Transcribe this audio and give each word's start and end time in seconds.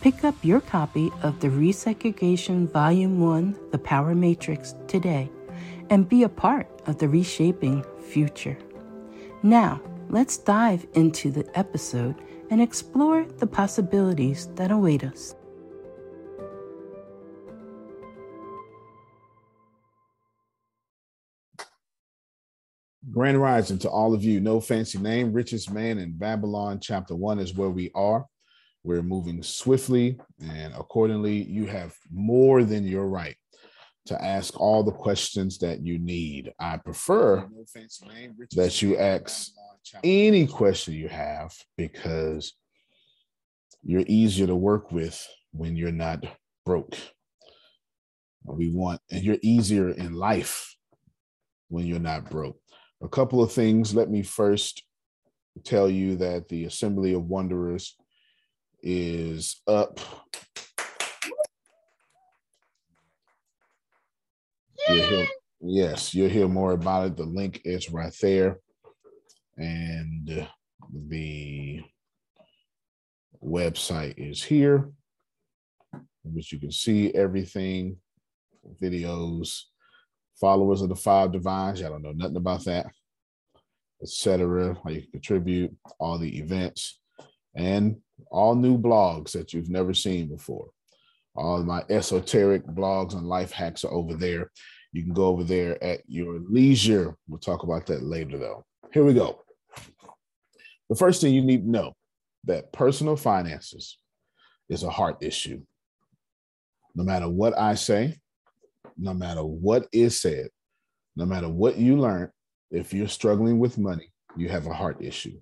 Pick 0.00 0.24
up 0.24 0.34
your 0.42 0.62
copy 0.62 1.10
of 1.22 1.40
the 1.40 1.48
Resegregation 1.48 2.72
Volume 2.72 3.20
1 3.20 3.54
The 3.70 3.78
Power 3.78 4.14
Matrix 4.14 4.74
today 4.88 5.30
and 5.90 6.08
be 6.08 6.22
a 6.22 6.28
part 6.28 6.66
of 6.86 6.96
the 6.96 7.06
reshaping 7.06 7.84
future. 8.08 8.56
Now, 9.42 9.82
let's 10.08 10.38
dive 10.38 10.86
into 10.94 11.30
the 11.30 11.46
episode 11.58 12.14
and 12.48 12.62
explore 12.62 13.26
the 13.26 13.46
possibilities 13.46 14.48
that 14.54 14.70
await 14.70 15.04
us. 15.04 15.34
Grand 23.10 23.38
Rising 23.38 23.78
to 23.80 23.90
all 23.90 24.14
of 24.14 24.24
you. 24.24 24.40
No 24.40 24.60
fancy 24.60 24.96
name. 24.96 25.34
Richest 25.34 25.70
man 25.70 25.98
in 25.98 26.16
Babylon, 26.16 26.80
chapter 26.80 27.14
one 27.14 27.38
is 27.38 27.52
where 27.52 27.68
we 27.68 27.90
are. 27.94 28.24
We're 28.82 29.02
moving 29.02 29.42
swiftly, 29.42 30.18
and 30.40 30.72
accordingly, 30.74 31.42
you 31.42 31.66
have 31.66 31.94
more 32.10 32.64
than 32.64 32.86
your 32.86 33.06
right 33.06 33.36
to 34.06 34.24
ask 34.24 34.58
all 34.58 34.82
the 34.82 34.90
questions 34.90 35.58
that 35.58 35.84
you 35.84 35.98
need. 35.98 36.52
I 36.58 36.78
prefer 36.78 37.46
that 38.56 38.80
you 38.80 38.96
ask 38.96 39.52
any 40.02 40.46
question 40.46 40.94
you 40.94 41.08
have 41.08 41.52
because 41.76 42.54
you're 43.82 44.04
easier 44.06 44.46
to 44.46 44.56
work 44.56 44.92
with 44.92 45.26
when 45.52 45.76
you're 45.76 45.92
not 45.92 46.24
broke. 46.64 46.96
We 48.44 48.70
want, 48.70 49.02
and 49.10 49.22
you're 49.22 49.38
easier 49.42 49.90
in 49.90 50.14
life 50.14 50.74
when 51.68 51.86
you're 51.86 51.98
not 51.98 52.30
broke. 52.30 52.58
A 53.02 53.08
couple 53.08 53.42
of 53.42 53.52
things. 53.52 53.94
Let 53.94 54.10
me 54.10 54.22
first 54.22 54.82
tell 55.64 55.90
you 55.90 56.16
that 56.16 56.48
the 56.48 56.64
Assembly 56.64 57.12
of 57.12 57.24
Wanderers 57.24 57.96
is 58.82 59.60
up. 59.66 60.00
You'll 64.88 65.06
hear, 65.06 65.26
yes, 65.60 66.14
you'll 66.14 66.30
hear 66.30 66.48
more 66.48 66.72
about 66.72 67.06
it. 67.06 67.16
The 67.16 67.24
link 67.24 67.60
is 67.64 67.90
right 67.90 68.14
there. 68.20 68.58
And 69.56 70.46
the 70.92 71.82
website 73.44 74.14
is 74.16 74.42
here, 74.42 74.90
which 76.24 76.52
you 76.52 76.58
can 76.58 76.72
see 76.72 77.12
everything, 77.14 77.96
videos, 78.82 79.62
followers 80.40 80.82
of 80.82 80.88
the 80.88 80.96
five 80.96 81.32
divines. 81.32 81.80
Y'all 81.80 81.90
don't 81.90 82.02
know 82.02 82.12
nothing 82.12 82.36
about 82.36 82.64
that, 82.64 82.86
etc. 84.02 84.74
How 84.82 84.90
you 84.90 85.02
can 85.02 85.10
contribute, 85.10 85.76
all 85.98 86.18
the 86.18 86.38
events, 86.38 86.99
and 87.54 87.96
all 88.30 88.54
new 88.54 88.78
blogs 88.78 89.32
that 89.32 89.52
you've 89.52 89.70
never 89.70 89.94
seen 89.94 90.28
before. 90.28 90.70
All 91.34 91.62
my 91.62 91.84
esoteric 91.88 92.66
blogs 92.66 93.14
and 93.14 93.26
life 93.26 93.52
hacks 93.52 93.84
are 93.84 93.92
over 93.92 94.14
there. 94.14 94.50
You 94.92 95.04
can 95.04 95.12
go 95.12 95.26
over 95.26 95.44
there 95.44 95.82
at 95.82 96.00
your 96.06 96.40
leisure. 96.40 97.16
We'll 97.28 97.38
talk 97.38 97.62
about 97.62 97.86
that 97.86 98.02
later, 98.02 98.38
though. 98.38 98.64
Here 98.92 99.04
we 99.04 99.14
go. 99.14 99.42
The 100.88 100.96
first 100.96 101.20
thing 101.20 101.32
you 101.32 101.42
need 101.42 101.62
to 101.62 101.70
know 101.70 101.94
that 102.44 102.72
personal 102.72 103.16
finances 103.16 103.98
is 104.68 104.82
a 104.82 104.90
heart 104.90 105.18
issue. 105.20 105.62
No 106.94 107.04
matter 107.04 107.28
what 107.28 107.56
I 107.56 107.76
say, 107.76 108.18
no 108.96 109.14
matter 109.14 109.44
what 109.44 109.86
is 109.92 110.20
said, 110.20 110.48
no 111.14 111.24
matter 111.24 111.48
what 111.48 111.76
you 111.76 111.96
learn, 111.96 112.30
if 112.70 112.92
you're 112.92 113.08
struggling 113.08 113.58
with 113.58 113.78
money, 113.78 114.10
you 114.36 114.48
have 114.48 114.66
a 114.66 114.74
heart 114.74 114.98
issue. 115.00 115.38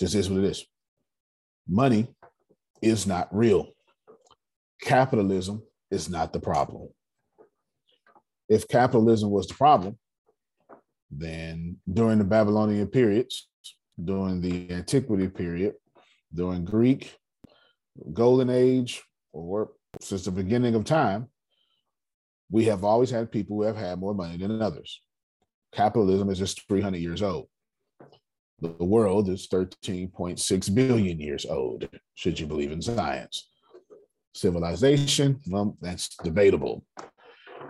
Just 0.00 0.14
is 0.14 0.30
what 0.30 0.42
it 0.42 0.46
is. 0.46 0.64
Money 1.68 2.08
is 2.80 3.06
not 3.06 3.28
real. 3.30 3.68
Capitalism 4.80 5.62
is 5.90 6.08
not 6.08 6.32
the 6.32 6.40
problem. 6.40 6.88
If 8.48 8.66
capitalism 8.66 9.30
was 9.30 9.46
the 9.46 9.54
problem, 9.54 9.98
then 11.10 11.76
during 11.92 12.18
the 12.18 12.24
Babylonian 12.24 12.86
periods, 12.86 13.48
during 14.02 14.40
the 14.40 14.72
antiquity 14.72 15.28
period, 15.28 15.74
during 16.34 16.64
Greek, 16.64 17.14
Golden 18.12 18.48
Age, 18.48 19.02
or 19.32 19.72
since 20.00 20.24
the 20.24 20.30
beginning 20.30 20.74
of 20.74 20.84
time, 20.84 21.28
we 22.50 22.64
have 22.64 22.84
always 22.84 23.10
had 23.10 23.30
people 23.30 23.56
who 23.56 23.62
have 23.64 23.76
had 23.76 23.98
more 23.98 24.14
money 24.14 24.38
than 24.38 24.62
others. 24.62 25.02
Capitalism 25.72 26.30
is 26.30 26.38
just 26.38 26.66
300 26.68 26.96
years 26.96 27.22
old. 27.22 27.48
The 28.60 28.84
world 28.84 29.28
is 29.30 29.48
13.6 29.48 30.74
billion 30.74 31.18
years 31.18 31.46
old, 31.46 31.88
should 32.14 32.38
you 32.38 32.46
believe 32.46 32.72
in 32.72 32.82
science. 32.82 33.48
Civilization, 34.34 35.40
well, 35.48 35.76
that's 35.80 36.16
debatable. 36.16 36.84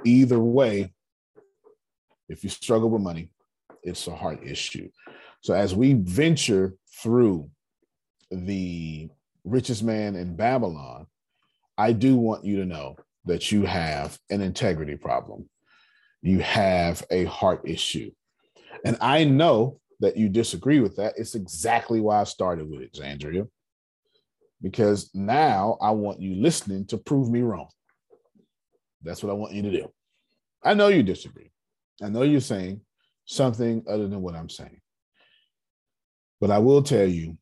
Either 0.04 0.40
way, 0.40 0.92
if 2.28 2.42
you 2.42 2.50
struggle 2.50 2.90
with 2.90 3.02
money, 3.02 3.30
it's 3.82 4.06
a 4.08 4.14
heart 4.14 4.40
issue. 4.44 4.90
So 5.42 5.54
as 5.54 5.74
we 5.74 5.94
venture 5.94 6.74
through 7.02 7.50
the 8.30 9.08
richest 9.44 9.82
man 9.82 10.16
in 10.16 10.36
Babylon, 10.36 11.06
I 11.78 11.92
do 11.92 12.16
want 12.16 12.44
you 12.44 12.56
to 12.56 12.66
know 12.66 12.96
that 13.24 13.52
you 13.52 13.64
have 13.64 14.18
an 14.28 14.40
integrity 14.40 14.96
problem. 14.96 15.48
You 16.20 16.40
have 16.40 17.04
a 17.10 17.24
heart 17.24 17.62
issue. 17.64 18.10
And 18.84 18.96
I 19.00 19.24
know 19.24 19.80
that 20.00 20.16
you 20.16 20.28
disagree 20.28 20.80
with 20.80 20.96
that. 20.96 21.14
It's 21.16 21.34
exactly 21.34 22.00
why 22.00 22.20
I 22.20 22.24
started 22.24 22.68
with 22.68 22.82
it, 22.82 22.94
Zandria, 22.94 23.46
because 24.62 25.10
now 25.14 25.78
I 25.80 25.90
want 25.90 26.20
you 26.20 26.34
listening 26.34 26.86
to 26.86 26.98
prove 26.98 27.30
me 27.30 27.42
wrong. 27.42 27.68
That's 29.02 29.22
what 29.22 29.30
I 29.30 29.34
want 29.34 29.52
you 29.52 29.62
to 29.62 29.70
do. 29.70 29.92
I 30.62 30.74
know 30.74 30.88
you 30.88 31.02
disagree. 31.02 31.50
I 32.02 32.08
know 32.08 32.22
you're 32.22 32.40
saying 32.40 32.80
something 33.24 33.84
other 33.88 34.08
than 34.08 34.22
what 34.22 34.34
I'm 34.34 34.48
saying. 34.48 34.80
But 36.40 36.50
I 36.50 36.58
will 36.58 36.82
tell 36.82 37.06
you 37.06 37.36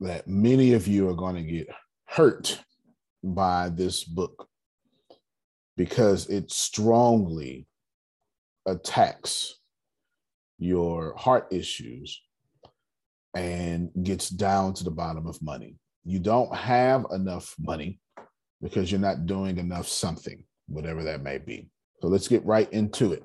that 0.00 0.26
many 0.26 0.72
of 0.74 0.88
you 0.88 1.08
are 1.08 1.14
going 1.14 1.36
to 1.36 1.42
get 1.42 1.68
hurt 2.06 2.60
by 3.22 3.68
this 3.68 4.02
book 4.02 4.48
because 5.76 6.28
it 6.28 6.50
strongly 6.50 7.66
attacks 8.66 9.59
your 10.60 11.16
heart 11.16 11.48
issues 11.50 12.22
and 13.34 13.90
gets 14.02 14.28
down 14.28 14.74
to 14.74 14.84
the 14.84 14.90
bottom 14.90 15.26
of 15.26 15.42
money. 15.42 15.76
You 16.04 16.20
don't 16.20 16.54
have 16.54 17.06
enough 17.10 17.54
money 17.58 17.98
because 18.62 18.92
you're 18.92 19.00
not 19.00 19.26
doing 19.26 19.58
enough 19.58 19.88
something, 19.88 20.44
whatever 20.68 21.02
that 21.04 21.22
may 21.22 21.38
be. 21.38 21.68
So 22.00 22.08
let's 22.08 22.28
get 22.28 22.44
right 22.44 22.70
into 22.72 23.12
it. 23.12 23.24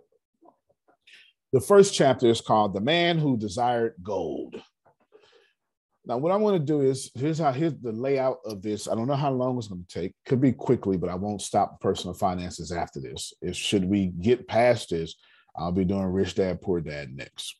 The 1.52 1.62
first 1.62 1.94
chapter 1.94 2.28
is 2.28 2.42
called 2.42 2.74
The 2.74 2.82
Man 2.82 3.18
Who 3.18 3.38
Desired 3.38 3.96
Gold. 4.02 4.62
Now, 6.08 6.18
what 6.18 6.32
I 6.32 6.36
want 6.36 6.56
to 6.56 6.64
do 6.64 6.82
is 6.82 7.10
here's 7.16 7.40
how 7.40 7.52
here's 7.52 7.74
the 7.82 7.92
layout 7.92 8.38
of 8.46 8.62
this. 8.62 8.88
I 8.88 8.94
don't 8.94 9.08
know 9.08 9.16
how 9.16 9.32
long 9.32 9.58
it's 9.58 9.68
going 9.68 9.84
to 9.88 10.00
take. 10.00 10.14
Could 10.26 10.40
be 10.40 10.52
quickly, 10.52 10.98
but 10.98 11.10
I 11.10 11.16
won't 11.16 11.42
stop 11.42 11.82
personal 11.82 12.14
finances 12.14 12.72
after 12.72 13.00
this. 13.00 13.34
If 13.42 13.56
should 13.56 13.86
we 13.86 14.08
get 14.08 14.48
past 14.48 14.92
this, 14.92 15.16
I'll 15.58 15.72
be 15.72 15.86
doing 15.86 16.06
Rich 16.06 16.36
Dad 16.36 16.62
Poor 16.62 16.82
Dad 16.82 17.16
next. 17.16 17.56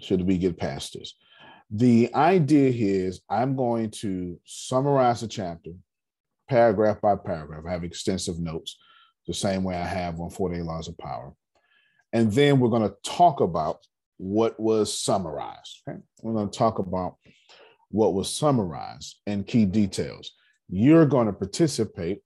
Should 0.00 0.22
we 0.22 0.38
get 0.38 0.58
past 0.58 0.94
this? 0.94 1.14
The 1.70 2.14
idea 2.14 2.70
here 2.70 3.06
is 3.06 3.20
I'm 3.30 3.56
going 3.56 3.90
to 4.02 4.38
summarize 4.44 5.20
the 5.20 5.28
chapter 5.28 5.70
paragraph 6.48 7.00
by 7.00 7.16
paragraph. 7.16 7.64
I 7.66 7.72
have 7.72 7.84
extensive 7.84 8.38
notes, 8.38 8.76
the 9.26 9.34
same 9.34 9.64
way 9.64 9.76
I 9.76 9.86
have 9.86 10.20
on 10.20 10.30
48 10.30 10.62
Laws 10.62 10.88
of 10.88 10.98
Power. 10.98 11.32
And 12.12 12.30
then 12.32 12.60
we're 12.60 12.68
going 12.68 12.88
to 12.88 12.94
talk 13.02 13.40
about 13.40 13.80
what 14.18 14.58
was 14.60 14.96
summarized. 14.96 15.82
Okay? 15.88 15.98
We're 16.22 16.34
going 16.34 16.50
to 16.50 16.58
talk 16.58 16.78
about 16.78 17.16
what 17.90 18.14
was 18.14 18.30
summarized 18.30 19.16
and 19.26 19.46
key 19.46 19.64
details. 19.64 20.32
You're 20.68 21.06
going 21.06 21.26
to 21.26 21.32
participate. 21.32 22.22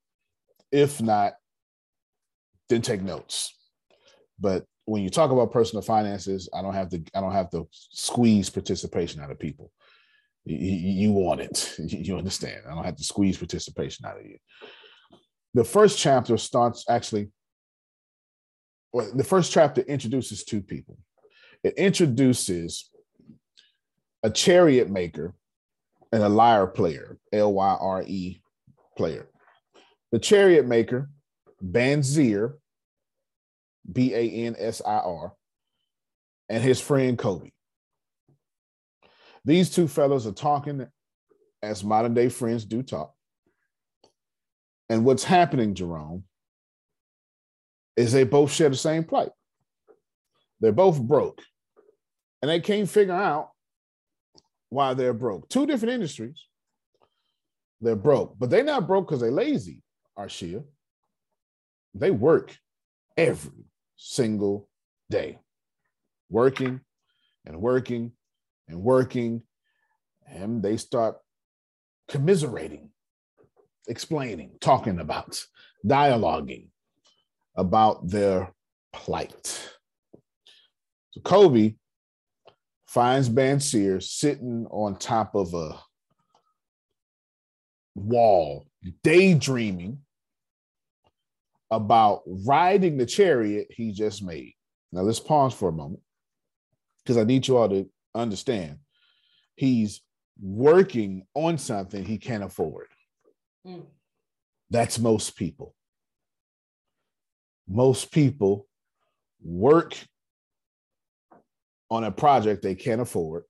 If 0.70 1.00
not, 1.00 1.34
then 2.68 2.82
take 2.82 3.02
notes. 3.02 3.54
But 4.38 4.64
when 4.88 5.02
you 5.02 5.10
talk 5.10 5.30
about 5.30 5.52
personal 5.52 5.82
finances, 5.82 6.48
I 6.54 6.62
don't 6.62 6.72
have 6.72 6.88
to 6.90 7.02
I 7.14 7.20
don't 7.20 7.32
have 7.32 7.50
to 7.50 7.68
squeeze 7.70 8.48
participation 8.48 9.20
out 9.20 9.30
of 9.30 9.38
people. 9.38 9.70
You, 10.46 10.56
you 10.56 11.12
want 11.12 11.42
it. 11.42 11.74
You 11.78 12.16
understand. 12.16 12.62
I 12.66 12.74
don't 12.74 12.84
have 12.84 12.96
to 12.96 13.04
squeeze 13.04 13.36
participation 13.36 14.06
out 14.06 14.18
of 14.18 14.24
you. 14.24 14.38
The 15.52 15.64
first 15.64 15.98
chapter 15.98 16.38
starts 16.38 16.86
actually, 16.88 17.28
well, 18.92 19.10
the 19.14 19.24
first 19.24 19.52
chapter 19.52 19.82
introduces 19.82 20.44
two 20.44 20.62
people. 20.62 20.98
It 21.62 21.74
introduces 21.74 22.88
a 24.22 24.30
chariot 24.30 24.88
maker 24.88 25.34
and 26.12 26.22
a 26.22 26.28
lyre 26.30 26.66
player, 26.66 27.18
L 27.30 27.52
Y 27.52 27.76
R 27.78 28.02
E 28.06 28.40
player. 28.96 29.28
The 30.12 30.18
chariot 30.18 30.66
maker, 30.66 31.10
Bansir, 31.62 32.54
B 33.90 34.14
A 34.14 34.30
N 34.46 34.56
S 34.58 34.82
I 34.84 34.98
R, 34.98 35.32
and 36.48 36.62
his 36.62 36.80
friend 36.80 37.18
Kobe. 37.18 37.50
These 39.44 39.70
two 39.70 39.88
fellows 39.88 40.26
are 40.26 40.32
talking 40.32 40.86
as 41.62 41.82
modern 41.82 42.14
day 42.14 42.28
friends 42.28 42.64
do 42.64 42.82
talk. 42.82 43.14
And 44.88 45.04
what's 45.04 45.24
happening, 45.24 45.74
Jerome, 45.74 46.24
is 47.96 48.12
they 48.12 48.24
both 48.24 48.52
share 48.52 48.68
the 48.68 48.76
same 48.76 49.04
plight. 49.04 49.30
They're 50.60 50.72
both 50.72 51.00
broke. 51.00 51.42
And 52.40 52.50
they 52.50 52.60
can't 52.60 52.88
figure 52.88 53.14
out 53.14 53.50
why 54.70 54.94
they're 54.94 55.12
broke. 55.12 55.48
Two 55.48 55.66
different 55.66 55.94
industries. 55.94 56.44
They're 57.80 57.96
broke, 57.96 58.38
but 58.38 58.50
they're 58.50 58.64
not 58.64 58.86
broke 58.86 59.06
because 59.08 59.20
they're 59.20 59.30
lazy, 59.30 59.82
Arshia. 60.18 60.64
They 61.94 62.10
work 62.10 62.56
every 63.16 63.67
single 63.98 64.68
day, 65.10 65.38
working 66.30 66.80
and 67.44 67.60
working 67.60 68.12
and 68.68 68.80
working. 68.80 69.42
And 70.26 70.62
they 70.62 70.76
start 70.76 71.18
commiserating, 72.08 72.90
explaining, 73.88 74.52
talking 74.60 75.00
about, 75.00 75.42
dialoguing 75.84 76.68
about 77.56 78.08
their 78.08 78.52
plight. 78.92 79.68
So 81.10 81.20
Kobe 81.22 81.74
finds 82.86 83.28
Bansir 83.28 84.02
sitting 84.02 84.66
on 84.70 84.96
top 84.96 85.34
of 85.34 85.54
a 85.54 85.78
wall, 87.94 88.66
daydreaming 89.02 90.00
about 91.70 92.22
riding 92.26 92.96
the 92.96 93.06
chariot 93.06 93.68
he 93.70 93.92
just 93.92 94.22
made. 94.22 94.54
Now 94.92 95.02
let's 95.02 95.20
pause 95.20 95.54
for 95.54 95.68
a 95.68 95.72
moment 95.72 96.00
because 97.02 97.16
I 97.16 97.24
need 97.24 97.46
you 97.46 97.56
all 97.56 97.68
to 97.68 97.88
understand 98.14 98.78
he's 99.54 100.00
working 100.40 101.26
on 101.34 101.58
something 101.58 102.04
he 102.04 102.18
can't 102.18 102.44
afford. 102.44 102.86
Mm. 103.66 103.84
That's 104.70 104.98
most 104.98 105.36
people. 105.36 105.74
Most 107.68 108.12
people 108.12 108.66
work 109.42 109.94
on 111.90 112.04
a 112.04 112.12
project 112.12 112.62
they 112.62 112.74
can't 112.74 113.00
afford, 113.00 113.44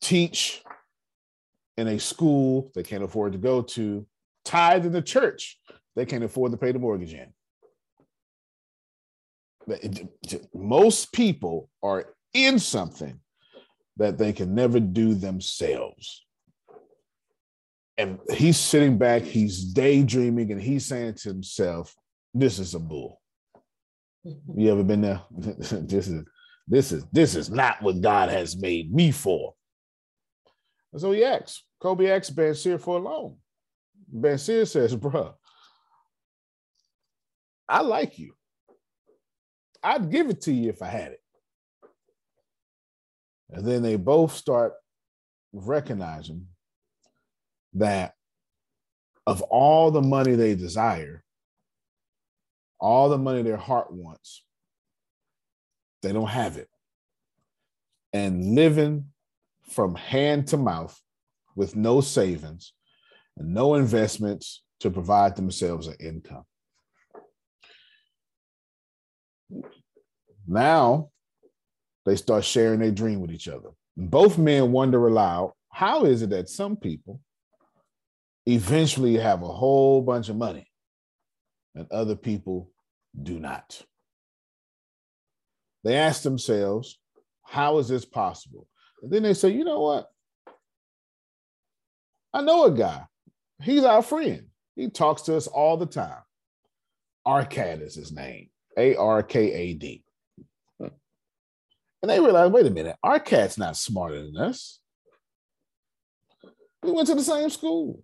teach 0.00 0.62
in 1.76 1.88
a 1.88 1.98
school 1.98 2.70
they 2.74 2.82
can't 2.82 3.04
afford 3.04 3.32
to 3.32 3.38
go 3.38 3.62
to, 3.62 4.06
tithe 4.44 4.86
in 4.86 4.92
the 4.92 5.02
church 5.02 5.58
they 5.96 6.04
can't 6.04 6.24
afford 6.24 6.52
to 6.52 6.58
pay 6.58 6.72
the 6.72 6.78
mortgage 6.78 7.14
in. 7.14 7.32
Most 10.54 11.12
people 11.12 11.68
are 11.82 12.14
in 12.34 12.58
something 12.58 13.20
that 13.96 14.18
they 14.18 14.32
can 14.32 14.54
never 14.54 14.80
do 14.80 15.14
themselves. 15.14 16.24
And 17.98 18.18
he's 18.32 18.56
sitting 18.56 18.96
back, 18.96 19.22
he's 19.22 19.62
daydreaming, 19.62 20.52
and 20.52 20.60
he's 20.60 20.86
saying 20.86 21.14
to 21.16 21.28
himself, 21.28 21.94
This 22.32 22.58
is 22.58 22.74
a 22.74 22.78
bull. 22.78 23.20
You 24.24 24.72
ever 24.72 24.82
been 24.82 25.02
there? 25.02 25.22
this 25.30 26.08
is 26.08 26.24
this 26.66 26.92
is 26.92 27.04
this 27.12 27.34
is 27.34 27.50
not 27.50 27.82
what 27.82 28.00
God 28.00 28.30
has 28.30 28.56
made 28.56 28.94
me 28.94 29.10
for. 29.10 29.54
And 30.92 31.00
so 31.00 31.12
he 31.12 31.24
asks, 31.24 31.64
Kobe 31.80 32.10
asks 32.10 32.30
Bansir 32.30 32.80
for 32.80 32.98
a 32.98 33.02
loan. 33.02 33.36
Bansir 34.14 34.66
says, 34.66 34.94
bruh, 34.96 35.34
I 37.68 37.82
like 37.82 38.18
you. 38.18 38.34
I'd 39.82 40.10
give 40.10 40.28
it 40.28 40.42
to 40.42 40.52
you 40.52 40.68
if 40.68 40.82
I 40.82 40.88
had 40.88 41.12
it. 41.12 41.20
And 43.50 43.66
then 43.66 43.82
they 43.82 43.96
both 43.96 44.34
start 44.34 44.74
recognizing 45.52 46.46
that 47.74 48.14
of 49.26 49.42
all 49.42 49.90
the 49.90 50.02
money 50.02 50.34
they 50.34 50.54
desire, 50.54 51.24
all 52.78 53.08
the 53.08 53.18
money 53.18 53.42
their 53.42 53.56
heart 53.56 53.92
wants, 53.92 54.42
they 56.02 56.12
don't 56.12 56.28
have 56.28 56.56
it. 56.56 56.68
And 58.12 58.54
living 58.54 59.06
from 59.68 59.94
hand 59.94 60.48
to 60.48 60.56
mouth 60.56 61.00
with 61.54 61.76
no 61.76 62.00
savings 62.00 62.72
and 63.36 63.54
no 63.54 63.74
investments 63.74 64.62
to 64.80 64.90
provide 64.90 65.36
themselves 65.36 65.86
an 65.86 65.96
income. 66.00 66.44
Now 70.46 71.10
they 72.06 72.16
start 72.16 72.44
sharing 72.44 72.80
their 72.80 72.90
dream 72.90 73.20
with 73.20 73.30
each 73.30 73.48
other. 73.48 73.70
Both 73.96 74.38
men 74.38 74.72
wonder 74.72 75.06
aloud 75.06 75.52
how 75.70 76.04
is 76.04 76.22
it 76.22 76.30
that 76.30 76.48
some 76.48 76.76
people 76.76 77.20
eventually 78.46 79.16
have 79.16 79.42
a 79.42 79.48
whole 79.48 80.02
bunch 80.02 80.28
of 80.28 80.36
money 80.36 80.66
and 81.74 81.90
other 81.90 82.16
people 82.16 82.70
do 83.22 83.38
not? 83.38 83.82
They 85.84 85.96
ask 85.96 86.22
themselves, 86.22 86.98
how 87.42 87.78
is 87.78 87.88
this 87.88 88.04
possible? 88.04 88.66
And 89.02 89.10
then 89.10 89.22
they 89.22 89.34
say, 89.34 89.50
you 89.50 89.64
know 89.64 89.80
what? 89.80 90.08
I 92.32 92.42
know 92.42 92.64
a 92.64 92.70
guy. 92.70 93.04
He's 93.62 93.84
our 93.84 94.02
friend. 94.02 94.46
He 94.76 94.88
talks 94.88 95.22
to 95.22 95.36
us 95.36 95.46
all 95.46 95.76
the 95.76 95.86
time. 95.86 96.22
Arkad 97.26 97.82
is 97.82 97.94
his 97.94 98.12
name. 98.12 98.50
A 98.80 98.96
R 98.96 99.22
K 99.22 99.52
A 99.52 99.74
D. 99.74 100.02
And 100.80 102.10
they 102.10 102.18
realize, 102.18 102.50
wait 102.50 102.64
a 102.64 102.70
minute, 102.70 102.96
Arkad's 103.04 103.58
not 103.58 103.76
smarter 103.76 104.22
than 104.22 104.38
us. 104.38 104.80
We 106.82 106.92
went 106.92 107.08
to 107.08 107.14
the 107.14 107.22
same 107.22 107.50
school. 107.50 108.02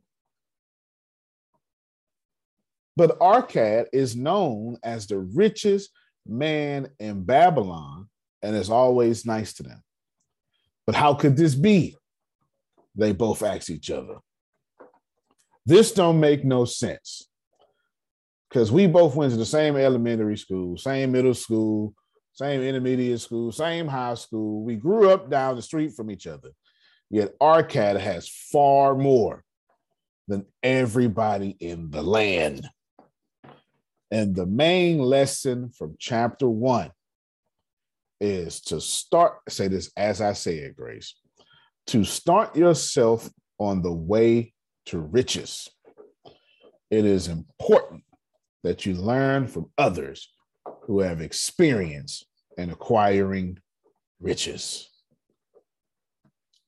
But 2.94 3.18
Arkad 3.18 3.86
is 3.92 4.14
known 4.14 4.76
as 4.82 5.06
the 5.06 5.18
richest 5.18 5.90
man 6.26 6.88
in 6.98 7.24
Babylon 7.24 8.08
and 8.42 8.54
is 8.54 8.68
always 8.68 9.24
nice 9.24 9.54
to 9.54 9.62
them. 9.62 9.82
But 10.86 10.94
how 10.94 11.14
could 11.14 11.36
this 11.36 11.54
be? 11.54 11.96
They 12.94 13.12
both 13.12 13.42
ask 13.42 13.70
each 13.70 13.90
other. 13.90 14.16
This 15.64 15.92
don't 15.92 16.20
make 16.20 16.44
no 16.44 16.64
sense. 16.64 17.28
Because 18.48 18.70
we 18.70 18.86
both 18.86 19.14
went 19.14 19.32
to 19.32 19.38
the 19.38 19.44
same 19.44 19.76
elementary 19.76 20.36
school, 20.36 20.76
same 20.76 21.12
middle 21.12 21.34
school, 21.34 21.94
same 22.32 22.62
intermediate 22.62 23.20
school, 23.20 23.50
same 23.50 23.88
high 23.88 24.14
school. 24.14 24.62
We 24.62 24.76
grew 24.76 25.10
up 25.10 25.30
down 25.30 25.56
the 25.56 25.62
street 25.62 25.92
from 25.94 26.10
each 26.10 26.26
other. 26.26 26.50
Yet 27.10 27.38
Arkad 27.40 27.98
has 27.98 28.28
far 28.28 28.94
more 28.94 29.42
than 30.28 30.44
everybody 30.62 31.56
in 31.60 31.90
the 31.90 32.02
land. 32.02 32.68
And 34.10 34.34
the 34.34 34.46
main 34.46 34.98
lesson 34.98 35.70
from 35.70 35.96
chapter 35.98 36.48
one 36.48 36.90
is 38.20 38.60
to 38.62 38.80
start, 38.80 39.38
say 39.48 39.68
this 39.68 39.90
as 39.96 40.20
I 40.20 40.32
say 40.32 40.58
it, 40.58 40.76
Grace, 40.76 41.14
to 41.88 42.04
start 42.04 42.56
yourself 42.56 43.28
on 43.58 43.82
the 43.82 43.92
way 43.92 44.52
to 44.86 44.98
riches. 44.98 45.68
It 46.90 47.04
is 47.04 47.28
important 47.28 48.04
that 48.66 48.84
you 48.84 48.94
learn 48.94 49.46
from 49.46 49.70
others 49.78 50.28
who 50.82 50.98
have 50.98 51.20
experience 51.20 52.24
in 52.58 52.70
acquiring 52.70 53.56
riches. 54.18 54.88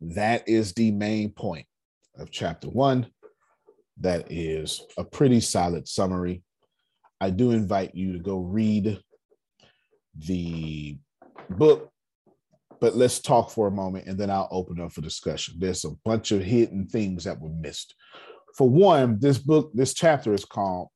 That 0.00 0.48
is 0.48 0.72
the 0.74 0.92
main 0.92 1.30
point 1.30 1.66
of 2.16 2.30
chapter 2.30 2.68
one. 2.68 3.08
That 4.00 4.30
is 4.30 4.80
a 4.96 5.02
pretty 5.02 5.40
solid 5.40 5.88
summary. 5.88 6.44
I 7.20 7.30
do 7.30 7.50
invite 7.50 7.96
you 7.96 8.12
to 8.12 8.20
go 8.20 8.38
read 8.38 9.00
the 10.16 10.98
book, 11.50 11.90
but 12.80 12.94
let's 12.94 13.18
talk 13.18 13.50
for 13.50 13.66
a 13.66 13.72
moment 13.72 14.06
and 14.06 14.16
then 14.16 14.30
I'll 14.30 14.46
open 14.52 14.80
up 14.80 14.92
for 14.92 15.00
discussion. 15.00 15.56
There's 15.58 15.84
a 15.84 15.96
bunch 16.04 16.30
of 16.30 16.44
hidden 16.44 16.86
things 16.86 17.24
that 17.24 17.40
were 17.40 17.48
missed. 17.48 17.96
For 18.56 18.68
one, 18.68 19.18
this 19.18 19.38
book, 19.38 19.72
this 19.74 19.94
chapter 19.94 20.32
is 20.32 20.44
called 20.44 20.90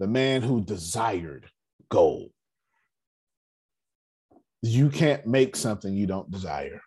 The 0.00 0.08
Man 0.08 0.40
Who 0.40 0.62
Desired 0.62 1.44
Gold. 1.90 2.30
You 4.62 4.88
can't 4.88 5.26
make 5.26 5.54
something 5.54 5.92
you 5.92 6.06
don't 6.06 6.30
desire. 6.30 6.80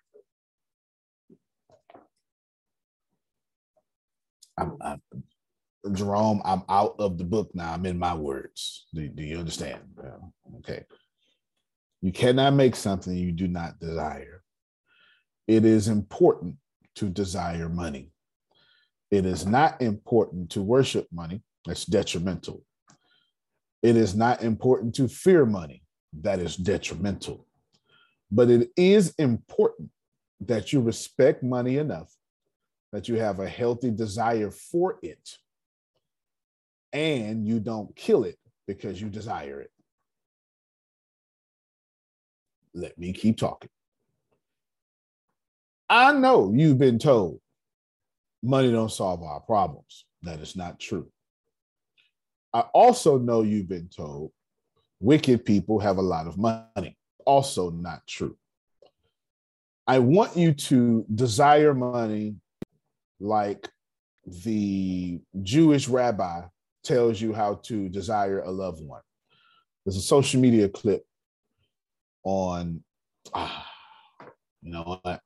I'm, 4.60 4.78
I'm, 4.82 5.02
Jerome, 5.94 6.42
I'm 6.44 6.64
out 6.70 6.96
of 6.98 7.20
the 7.20 7.24
book 7.24 7.52
now. 7.54 7.72
I'm 7.72 7.86
in 7.86 8.00
my 8.00 8.16
words. 8.16 8.88
Do, 8.94 9.08
do 9.08 9.24
you 9.24 9.38
understand? 9.38 9.82
Yeah. 10.04 10.58
Okay. 10.60 10.84
You 12.02 12.12
cannot 12.12 12.56
make 12.56 12.76
something 12.76 13.16
you 13.16 13.32
do 13.32 13.48
not 13.48 13.80
desire. 13.80 14.44
It 15.48 15.66
is 15.66 15.88
important 15.88 16.56
to 16.96 17.10
desire 17.10 17.70
money. 17.70 18.12
It 19.12 19.28
is 19.28 19.46
not 19.46 19.82
important 19.84 20.50
to 20.52 20.64
worship 20.64 21.08
money. 21.12 21.44
That's 21.66 21.86
detrimental. 21.86 22.64
It 23.84 23.98
is 23.98 24.16
not 24.16 24.42
important 24.42 24.96
to 24.96 25.08
fear 25.08 25.46
money. 25.46 25.84
That 26.22 26.40
is 26.40 26.56
detrimental. 26.56 27.46
But 28.32 28.50
it 28.50 28.70
is 28.76 29.14
important 29.20 29.92
that 30.42 30.74
you 30.74 30.82
respect 30.82 31.44
money 31.44 31.78
enough 31.78 32.12
that 32.94 33.10
you 33.10 33.16
have 33.16 33.40
a 33.40 33.50
healthy 33.50 33.90
desire 33.90 34.52
for 34.52 35.00
it 35.02 35.38
and 36.94 37.48
you 37.48 37.60
don't 37.60 37.94
kill 37.96 38.24
it 38.24 38.38
because 38.68 39.02
you 39.02 39.10
desire 39.10 39.62
it. 39.62 39.72
Let 42.76 42.98
me 42.98 43.12
keep 43.12 43.38
talking. 43.38 43.70
I 45.90 46.14
know 46.14 46.52
you've 46.56 46.78
been 46.78 47.00
told 47.00 47.40
money 48.44 48.72
don't 48.72 48.92
solve 48.92 49.24
our 49.24 49.40
problems. 49.40 50.06
That 50.22 50.40
is 50.40 50.56
not 50.56 50.80
true. 50.80 51.10
I 52.54 52.62
also 52.74 53.18
know 53.18 53.42
you've 53.42 53.70
been 53.70 53.90
told 53.90 54.32
wicked 55.00 55.44
people 55.44 55.80
have 55.80 55.98
a 55.98 56.02
lot 56.02 56.28
of 56.28 56.38
money. 56.38 56.98
Also 57.26 57.70
not 57.70 58.06
true. 58.08 58.38
I 59.86 60.00
want 60.00 60.38
you 60.38 60.54
to 60.54 61.06
desire 61.14 61.74
money 61.74 62.36
like 63.20 63.70
the 64.26 65.20
Jewish 65.42 65.90
rabbi 65.90 66.44
tells 66.84 67.20
you 67.20 67.34
how 67.34 67.56
to 67.64 67.90
desire 67.90 68.40
a 68.40 68.52
loved 68.52 68.82
one. 68.86 69.02
There's 69.86 69.98
a 69.98 70.02
social 70.02 70.40
media 70.40 70.70
clip 70.70 71.04
on, 72.24 72.82
ah, 73.34 73.68
you 74.62 74.72
know 74.72 75.00
what? 75.02 75.20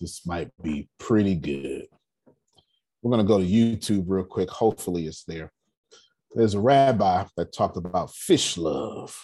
This 0.00 0.24
might 0.26 0.50
be 0.62 0.88
pretty 0.98 1.34
good. 1.34 1.86
We're 3.02 3.10
going 3.10 3.26
to 3.26 3.28
go 3.28 3.38
to 3.38 3.44
YouTube 3.44 4.04
real 4.06 4.24
quick. 4.24 4.48
Hopefully, 4.48 5.06
it's 5.06 5.24
there. 5.24 5.52
There's 6.34 6.54
a 6.54 6.60
rabbi 6.60 7.24
that 7.36 7.52
talked 7.52 7.76
about 7.76 8.14
fish 8.14 8.56
love. 8.56 9.16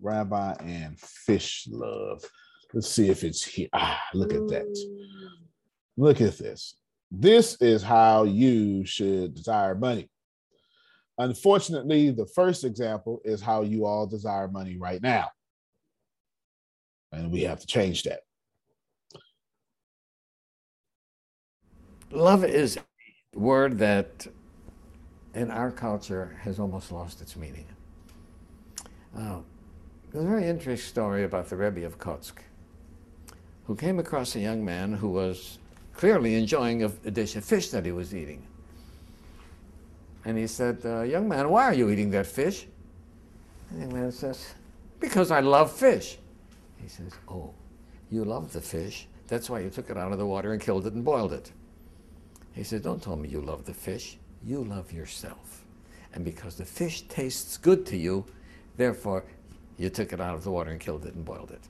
Rabbi 0.00 0.54
and 0.60 0.98
fish 0.98 1.68
love. 1.70 2.24
Let's 2.72 2.88
see 2.88 3.10
if 3.10 3.22
it's 3.22 3.44
here. 3.44 3.68
Ah, 3.72 4.00
look 4.14 4.32
at 4.32 4.48
that. 4.48 4.88
Look 5.96 6.20
at 6.20 6.38
this. 6.38 6.74
This 7.10 7.60
is 7.60 7.82
how 7.82 8.24
you 8.24 8.84
should 8.86 9.34
desire 9.34 9.74
money. 9.74 10.08
Unfortunately, 11.18 12.10
the 12.10 12.26
first 12.26 12.64
example 12.64 13.20
is 13.24 13.42
how 13.42 13.62
you 13.62 13.84
all 13.84 14.06
desire 14.06 14.48
money 14.48 14.78
right 14.78 15.02
now. 15.02 15.28
And 17.12 17.30
we 17.30 17.42
have 17.42 17.60
to 17.60 17.66
change 17.66 18.04
that. 18.04 18.20
love 22.12 22.44
is 22.44 22.76
a 22.76 23.38
word 23.38 23.78
that 23.78 24.26
in 25.34 25.50
our 25.50 25.70
culture 25.70 26.36
has 26.42 26.58
almost 26.58 26.92
lost 26.92 27.20
its 27.20 27.36
meaning. 27.36 27.66
Uh, 29.16 29.38
there's 30.10 30.24
a 30.24 30.28
very 30.28 30.48
interesting 30.48 30.76
story 30.76 31.24
about 31.24 31.48
the 31.48 31.56
Rebbe 31.56 31.84
of 31.86 31.98
Kotsk, 31.98 32.34
who 33.66 33.74
came 33.74 33.98
across 33.98 34.34
a 34.36 34.40
young 34.40 34.64
man 34.64 34.92
who 34.92 35.08
was 35.08 35.58
clearly 35.94 36.34
enjoying 36.34 36.84
a, 36.84 36.92
a 37.04 37.10
dish 37.10 37.36
of 37.36 37.44
fish 37.44 37.70
that 37.70 37.84
he 37.84 37.92
was 37.92 38.14
eating. 38.14 38.46
And 40.24 40.38
he 40.38 40.46
said, 40.46 40.78
uh, 40.84 41.02
Young 41.02 41.28
man, 41.28 41.48
why 41.48 41.64
are 41.64 41.74
you 41.74 41.90
eating 41.90 42.10
that 42.10 42.26
fish? 42.26 42.66
And 43.70 43.78
the 43.78 43.86
young 43.86 44.02
man 44.02 44.12
says, 44.12 44.54
Because 45.00 45.30
I 45.30 45.40
love 45.40 45.72
fish. 45.72 46.18
He 46.80 46.88
says, 46.88 47.12
Oh, 47.28 47.52
you 48.10 48.24
love 48.24 48.52
the 48.52 48.60
fish? 48.60 49.08
That's 49.28 49.48
why 49.48 49.60
you 49.60 49.70
took 49.70 49.90
it 49.90 49.96
out 49.96 50.12
of 50.12 50.18
the 50.18 50.26
water 50.26 50.52
and 50.52 50.60
killed 50.60 50.86
it 50.86 50.92
and 50.92 51.04
boiled 51.04 51.32
it. 51.32 51.50
He 52.52 52.62
said, 52.62 52.82
Don't 52.82 53.02
tell 53.02 53.16
me 53.16 53.28
you 53.28 53.40
love 53.40 53.64
the 53.64 53.74
fish. 53.74 54.18
You 54.46 54.64
love 54.64 54.92
yourself. 54.92 55.64
And 56.14 56.24
because 56.24 56.56
the 56.56 56.64
fish 56.64 57.02
tastes 57.02 57.56
good 57.56 57.86
to 57.86 57.96
you, 57.96 58.24
therefore 58.76 59.24
you 59.78 59.88
took 59.88 60.12
it 60.12 60.20
out 60.20 60.34
of 60.34 60.44
the 60.44 60.50
water 60.50 60.70
and 60.70 60.80
killed 60.80 61.06
it 61.06 61.14
and 61.14 61.24
boiled 61.24 61.50
it. 61.50 61.60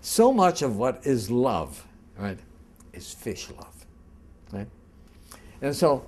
So 0.00 0.32
much 0.32 0.62
of 0.62 0.76
what 0.76 1.06
is 1.06 1.30
love, 1.30 1.84
right, 2.18 2.38
is 2.92 3.12
fish 3.12 3.48
love. 3.50 3.86
Right? 4.52 4.66
And 5.60 5.74
so 5.74 6.04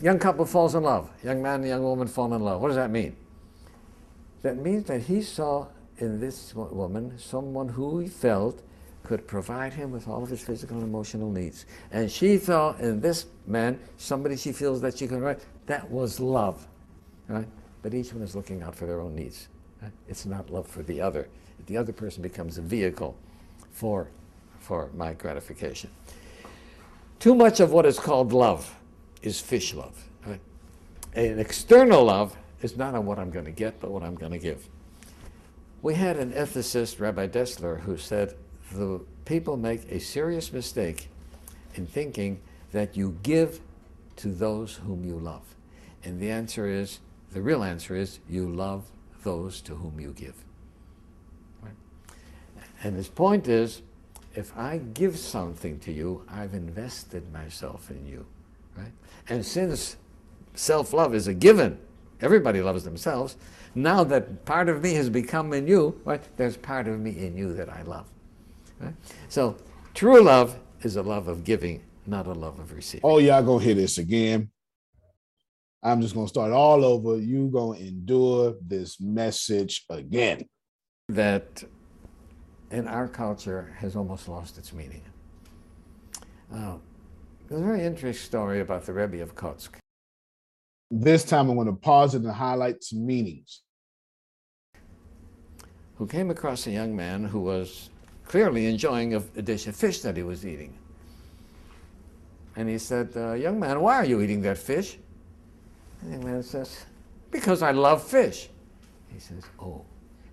young 0.00 0.18
couple 0.18 0.44
falls 0.46 0.74
in 0.74 0.82
love. 0.82 1.10
Young 1.22 1.42
man 1.42 1.60
and 1.60 1.68
young 1.68 1.82
woman 1.82 2.08
fall 2.08 2.32
in 2.32 2.42
love. 2.42 2.60
What 2.60 2.68
does 2.68 2.76
that 2.76 2.90
mean? 2.90 3.16
That 4.42 4.56
means 4.56 4.86
that 4.86 5.02
he 5.02 5.22
saw 5.22 5.66
in 5.98 6.20
this 6.20 6.54
woman 6.54 7.18
someone 7.18 7.68
who 7.68 8.00
he 8.00 8.08
felt 8.08 8.62
could 9.04 9.26
provide 9.26 9.72
him 9.72 9.90
with 9.90 10.06
all 10.08 10.22
of 10.22 10.30
his 10.30 10.40
physical 10.40 10.76
and 10.76 10.86
emotional 10.86 11.30
needs. 11.30 11.66
And 11.90 12.10
she 12.10 12.38
saw 12.38 12.76
in 12.76 13.00
this 13.00 13.26
man 13.46 13.78
somebody 13.96 14.36
she 14.36 14.52
feels 14.52 14.80
that 14.82 14.98
she 14.98 15.06
can 15.06 15.20
write. 15.20 15.40
That 15.66 15.90
was 15.90 16.20
love. 16.20 16.66
Right? 17.28 17.48
But 17.82 17.94
each 17.94 18.12
one 18.12 18.22
is 18.22 18.36
looking 18.36 18.62
out 18.62 18.74
for 18.74 18.86
their 18.86 19.00
own 19.00 19.14
needs. 19.14 19.48
Right? 19.80 19.92
It's 20.08 20.26
not 20.26 20.50
love 20.50 20.66
for 20.66 20.82
the 20.82 21.00
other. 21.00 21.28
The 21.66 21.76
other 21.76 21.92
person 21.92 22.22
becomes 22.22 22.58
a 22.58 22.62
vehicle 22.62 23.16
for, 23.70 24.08
for 24.60 24.90
my 24.94 25.12
gratification. 25.14 25.90
Too 27.18 27.34
much 27.34 27.60
of 27.60 27.72
what 27.72 27.86
is 27.86 27.98
called 27.98 28.32
love 28.32 28.76
is 29.22 29.40
fish 29.40 29.74
love. 29.74 30.08
Right? 30.26 30.40
An 31.14 31.38
external 31.38 32.04
love 32.04 32.36
is 32.62 32.76
not 32.76 32.94
on 32.94 33.06
what 33.06 33.18
I'm 33.18 33.30
going 33.30 33.44
to 33.44 33.52
get, 33.52 33.80
but 33.80 33.90
what 33.90 34.02
I'm 34.02 34.14
going 34.14 34.32
to 34.32 34.38
give. 34.38 34.68
We 35.82 35.94
had 35.94 36.16
an 36.16 36.32
ethicist, 36.32 37.00
Rabbi 37.00 37.26
Dessler, 37.26 37.80
who 37.80 37.96
said 37.96 38.36
the 38.74 39.00
people 39.24 39.56
make 39.56 39.90
a 39.90 40.00
serious 40.00 40.52
mistake 40.52 41.08
in 41.74 41.86
thinking 41.86 42.40
that 42.72 42.96
you 42.96 43.16
give 43.22 43.60
to 44.16 44.28
those 44.28 44.76
whom 44.76 45.04
you 45.04 45.18
love. 45.18 45.42
And 46.04 46.20
the 46.20 46.30
answer 46.30 46.66
is, 46.66 47.00
the 47.32 47.40
real 47.40 47.62
answer 47.62 47.96
is, 47.96 48.18
you 48.28 48.48
love 48.48 48.84
those 49.22 49.60
to 49.62 49.74
whom 49.74 50.00
you 50.00 50.12
give. 50.12 50.34
Right? 51.62 51.74
And 52.82 52.96
his 52.96 53.08
point 53.08 53.48
is, 53.48 53.82
if 54.34 54.56
I 54.56 54.78
give 54.78 55.18
something 55.18 55.78
to 55.80 55.92
you, 55.92 56.24
I've 56.28 56.54
invested 56.54 57.32
myself 57.32 57.90
in 57.90 58.06
you. 58.06 58.26
Right? 58.76 58.92
And 59.28 59.44
since 59.44 59.96
self 60.54 60.92
love 60.92 61.14
is 61.14 61.28
a 61.28 61.34
given, 61.34 61.78
everybody 62.20 62.62
loves 62.62 62.84
themselves. 62.84 63.36
Now 63.74 64.04
that 64.04 64.44
part 64.44 64.68
of 64.68 64.82
me 64.82 64.94
has 64.94 65.08
become 65.08 65.52
in 65.52 65.66
you, 65.66 66.00
right, 66.04 66.22
there's 66.36 66.56
part 66.56 66.88
of 66.88 66.98
me 67.00 67.10
in 67.10 67.36
you 67.36 67.54
that 67.54 67.68
I 67.68 67.82
love. 67.82 68.06
Right? 68.82 68.94
So 69.28 69.56
true 69.94 70.22
love 70.22 70.58
is 70.82 70.96
a 70.96 71.02
love 71.02 71.28
of 71.28 71.44
giving, 71.44 71.82
not 72.06 72.26
a 72.26 72.32
love 72.32 72.58
of 72.58 72.72
receiving. 72.72 73.02
Oh, 73.04 73.18
y'all 73.18 73.42
gonna 73.42 73.62
hear 73.62 73.74
this 73.74 73.98
again. 73.98 74.50
I'm 75.82 76.00
just 76.00 76.14
gonna 76.14 76.28
start 76.28 76.52
all 76.52 76.84
over. 76.84 77.16
You 77.18 77.48
gonna 77.48 77.78
endure 77.78 78.56
this 78.60 79.00
message 79.00 79.84
again. 79.88 80.48
That 81.08 81.62
in 82.70 82.88
our 82.88 83.06
culture 83.08 83.74
has 83.78 83.96
almost 83.96 84.28
lost 84.28 84.58
its 84.58 84.72
meaning. 84.72 85.02
Uh, 86.52 86.76
there's 87.48 87.60
a 87.60 87.64
very 87.64 87.84
interesting 87.84 88.26
story 88.26 88.60
about 88.60 88.84
the 88.86 88.92
Rebbe 88.92 89.22
of 89.22 89.34
Kotsk. 89.34 89.70
This 90.90 91.24
time 91.24 91.48
I'm 91.48 91.56
going 91.56 91.66
to 91.66 91.74
pause 91.74 92.14
it 92.14 92.22
and 92.22 92.30
highlight 92.30 92.82
some 92.82 93.06
meanings. 93.06 93.62
Who 95.96 96.06
came 96.06 96.30
across 96.30 96.66
a 96.66 96.70
young 96.70 96.96
man 96.96 97.24
who 97.24 97.40
was 97.40 97.90
clearly 98.32 98.64
enjoying 98.64 99.14
a, 99.14 99.18
a 99.36 99.42
dish 99.42 99.66
of 99.66 99.76
fish 99.76 100.00
that 100.00 100.16
he 100.16 100.22
was 100.22 100.46
eating. 100.46 100.72
And 102.56 102.66
he 102.66 102.78
said, 102.78 103.10
uh, 103.14 103.34
Young 103.34 103.60
man, 103.60 103.82
why 103.82 103.96
are 103.96 104.06
you 104.06 104.22
eating 104.22 104.40
that 104.40 104.56
fish? 104.56 104.96
And 106.00 106.08
the 106.08 106.16
young 106.16 106.24
man 106.24 106.42
says, 106.42 106.86
Because 107.30 107.60
I 107.62 107.72
love 107.72 108.02
fish. 108.02 108.48
He 109.12 109.20
says, 109.20 109.44
Oh, 109.60 109.84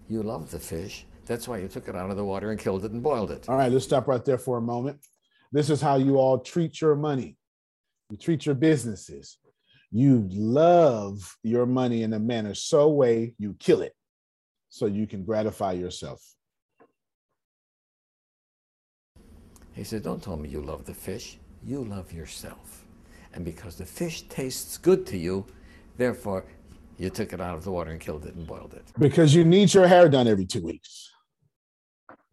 you 0.08 0.24
love 0.24 0.50
the 0.50 0.60
fish. 0.60 1.06
That's 1.26 1.46
why 1.46 1.58
you 1.58 1.68
took 1.68 1.90
it 1.90 1.96
out 1.98 2.10
of 2.10 2.16
the 2.16 2.24
water 2.24 2.52
and 2.52 2.58
killed 2.58 2.86
it 2.86 2.92
and 2.92 3.04
boiled 3.04 3.32
it. 3.32 3.50
All 3.50 3.58
right, 3.58 3.70
let's 3.70 3.84
stop 3.84 4.08
right 4.08 4.24
there 4.24 4.38
for 4.38 4.58
a 4.58 4.62
moment. 4.62 4.98
This 5.52 5.70
is 5.70 5.82
how 5.82 5.98
you 5.98 6.16
all 6.16 6.40
treat 6.40 6.80
your 6.80 6.96
money. 6.96 7.36
You 8.12 8.16
treat 8.16 8.46
your 8.46 8.56
businesses. 8.56 9.40
You 9.92 10.26
love 10.32 11.36
your 11.44 11.66
money 11.66 12.04
in 12.04 12.14
a 12.14 12.20
manner 12.20 12.54
so 12.54 12.88
way 12.88 13.34
you 13.38 13.58
kill 13.60 13.82
it 13.82 13.94
so 14.70 14.86
you 14.86 15.06
can 15.06 15.26
gratify 15.26 15.74
yourself. 15.74 16.22
He 19.80 19.86
said, 19.86 20.04
Don't 20.04 20.22
tell 20.22 20.36
me 20.36 20.50
you 20.50 20.60
love 20.60 20.84
the 20.84 20.94
fish. 20.94 21.38
You 21.66 21.86
love 21.86 22.12
yourself. 22.12 22.86
And 23.34 23.46
because 23.46 23.78
the 23.78 23.86
fish 23.86 24.24
tastes 24.24 24.78
good 24.78 25.06
to 25.08 25.18
you, 25.18 25.46
therefore 25.96 26.44
you 26.98 27.10
took 27.10 27.32
it 27.32 27.40
out 27.40 27.56
of 27.56 27.64
the 27.64 27.72
water 27.72 27.92
and 27.92 28.00
killed 28.02 28.26
it 28.26 28.36
and 28.36 28.46
boiled 28.46 28.74
it. 28.74 28.84
Because 29.00 29.34
you 29.34 29.46
need 29.46 29.74
your 29.74 29.88
hair 29.88 30.10
done 30.10 30.28
every 30.28 30.46
two 30.46 30.62
weeks. 30.62 31.10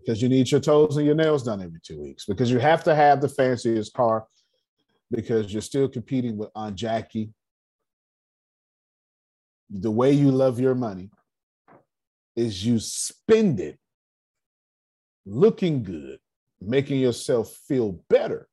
Because 0.00 0.20
you 0.20 0.28
need 0.28 0.50
your 0.50 0.58
toes 0.58 0.96
and 0.96 1.06
your 1.06 1.14
nails 1.14 1.44
done 1.44 1.62
every 1.62 1.78
two 1.84 2.02
weeks. 2.02 2.24
Because 2.24 2.50
you 2.50 2.58
have 2.58 2.82
to 2.82 2.96
have 2.96 3.20
the 3.20 3.28
fanciest 3.28 3.94
car. 3.94 4.26
Because 5.12 5.52
you're 5.52 5.62
still 5.62 5.88
competing 5.88 6.36
with 6.36 6.50
Aunt 6.56 6.74
Jackie. 6.74 7.30
The 9.70 9.90
way 9.92 10.10
you 10.10 10.32
love 10.32 10.58
your 10.58 10.74
money 10.74 11.10
is 12.34 12.66
you 12.66 12.80
spend 12.80 13.60
it 13.60 13.78
looking 15.24 15.84
good 15.84 16.18
making 16.60 17.00
yourself 17.00 17.52
feel 17.68 18.00
better, 18.08 18.48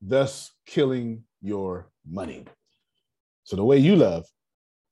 thus 0.00 0.50
killing 0.66 1.24
your 1.40 1.90
money. 2.08 2.44
So 3.44 3.56
the 3.56 3.64
way 3.64 3.78
you 3.78 3.96
love 3.96 4.26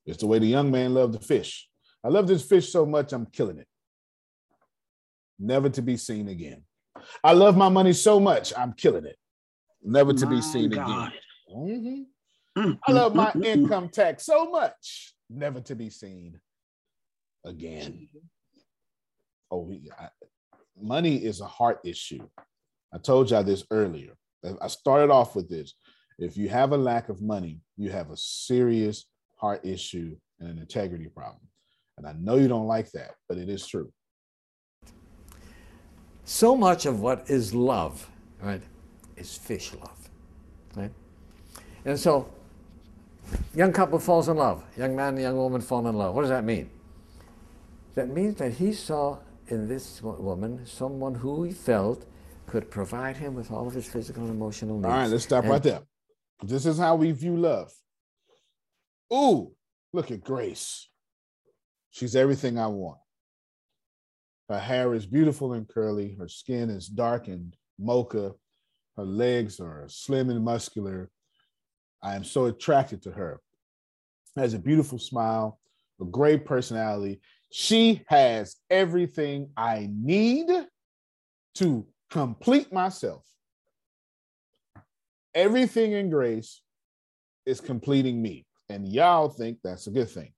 is 0.06 0.18
the 0.18 0.26
way 0.26 0.38
the 0.38 0.46
young 0.46 0.70
man 0.70 0.94
loved 0.94 1.14
the 1.14 1.20
fish. 1.20 1.68
I 2.04 2.08
love 2.08 2.28
this 2.28 2.44
fish 2.44 2.70
so 2.70 2.86
much, 2.86 3.12
I'm 3.12 3.26
killing 3.26 3.58
it. 3.58 3.66
Never 5.38 5.68
to 5.70 5.82
be 5.82 5.96
seen 5.96 6.28
again. 6.28 6.62
I 7.22 7.32
love 7.32 7.56
my 7.56 7.68
money 7.68 7.92
so 7.92 8.18
much, 8.20 8.52
I'm 8.56 8.72
killing 8.72 9.04
it. 9.04 9.16
Never 9.82 10.12
to 10.12 10.26
my 10.26 10.32
be 10.32 10.40
seen 10.40 10.70
God. 10.70 10.88
again. 10.88 11.12
Mm-hmm. 11.54 12.60
Mm-hmm. 12.60 12.72
I 12.86 12.92
love 12.92 13.14
my 13.14 13.26
mm-hmm. 13.26 13.44
income 13.44 13.88
tax 13.88 14.24
so 14.24 14.50
much, 14.50 15.14
never 15.28 15.60
to 15.60 15.74
be 15.74 15.90
seen 15.90 16.40
again. 17.44 18.08
Oh, 19.50 19.70
I, 19.98 20.08
money 20.80 21.16
is 21.16 21.40
a 21.40 21.46
heart 21.46 21.80
issue. 21.84 22.26
I 22.92 22.98
told 22.98 23.30
y'all 23.30 23.42
this 23.42 23.64
earlier. 23.70 24.12
I 24.60 24.68
started 24.68 25.10
off 25.10 25.34
with 25.34 25.48
this. 25.48 25.74
If 26.18 26.36
you 26.36 26.48
have 26.48 26.72
a 26.72 26.76
lack 26.76 27.08
of 27.08 27.20
money, 27.20 27.60
you 27.76 27.90
have 27.90 28.10
a 28.10 28.16
serious 28.16 29.06
heart 29.36 29.64
issue 29.64 30.16
and 30.38 30.48
an 30.48 30.58
integrity 30.58 31.08
problem. 31.08 31.42
And 31.98 32.06
I 32.06 32.12
know 32.12 32.36
you 32.36 32.48
don't 32.48 32.66
like 32.66 32.90
that, 32.92 33.14
but 33.28 33.38
it 33.38 33.48
is 33.48 33.66
true. 33.66 33.92
So 36.24 36.56
much 36.56 36.86
of 36.86 37.00
what 37.00 37.30
is 37.30 37.54
love, 37.54 38.08
right, 38.40 38.62
is 39.16 39.36
fish 39.36 39.72
love, 39.74 40.10
right? 40.74 40.90
And 41.84 41.98
so, 41.98 42.28
young 43.54 43.72
couple 43.72 43.98
falls 43.98 44.28
in 44.28 44.36
love. 44.36 44.64
Young 44.76 44.96
man 44.96 45.14
and 45.14 45.22
young 45.22 45.36
woman 45.36 45.60
fall 45.60 45.86
in 45.86 45.96
love. 45.96 46.14
What 46.14 46.22
does 46.22 46.30
that 46.30 46.44
mean? 46.44 46.68
That 47.94 48.08
means 48.08 48.36
that 48.36 48.54
he 48.54 48.72
saw 48.72 49.18
in 49.48 49.68
this 49.68 50.02
woman 50.02 50.64
someone 50.66 51.14
who 51.14 51.44
he 51.44 51.52
felt 51.52 52.06
could 52.46 52.70
provide 52.70 53.16
him 53.16 53.35
with 53.35 53.50
all 53.50 53.66
of 53.66 53.74
his 53.74 53.87
physical 53.87 54.22
and 54.22 54.32
emotional 54.32 54.76
needs. 54.76 54.87
All 54.87 54.92
right, 54.92 55.11
let's 55.11 55.24
stop 55.24 55.44
and, 55.44 55.52
right 55.52 55.62
there. 55.62 55.82
This 56.42 56.66
is 56.66 56.78
how 56.78 56.96
we 56.96 57.12
view 57.12 57.37
love. 57.37 57.72
Ooh, 59.12 59.52
look 59.92 60.11
at 60.11 60.22
Grace. 60.22 60.88
She's 61.90 62.14
everything 62.14 62.59
I 62.59 62.66
want. 62.66 62.98
Her 64.48 64.59
hair 64.59 64.94
is 64.94 65.06
beautiful 65.06 65.54
and 65.54 65.68
curly. 65.68 66.14
Her 66.18 66.28
skin 66.28 66.70
is 66.70 66.87
dark 66.87 67.26
and 67.26 67.56
mocha. 67.78 68.32
Her 68.96 69.04
legs 69.04 69.61
are 69.61 69.87
slim 69.88 70.30
and 70.30 70.44
muscular. 70.44 71.11
I 72.02 72.14
am 72.14 72.24
so 72.24 72.46
attracted 72.46 73.02
to 73.02 73.11
her. 73.12 73.40
Has 74.37 74.54
a 74.54 74.59
beautiful 74.59 74.98
smile, 74.98 75.59
a 76.00 76.04
great 76.04 76.44
personality, 76.44 77.20
she 77.50 78.02
has 78.09 78.56
everything 78.70 79.50
I 79.56 79.88
need 79.92 80.48
to 81.56 81.87
complete 82.11 82.72
myself. 82.72 83.24
everything 85.37 85.92
in 85.92 86.11
grace 86.11 86.62
is 87.44 87.61
completing 87.61 88.20
me. 88.20 88.46
And 88.68 88.88
y'all 88.88 89.28
think 89.28 89.59
that's 89.62 89.87
a 89.87 89.90
good 89.90 90.11
thing. 90.11 90.32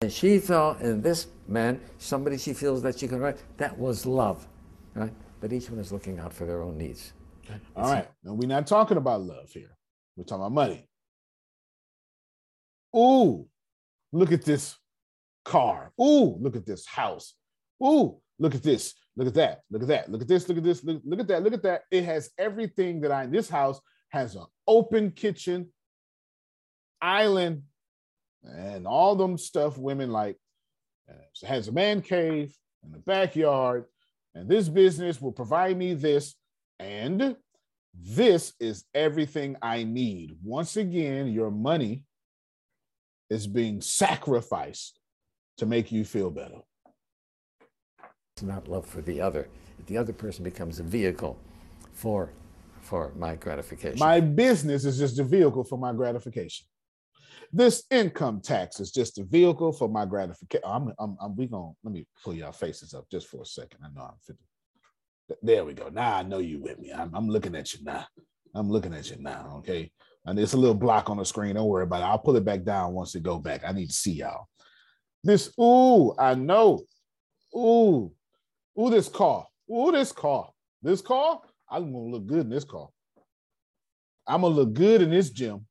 And 0.00 0.10
she 0.10 0.38
thought 0.38 0.80
in 0.80 1.00
this 1.00 1.28
man, 1.46 1.80
somebody 1.98 2.38
she 2.38 2.52
feels 2.52 2.82
that 2.82 2.98
she 2.98 3.06
can 3.06 3.20
write, 3.20 3.38
that 3.58 3.78
was 3.78 4.04
love, 4.04 4.48
right? 4.94 5.12
But 5.40 5.52
each 5.52 5.70
one 5.70 5.78
is 5.78 5.92
looking 5.92 6.18
out 6.18 6.32
for 6.32 6.44
their 6.44 6.62
own 6.62 6.76
needs. 6.76 7.12
All 7.76 7.90
right. 7.90 8.08
Now 8.24 8.32
we're 8.32 8.48
not 8.48 8.66
talking 8.66 8.96
about 8.96 9.20
love 9.22 9.50
here. 9.50 9.76
We're 10.16 10.24
talking 10.24 10.42
about 10.42 10.52
money. 10.52 10.88
Ooh, 12.96 13.46
look 14.12 14.32
at 14.32 14.44
this 14.44 14.76
car. 15.46 15.92
Ooh, 16.00 16.36
look 16.40 16.56
at 16.56 16.66
this 16.66 16.86
house. 16.86 17.34
Ooh, 17.82 18.20
look 18.38 18.54
at 18.54 18.62
this. 18.62 18.94
Look 19.16 19.28
at 19.28 19.34
that. 19.34 19.62
Look 19.70 19.82
at 19.82 19.88
that. 19.88 20.10
Look 20.10 20.20
at 20.20 20.28
this. 20.28 20.48
Look 20.48 20.58
at 20.58 20.64
this. 20.64 20.84
Look, 20.84 21.00
look 21.04 21.20
at 21.20 21.28
that. 21.28 21.42
Look 21.42 21.54
at 21.54 21.62
that. 21.62 21.82
It 21.90 22.04
has 22.04 22.30
everything 22.36 23.00
that 23.00 23.12
I 23.12 23.26
this 23.26 23.48
house 23.48 23.80
has 24.10 24.34
an 24.34 24.44
open 24.66 25.12
kitchen, 25.12 25.68
island, 27.00 27.62
and 28.44 28.86
all 28.86 29.16
them 29.16 29.38
stuff 29.38 29.78
women 29.78 30.10
like. 30.10 30.36
It 31.08 31.46
has 31.46 31.68
a 31.68 31.72
man 31.72 32.02
cave 32.02 32.54
and 32.82 32.94
a 32.94 32.98
backyard, 32.98 33.84
and 34.34 34.48
this 34.48 34.68
business 34.68 35.20
will 35.20 35.32
provide 35.32 35.76
me 35.76 35.94
this, 35.94 36.34
and 36.80 37.36
this 37.94 38.52
is 38.58 38.84
everything 38.92 39.56
I 39.62 39.84
need. 39.84 40.36
Once 40.42 40.76
again, 40.76 41.28
your 41.28 41.50
money 41.50 42.04
is 43.30 43.46
being 43.46 43.80
sacrificed 43.80 44.98
to 45.58 45.66
make 45.66 45.90
you 45.90 46.04
feel 46.04 46.30
better. 46.30 46.58
It's 48.36 48.42
not 48.42 48.68
love 48.68 48.86
for 48.86 49.00
the 49.00 49.20
other. 49.20 49.48
The 49.86 49.96
other 49.96 50.12
person 50.12 50.44
becomes 50.44 50.78
a 50.80 50.82
vehicle 50.82 51.38
for 51.92 52.30
for 52.82 53.12
my 53.16 53.34
gratification. 53.34 53.98
My 53.98 54.20
business 54.20 54.84
is 54.84 54.98
just 54.98 55.18
a 55.18 55.24
vehicle 55.24 55.64
for 55.64 55.76
my 55.76 55.92
gratification. 55.92 56.66
This 57.52 57.84
income 57.90 58.40
tax 58.40 58.80
is 58.80 58.92
just 58.92 59.18
a 59.18 59.24
vehicle 59.24 59.72
for 59.72 59.88
my 59.88 60.04
gratification. 60.04 60.62
I'm, 60.64 60.92
I'm, 60.98 61.16
I'm 61.20 61.36
we 61.36 61.46
gonna 61.46 61.72
let 61.82 61.92
me 61.92 62.06
pull 62.22 62.34
y'all 62.34 62.52
faces 62.52 62.94
up 62.94 63.06
just 63.10 63.28
for 63.28 63.42
a 63.42 63.46
second. 63.46 63.80
I 63.84 63.88
know 63.94 64.02
I'm 64.02 64.18
50. 64.26 64.42
There 65.42 65.64
we 65.64 65.74
go. 65.74 65.88
Now 65.88 66.16
I 66.16 66.22
know 66.22 66.38
you 66.38 66.60
with 66.60 66.78
me. 66.78 66.92
I'm, 66.92 67.12
I'm 67.14 67.28
looking 67.28 67.56
at 67.56 67.74
you 67.74 67.80
now. 67.82 68.06
I'm 68.54 68.70
looking 68.70 68.94
at 68.94 69.10
you 69.10 69.16
now. 69.18 69.54
Okay. 69.58 69.90
And 70.24 70.38
it's 70.38 70.54
a 70.54 70.58
little 70.58 70.74
block 70.74 71.10
on 71.10 71.18
the 71.18 71.24
screen. 71.24 71.54
Don't 71.54 71.68
worry 71.68 71.84
about 71.84 72.02
it. 72.02 72.06
I'll 72.06 72.18
pull 72.18 72.36
it 72.36 72.44
back 72.44 72.64
down 72.64 72.92
once 72.92 73.14
it 73.14 73.22
go 73.22 73.38
back. 73.38 73.62
I 73.66 73.72
need 73.72 73.86
to 73.86 73.92
see 73.92 74.12
y'all. 74.12 74.46
This, 75.26 75.52
ooh, 75.60 76.14
I 76.16 76.36
know. 76.36 76.84
Ooh, 77.52 78.12
ooh, 78.78 78.90
this 78.90 79.08
car. 79.08 79.44
Ooh, 79.68 79.90
this 79.90 80.12
car. 80.12 80.50
This 80.82 81.00
car, 81.00 81.40
I'm 81.68 81.92
gonna 81.92 82.04
look 82.04 82.26
good 82.26 82.42
in 82.42 82.48
this 82.48 82.62
car. 82.62 82.88
I'm 84.24 84.42
gonna 84.42 84.54
look 84.54 84.72
good 84.72 85.02
in 85.02 85.10
this 85.10 85.30
gym. 85.30 85.66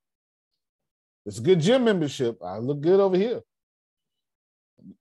It's 1.26 1.39
a 1.39 1.41
good 1.41 1.62
gym 1.62 1.86
membership. 1.86 2.38
I 2.44 2.58
look 2.58 2.82
good 2.82 3.00
over 3.00 3.15
here. 3.15 3.39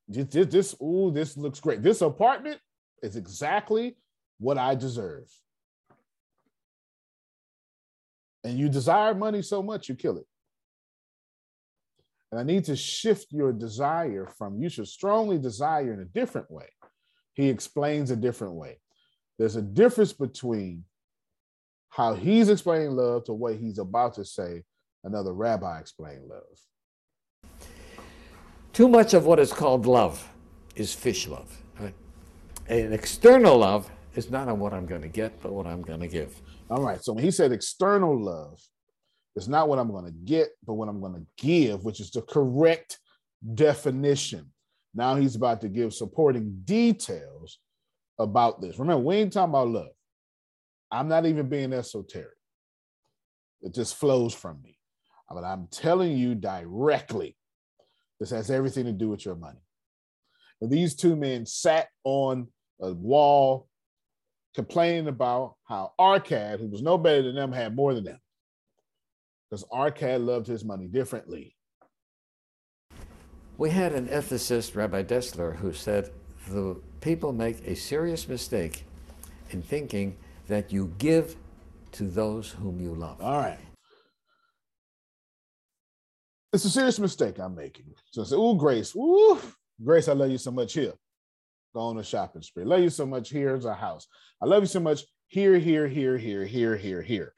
This, 0.06 0.26
this, 0.26 0.46
this, 0.46 0.76
ooh, 0.80 1.10
this 1.12 1.36
looks 1.36 1.58
great. 1.58 1.82
This 1.82 2.00
apartment 2.00 2.60
is 3.02 3.16
exactly 3.16 3.96
what 4.38 4.56
I 4.56 4.76
deserve. 4.76 5.24
And 8.44 8.56
you 8.56 8.68
desire 8.68 9.16
money 9.16 9.42
so 9.42 9.64
much, 9.64 9.88
you 9.88 9.96
kill 9.96 10.18
it. 10.18 10.26
And 12.34 12.40
I 12.40 12.52
need 12.52 12.64
to 12.64 12.74
shift 12.74 13.28
your 13.30 13.52
desire 13.52 14.26
from 14.26 14.60
you 14.60 14.68
should 14.68 14.88
strongly 14.88 15.38
desire 15.38 15.92
in 15.92 16.00
a 16.00 16.04
different 16.04 16.50
way. 16.50 16.66
He 17.34 17.48
explains 17.48 18.10
a 18.10 18.16
different 18.16 18.54
way. 18.54 18.80
There's 19.38 19.54
a 19.54 19.62
difference 19.62 20.12
between 20.12 20.82
how 21.90 22.14
he's 22.14 22.48
explaining 22.48 22.96
love 22.96 23.22
to 23.26 23.32
what 23.32 23.54
he's 23.54 23.78
about 23.78 24.14
to 24.14 24.24
say 24.24 24.64
another 25.04 25.32
rabbi 25.32 25.78
explained 25.78 26.24
love. 26.28 27.52
Too 28.72 28.88
much 28.88 29.14
of 29.14 29.26
what 29.26 29.38
is 29.38 29.52
called 29.52 29.86
love 29.86 30.28
is 30.74 30.92
fish 30.92 31.28
love. 31.28 31.56
Right? 31.78 31.94
An 32.66 32.92
external 32.92 33.58
love 33.58 33.88
is 34.16 34.28
not 34.28 34.48
on 34.48 34.58
what 34.58 34.74
I'm 34.74 34.86
going 34.86 35.02
to 35.02 35.08
get, 35.08 35.40
but 35.40 35.52
what 35.52 35.68
I'm 35.68 35.82
going 35.82 36.00
to 36.00 36.08
give. 36.08 36.42
All 36.68 36.82
right. 36.82 37.00
So 37.00 37.12
when 37.12 37.22
he 37.22 37.30
said 37.30 37.52
external 37.52 38.20
love, 38.20 38.58
it's 39.36 39.48
not 39.48 39.68
what 39.68 39.78
I'm 39.78 39.90
going 39.90 40.04
to 40.04 40.12
get, 40.12 40.48
but 40.66 40.74
what 40.74 40.88
I'm 40.88 41.00
going 41.00 41.14
to 41.14 41.26
give, 41.36 41.84
which 41.84 42.00
is 42.00 42.10
the 42.10 42.22
correct 42.22 42.98
definition. 43.54 44.52
Now 44.94 45.16
he's 45.16 45.34
about 45.34 45.60
to 45.62 45.68
give 45.68 45.92
supporting 45.92 46.60
details 46.64 47.58
about 48.18 48.60
this. 48.60 48.78
Remember, 48.78 49.02
we 49.02 49.16
ain't 49.16 49.32
talking 49.32 49.50
about 49.50 49.68
love. 49.68 49.88
I'm 50.90 51.08
not 51.08 51.26
even 51.26 51.48
being 51.48 51.72
esoteric. 51.72 52.28
It 53.62 53.74
just 53.74 53.96
flows 53.96 54.32
from 54.32 54.62
me. 54.62 54.78
But 55.28 55.42
I'm 55.42 55.66
telling 55.72 56.16
you 56.16 56.36
directly, 56.36 57.36
this 58.20 58.30
has 58.30 58.50
everything 58.50 58.84
to 58.84 58.92
do 58.92 59.08
with 59.08 59.24
your 59.24 59.34
money. 59.34 59.58
And 60.60 60.70
these 60.70 60.94
two 60.94 61.16
men 61.16 61.44
sat 61.44 61.88
on 62.04 62.46
a 62.80 62.92
wall 62.92 63.68
complaining 64.54 65.08
about 65.08 65.56
how 65.64 65.92
Arkad, 65.98 66.60
who 66.60 66.68
was 66.68 66.82
no 66.82 66.96
better 66.96 67.22
than 67.22 67.34
them, 67.34 67.50
had 67.50 67.74
more 67.74 67.94
than 67.94 68.04
them. 68.04 68.20
Because 69.54 69.68
Arkad 69.72 70.26
loved 70.26 70.48
his 70.48 70.64
money 70.64 70.88
differently. 70.88 71.54
We 73.56 73.70
had 73.70 73.92
an 73.92 74.08
ethicist, 74.08 74.74
Rabbi 74.74 75.04
Dessler, 75.04 75.54
who 75.54 75.72
said 75.72 76.10
the 76.48 76.76
people 77.00 77.32
make 77.32 77.64
a 77.64 77.76
serious 77.76 78.26
mistake 78.26 78.84
in 79.50 79.62
thinking 79.62 80.16
that 80.48 80.72
you 80.72 80.92
give 80.98 81.36
to 81.92 82.02
those 82.02 82.50
whom 82.50 82.80
you 82.80 82.96
love. 82.96 83.20
All 83.20 83.38
right. 83.38 83.60
It's 86.52 86.64
a 86.64 86.70
serious 86.70 86.98
mistake 86.98 87.38
I'm 87.38 87.54
making. 87.54 87.94
So 88.10 88.22
I 88.22 88.24
say, 88.24 88.36
"Ooh, 88.36 88.56
Grace, 88.56 88.96
ooh, 88.96 89.38
Grace, 89.84 90.08
I 90.08 90.14
love 90.14 90.30
you 90.30 90.38
so 90.38 90.50
much 90.50 90.72
here. 90.72 90.94
Go 91.72 91.80
on 91.80 91.98
a 91.98 92.02
shopping 92.02 92.42
spree. 92.42 92.64
Love 92.64 92.80
you 92.80 92.90
so 92.90 93.06
much. 93.06 93.30
Here's 93.30 93.66
a 93.66 93.74
house. 93.74 94.08
I 94.42 94.46
love 94.46 94.64
you 94.64 94.66
so 94.66 94.80
much. 94.80 95.04
Here, 95.28 95.60
here, 95.60 95.86
here, 95.86 96.18
here, 96.18 96.44
here, 96.44 96.76
here, 96.76 97.02
here. 97.02 97.34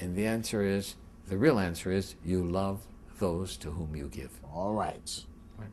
And 0.00 0.14
the 0.14 0.26
answer 0.26 0.62
is 0.62 0.94
the 1.28 1.36
real 1.36 1.58
answer 1.58 1.90
is 1.90 2.14
you 2.24 2.44
love 2.44 2.86
those 3.18 3.56
to 3.58 3.70
whom 3.70 3.96
you 3.96 4.08
give. 4.08 4.30
All 4.52 4.74
right. 4.74 5.24
right. 5.58 5.70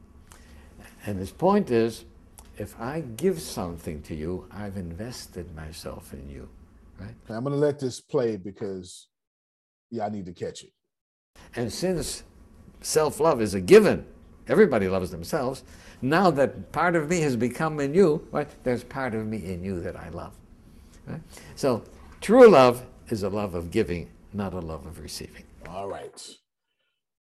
And 1.06 1.20
his 1.20 1.32
point 1.32 1.70
is 1.72 2.06
if 2.58 2.80
I 2.80 3.02
give 3.02 3.42
something 3.42 4.02
to 4.04 4.16
you, 4.16 4.48
I've 4.52 4.78
invested 4.78 5.56
myself 5.56 6.14
in 6.14 6.30
you. 6.30 6.50
Right? 7.00 7.16
I'm 7.30 7.44
going 7.44 7.54
to 7.54 7.60
let 7.60 7.80
this 7.80 8.00
play 8.00 8.38
because 8.38 9.08
yeah, 9.90 10.06
I 10.06 10.10
need 10.10 10.26
to 10.26 10.34
catch 10.34 10.64
it. 10.64 10.72
And 11.56 11.72
since 11.72 12.24
self 12.82 13.20
love 13.20 13.42
is 13.42 13.54
a 13.54 13.62
given, 13.62 14.06
everybody 14.48 14.88
loves 14.88 15.12
themselves. 15.12 15.64
Now 16.02 16.32
that 16.32 16.72
part 16.72 16.96
of 16.96 17.10
me 17.10 17.22
has 17.22 17.36
become 17.36 17.80
in 17.80 17.94
you, 17.94 18.28
right, 18.32 18.50
there's 18.64 18.84
part 18.84 19.16
of 19.16 19.26
me 19.26 19.38
in 19.38 19.64
you 19.64 19.82
that 19.82 19.96
I 19.96 20.10
love. 20.10 20.36
Right? 21.08 21.22
So 21.56 21.84
true 22.22 22.50
love 22.50 22.86
is 23.13 23.21
a 23.21 23.30
love 23.30 23.54
of 23.54 23.69
giving, 23.69 24.10
not 24.34 24.56
a 24.56 24.60
love 24.60 24.88
of 24.88 24.99
receiving. 24.99 25.43
All 25.69 25.88
right. 25.88 26.19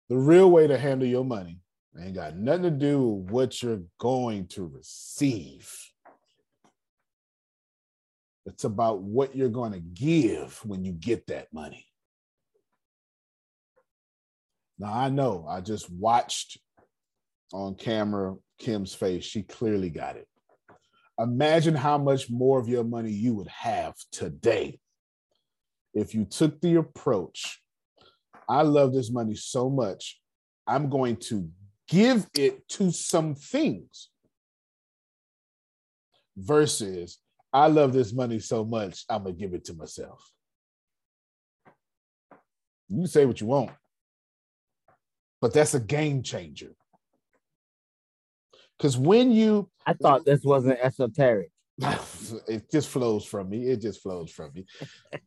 The 0.09 0.17
real 0.17 0.49
way 0.49 0.65
to 0.65 0.79
handle 0.79 1.07
your 1.07 1.23
money 1.23 1.59
ain't 1.97 2.15
got 2.15 2.35
nothing 2.35 2.63
to 2.63 2.71
do 2.71 3.07
with 3.07 3.31
what 3.31 3.61
you're 3.61 3.83
going 3.99 4.47
to 4.47 4.65
receive. 4.65 5.71
It's 8.47 8.63
about 8.63 9.01
what 9.01 9.35
you're 9.35 9.49
going 9.49 9.73
to 9.73 9.79
give 9.79 10.59
when 10.65 10.83
you 10.83 10.91
get 10.91 11.27
that 11.27 11.53
money. 11.53 11.85
Now, 14.79 14.91
I 14.91 15.09
know 15.09 15.45
I 15.47 15.61
just 15.61 15.87
watched 15.91 16.57
on 17.53 17.75
camera 17.75 18.35
Kim's 18.57 18.95
face. 18.95 19.23
She 19.23 19.43
clearly 19.43 19.91
got 19.91 20.15
it. 20.15 20.27
Imagine 21.19 21.75
how 21.75 21.99
much 21.99 22.27
more 22.27 22.59
of 22.59 22.67
your 22.67 22.83
money 22.83 23.11
you 23.11 23.35
would 23.35 23.49
have 23.49 23.93
today 24.11 24.79
if 25.95 26.13
you 26.13 26.25
took 26.25 26.61
the 26.61 26.75
approach. 26.75 27.61
I 28.47 28.61
love 28.61 28.93
this 28.93 29.11
money 29.11 29.33
so 29.33 29.69
much, 29.69 30.21
I'm 30.67 30.89
going 30.89 31.15
to 31.29 31.49
give 31.87 32.27
it 32.35 32.67
to 32.69 32.91
some 32.91 33.33
things 33.33 34.09
versus 36.37 37.17
I 37.51 37.67
love 37.67 37.93
this 37.93 38.13
money 38.13 38.37
so 38.39 38.63
much, 38.63 39.03
I'm 39.09 39.23
going 39.23 39.35
to 39.35 39.41
give 39.41 39.55
it 39.55 39.65
to 39.65 39.73
myself. 39.73 40.19
You 42.89 43.07
say 43.07 43.25
what 43.25 43.41
you 43.41 43.47
want 43.47 43.71
but 45.45 45.53
that's 45.53 45.75
a 45.75 45.79
game 45.79 46.23
changer. 46.23 46.71
Because 48.75 48.97
when 48.97 49.31
you, 49.31 49.69
I 49.85 49.93
thought 49.93 50.25
this 50.25 50.43
wasn't 50.43 50.79
esoteric. 50.81 51.51
it 52.47 52.71
just 52.71 52.89
flows 52.89 53.25
from 53.25 53.49
me. 53.49 53.67
It 53.67 53.81
just 53.81 54.01
flows 54.01 54.31
from 54.31 54.51
me. 54.53 54.65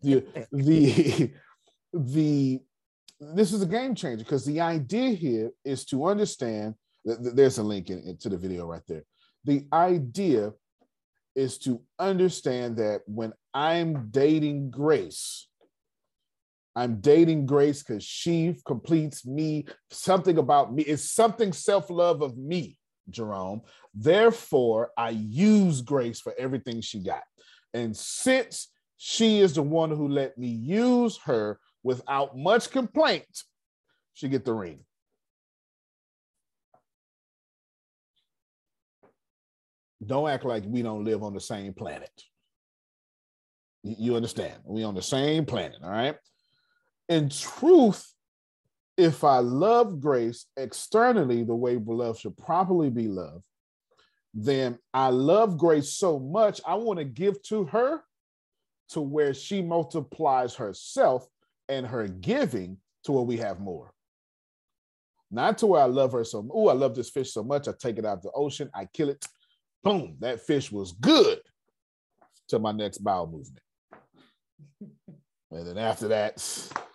the, 0.02 0.24
the, 0.52 1.30
the, 1.92 2.60
this 3.20 3.52
is 3.52 3.62
a 3.62 3.66
game 3.66 3.94
changer 3.94 4.24
because 4.24 4.44
the 4.44 4.60
idea 4.60 5.10
here 5.10 5.50
is 5.64 5.84
to 5.86 6.06
understand. 6.06 6.74
There's 7.04 7.58
a 7.58 7.62
link 7.62 7.90
in, 7.90 8.00
into 8.00 8.28
the 8.28 8.36
video 8.36 8.66
right 8.66 8.82
there. 8.86 9.04
The 9.44 9.66
idea 9.72 10.52
is 11.34 11.58
to 11.58 11.80
understand 11.98 12.76
that 12.78 13.02
when 13.06 13.32
I'm 13.54 14.08
dating 14.10 14.70
Grace, 14.70 15.48
I'm 16.74 17.00
dating 17.00 17.46
Grace 17.46 17.82
because 17.82 18.04
she 18.04 18.56
completes 18.64 19.26
me, 19.26 19.66
something 19.90 20.38
about 20.38 20.72
me. 20.74 20.82
It's 20.82 21.10
something 21.10 21.52
self 21.52 21.90
love 21.90 22.22
of 22.22 22.36
me, 22.36 22.76
Jerome. 23.10 23.62
Therefore, 23.94 24.90
I 24.96 25.10
use 25.10 25.82
Grace 25.82 26.20
for 26.20 26.34
everything 26.38 26.80
she 26.80 27.00
got. 27.00 27.22
And 27.74 27.96
since 27.96 28.68
she 28.96 29.40
is 29.40 29.54
the 29.54 29.62
one 29.62 29.90
who 29.90 30.08
let 30.08 30.36
me 30.38 30.48
use 30.48 31.18
her 31.24 31.58
without 31.82 32.36
much 32.36 32.70
complaint, 32.70 33.44
she 34.14 34.28
get 34.28 34.44
the 34.44 34.54
ring. 34.54 34.80
Don't 40.04 40.28
act 40.28 40.44
like 40.44 40.64
we 40.66 40.82
don't 40.82 41.04
live 41.04 41.22
on 41.22 41.34
the 41.34 41.40
same 41.40 41.74
planet. 41.74 42.10
You 43.82 44.16
understand? 44.16 44.54
We 44.64 44.84
on 44.84 44.94
the 44.94 45.02
same 45.02 45.44
planet, 45.44 45.78
all 45.82 45.90
right? 45.90 46.16
in 47.08 47.28
truth, 47.30 48.04
if 48.98 49.22
I 49.22 49.38
love 49.38 50.00
grace 50.00 50.46
externally 50.56 51.44
the 51.44 51.54
way 51.54 51.76
love 51.76 52.18
should 52.18 52.36
properly 52.36 52.90
be 52.90 53.06
loved, 53.06 53.44
then 54.34 54.76
I 54.92 55.10
love 55.10 55.56
grace 55.56 55.92
so 55.92 56.18
much, 56.18 56.60
I 56.66 56.74
want 56.74 56.98
to 56.98 57.04
give 57.04 57.40
to 57.44 57.64
her 57.66 58.02
to 58.90 59.00
where 59.00 59.32
she 59.32 59.62
multiplies 59.62 60.56
herself 60.56 61.26
and 61.68 61.86
her 61.86 62.08
giving 62.08 62.78
to 63.04 63.12
where 63.12 63.22
we 63.22 63.36
have 63.36 63.60
more. 63.60 63.92
Not 65.30 65.58
to 65.58 65.66
where 65.66 65.82
I 65.82 65.86
love 65.86 66.12
her 66.12 66.24
so, 66.24 66.46
oh, 66.52 66.68
I 66.68 66.72
love 66.72 66.96
this 66.96 67.10
fish 67.10 67.32
so 67.32 67.44
much, 67.44 67.68
I 67.68 67.72
take 67.78 67.98
it 67.98 68.04
out 68.04 68.18
of 68.18 68.22
the 68.22 68.32
ocean, 68.32 68.68
I 68.74 68.86
kill 68.86 69.10
it, 69.10 69.24
boom, 69.84 70.16
that 70.18 70.40
fish 70.40 70.72
was 70.72 70.92
good 70.92 71.38
to 72.48 72.58
my 72.58 72.72
next 72.72 72.98
bowel 72.98 73.26
movement. 73.28 73.60
And 75.50 75.66
then 75.66 75.78
after 75.78 76.08
that, 76.08 76.44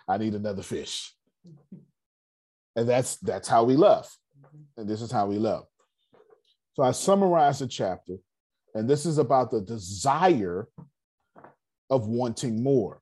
I 0.06 0.18
need 0.18 0.34
another 0.34 0.62
fish. 0.62 1.14
And 2.76 2.88
that's 2.88 3.16
that's 3.16 3.48
how 3.48 3.64
we 3.64 3.76
love. 3.76 4.06
Mm-hmm. 4.38 4.80
And 4.80 4.90
this 4.90 5.02
is 5.02 5.10
how 5.10 5.26
we 5.26 5.38
love. 5.38 5.66
So 6.74 6.82
I 6.82 6.90
summarize 6.90 7.60
the 7.60 7.68
chapter, 7.68 8.16
and 8.74 8.88
this 8.90 9.06
is 9.06 9.18
about 9.18 9.50
the 9.50 9.60
desire 9.60 10.68
of 11.88 12.08
wanting 12.08 12.62
more. 12.62 13.00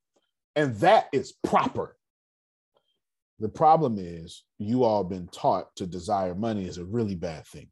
And 0.55 0.77
that 0.77 1.07
is 1.13 1.33
proper. 1.45 1.97
The 3.39 3.49
problem 3.49 3.97
is 3.99 4.45
you 4.59 4.85
all 4.85 5.03
been 5.03 5.27
taught 5.29 5.75
to 5.77 5.87
desire 5.87 6.35
money 6.35 6.67
is 6.67 6.79
a 6.79 6.85
really 6.85 7.15
bad 7.15 7.47
thing. 7.47 7.69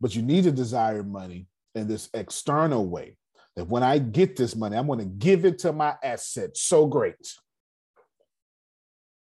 But 0.00 0.16
you 0.16 0.22
need 0.22 0.44
to 0.44 0.52
desire 0.52 1.02
money 1.02 1.46
in 1.74 1.86
this 1.86 2.08
external 2.14 2.86
way 2.86 3.16
that 3.56 3.68
when 3.68 3.82
I 3.82 3.98
get 3.98 4.36
this 4.36 4.56
money, 4.56 4.76
I'm 4.76 4.86
going 4.86 4.98
to 4.98 5.04
give 5.04 5.44
it 5.44 5.58
to 5.60 5.72
my 5.72 5.94
asset 6.02 6.56
so 6.56 6.86
great 6.86 7.14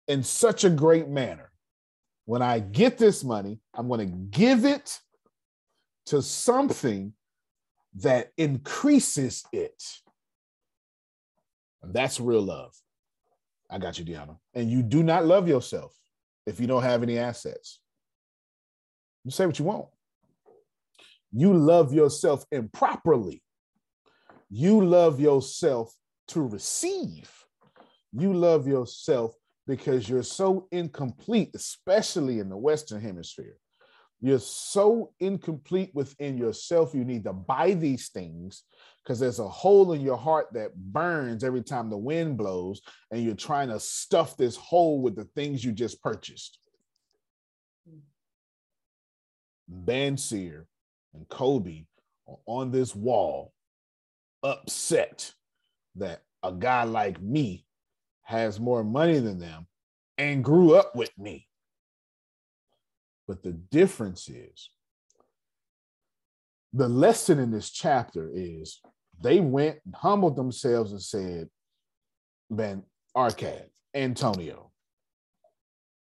in 0.10 0.24
such 0.24 0.66
a 0.66 0.70
great 0.70 1.08
manner. 1.08 1.50
When 2.26 2.42
I 2.42 2.60
get 2.60 2.98
this 2.98 3.24
money, 3.24 3.62
I'm 3.74 3.88
going 3.88 4.02
to 4.02 4.38
give 4.38 4.66
it 4.66 5.00
to 6.08 6.22
something 6.22 7.14
that 8.02 8.32
increases 8.38 9.46
it. 9.54 9.82
And 11.82 11.94
that's 11.94 12.20
real 12.20 12.42
love. 12.42 12.76
I 13.70 13.78
got 13.78 13.98
you, 13.98 14.04
Deanna. 14.04 14.38
And 14.54 14.70
you 14.70 14.84
do 14.84 15.02
not 15.02 15.26
love 15.26 15.48
yourself 15.48 15.96
if 16.46 16.60
you 16.60 16.68
don't 16.68 16.84
have 16.84 17.04
any 17.04 17.18
assets. 17.18 17.80
You 19.24 19.32
say 19.32 19.46
what 19.46 19.58
you 19.58 19.66
want. 19.66 19.86
You 21.32 21.54
love 21.54 21.94
yourself 21.94 22.44
improperly 22.52 23.42
you 24.50 24.84
love 24.84 25.20
yourself 25.20 25.96
to 26.30 26.42
receive. 26.42 27.32
You 28.12 28.34
love 28.34 28.68
yourself 28.68 29.36
because 29.70 30.10
you're 30.10 30.24
so 30.24 30.68
incomplete, 30.72 31.52
especially 31.54 32.40
in 32.40 32.50
the 32.50 32.58
Western 32.58 33.00
Hemisphere. 33.00 33.56
You're 34.20 34.40
so 34.40 35.14
incomplete 35.20 35.92
within 35.94 36.40
yourself. 36.40 36.96
You 36.96 37.06
need 37.06 37.24
to 37.26 37.34
buy 37.34 37.76
these 37.76 38.10
things 38.10 38.64
because 39.04 39.20
there's 39.20 39.38
a 39.38 39.48
hole 39.48 39.94
in 39.94 40.02
your 40.02 40.18
heart 40.18 40.48
that 40.54 40.76
burns 40.76 41.44
every 41.44 41.62
time 41.62 41.92
the 41.92 41.98
wind 41.98 42.36
blows, 42.36 42.82
and 43.12 43.24
you're 43.24 43.36
trying 43.36 43.70
to 43.70 43.80
stuff 43.80 44.36
this 44.36 44.56
hole 44.56 45.02
with 45.02 45.16
the 45.16 45.26
things 45.36 45.64
you 45.64 45.72
just 45.72 46.02
purchased. 46.02 46.58
Bansir 49.72 50.66
and 51.14 51.30
Kobe 51.30 51.86
are 52.28 52.40
on 52.48 52.72
this 52.72 52.96
wall 52.96 53.54
upset 54.42 55.32
that 55.96 56.24
a 56.42 56.52
guy 56.52 56.86
like 56.86 57.22
me 57.22 57.68
has 58.30 58.60
more 58.60 58.84
money 58.84 59.18
than 59.18 59.40
them 59.40 59.66
and 60.20 60.44
grew 60.44 60.76
up 60.76 60.96
with 60.96 61.12
me. 61.18 61.48
But 63.28 63.42
the 63.42 63.54
difference 63.54 64.30
is 64.30 64.70
the 66.74 66.88
lesson 66.88 67.40
in 67.40 67.50
this 67.50 67.72
chapter 67.72 68.30
is 68.32 68.82
they 69.20 69.40
went 69.40 69.80
and 69.84 69.96
humbled 69.96 70.36
themselves 70.36 70.92
and 70.92 71.02
said, 71.02 71.50
Ben 72.52 72.84
Arkad, 73.18 73.66
Antonio, 73.96 74.72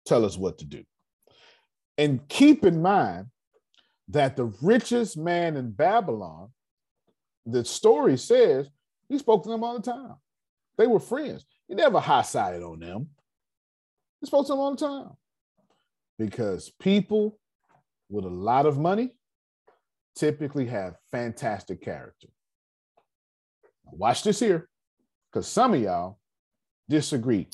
tell 0.08 0.26
us 0.26 0.36
what 0.36 0.58
to 0.58 0.66
do. 0.66 0.84
And 2.00 2.28
keep 2.28 2.66
in 2.66 2.82
mind 2.82 3.28
that 4.08 4.36
the 4.36 4.52
richest 4.62 5.16
man 5.16 5.58
in 5.58 5.72
Babylon 5.72 6.50
the 7.46 7.64
story 7.64 8.18
says 8.18 8.68
he 9.08 9.20
spoke 9.20 9.44
to 9.44 9.50
them 9.50 9.64
all 9.64 9.76
the 9.76 9.92
time. 9.92 10.16
They 10.80 10.88
were 10.88 11.00
friends. 11.00 11.46
He 11.68 11.76
never 11.76 12.00
high 12.00 12.22
sided 12.22 12.64
on 12.64 12.80
them. 12.80 13.10
He 14.22 14.28
spoke 14.28 14.46
to 14.48 14.54
them 14.54 14.60
all 14.60 14.76
the 14.76 14.88
time 14.88 15.10
because 16.18 16.72
people 16.80 17.40
with 18.10 18.26
a 18.26 18.30
lot 18.30 18.66
of 18.66 18.78
money 18.78 19.16
typically 20.16 20.66
have 20.68 20.96
fantastic 21.12 21.82
character. 21.82 22.28
Watch 23.92 24.24
this 24.24 24.40
here, 24.40 24.70
because 25.32 25.48
some 25.48 25.74
of 25.74 25.82
y'all 25.82 26.20
disagree. 26.90 27.48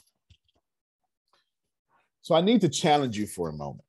So 2.21 2.35
I 2.35 2.41
need 2.41 2.61
to 2.61 2.69
challenge 2.69 3.17
you 3.17 3.25
for 3.25 3.49
a 3.49 3.53
moment. 3.53 3.83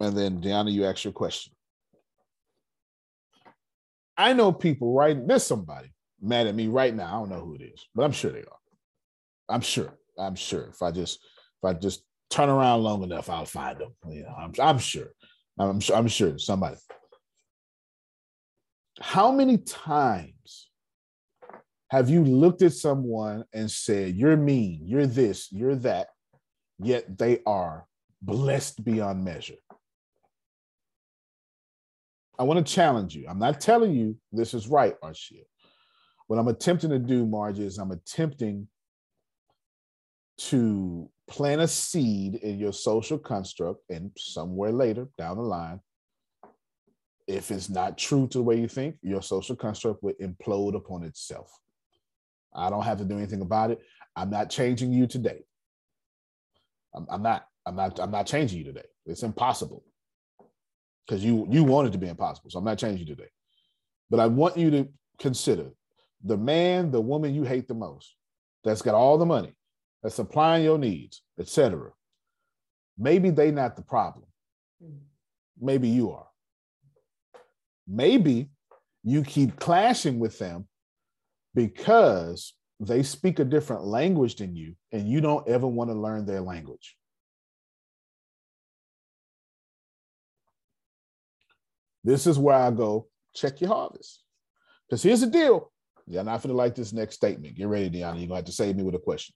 And 0.00 0.16
then, 0.16 0.40
Deanna, 0.40 0.72
you 0.72 0.84
ask 0.84 1.04
your 1.04 1.12
question. 1.12 1.52
I 4.16 4.32
know 4.32 4.50
people 4.52 4.94
right 4.94 5.26
there's 5.26 5.44
somebody 5.44 5.92
mad 6.20 6.46
at 6.46 6.54
me 6.54 6.68
right 6.68 6.94
now. 6.94 7.06
I 7.06 7.18
don't 7.18 7.30
know 7.30 7.44
who 7.44 7.54
it 7.54 7.62
is, 7.62 7.86
but 7.94 8.04
I'm 8.04 8.12
sure 8.12 8.32
they 8.32 8.40
are. 8.40 8.58
I'm 9.48 9.60
sure. 9.60 9.92
I'm 10.18 10.34
sure. 10.34 10.68
If 10.68 10.82
I 10.82 10.90
just 10.90 11.16
if 11.16 11.64
I 11.64 11.72
just 11.74 12.02
turn 12.30 12.48
around 12.48 12.82
long 12.82 13.02
enough, 13.02 13.30
I'll 13.30 13.44
find 13.44 13.78
them. 13.78 13.94
You 14.08 14.22
know, 14.22 14.34
I'm 14.36 14.52
I'm 14.60 14.78
sure. 14.78 15.08
I'm 15.58 15.80
sure. 15.80 15.96
I'm 15.96 16.08
sure 16.08 16.38
somebody. 16.38 16.76
How 19.00 19.30
many 19.30 19.58
times 19.58 20.70
have 21.90 22.10
you 22.10 22.24
looked 22.24 22.62
at 22.62 22.72
someone 22.72 23.44
and 23.52 23.70
said, 23.70 24.16
"You're 24.16 24.36
mean. 24.36 24.82
You're 24.84 25.06
this. 25.06 25.52
You're 25.52 25.76
that," 25.76 26.08
yet 26.78 27.18
they 27.18 27.40
are 27.46 27.86
blessed 28.22 28.84
beyond 28.84 29.24
measure? 29.24 29.54
I 32.38 32.42
want 32.42 32.66
to 32.66 32.72
challenge 32.74 33.14
you. 33.14 33.26
I'm 33.28 33.38
not 33.38 33.60
telling 33.60 33.92
you 33.92 34.16
this 34.32 34.52
is 34.52 34.68
right, 34.68 34.94
Arshia. 35.02 35.44
What 36.26 36.38
I'm 36.38 36.48
attempting 36.48 36.90
to 36.90 36.98
do, 36.98 37.24
Marge, 37.24 37.60
is 37.60 37.78
I'm 37.78 37.92
attempting 37.92 38.68
to 40.38 41.08
plant 41.28 41.60
a 41.60 41.68
seed 41.68 42.36
in 42.36 42.58
your 42.58 42.72
social 42.72 43.18
construct 43.18 43.82
and 43.90 44.10
somewhere 44.16 44.72
later 44.72 45.08
down 45.18 45.36
the 45.36 45.42
line, 45.42 45.80
if 47.26 47.50
it's 47.50 47.68
not 47.68 47.98
true 47.98 48.28
to 48.28 48.38
the 48.38 48.44
way 48.44 48.60
you 48.60 48.68
think, 48.68 48.96
your 49.02 49.22
social 49.22 49.56
construct 49.56 50.02
will 50.02 50.14
implode 50.22 50.76
upon 50.76 51.02
itself. 51.02 51.50
I 52.54 52.70
don't 52.70 52.84
have 52.84 52.98
to 52.98 53.04
do 53.04 53.16
anything 53.16 53.40
about 53.40 53.70
it. 53.70 53.80
I'm 54.14 54.30
not 54.30 54.48
changing 54.48 54.92
you 54.92 55.06
today. 55.06 55.44
I'm, 56.94 57.06
I'm 57.10 57.22
not. 57.22 57.46
I'm 57.66 57.76
not. 57.76 57.98
I'm 58.00 58.10
not 58.10 58.26
changing 58.26 58.58
you 58.58 58.64
today. 58.64 58.86
It's 59.04 59.22
impossible 59.22 59.84
because 61.06 61.24
you 61.24 61.46
you 61.50 61.64
want 61.64 61.88
it 61.88 61.90
to 61.92 61.98
be 61.98 62.08
impossible. 62.08 62.50
So 62.50 62.58
I'm 62.58 62.64
not 62.64 62.78
changing 62.78 63.06
you 63.06 63.14
today. 63.14 63.28
But 64.08 64.20
I 64.20 64.26
want 64.26 64.56
you 64.56 64.70
to 64.70 64.88
consider 65.18 65.70
the 66.24 66.36
man, 66.36 66.90
the 66.90 67.00
woman 67.00 67.34
you 67.34 67.42
hate 67.42 67.68
the 67.68 67.74
most, 67.74 68.14
that's 68.64 68.82
got 68.82 68.94
all 68.94 69.18
the 69.18 69.26
money, 69.26 69.54
that's 70.02 70.14
supplying 70.14 70.64
your 70.64 70.78
needs, 70.78 71.22
etc. 71.38 71.90
Maybe 72.98 73.30
they 73.30 73.50
not 73.50 73.76
the 73.76 73.82
problem. 73.82 74.26
Maybe 75.60 75.88
you 75.88 76.12
are. 76.12 76.26
Maybe 77.88 78.50
you 79.04 79.22
keep 79.22 79.58
clashing 79.58 80.18
with 80.18 80.38
them 80.38 80.66
because 81.54 82.54
they 82.80 83.02
speak 83.02 83.38
a 83.38 83.44
different 83.44 83.84
language 83.84 84.36
than 84.36 84.54
you 84.54 84.74
and 84.92 85.08
you 85.08 85.20
don't 85.20 85.48
ever 85.48 85.66
want 85.66 85.90
to 85.90 85.94
learn 85.94 86.26
their 86.26 86.40
language. 86.40 86.96
This 92.04 92.26
is 92.26 92.38
where 92.38 92.56
I 92.56 92.70
go, 92.70 93.08
check 93.34 93.60
your 93.60 93.70
harvest. 93.70 94.22
Because 94.88 95.02
here's 95.02 95.22
the 95.22 95.26
deal. 95.26 95.72
You're 96.06 96.22
not 96.22 96.40
going 96.42 96.50
to 96.50 96.56
like 96.56 96.76
this 96.76 96.92
next 96.92 97.16
statement. 97.16 97.56
Get 97.56 97.66
ready, 97.66 97.90
Deanna. 97.90 97.98
You're 97.98 98.12
going 98.12 98.28
to 98.28 98.34
have 98.36 98.44
to 98.44 98.52
save 98.52 98.76
me 98.76 98.84
with 98.84 98.94
a 98.94 99.00
question. 99.00 99.34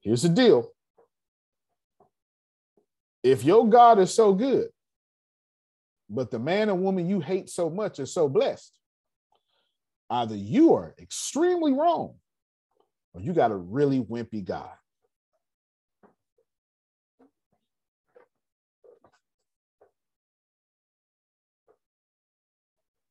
Here's 0.00 0.22
the 0.22 0.28
deal. 0.28 0.70
If 3.22 3.44
your 3.44 3.68
God 3.68 3.98
is 3.98 4.14
so 4.14 4.32
good, 4.32 4.68
but 6.08 6.30
the 6.30 6.38
man 6.38 6.70
or 6.70 6.74
woman 6.74 7.08
you 7.08 7.20
hate 7.20 7.50
so 7.50 7.68
much 7.68 7.98
is 7.98 8.12
so 8.12 8.28
blessed, 8.28 8.72
either 10.08 10.34
you 10.34 10.74
are 10.74 10.94
extremely 10.98 11.72
wrong 11.72 12.14
or 13.12 13.20
you 13.20 13.32
got 13.32 13.52
a 13.52 13.56
really 13.56 14.00
wimpy 14.00 14.44
God. 14.44 14.70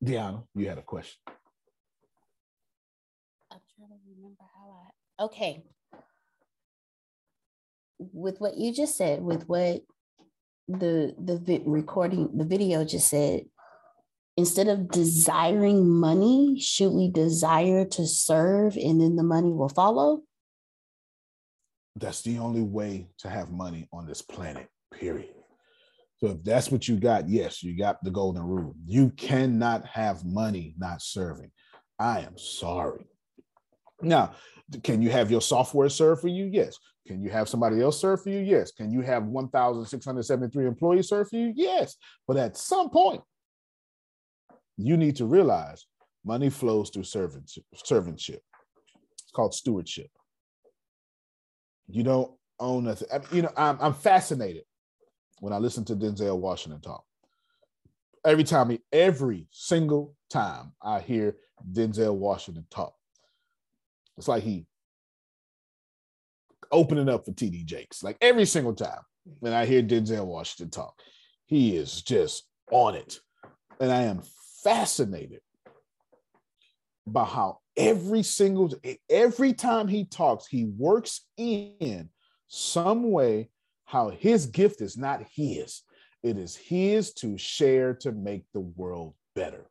Deanna, 0.02 0.44
you 0.54 0.68
had 0.68 0.78
a 0.78 0.82
question. 0.82 1.20
I'm 3.52 3.60
trying 3.76 3.90
to 3.90 3.96
remember 4.16 4.42
how 4.54 4.76
I. 5.18 5.24
Okay. 5.24 5.62
With 8.00 8.40
what 8.40 8.56
you 8.56 8.72
just 8.72 8.96
said, 8.96 9.22
with 9.22 9.48
what 9.48 9.82
the 10.68 11.14
the 11.18 11.38
vi- 11.38 11.62
recording, 11.66 12.36
the 12.36 12.44
video 12.44 12.84
just 12.84 13.08
said, 13.08 13.42
instead 14.36 14.68
of 14.68 14.90
desiring 14.90 15.88
money, 15.88 16.58
should 16.58 16.92
we 16.92 17.10
desire 17.10 17.84
to 17.84 18.06
serve 18.06 18.76
and 18.76 19.00
then 19.00 19.16
the 19.16 19.22
money 19.22 19.52
will 19.52 19.68
follow? 19.68 20.22
That's 21.96 22.22
the 22.22 22.38
only 22.38 22.62
way 22.62 23.08
to 23.18 23.28
have 23.28 23.50
money 23.50 23.86
on 23.92 24.06
this 24.06 24.22
planet, 24.22 24.68
period. 24.94 25.34
So 26.18 26.28
if 26.28 26.44
that's 26.44 26.70
what 26.70 26.86
you 26.88 26.96
got, 26.96 27.28
yes, 27.28 27.62
you 27.62 27.76
got 27.76 28.02
the 28.04 28.10
golden 28.10 28.42
rule. 28.42 28.74
You 28.86 29.10
cannot 29.10 29.84
have 29.86 30.24
money 30.24 30.74
not 30.78 31.02
serving. 31.02 31.50
I 31.98 32.20
am 32.20 32.38
sorry. 32.38 33.06
Now, 34.02 34.34
can 34.82 35.02
you 35.02 35.10
have 35.10 35.30
your 35.30 35.40
software 35.40 35.88
serve 35.88 36.20
for 36.20 36.28
you? 36.28 36.46
Yes. 36.46 36.78
Can 37.10 37.24
you 37.24 37.30
have 37.30 37.48
somebody 37.48 37.82
else 37.82 38.00
serve 38.00 38.22
for 38.22 38.28
you? 38.30 38.38
Yes. 38.38 38.70
Can 38.70 38.92
you 38.92 39.00
have 39.00 39.24
1,673 39.24 40.64
employees 40.64 41.08
serve 41.08 41.28
for 41.28 41.34
you? 41.34 41.52
Yes. 41.56 41.96
But 42.28 42.36
at 42.36 42.56
some 42.56 42.88
point, 42.88 43.20
you 44.76 44.96
need 44.96 45.16
to 45.16 45.26
realize 45.26 45.86
money 46.24 46.50
flows 46.50 46.88
through 46.90 47.02
servant, 47.02 47.50
servantship. 47.74 48.38
It's 49.14 49.32
called 49.34 49.54
stewardship. 49.54 50.06
You 51.88 52.04
don't 52.04 52.30
own 52.60 52.84
nothing. 52.84 53.08
I 53.12 53.18
mean, 53.18 53.26
you 53.32 53.42
know, 53.42 53.52
I'm, 53.56 53.76
I'm 53.80 53.94
fascinated 53.94 54.62
when 55.40 55.52
I 55.52 55.58
listen 55.58 55.84
to 55.86 55.96
Denzel 55.96 56.38
Washington 56.38 56.80
talk. 56.80 57.02
Every 58.24 58.44
time, 58.44 58.78
every 58.92 59.48
single 59.50 60.14
time 60.30 60.74
I 60.80 61.00
hear 61.00 61.38
Denzel 61.72 62.14
Washington 62.14 62.66
talk, 62.70 62.94
it's 64.16 64.28
like 64.28 64.44
he 64.44 64.66
opening 66.70 67.08
up 67.08 67.24
for 67.24 67.32
TD 67.32 67.64
Jakes. 67.64 68.02
Like 68.02 68.16
every 68.20 68.46
single 68.46 68.74
time 68.74 69.00
when 69.40 69.52
I 69.52 69.66
hear 69.66 69.82
Denzel 69.82 70.26
Washington 70.26 70.70
talk, 70.70 70.94
he 71.46 71.76
is 71.76 72.02
just 72.02 72.46
on 72.70 72.94
it. 72.94 73.18
And 73.80 73.90
I 73.90 74.02
am 74.02 74.22
fascinated 74.62 75.40
by 77.06 77.24
how 77.24 77.58
every 77.76 78.22
single 78.22 78.72
every 79.08 79.52
time 79.52 79.88
he 79.88 80.04
talks, 80.04 80.46
he 80.46 80.66
works 80.66 81.22
in 81.36 82.10
some 82.48 83.10
way 83.10 83.48
how 83.84 84.10
his 84.10 84.46
gift 84.46 84.80
is 84.80 84.96
not 84.96 85.26
his. 85.34 85.82
It 86.22 86.36
is 86.36 86.54
his 86.54 87.12
to 87.14 87.38
share 87.38 87.94
to 87.94 88.12
make 88.12 88.44
the 88.52 88.60
world 88.60 89.14
better. 89.34 89.66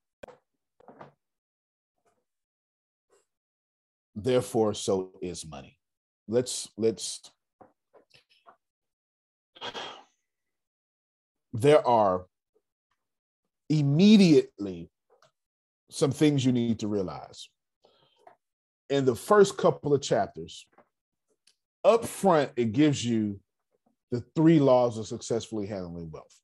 Therefore, 4.16 4.74
so 4.74 5.12
is 5.22 5.46
money. 5.46 5.79
Let's 6.30 6.70
let's 6.78 7.32
there 11.54 11.86
are 11.88 12.28
immediately 13.68 14.92
some 15.90 16.12
things 16.12 16.46
you 16.46 16.52
need 16.52 16.80
to 16.80 16.88
realize. 16.88 17.50
In 18.92 19.06
the 19.06 19.16
first 19.16 19.58
couple 19.58 19.94
of 19.94 20.02
chapters, 20.04 20.68
up 21.84 22.06
front, 22.06 22.52
it 22.56 22.74
gives 22.74 23.04
you 23.04 23.40
the 24.12 24.24
three 24.36 24.60
laws 24.60 25.00
of 25.00 25.08
successfully 25.08 25.66
handling 25.66 26.12
wealth. 26.12 26.40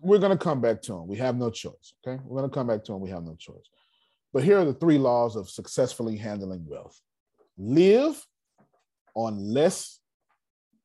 We're 0.00 0.18
going 0.18 0.36
to 0.36 0.42
come 0.42 0.60
back 0.60 0.82
to 0.82 0.92
them. 0.92 1.08
We 1.08 1.16
have 1.16 1.36
no 1.36 1.50
choice. 1.50 1.94
Okay. 2.06 2.20
We're 2.24 2.38
going 2.38 2.50
to 2.50 2.54
come 2.54 2.68
back 2.68 2.84
to 2.84 2.92
them. 2.92 3.00
We 3.00 3.10
have 3.10 3.24
no 3.24 3.34
choice. 3.34 3.68
But 4.32 4.44
here 4.44 4.58
are 4.58 4.64
the 4.64 4.74
three 4.74 4.98
laws 4.98 5.34
of 5.34 5.50
successfully 5.50 6.16
handling 6.16 6.64
wealth 6.68 7.00
live 7.58 8.24
on 9.14 9.52
less 9.52 10.00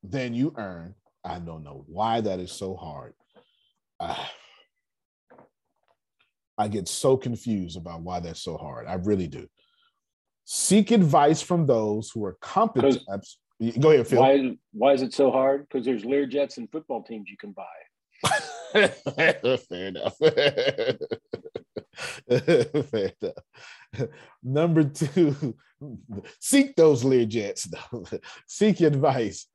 than 0.04 0.34
you 0.34 0.54
earn. 0.58 0.96
I 1.24 1.40
don't 1.40 1.64
know 1.64 1.84
why 1.88 2.22
that 2.22 2.40
is 2.40 2.52
so 2.52 2.76
hard. 2.76 3.14
Uh, 4.00 4.24
I 6.58 6.68
get 6.68 6.88
so 6.88 7.18
confused 7.18 7.78
about 7.78 8.02
why 8.02 8.20
that's 8.20 8.42
so 8.42 8.58
hard. 8.58 8.88
I 8.88 8.94
really 8.96 9.28
do. 9.28 9.48
Seek 10.46 10.92
advice 10.92 11.42
from 11.42 11.66
those 11.66 12.12
who 12.12 12.24
are 12.26 12.38
competent. 12.40 13.00
Go 13.80 13.92
ahead, 13.92 14.08
Phil. 14.08 14.22
Why, 14.22 14.56
why 14.72 14.94
is 14.94 15.02
it 15.02 15.14
so 15.14 15.32
hard? 15.32 15.68
Because 15.68 15.86
there's 15.86 16.04
Learjets 16.04 16.58
and 16.58 16.70
football 16.72 17.04
teams 17.04 17.30
you 17.30 17.38
can 17.38 17.52
buy. 17.52 17.66
Fair 19.70 19.88
enough. 19.88 20.18
Fair 22.90 23.12
enough. 23.22 24.10
Number 24.44 24.84
two, 24.84 25.56
seek 26.40 26.76
those 26.76 27.04
Learjets. 27.04 27.74
seek 28.48 28.82
advice 28.82 29.48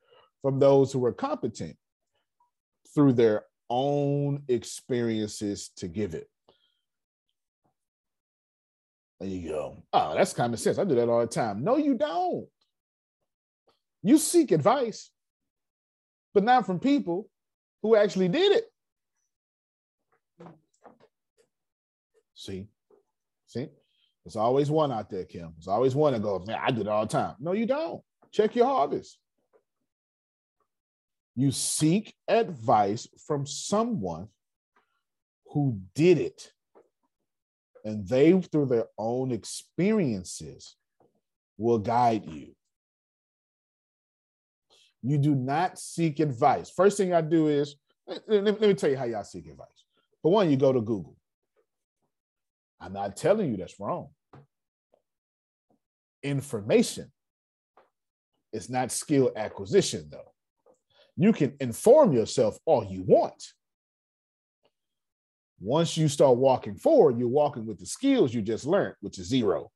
from 0.42 0.58
those 0.58 0.92
who 0.92 1.04
are 1.04 1.12
competent 1.12 1.76
through 2.94 3.12
their 3.12 3.44
own 3.68 4.42
experiences 4.48 5.70
to 5.76 5.88
give 5.88 6.14
it. 6.14 6.28
There 9.20 9.28
you 9.28 9.48
go. 9.48 9.82
Oh, 9.92 10.14
that's 10.14 10.32
common 10.32 10.56
sense. 10.56 10.78
I 10.78 10.84
do 10.84 10.94
that 10.94 11.08
all 11.08 11.20
the 11.20 11.26
time. 11.26 11.62
No, 11.62 11.76
you 11.76 11.94
don't. 11.94 12.48
You 14.02 14.16
seek 14.16 14.50
advice, 14.50 15.10
but 16.32 16.42
not 16.42 16.64
from 16.64 16.80
people 16.80 17.28
who 17.82 17.96
actually 17.96 18.28
did 18.28 18.52
it. 18.52 18.64
See, 22.34 22.66
see, 22.66 22.66
there's 24.24 24.36
always 24.36 24.70
one 24.70 24.92
out 24.92 25.10
there, 25.10 25.24
Kim. 25.24 25.52
There's 25.56 25.68
always 25.68 25.94
one 25.94 26.12
that 26.12 26.22
goes, 26.22 26.46
man, 26.46 26.58
I 26.62 26.70
do 26.70 26.82
it 26.82 26.88
all 26.88 27.06
the 27.06 27.12
time. 27.12 27.36
No, 27.40 27.52
you 27.52 27.66
don't. 27.66 28.02
Check 28.32 28.54
your 28.54 28.66
harvest. 28.66 29.18
You 31.34 31.50
seek 31.50 32.14
advice 32.28 33.08
from 33.26 33.46
someone 33.46 34.28
who 35.52 35.80
did 35.94 36.18
it. 36.18 36.52
And 37.84 38.06
they, 38.06 38.38
through 38.40 38.66
their 38.66 38.86
own 38.98 39.32
experiences, 39.32 40.76
will 41.56 41.78
guide 41.78 42.26
you. 42.26 42.54
You 45.02 45.16
do 45.16 45.34
not 45.34 45.78
seek 45.78 46.20
advice. 46.20 46.70
First 46.70 46.98
thing 46.98 47.14
I 47.14 47.22
do 47.22 47.48
is, 47.48 47.76
let, 48.26 48.60
me 48.60 48.74
tell 48.74 48.90
you 48.90 48.98
how 48.98 49.04
y'all 49.04 49.24
seek 49.24 49.46
advice. 49.46 49.68
For 50.20 50.30
one, 50.30 50.50
you 50.50 50.58
go 50.58 50.72
to 50.72 50.80
Google. 50.80 51.16
I'm 52.80 52.92
not 52.92 53.16
telling 53.16 53.50
you 53.50 53.56
that's 53.56 53.78
wrong. 53.78 54.08
Information 56.22 57.10
is 58.52 58.68
not 58.68 58.90
skill 58.90 59.32
acquisition, 59.36 60.08
though. 60.10 60.32
You 61.16 61.32
can 61.32 61.54
inform 61.60 62.12
yourself 62.12 62.58
all 62.64 62.84
you 62.84 63.02
want. 63.02 63.42
Once 65.60 65.96
you 65.96 66.08
start 66.08 66.38
walking 66.38 66.74
forward, 66.74 67.18
you're 67.18 67.28
walking 67.28 67.66
with 67.66 67.78
the 67.78 67.86
skills 67.86 68.32
you 68.32 68.40
just 68.40 68.64
learned, 68.64 68.94
which 69.00 69.18
is 69.18 69.28
zero. 69.28 69.70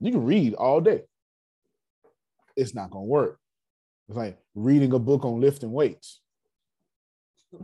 You 0.00 0.10
can 0.10 0.24
read 0.24 0.54
all 0.54 0.80
day 0.80 1.02
it's 2.60 2.74
not 2.74 2.90
gonna 2.90 3.04
work. 3.04 3.38
It's 4.08 4.16
like 4.16 4.38
reading 4.54 4.92
a 4.92 4.98
book 4.98 5.24
on 5.24 5.40
lifting 5.40 5.72
weights. 5.72 6.20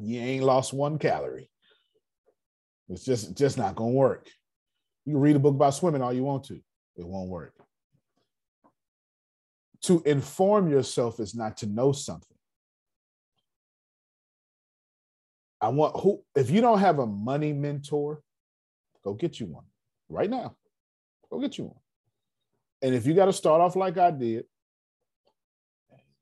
You 0.01 0.21
ain't 0.21 0.45
lost 0.45 0.73
one 0.73 0.99
calorie. 0.99 1.51
It's 2.89 3.05
just 3.05 3.37
just 3.37 3.59
not 3.59 3.75
gonna 3.75 3.91
work. 3.91 4.29
You 5.05 5.15
can 5.15 5.21
read 5.21 5.37
a 5.37 5.41
book 5.41 5.55
about 5.55 5.75
swimming 5.75 6.03
all 6.03 6.13
you 6.13 6.25
want 6.25 6.45
to. 6.45 6.55
It 6.97 7.07
won't 7.07 7.29
work. 7.29 7.55
To 9.83 10.03
inform 10.05 10.71
yourself 10.71 11.21
is 11.21 11.35
not 11.35 11.59
to 11.59 11.67
know 11.67 11.93
something. 11.93 12.37
I 15.61 15.69
want 15.69 15.99
who 16.01 16.23
if 16.35 16.51
you 16.51 16.61
don't 16.61 16.79
have 16.79 16.99
a 16.99 17.07
money 17.07 17.53
mentor, 17.53 18.23
go 19.05 19.15
get 19.15 19.41
you 19.41 19.47
one 19.47 19.65
right 20.09 20.31
now. 20.31 20.57
Go 21.31 21.41
get 21.41 21.59
you 21.59 21.65
one. 21.65 21.81
And 22.83 22.95
if 22.95 23.07
you 23.07 23.15
got 23.15 23.27
to 23.27 23.33
start 23.33 23.61
off 23.61 23.75
like 23.75 23.97
I 23.99 24.11
did, 24.11 24.45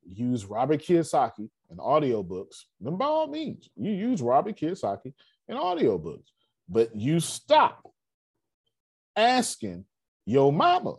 use 0.07 0.45
Robert 0.45 0.81
Kiyosaki 0.81 1.49
in 1.71 1.77
audiobooks, 1.79 2.63
then 2.81 2.97
by 2.97 3.07
all 3.07 3.27
means, 3.27 3.69
you 3.77 3.91
use 3.91 4.23
Robert 4.23 4.57
Kiyosaki 4.57 5.13
in 5.49 5.57
audiobooks. 5.57 6.29
But 6.69 6.95
you 6.95 7.21
stop 7.21 7.83
asking 9.17 9.85
your 10.27 10.53
mama 10.53 10.95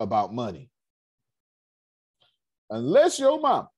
about 0.00 0.32
money. 0.32 0.70
Unless 2.70 3.18
your 3.18 3.40
mom 3.40 3.68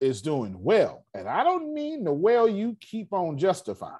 is 0.00 0.20
doing 0.20 0.62
well, 0.62 1.06
and 1.14 1.28
I 1.28 1.44
don't 1.44 1.72
mean 1.72 2.04
the 2.04 2.12
well 2.12 2.48
you 2.48 2.76
keep 2.80 3.12
on 3.12 3.38
justifying. 3.38 3.96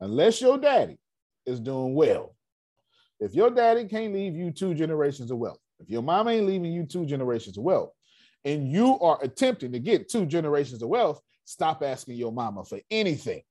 Unless 0.00 0.40
your 0.40 0.58
daddy 0.58 0.98
is 1.44 1.60
doing 1.60 1.94
well. 1.94 2.34
If 3.20 3.34
your 3.34 3.50
daddy 3.50 3.86
can't 3.86 4.14
leave 4.14 4.34
you 4.34 4.50
two 4.50 4.74
generations 4.74 5.30
of 5.30 5.38
wealth, 5.38 5.58
if 5.80 5.88
your 5.90 6.02
mom 6.02 6.28
ain't 6.28 6.46
leaving 6.46 6.72
you 6.72 6.84
two 6.84 7.04
generations 7.04 7.58
of 7.58 7.64
wealth, 7.64 7.90
and 8.44 8.70
you 8.70 8.98
are 9.00 9.18
attempting 9.22 9.72
to 9.72 9.78
get 9.78 10.08
two 10.08 10.26
generations 10.26 10.82
of 10.82 10.88
wealth, 10.88 11.20
stop 11.44 11.82
asking 11.82 12.16
your 12.16 12.32
mama 12.32 12.64
for 12.64 12.80
anything. 12.90 13.42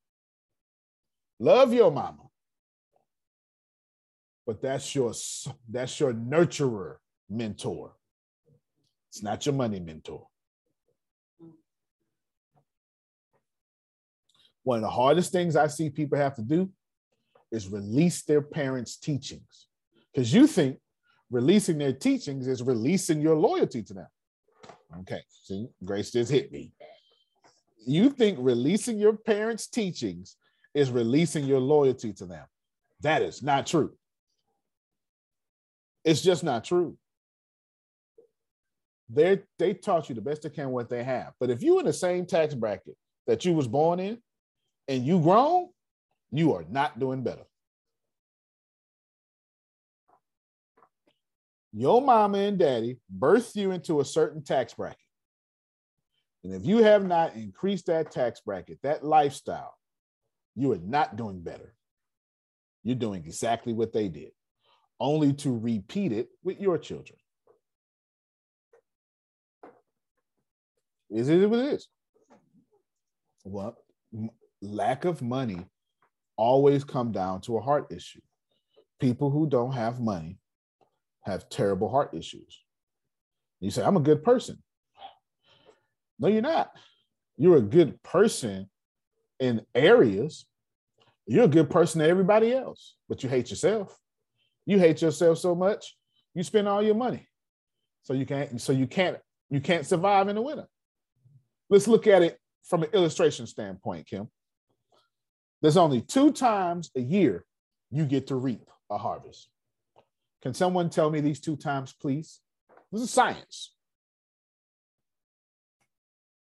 Love 1.39 1.73
your 1.73 1.91
mama. 1.91 2.23
But 4.45 4.61
that's 4.61 4.93
your 4.93 5.13
that's 5.69 5.99
your 5.99 6.13
nurturer 6.13 6.97
mentor. 7.29 7.93
It's 9.09 9.23
not 9.23 9.45
your 9.45 9.55
money 9.55 9.79
mentor. 9.79 10.27
One 14.63 14.77
of 14.77 14.81
the 14.81 14.89
hardest 14.89 15.31
things 15.31 15.55
I 15.55 15.67
see 15.67 15.89
people 15.89 16.17
have 16.17 16.35
to 16.35 16.41
do 16.41 16.69
is 17.51 17.67
release 17.67 18.23
their 18.23 18.41
parents' 18.41 18.97
teachings. 18.97 19.67
Because 20.13 20.33
you 20.33 20.47
think 20.47 20.77
releasing 21.29 21.77
their 21.77 21.93
teachings 21.93 22.47
is 22.47 22.61
releasing 22.61 23.21
your 23.21 23.35
loyalty 23.35 23.83
to 23.83 23.93
them. 23.93 24.07
Okay, 25.01 25.21
see, 25.29 25.67
Grace 25.83 26.11
just 26.11 26.31
hit 26.31 26.51
me. 26.51 26.71
You 27.85 28.09
think 28.09 28.37
releasing 28.41 28.97
your 28.97 29.13
parents' 29.13 29.67
teachings 29.67 30.35
is 30.73 30.91
releasing 30.91 31.45
your 31.45 31.59
loyalty 31.59 32.13
to 32.13 32.25
them. 32.25 32.45
That 33.01 33.21
is 33.21 33.43
not 33.43 33.67
true. 33.67 33.93
It's 36.03 36.21
just 36.21 36.43
not 36.43 36.63
true. 36.63 36.97
They 39.09 39.41
they 39.59 39.73
taught 39.73 40.09
you 40.09 40.15
the 40.15 40.21
best 40.21 40.41
they 40.41 40.49
can 40.49 40.69
what 40.69 40.89
they 40.89 41.03
have. 41.03 41.33
But 41.39 41.49
if 41.49 41.61
you 41.61 41.79
in 41.79 41.85
the 41.85 41.93
same 41.93 42.25
tax 42.25 42.53
bracket 42.53 42.95
that 43.27 43.45
you 43.45 43.53
was 43.53 43.67
born 43.67 43.99
in 43.99 44.17
and 44.87 45.05
you 45.05 45.19
grown, 45.19 45.69
you 46.31 46.53
are 46.53 46.65
not 46.69 46.99
doing 46.99 47.23
better. 47.23 47.43
Your 51.71 52.01
mama 52.01 52.37
and 52.37 52.57
daddy 52.57 52.97
birthed 53.15 53.55
you 53.55 53.71
into 53.71 53.99
a 53.99 54.05
certain 54.05 54.43
tax 54.43 54.73
bracket. 54.73 54.97
And 56.43 56.53
if 56.53 56.65
you 56.65 56.83
have 56.83 57.05
not 57.05 57.35
increased 57.35 57.85
that 57.87 58.11
tax 58.11 58.41
bracket, 58.41 58.79
that 58.83 59.03
lifestyle, 59.03 59.75
you 60.55 60.71
are 60.73 60.79
not 60.79 61.15
doing 61.15 61.41
better. 61.41 61.73
You're 62.83 62.95
doing 62.95 63.23
exactly 63.25 63.71
what 63.71 63.93
they 63.93 64.09
did, 64.09 64.31
only 64.99 65.33
to 65.33 65.57
repeat 65.57 66.11
it 66.11 66.27
with 66.43 66.59
your 66.59 66.77
children. 66.77 67.17
Is 71.09 71.29
it 71.29 71.49
what 71.49 71.59
it 71.59 71.73
is? 71.73 71.87
Well, 73.45 73.77
lack 74.61 75.05
of 75.05 75.21
money 75.21 75.65
always 76.35 76.83
come 76.83 77.11
down 77.11 77.41
to 77.41 77.57
a 77.57 77.61
heart 77.61 77.87
issue. 77.91 78.21
People 78.99 79.29
who 79.29 79.47
don't 79.47 79.73
have 79.73 79.99
money 79.99 80.39
have 81.21 81.49
terrible 81.49 81.89
heart 81.89 82.13
issues. 82.13 82.63
You 83.59 83.69
say, 83.69 83.83
I'm 83.83 83.97
a 83.97 84.01
good 84.01 84.23
person. 84.23 84.61
No, 86.19 86.27
you're 86.27 86.41
not. 86.41 86.71
You're 87.37 87.57
a 87.57 87.61
good 87.61 88.01
person 88.03 88.69
in 89.39 89.65
areas. 89.73 90.45
You're 91.25 91.45
a 91.45 91.49
good 91.49 91.69
person 91.69 92.01
to 92.01 92.07
everybody 92.07 92.53
else, 92.53 92.95
but 93.09 93.23
you 93.23 93.29
hate 93.29 93.49
yourself. 93.49 93.97
You 94.65 94.79
hate 94.79 95.01
yourself 95.01 95.37
so 95.39 95.55
much, 95.55 95.95
you 96.33 96.43
spend 96.43 96.67
all 96.67 96.81
your 96.81 96.95
money. 96.95 97.27
So 98.03 98.13
you 98.13 98.25
can't, 98.25 98.59
so 98.61 98.73
you 98.73 98.87
can't, 98.87 99.17
you 99.49 99.59
can't 99.59 99.85
survive 99.85 100.27
in 100.27 100.35
the 100.35 100.41
winter. 100.41 100.67
Let's 101.69 101.87
look 101.87 102.07
at 102.07 102.21
it 102.21 102.37
from 102.63 102.83
an 102.83 102.89
illustration 102.93 103.47
standpoint, 103.47 104.07
Kim. 104.07 104.29
There's 105.61 105.77
only 105.77 106.01
two 106.01 106.31
times 106.31 106.91
a 106.95 107.01
year 107.01 107.45
you 107.89 108.05
get 108.05 108.27
to 108.27 108.35
reap 108.35 108.69
a 108.89 108.97
harvest. 108.97 109.49
Can 110.41 110.53
someone 110.53 110.89
tell 110.89 111.09
me 111.09 111.21
these 111.21 111.39
two 111.39 111.55
times, 111.55 111.93
please? 111.93 112.41
This 112.91 113.01
is 113.01 113.11
science. 113.11 113.72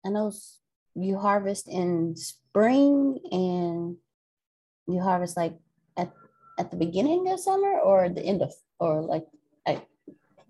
I 0.05 0.09
know 0.09 0.31
you 0.95 1.17
harvest 1.17 1.67
in 1.67 2.15
spring 2.15 3.19
and 3.31 3.97
you 4.87 5.01
harvest 5.01 5.37
like 5.37 5.57
at, 5.95 6.11
at 6.59 6.71
the 6.71 6.77
beginning 6.77 7.31
of 7.31 7.39
summer 7.39 7.79
or 7.79 8.09
the 8.09 8.21
end 8.21 8.41
of 8.41 8.53
or 8.79 9.01
like 9.01 9.25
I, 9.67 9.83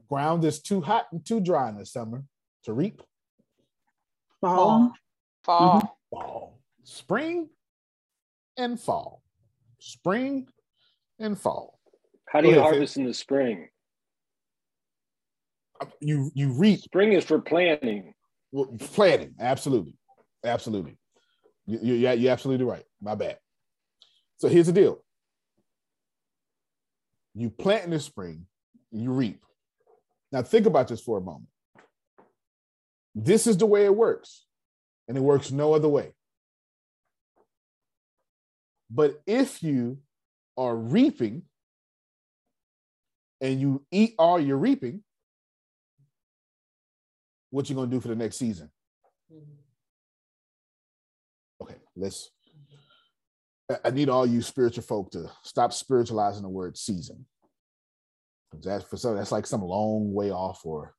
ground 0.10 0.44
is 0.46 0.62
too 0.62 0.82
hot 0.82 1.08
and 1.12 1.26
too 1.26 1.42
dry 1.42 1.70
in 1.70 1.78
the 1.78 1.86
summer 1.86 2.24
to 2.64 2.74
reap. 2.74 3.02
Fall. 4.40 4.94
Fall. 5.44 5.78
Mm-hmm. 5.78 5.88
Fall. 6.16 6.60
Spring 6.84 7.50
and 8.58 8.80
fall. 8.80 9.22
Spring 9.80 10.48
and 11.20 11.38
fall. 11.38 11.80
How 12.28 12.42
do 12.42 12.50
you 12.50 12.62
harvest 12.62 12.98
in 12.98 13.06
the 13.06 13.14
spring? 13.14 13.68
You 16.00 16.32
you 16.34 16.54
reap. 16.54 16.82
Spring 16.82 17.14
is 17.14 17.26
for 17.26 17.40
planting. 17.40 18.14
Well, 18.52 18.76
planting, 18.80 19.36
absolutely, 19.40 19.96
absolutely. 20.44 20.98
You, 21.66 21.80
you, 21.82 22.10
you're 22.12 22.32
absolutely 22.32 22.66
right. 22.66 22.84
My 23.02 23.16
bad. 23.16 23.38
So 24.38 24.48
here's 24.50 24.68
the 24.68 24.74
deal. 24.74 25.04
You 27.34 27.50
plant 27.50 27.86
in 27.86 27.92
the 27.92 28.00
spring, 28.00 28.46
you 28.92 29.12
reap. 29.12 29.42
Now 30.32 30.42
think 30.42 30.66
about 30.66 30.88
this 30.88 31.02
for 31.02 31.18
a 31.18 31.22
moment. 31.22 31.48
This 33.14 33.48
is 33.48 33.58
the 33.58 33.66
way 33.66 33.86
it 33.86 33.96
works, 33.96 34.46
and 35.08 35.18
it 35.18 35.22
works 35.22 35.52
no 35.52 35.74
other 35.74 35.88
way. 35.90 36.14
But 38.90 39.22
if 39.26 39.64
you 39.64 40.00
are 40.58 40.76
reaping 40.76 41.44
and 43.40 43.60
you 43.60 43.86
eat 43.92 44.16
all 44.20 44.40
your 44.40 44.58
reaping, 44.58 45.04
what 47.52 47.70
you 47.70 47.76
gonna 47.76 47.92
do 47.92 48.00
for 48.00 48.08
the 48.08 48.16
next 48.16 48.38
season? 48.38 48.72
Mm-hmm. 49.32 49.52
Okay, 51.62 51.76
let's. 51.96 52.32
I 53.86 53.92
need 53.92 54.10
all 54.10 54.26
you 54.26 54.42
spiritual 54.42 54.84
folk 54.84 55.12
to 55.12 55.32
stop 55.44 55.72
spiritualizing 55.72 56.42
the 56.42 56.50
word 56.50 56.78
season. 56.78 57.26
That's 58.62 58.84
for 58.84 58.98
some. 58.98 59.16
That's 59.16 59.32
like 59.32 59.46
some 59.46 59.62
long 59.62 60.14
way 60.14 60.32
off, 60.32 60.66
or 60.66 60.96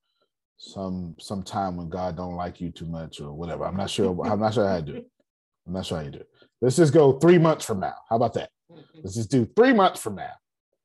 some 0.57 1.15
some 1.19 1.43
time 1.43 1.75
when 1.75 1.89
God 1.89 2.15
don't 2.15 2.35
like 2.35 2.61
you 2.61 2.71
too 2.71 2.87
much, 2.87 3.19
or 3.19 3.33
whatever. 3.33 3.65
I'm 3.65 3.77
not 3.77 3.89
sure. 3.89 4.17
I'm 4.25 4.39
not 4.39 4.53
sure 4.53 4.67
how 4.67 4.77
to 4.77 4.81
do 4.81 4.95
it. 4.95 5.05
I'm 5.67 5.73
not 5.73 5.85
sure 5.85 5.97
how 5.97 6.03
you 6.03 6.11
do 6.11 6.19
it. 6.19 6.29
Let's 6.61 6.77
just 6.77 6.93
go 6.93 7.19
three 7.19 7.37
months 7.37 7.65
from 7.65 7.79
now. 7.79 7.95
How 8.09 8.15
about 8.15 8.33
that? 8.33 8.49
Mm-hmm. 8.71 8.99
Let's 9.03 9.15
just 9.15 9.29
do 9.29 9.47
three 9.55 9.73
months 9.73 10.01
from 10.01 10.15
now. 10.15 10.31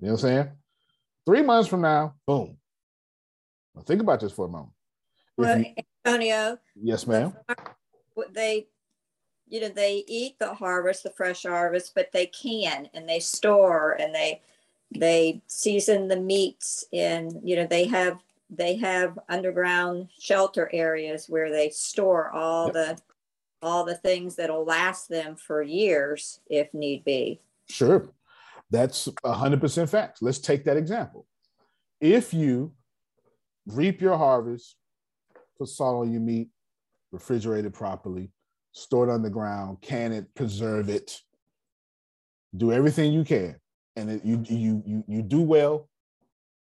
You 0.00 0.08
know 0.08 0.12
what 0.14 0.24
I'm 0.24 0.28
saying? 0.28 0.48
Three 1.26 1.42
months 1.42 1.68
from 1.68 1.82
now, 1.82 2.14
boom. 2.26 2.56
Now 3.74 3.82
think 3.82 4.00
about 4.00 4.20
this 4.20 4.32
for 4.32 4.46
a 4.46 4.48
moment. 4.48 4.72
Well, 5.38 5.58
you, 5.58 5.74
Antonio. 6.04 6.58
Yes, 6.80 7.06
ma'am. 7.06 7.32
They, 8.32 8.66
you 9.48 9.60
know, 9.60 9.68
they 9.68 10.04
eat 10.08 10.38
the 10.38 10.54
harvest, 10.54 11.04
the 11.04 11.10
fresh 11.10 11.44
harvest, 11.44 11.94
but 11.94 12.12
they 12.12 12.26
can 12.26 12.88
and 12.92 13.08
they 13.08 13.20
store 13.20 13.92
and 13.92 14.14
they 14.14 14.42
they 14.94 15.42
season 15.46 16.08
the 16.08 16.20
meats 16.20 16.84
in. 16.92 17.40
You 17.44 17.56
know, 17.56 17.66
they 17.66 17.84
have 17.86 18.18
they 18.50 18.76
have 18.76 19.18
underground 19.28 20.08
shelter 20.18 20.68
areas 20.72 21.28
where 21.28 21.50
they 21.50 21.70
store 21.70 22.30
all 22.30 22.66
yep. 22.66 22.74
the 22.74 23.02
all 23.60 23.84
the 23.84 23.96
things 23.96 24.36
that'll 24.36 24.64
last 24.64 25.08
them 25.08 25.36
for 25.36 25.62
years 25.62 26.40
if 26.48 26.72
need 26.74 27.04
be. 27.04 27.40
Sure. 27.68 28.08
That's 28.70 29.06
a 29.24 29.34
100% 29.34 29.88
facts. 29.88 30.22
Let's 30.22 30.38
take 30.38 30.64
that 30.64 30.76
example. 30.76 31.26
If 32.00 32.32
you 32.32 32.72
reap 33.66 34.00
your 34.00 34.16
harvest, 34.16 34.76
put 35.58 35.68
salt 35.68 36.06
on 36.06 36.12
your 36.12 36.20
meat, 36.20 36.48
refrigerate 37.14 37.64
it 37.64 37.72
properly, 37.72 38.30
store 38.72 39.08
it 39.08 39.12
underground, 39.12 39.80
can 39.80 40.12
it, 40.12 40.34
preserve 40.34 40.88
it, 40.88 41.20
do 42.56 42.72
everything 42.72 43.12
you 43.12 43.24
can, 43.24 43.56
and 43.96 44.10
it, 44.10 44.24
you 44.24 44.42
you 44.48 44.82
you 44.86 45.04
you 45.06 45.22
do 45.22 45.40
well, 45.40 45.88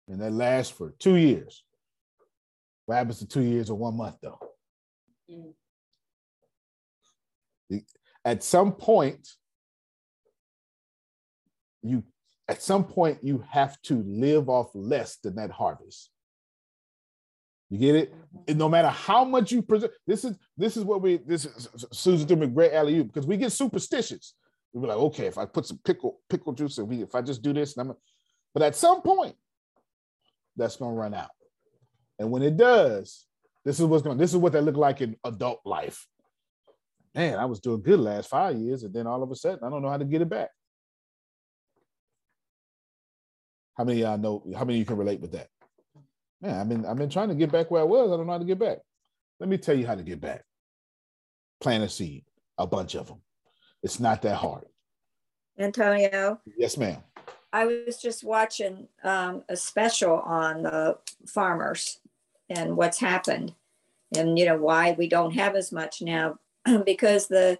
and 0.07 0.21
that 0.21 0.31
lasts 0.31 0.71
for 0.71 0.93
two 0.99 1.15
years. 1.15 1.63
What 2.85 2.95
happens 2.95 3.19
to 3.19 3.27
two 3.27 3.41
years 3.41 3.69
or 3.69 3.77
one 3.77 3.97
month 3.97 4.15
though? 4.21 4.39
Mm. 5.29 5.53
At 8.23 8.43
some 8.43 8.73
point, 8.73 9.27
you 11.81 12.03
at 12.47 12.61
some 12.61 12.83
point 12.85 13.19
you 13.23 13.43
have 13.49 13.81
to 13.83 14.03
live 14.03 14.49
off 14.49 14.69
less 14.73 15.17
than 15.17 15.35
that 15.35 15.51
harvest. 15.51 16.09
You 17.69 17.77
get 17.77 17.95
it? 17.95 18.15
And 18.47 18.57
no 18.57 18.69
matter 18.69 18.87
how 18.87 19.25
much 19.25 19.51
you 19.51 19.61
present, 19.61 19.91
this 20.05 20.23
is 20.23 20.37
this 20.55 20.77
is 20.77 20.83
what 20.83 21.01
we 21.01 21.17
this 21.17 21.45
is 21.45 21.67
Susan 21.91 22.27
threw 22.27 22.37
me 22.37 22.47
great 22.47 22.73
alley 22.73 23.03
because 23.03 23.27
we 23.27 23.35
get 23.37 23.51
superstitious. 23.51 24.35
We 24.73 24.81
be 24.81 24.87
like, 24.87 24.97
okay, 24.97 25.25
if 25.25 25.37
I 25.37 25.45
put 25.45 25.65
some 25.65 25.79
pickle 25.83 26.19
pickle 26.29 26.53
juice 26.53 26.77
and 26.77 26.87
we 26.87 27.01
if 27.01 27.13
I 27.13 27.21
just 27.21 27.41
do 27.41 27.53
this, 27.53 27.75
and 27.75 27.89
I'm 27.89 27.95
but 28.53 28.63
at 28.63 28.75
some 28.75 29.01
point, 29.01 29.35
that's 30.55 30.77
gonna 30.77 30.95
run 30.95 31.13
out. 31.13 31.29
And 32.19 32.31
when 32.31 32.41
it 32.41 32.57
does, 32.57 33.25
this 33.65 33.79
is 33.79 33.85
what's 33.85 34.01
going. 34.01 34.17
This 34.17 34.31
is 34.31 34.37
what 34.37 34.53
they 34.53 34.61
look 34.61 34.77
like 34.77 35.01
in 35.01 35.17
adult 35.25 35.59
life. 35.65 36.07
Man, 37.13 37.37
I 37.37 37.45
was 37.45 37.59
doing 37.59 37.81
good 37.81 37.99
last 37.99 38.29
five 38.29 38.55
years, 38.55 38.83
and 38.83 38.93
then 38.93 39.07
all 39.07 39.23
of 39.23 39.31
a 39.31 39.35
sudden, 39.35 39.59
I 39.63 39.69
don't 39.69 39.81
know 39.81 39.89
how 39.89 39.97
to 39.97 40.05
get 40.05 40.21
it 40.21 40.29
back. 40.29 40.49
How 43.75 43.83
many 43.83 44.01
y'all 44.01 44.17
know? 44.17 44.43
How 44.55 44.63
many 44.63 44.79
you 44.79 44.85
can 44.85 44.97
relate 44.97 45.19
with 45.19 45.33
that? 45.33 45.49
Man, 46.41 46.59
I've 46.59 46.69
been 46.69 46.85
I've 46.85 46.97
been 46.97 47.09
trying 47.09 47.29
to 47.29 47.35
get 47.35 47.51
back 47.51 47.71
where 47.71 47.81
I 47.81 47.85
was. 47.85 48.11
I 48.11 48.17
don't 48.17 48.27
know 48.27 48.33
how 48.33 48.39
to 48.39 48.45
get 48.45 48.59
back. 48.59 48.79
Let 49.39 49.49
me 49.49 49.57
tell 49.57 49.75
you 49.77 49.87
how 49.87 49.95
to 49.95 50.03
get 50.03 50.21
back. 50.21 50.43
Plant 51.61 51.83
a 51.83 51.89
seed, 51.89 52.25
a 52.57 52.67
bunch 52.67 52.95
of 52.95 53.07
them. 53.07 53.21
It's 53.83 53.99
not 53.99 54.21
that 54.23 54.35
hard. 54.35 54.65
Antonio, 55.59 56.39
Yes, 56.57 56.77
ma'am. 56.77 57.01
I 57.51 57.65
was 57.65 57.97
just 57.99 58.23
watching 58.23 58.87
um, 59.03 59.43
a 59.49 59.55
special 59.55 60.19
on 60.19 60.63
the 60.63 60.97
farmers 61.25 61.99
and 62.49 62.77
what's 62.77 62.99
happened, 62.99 63.55
and 64.15 64.37
you 64.37 64.45
know 64.45 64.57
why 64.57 64.91
we 64.91 65.07
don't 65.07 65.33
have 65.33 65.55
as 65.55 65.71
much 65.71 66.01
now 66.01 66.37
because 66.85 67.27
the 67.27 67.59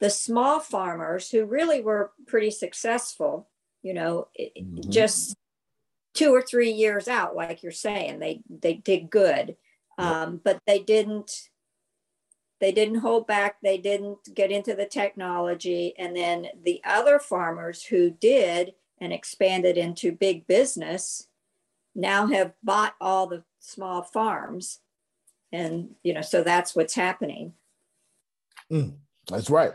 the 0.00 0.10
small 0.10 0.60
farmers 0.60 1.30
who 1.30 1.44
really 1.44 1.80
were 1.80 2.12
pretty 2.26 2.50
successful, 2.50 3.48
you 3.82 3.94
know, 3.94 4.28
Mhm. 4.38 4.90
just 4.90 5.36
two 6.16 6.34
or 6.34 6.42
three 6.42 6.70
years 6.70 7.06
out, 7.06 7.36
like 7.36 7.62
you're 7.62 7.72
saying, 7.72 8.18
they 8.18 8.40
they 8.48 8.74
did 8.74 9.10
good, 9.10 9.56
um, 9.98 10.40
but 10.42 10.60
they 10.66 10.80
didn't 10.80 11.48
they 12.60 12.72
didn't 12.72 13.00
hold 13.00 13.26
back. 13.26 13.56
They 13.62 13.78
didn't 13.78 14.34
get 14.34 14.50
into 14.50 14.74
the 14.74 14.86
technology. 14.86 15.94
And 15.98 16.16
then 16.16 16.48
the 16.64 16.80
other 16.84 17.18
farmers 17.18 17.84
who 17.84 18.10
did 18.10 18.72
and 18.98 19.12
expanded 19.12 19.76
into 19.76 20.10
big 20.10 20.46
business 20.46 21.28
now 21.94 22.26
have 22.28 22.54
bought 22.62 22.94
all 22.98 23.26
the 23.26 23.44
small 23.60 24.02
farms. 24.02 24.80
And 25.52 25.90
you 26.02 26.14
know 26.14 26.22
so 26.22 26.42
that's 26.42 26.74
what's 26.74 26.94
happening. 26.94 27.52
That's 29.28 29.50
right. 29.50 29.72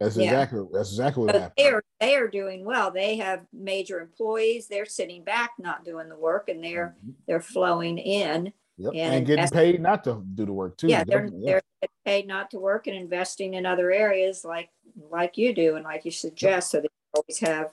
That's 0.00 0.16
Yeah. 0.16 0.24
exactly 0.24 0.60
that's 0.72 0.90
exactly 0.90 1.24
what 1.24 1.32
but 1.32 1.40
happened. 1.40 1.54
they 1.58 1.70
are 1.70 1.82
they 2.00 2.14
are 2.16 2.28
doing 2.28 2.64
well 2.64 2.90
they 2.90 3.16
have 3.16 3.46
major 3.52 4.00
employees 4.00 4.66
they're 4.66 4.86
sitting 4.86 5.22
back 5.24 5.52
not 5.58 5.84
doing 5.84 6.08
the 6.08 6.16
work 6.16 6.48
and 6.48 6.62
they're 6.62 6.96
Mhm. 7.06 7.12
they're 7.26 7.40
flowing 7.40 7.98
in 7.98 8.52
Yep. 8.76 8.92
and 8.94 9.14
And, 9.14 9.26
getting 9.26 9.48
paid 9.48 9.80
not 9.80 10.02
to 10.04 10.22
do 10.34 10.44
the 10.46 10.52
work 10.52 10.76
too. 10.76 10.88
yeah 10.88 11.04
they're, 11.04 11.30
they're 11.30 11.62
getting 11.80 11.94
paid 12.04 12.26
not 12.26 12.50
to 12.50 12.58
work 12.58 12.86
and 12.88 12.96
investing 12.96 13.54
in 13.54 13.64
other 13.66 13.92
areas 13.92 14.44
like 14.44 14.70
like 15.10 15.38
you 15.38 15.54
do 15.54 15.76
and 15.76 15.84
like 15.84 16.04
you 16.04 16.10
suggest 16.10 16.70
so 16.72 16.80
they 16.80 16.88
always 17.16 17.38
have 17.38 17.70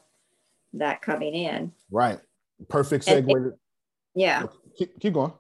that 0.73 1.01
coming 1.01 1.33
in 1.33 1.71
Right. 1.89 2.19
Perfect 2.69 3.05
segue. 3.07 3.27
to- 3.27 3.57
yeah 4.13 4.45
keep, 4.77 4.99
keep 4.99 5.13
going. 5.13 5.33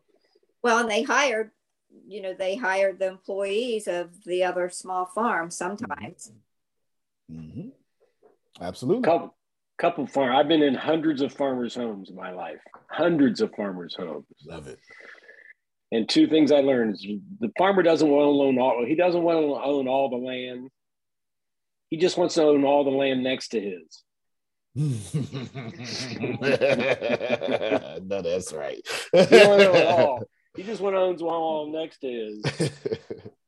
well 0.63 0.79
and 0.79 0.89
they 0.89 1.03
hired 1.03 1.51
you 2.07 2.21
know 2.21 2.33
they 2.33 2.55
hired 2.55 2.97
the 2.99 3.07
employees 3.07 3.87
of 3.87 4.23
the 4.23 4.43
other 4.43 4.69
small 4.69 5.05
farms 5.05 5.55
sometimes 5.55 6.31
hmm 7.31 7.69
Absolutely. 8.59 9.03
couple 9.03 9.35
couple 9.77 10.05
farm. 10.05 10.35
I've 10.35 10.47
been 10.47 10.61
in 10.61 10.75
hundreds 10.75 11.21
of 11.21 11.33
farmers' 11.33 11.73
homes 11.73 12.09
in 12.09 12.15
my 12.15 12.31
life. 12.31 12.59
Hundreds 12.89 13.41
of 13.41 13.51
farmers' 13.55 13.95
homes. 13.97 14.25
Love 14.45 14.67
it. 14.67 14.79
And 15.91 16.07
two 16.07 16.27
things 16.27 16.51
I 16.51 16.59
learned 16.61 16.95
is 16.95 17.05
the 17.39 17.51
farmer 17.57 17.81
doesn't 17.83 18.07
want 18.07 18.23
to 18.23 18.43
own 18.43 18.59
all. 18.59 18.85
He 18.85 18.95
doesn't 18.95 19.23
want 19.23 19.39
to 19.39 19.43
own 19.63 19.87
all 19.87 20.09
the 20.09 20.17
land. 20.17 20.69
He 21.89 21.97
just 21.97 22.17
wants 22.17 22.35
to 22.35 22.43
own 22.43 22.63
all 22.63 22.83
the 22.85 22.91
land 22.91 23.23
next 23.23 23.49
to 23.49 23.59
his. 23.59 24.03
no, 28.05 28.21
that's 28.21 28.53
right. 28.53 28.79
He 29.11 29.35
don't 29.35 29.49
want 29.49 29.61
to 29.61 29.69
own 29.69 29.87
all. 29.87 30.23
He 30.55 30.63
just 30.63 30.81
want 30.81 30.95
to 30.95 30.99
own 30.99 31.17
all 31.21 31.71
next 31.71 31.99
to 31.99 32.07
his. 32.07 32.71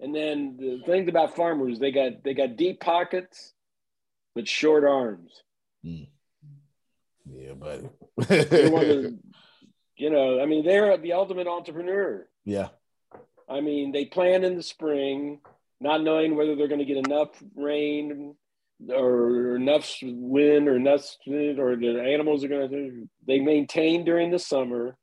And 0.00 0.14
then 0.14 0.56
the 0.58 0.82
things 0.84 1.08
about 1.08 1.36
farmers, 1.36 1.78
they 1.78 1.92
got 1.92 2.24
they 2.24 2.34
got 2.34 2.56
deep 2.56 2.80
pockets, 2.80 3.52
but 4.34 4.48
short 4.48 4.84
arms. 4.84 5.42
Hmm. 5.82 6.04
yeah, 7.30 7.52
buddy. 7.54 7.88
They 8.28 8.68
want 8.68 8.86
to, 8.86 9.18
you 9.96 10.10
know, 10.10 10.40
I 10.40 10.46
mean, 10.46 10.64
they're 10.64 10.96
the 10.96 11.12
ultimate 11.12 11.46
entrepreneur. 11.46 12.26
yeah. 12.44 12.68
I 13.48 13.60
mean, 13.60 13.92
they 13.92 14.06
plan 14.06 14.42
in 14.42 14.56
the 14.56 14.62
spring, 14.62 15.40
not 15.80 16.02
knowing 16.02 16.34
whether 16.34 16.56
they're 16.56 16.68
going 16.68 16.78
to 16.80 16.86
get 16.86 17.06
enough 17.06 17.28
rain 17.54 18.34
or 18.88 19.56
enough 19.56 19.98
wind 20.02 20.68
or 20.68 20.76
enough 20.76 21.04
or 21.26 21.76
the 21.76 22.02
animals 22.02 22.42
are 22.42 22.48
going 22.48 22.70
to. 22.70 23.08
They 23.26 23.40
maintain 23.40 24.04
during 24.04 24.30
the 24.30 24.38
summer, 24.38 24.96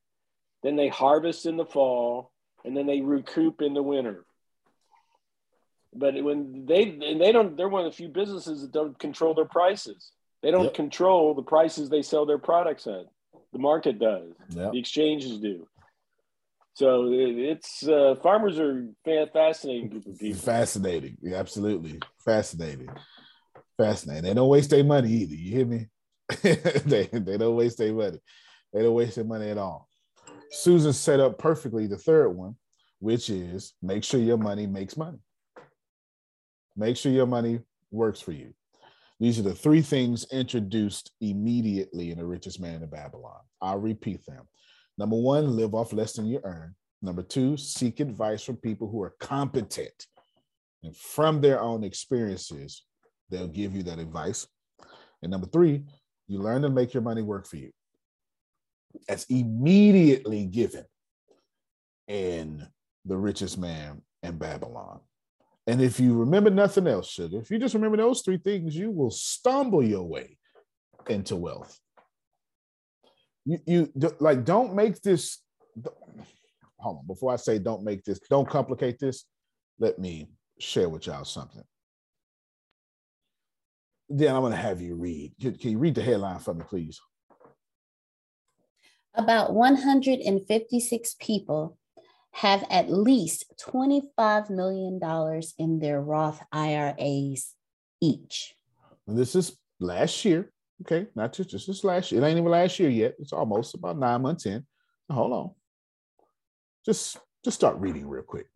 then 0.63 0.75
they 0.75 0.87
harvest 0.87 1.45
in 1.45 1.57
the 1.57 1.65
fall, 1.65 2.31
and 2.65 2.75
then 2.75 2.87
they 2.87 3.01
recoup 3.01 3.61
in 3.61 3.73
the 3.73 3.83
winter. 3.83 4.25
But 5.93 6.21
when 6.23 6.65
they 6.65 6.83
and 6.83 7.19
they 7.19 7.31
don't, 7.31 7.57
they're 7.57 7.69
one 7.69 7.85
of 7.85 7.91
the 7.91 7.95
few 7.95 8.07
businesses 8.07 8.61
that 8.61 8.71
don't 8.71 8.97
control 8.97 9.33
their 9.33 9.45
prices. 9.45 10.11
They 10.41 10.51
don't 10.51 10.65
Yep. 10.65 10.73
control 10.73 11.33
the 11.35 11.43
prices 11.43 11.89
they 11.89 12.01
sell 12.01 12.25
their 12.25 12.37
products 12.37 12.87
at. 12.87 13.05
The 13.53 13.59
market 13.59 13.99
does. 13.99 14.31
Yep. 14.49 14.71
The 14.71 14.79
exchanges 14.79 15.39
do. 15.39 15.67
So 16.73 17.09
it's 17.11 17.85
uh, 17.85 18.15
farmers 18.23 18.57
are 18.57 18.87
fascinating 19.33 19.89
group 19.89 20.07
of 20.07 20.17
people. 20.17 20.39
Fascinating. 20.39 21.17
Yeah, 21.21 21.37
absolutely. 21.37 21.99
Fascinating. 22.23 22.89
Fascinating. 23.77 24.23
They 24.23 24.33
don't 24.33 24.47
waste 24.47 24.69
their 24.69 24.83
money 24.83 25.11
either. 25.11 25.35
You 25.35 25.55
hear 25.57 25.65
me? 25.65 25.87
they, 26.41 27.09
they 27.11 27.37
don't 27.37 27.55
waste 27.55 27.77
their 27.77 27.93
money. 27.93 28.19
They 28.71 28.83
don't 28.83 28.93
waste 28.93 29.15
their 29.15 29.25
money 29.25 29.49
at 29.49 29.57
all. 29.57 29.89
Susan 30.51 30.93
set 30.93 31.19
up 31.19 31.37
perfectly 31.37 31.87
the 31.87 31.97
third 31.97 32.29
one, 32.29 32.55
which 32.99 33.29
is 33.29 33.73
make 33.81 34.03
sure 34.03 34.19
your 34.19 34.37
money 34.37 34.65
makes 34.65 34.95
money. 34.95 35.19
Make 36.75 36.97
sure 36.97 37.11
your 37.11 37.25
money 37.25 37.59
works 37.91 38.21
for 38.21 38.31
you. 38.31 38.53
These 39.19 39.37
are 39.37 39.43
the 39.43 39.53
three 39.53 39.81
things 39.81 40.25
introduced 40.31 41.11
immediately 41.21 42.11
in 42.11 42.17
The 42.17 42.25
Richest 42.25 42.59
Man 42.59 42.81
in 42.81 42.89
Babylon. 42.89 43.39
I'll 43.61 43.79
repeat 43.79 44.25
them. 44.25 44.47
Number 44.97 45.15
one, 45.15 45.55
live 45.55 45.75
off 45.75 45.93
less 45.93 46.13
than 46.13 46.25
you 46.25 46.39
earn. 46.43 46.75
Number 47.01 47.21
two, 47.21 47.57
seek 47.57 47.99
advice 47.99 48.43
from 48.43 48.57
people 48.57 48.89
who 48.89 49.01
are 49.03 49.15
competent. 49.19 50.07
And 50.83 50.95
from 50.97 51.41
their 51.41 51.61
own 51.61 51.83
experiences, 51.83 52.83
they'll 53.29 53.47
give 53.47 53.75
you 53.75 53.83
that 53.83 53.99
advice. 53.99 54.47
And 55.21 55.31
number 55.31 55.47
three, 55.47 55.83
you 56.27 56.39
learn 56.39 56.63
to 56.63 56.69
make 56.69 56.93
your 56.93 57.03
money 57.03 57.21
work 57.21 57.45
for 57.45 57.57
you. 57.57 57.71
That's 59.07 59.25
immediately 59.25 60.45
given 60.45 60.85
in 62.07 62.67
The 63.05 63.17
Richest 63.17 63.57
Man 63.57 64.01
in 64.23 64.37
Babylon. 64.37 65.01
And 65.67 65.81
if 65.81 65.99
you 65.99 66.17
remember 66.17 66.49
nothing 66.49 66.87
else, 66.87 67.09
sugar, 67.09 67.39
if 67.39 67.51
you 67.51 67.59
just 67.59 67.75
remember 67.75 67.97
those 67.97 68.21
three 68.21 68.37
things, 68.37 68.75
you 68.75 68.89
will 68.89 69.11
stumble 69.11 69.83
your 69.83 70.03
way 70.03 70.37
into 71.07 71.35
wealth. 71.35 71.79
You, 73.45 73.59
you 73.65 73.91
like 74.19 74.43
don't 74.43 74.73
make 74.73 75.01
this. 75.01 75.39
Hold 76.77 76.99
on, 76.99 77.07
before 77.07 77.31
I 77.31 77.35
say 77.35 77.59
don't 77.59 77.83
make 77.83 78.03
this, 78.03 78.19
don't 78.29 78.49
complicate 78.49 78.99
this. 78.99 79.25
Let 79.79 79.99
me 79.99 80.29
share 80.59 80.89
with 80.89 81.07
y'all 81.07 81.25
something. 81.25 81.63
Then 84.09 84.35
I'm 84.35 84.41
going 84.41 84.51
to 84.51 84.57
have 84.57 84.81
you 84.81 84.95
read. 84.95 85.33
Can 85.39 85.71
you 85.71 85.77
read 85.77 85.95
the 85.95 86.01
headline 86.01 86.39
for 86.39 86.53
me, 86.53 86.63
please? 86.67 86.99
About 89.13 89.53
156 89.53 91.15
people 91.19 91.77
have 92.31 92.65
at 92.69 92.89
least 92.89 93.53
$25 93.67 94.49
million 94.49 94.99
in 95.57 95.79
their 95.79 96.01
Roth 96.01 96.41
IRAs 96.51 97.53
each. 98.01 98.53
And 99.07 99.17
this 99.17 99.35
is 99.35 99.57
last 99.79 100.23
year. 100.25 100.51
Okay, 100.81 101.07
not 101.15 101.33
just 101.33 101.51
this 101.51 101.69
is 101.69 101.83
last 101.83 102.11
year. 102.11 102.21
It 102.21 102.25
ain't 102.25 102.39
even 102.39 102.49
last 102.49 102.79
year 102.79 102.89
yet. 102.89 103.15
It's 103.19 103.33
almost 103.33 103.75
about 103.75 103.99
nine 103.99 104.21
months 104.21 104.45
in. 104.45 104.65
Hold 105.11 105.33
on. 105.33 105.51
Just 106.85 107.17
just 107.43 107.55
start 107.55 107.77
reading 107.77 108.07
real 108.07 108.23
quick. 108.23 108.47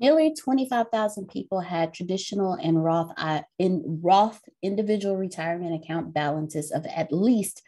Nearly 0.00 0.34
25,000 0.34 1.28
people 1.28 1.60
had 1.60 1.94
traditional 1.94 2.54
and 2.54 2.82
Roth 2.84 3.12
uh, 3.16 3.42
in 3.58 4.00
Roth 4.02 4.42
individual 4.60 5.16
retirement 5.16 5.82
account 5.82 6.12
balances 6.12 6.72
of 6.72 6.84
at 6.86 7.12
least 7.12 7.62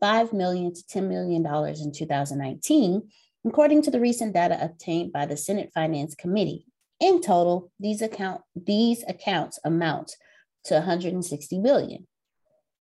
5 0.00 0.32
million 0.32 0.74
to 0.74 0.86
10 0.86 1.08
million 1.08 1.42
dollars 1.42 1.80
in 1.80 1.92
2019, 1.92 3.08
according 3.48 3.82
to 3.82 3.90
the 3.90 4.00
recent 4.00 4.34
data 4.34 4.58
obtained 4.62 5.12
by 5.12 5.26
the 5.26 5.36
Senate 5.36 5.70
Finance 5.72 6.14
Committee. 6.14 6.66
In 7.00 7.20
total, 7.20 7.70
these 7.80 8.02
account 8.02 8.42
these 8.54 9.04
accounts 9.08 9.58
amount 9.64 10.16
to 10.64 10.74
160 10.74 11.60
billion. 11.62 12.06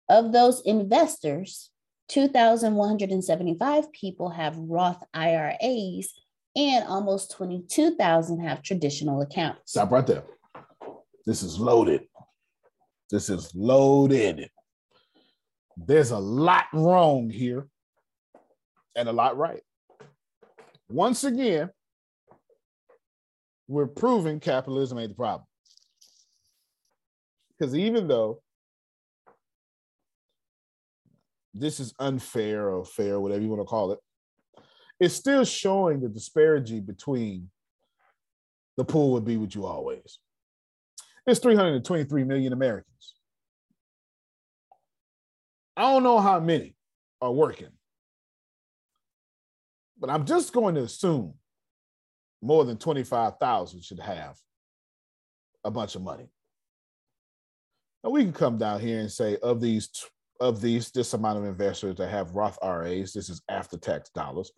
Of 0.08 0.32
those 0.32 0.62
investors, 0.62 1.70
2,175 2.08 3.92
people 3.92 4.30
have 4.30 4.56
Roth 4.56 5.02
IRAs 5.12 6.14
and 6.56 6.84
almost 6.88 7.30
22,000 7.32 8.40
have 8.40 8.62
traditional 8.62 9.20
accounts. 9.20 9.72
Stop 9.72 9.90
right 9.92 10.06
there. 10.06 10.24
This 11.26 11.42
is 11.42 11.60
loaded. 11.60 12.02
This 13.10 13.28
is 13.28 13.54
loaded. 13.54 14.50
There's 15.76 16.10
a 16.10 16.18
lot 16.18 16.64
wrong 16.72 17.30
here. 17.30 17.68
and 18.96 19.08
a 19.08 19.12
lot 19.12 19.36
right. 19.36 19.62
Once 20.88 21.24
again, 21.24 21.70
we're 23.66 23.86
proving 23.86 24.40
capitalism 24.40 24.98
ain't 24.98 25.10
the 25.10 25.14
problem. 25.14 25.44
Because 27.58 27.74
even 27.74 28.08
though 28.08 28.40
this 31.52 31.80
is 31.80 31.92
unfair 31.98 32.70
or 32.70 32.84
fair, 32.84 33.20
whatever 33.20 33.42
you 33.42 33.48
want 33.48 33.60
to 33.60 33.66
call 33.66 33.92
it, 33.92 33.98
it's 35.00 35.14
still 35.14 35.44
showing 35.44 36.00
the 36.00 36.08
disparity 36.08 36.80
between 36.80 37.50
the 38.76 38.84
pool 38.84 39.12
would 39.12 39.24
be 39.24 39.36
with 39.36 39.54
you 39.54 39.66
always. 39.66 40.18
It's 41.26 41.40
323 41.40 42.24
million 42.24 42.52
Americans. 42.52 43.14
I 45.76 45.82
don't 45.82 46.02
know 46.02 46.18
how 46.18 46.40
many 46.40 46.74
are 47.20 47.32
working, 47.32 47.68
but 49.98 50.10
I'm 50.10 50.24
just 50.24 50.52
going 50.52 50.74
to 50.76 50.82
assume 50.82 51.34
more 52.40 52.64
than 52.64 52.76
25,000 52.76 53.82
should 53.82 54.00
have 54.00 54.36
a 55.64 55.70
bunch 55.70 55.94
of 55.94 56.02
money. 56.02 56.28
Now 58.04 58.10
we 58.10 58.22
can 58.22 58.32
come 58.32 58.58
down 58.58 58.80
here 58.80 59.00
and 59.00 59.10
say 59.10 59.36
of 59.42 59.60
these 59.60 59.88
of 60.40 60.60
these 60.60 60.92
this 60.92 61.14
amount 61.14 61.38
of 61.38 61.44
investors 61.44 61.96
that 61.96 62.10
have 62.10 62.36
Roth 62.36 62.58
IRAs, 62.62 63.12
this 63.12 63.28
is 63.28 63.42
after 63.48 63.76
tax 63.76 64.08
dollars. 64.10 64.52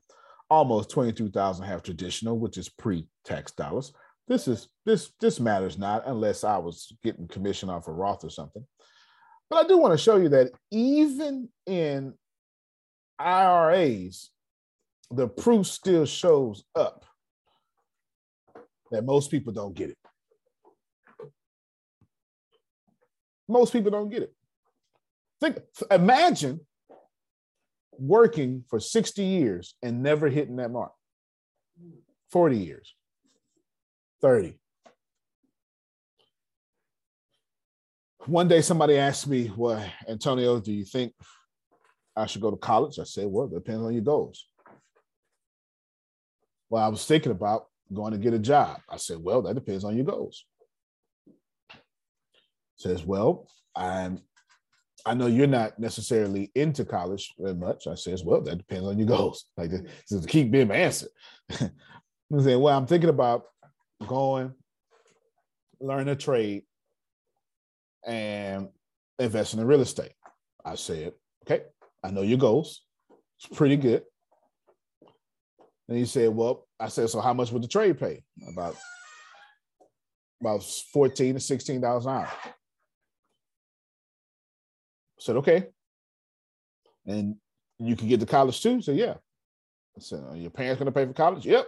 Almost 0.51 0.91
22,000 0.91 1.65
have 1.65 1.83
traditional, 1.83 2.39
which 2.39 2.59
is 2.59 2.69
pre-tax 2.69 3.53
dollars. 3.53 3.93
This 4.29 4.47
is 4.47 4.69
this 4.85 5.13
this 5.21 5.41
matters 5.41 5.79
not 5.79 6.03
unless 6.07 6.45
I 6.45 6.59
was 6.59 6.93
getting 7.03 7.29
commission 7.29 7.71
off 7.71 7.89
a 7.89 7.91
of 7.91 7.97
Roth 7.97 8.25
or 8.25 8.31
something. 8.31 8.65
But 9.49 9.65
I 9.65 9.69
do 9.69 9.79
want 9.79 9.93
to 9.93 9.99
show 9.99 10.17
you 10.17 10.29
that 10.29 10.53
even 10.71 11.49
in 11.67 12.15
IRAs, 13.19 14.31
the 15.11 15.29
proof 15.29 15.67
still 15.67 16.07
shows 16.07 16.65
up 16.75 17.05
that 18.91 19.05
most 19.05 19.31
people 19.31 19.53
don't 19.53 19.75
get 19.75 19.91
it. 19.91 19.99
Most 23.49 23.73
people 23.73 23.91
don't 23.91 24.11
get 24.11 24.23
it. 24.23 24.35
Think, 25.41 25.59
imagine 25.91 26.61
working 27.99 28.65
for 28.69 28.79
60 28.79 29.23
years 29.23 29.75
and 29.83 30.03
never 30.03 30.29
hitting 30.29 30.57
that 30.57 30.71
mark. 30.71 30.93
40 32.31 32.59
years, 32.59 32.95
30. 34.23 34.57
One 38.27 38.49
day 38.49 38.61
somebody 38.61 38.97
asked 38.97 39.27
me, 39.27 39.51
Well, 39.57 39.85
Antonio, 40.09 40.61
do 40.61 40.73
you 40.73 40.85
think 40.85 41.13
I 42.15 42.27
should 42.27 42.43
go 42.43 42.51
to 42.51 42.57
college? 42.57 42.99
I 42.99 43.05
said, 43.05 43.27
Well, 43.27 43.47
it 43.47 43.55
depends 43.55 43.83
on 43.83 43.93
your 43.93 44.03
goals. 44.03 44.47
Well, 46.71 46.83
I 46.83 46.89
was 46.89 47.05
thinking 47.05 47.33
about 47.33 47.67
going 47.93 48.13
to 48.13 48.19
get 48.19 48.33
a 48.33 48.39
job. 48.39 48.81
I 48.89 48.97
said, 48.97 49.19
Well, 49.21 49.43
that 49.43 49.55
depends 49.55 49.85
on 49.85 49.97
your 49.97 50.07
goals. 50.07 50.45
Says, 52.77 53.05
Well, 53.05 53.49
I'm 53.77 54.23
I 55.07 55.15
know 55.15 55.27
you're 55.27 55.47
not 55.47 55.79
necessarily 55.79 56.51
into 56.55 56.85
college 56.85 57.33
very 57.39 57.55
much. 57.55 57.87
I 57.87 57.95
says, 57.95 58.25
well, 58.25 58.41
that 58.43 58.59
depends 58.59 58.87
on 58.87 58.99
your 58.99 59.09
goals. 59.09 59.47
Like 59.57 59.71
this 59.71 60.13
is 60.13 60.27
keep 60.27 60.51
being 60.51 60.69
my 60.69 60.77
answer. 60.77 61.09
I 61.51 61.71
said, 62.39 62.59
well, 62.59 62.77
I'm 62.77 62.87
thinking 62.87 63.11
about 63.11 63.45
going, 64.07 64.53
learn 65.81 66.09
a 66.09 66.17
trade, 66.17 66.65
and 68.07 68.69
investing 69.19 69.61
in 69.61 69.67
real 69.67 69.81
estate. 69.81 70.13
I 70.65 70.75
said, 70.75 71.13
okay, 71.45 71.65
I 72.03 72.11
know 72.11 72.23
your 72.23 72.39
goals. 72.39 72.83
It's 73.39 73.57
pretty 73.57 73.77
good. 73.77 74.05
And 75.91 75.99
he 75.99 76.07
said, 76.07 76.29
well, 76.29 76.69
I 76.79 76.87
said, 76.87 77.11
so 77.11 77.21
how 77.21 77.35
much 77.35 77.51
would 77.51 77.65
the 77.65 77.69
trade 77.69 77.99
pay? 77.99 78.23
About 78.49 78.77
about 80.41 80.63
14 80.63 81.35
to 81.35 81.41
16 81.41 81.81
dollars 81.81 82.07
an 82.07 82.13
hour. 82.13 82.29
I 82.45 82.53
said, 85.19 85.37
okay. 85.37 85.67
And 87.07 87.35
you 87.81 87.97
can 87.97 88.07
get 88.09 88.21
to 88.21 88.27
college 88.27 88.63
too? 88.63 88.81
So 88.81 88.93
yeah. 88.93 89.15
I 89.97 90.01
said, 90.01 90.23
are 90.31 90.37
your 90.37 90.51
parents 90.51 90.79
gonna 90.79 90.93
pay 90.93 91.07
for 91.07 91.13
college? 91.13 91.45
Yep. 91.45 91.67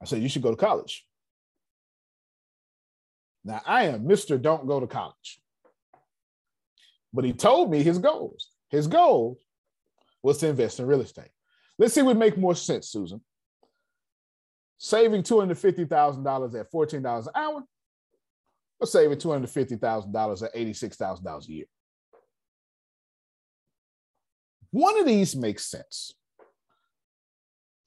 I 0.00 0.06
said, 0.06 0.22
you 0.22 0.28
should 0.30 0.42
go 0.42 0.50
to 0.50 0.56
college. 0.56 1.06
Now 3.44 3.60
I 3.66 3.84
am 3.84 4.04
Mr. 4.04 4.40
Don't 4.40 4.66
go 4.66 4.80
to 4.80 4.86
college. 4.86 5.40
But 7.12 7.26
he 7.26 7.34
told 7.34 7.70
me 7.70 7.82
his 7.82 7.98
goals. 7.98 8.48
His 8.70 8.86
goal 8.86 9.38
was 10.22 10.38
to 10.38 10.48
invest 10.48 10.80
in 10.80 10.86
real 10.86 11.02
estate. 11.02 11.28
Let's 11.78 11.94
see 11.94 12.02
what 12.02 12.16
make 12.16 12.38
more 12.38 12.54
sense, 12.54 12.88
Susan 12.88 13.20
saving 14.78 15.22
$250,000 15.22 16.60
at 16.60 16.70
$14 16.70 17.26
an 17.26 17.32
hour 17.34 17.64
or 18.78 18.86
saving 18.86 19.18
$250,000 19.18 20.42
at 20.42 20.54
$86,000 20.54 21.48
a 21.48 21.52
year. 21.52 21.64
One 24.70 24.98
of 24.98 25.06
these 25.06 25.34
makes 25.34 25.64
sense. 25.64 26.12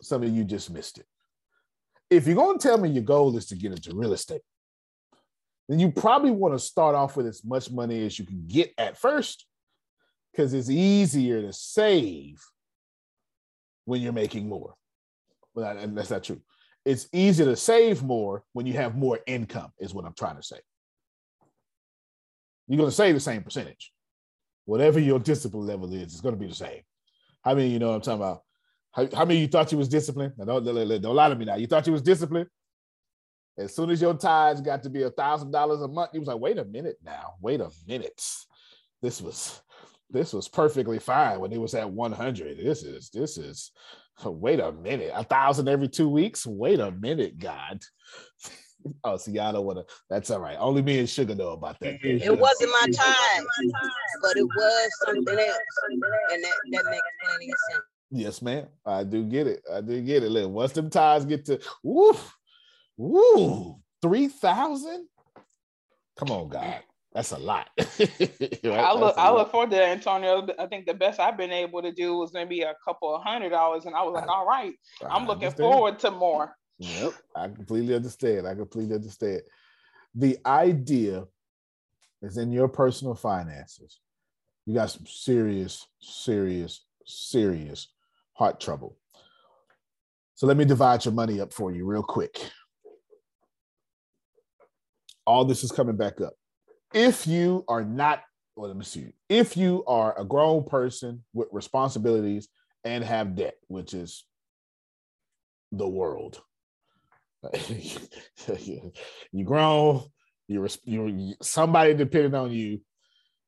Some 0.02 0.24
of 0.24 0.30
you 0.30 0.44
just 0.44 0.72
missed 0.72 0.98
it. 0.98 1.06
If 2.10 2.26
you're 2.26 2.36
going 2.36 2.58
to 2.58 2.68
tell 2.68 2.80
me 2.80 2.90
your 2.90 3.04
goal 3.04 3.38
is 3.38 3.46
to 3.48 3.56
get 3.56 3.72
into 3.72 3.96
real 3.96 4.14
estate, 4.14 4.42
then 5.68 5.80
you 5.80 5.92
probably 5.92 6.32
want 6.32 6.56
to 6.56 6.60
start 6.60 6.96
off 6.96 7.16
with 7.16 7.28
as 7.28 7.46
much 7.46 7.70
money 7.70 8.04
as 8.04 8.18
you 8.18 8.26
can 8.26 8.46
get 8.48 8.74
at 8.80 8.98
first 8.98 9.46
because 10.32 10.54
it's 10.56 10.70
easier 10.70 11.42
to 11.42 11.54
save 11.54 12.42
when 13.90 14.02
you're 14.02 14.14
making 14.14 14.48
more. 14.48 14.76
Well, 15.54 15.78
and 15.78 15.98
that's 15.98 16.12
not 16.12 16.24
true 16.24 16.42
it's 16.86 17.08
easier 17.14 17.46
to 17.46 17.56
save 17.56 18.04
more 18.04 18.44
when 18.54 18.66
you 18.66 18.74
have 18.74 18.96
more 18.96 19.20
income, 19.28 19.72
is 19.80 19.94
what 19.94 20.06
I'm 20.06 20.14
trying 20.14 20.38
to 20.38 20.44
say. 20.44 20.60
You're 22.68 22.78
going 22.78 22.90
to 22.90 22.96
save 22.96 23.16
the 23.16 23.20
same 23.20 23.44
percentage. 23.44 23.92
Whatever 24.66 25.00
your 25.00 25.20
discipline 25.20 25.66
level 25.66 25.92
is, 25.94 26.04
it's 26.04 26.22
going 26.22 26.36
to 26.36 26.40
be 26.40 26.48
the 26.48 26.56
same. 26.56 26.82
How 27.44 27.56
many 27.56 27.70
you 27.70 27.80
know 27.80 27.92
I'm 27.92 28.02
talking 28.02 28.22
about? 28.22 28.42
How, 28.92 29.08
how 29.16 29.26
many 29.26 29.40
you 29.40 29.48
thought 29.48 29.72
you 29.72 29.78
was 29.78 29.88
disciplined? 29.88 30.34
Now, 30.38 30.46
don't, 30.46 30.66
don't, 30.66 31.16
lie 31.16 31.30
to 31.30 31.36
me 31.36 31.46
now. 31.46 31.56
You 31.56 31.68
thought 31.68 31.88
you 31.88 31.94
was 31.94 32.02
disciplined? 32.02 32.48
As 33.58 33.76
soon 33.76 33.90
as 33.90 34.02
your 34.02 34.14
tithes 34.14 34.62
got 34.62 34.84
to 34.84 34.90
be 34.90 35.04
a 35.04 35.10
thousand 35.10 35.52
dollars 35.52 35.82
a 35.82 35.88
month, 35.88 36.12
you 36.14 36.22
was 36.22 36.28
like, 36.28 36.40
wait 36.40 36.58
a 36.58 36.66
minute 36.66 36.98
now, 37.04 37.34
wait 37.42 37.60
a 37.60 37.70
minute. 37.88 38.24
This 39.02 39.22
was 39.22 39.62
this 40.10 40.34
was 40.34 40.48
perfectly 40.48 41.00
fine 41.00 41.40
when 41.40 41.52
it 41.52 41.62
was 41.62 41.76
at 41.76 41.90
100. 41.90 42.58
This 42.58 42.84
is 42.84 43.10
this 43.12 43.38
is 43.38 43.72
Wait 44.26 44.60
a 44.60 44.72
minute, 44.72 45.12
a 45.14 45.24
thousand 45.24 45.68
every 45.68 45.88
two 45.88 46.10
weeks. 46.10 46.46
Wait 46.46 46.80
a 46.80 46.92
minute, 46.92 47.38
God. 47.40 47.80
oh, 49.04 49.18
see, 49.18 49.34
y'all 49.34 49.54
don't 49.54 49.66
want 49.66 49.80
to. 49.80 49.94
That's 50.10 50.30
all 50.30 50.40
right. 50.40 50.58
Only 50.60 50.82
me 50.82 51.00
and 51.00 51.10
Sugar 51.10 51.36
know 51.36 51.50
about 51.50 51.80
that. 51.80 52.00
It 52.02 52.40
wasn't 52.40 52.72
my 52.72 52.88
time, 52.92 53.46
but 54.22 54.38
it 54.38 54.44
was 54.44 54.90
something 55.06 55.40
else, 55.40 55.58
and 56.32 56.44
that 56.44 56.56
that 56.72 56.86
makes 56.86 57.02
plenty 57.24 57.52
of 57.52 57.58
sense. 57.72 57.84
Yes, 58.12 58.42
ma'am. 58.42 58.68
I 58.86 59.04
do 59.04 59.24
get 59.24 59.48
it. 59.48 59.62
I 59.72 59.82
do 59.82 60.02
get 60.02 60.24
it. 60.24 60.30
Look, 60.30 60.52
once 60.52 60.72
them 60.72 60.90
ties 60.90 61.26
get 61.26 61.46
to 61.46 61.60
woof, 61.84 62.34
woo, 62.98 63.80
three 64.02 64.28
thousand. 64.28 65.08
Come 66.18 66.32
on, 66.32 66.50
God. 66.50 66.82
That's 67.14 67.32
a 67.32 67.38
lot. 67.40 67.70
right? 67.78 68.64
I 68.64 68.94
look 68.94 69.18
I 69.18 69.32
look 69.32 69.52
forward 69.52 69.72
to 69.72 69.78
that, 69.78 69.90
Antonio. 69.90 70.48
I 70.60 70.68
think 70.68 70.86
the 70.86 70.94
best 70.94 71.20
I've 71.20 71.38
been 71.38 71.52
able 71.52 71.82
to 71.82 71.92
do 71.92 72.16
was 72.16 72.34
maybe 72.34 72.62
a 72.62 72.76
couple 72.86 73.16
of 73.16 73.24
hundred 73.24 73.50
dollars, 73.50 73.86
and 73.86 73.96
I 73.96 74.04
was 74.04 74.14
like, 74.14 74.28
all 74.28 74.46
right, 74.46 74.74
I'm 75.10 75.26
looking 75.26 75.48
understand. 75.48 75.72
forward 75.72 76.00
to 76.00 76.12
more. 76.12 76.56
Yep, 76.78 77.14
I 77.36 77.48
completely 77.48 77.96
understand. 77.96 78.48
I 78.48 78.54
completely 78.54 78.96
understand. 78.96 79.42
The 80.14 80.38
idea 80.46 81.26
is 82.22 82.38
in 82.38 82.52
your 82.52 82.68
personal 82.68 83.16
finances. 83.16 84.00
You 84.66 84.76
got 84.76 84.92
some 84.92 85.08
serious, 85.08 85.88
serious, 86.00 86.86
serious 87.06 87.88
heart 88.34 88.60
trouble. 88.60 88.98
So 90.36 90.46
let 90.46 90.58
me 90.58 90.64
divide 90.64 91.06
your 91.06 91.14
money 91.14 91.42
up 91.42 91.54
for 91.54 91.72
you 91.72 91.86
real 91.86 92.04
quick. 92.04 92.38
All 95.26 95.44
this 95.44 95.64
is 95.64 95.72
coming 95.72 95.98
back 95.98 96.22
up 96.22 96.34
if 96.94 97.28
you 97.28 97.64
are 97.68 97.84
not, 97.84 98.22
well, 98.56 98.68
let 98.68 98.78
me 98.78 98.84
see, 98.84 99.14
if 99.28 99.56
you 99.56 99.84
are 99.88 100.20
a 100.20 100.26
grown 100.26 100.64
person 100.64 101.24
with 101.34 101.48
responsibilities 101.52 102.48
and 102.84 103.04
have 103.04 103.36
debt, 103.36 103.56
which 103.68 103.94
is 103.94 104.26
the 105.72 105.88
world, 105.88 106.42
you 107.70 109.46
grown, 109.46 110.04
you're, 110.48 110.68
you're 110.84 111.36
somebody 111.42 111.94
depending 111.94 112.36
on 112.36 112.52
you, 112.52 112.82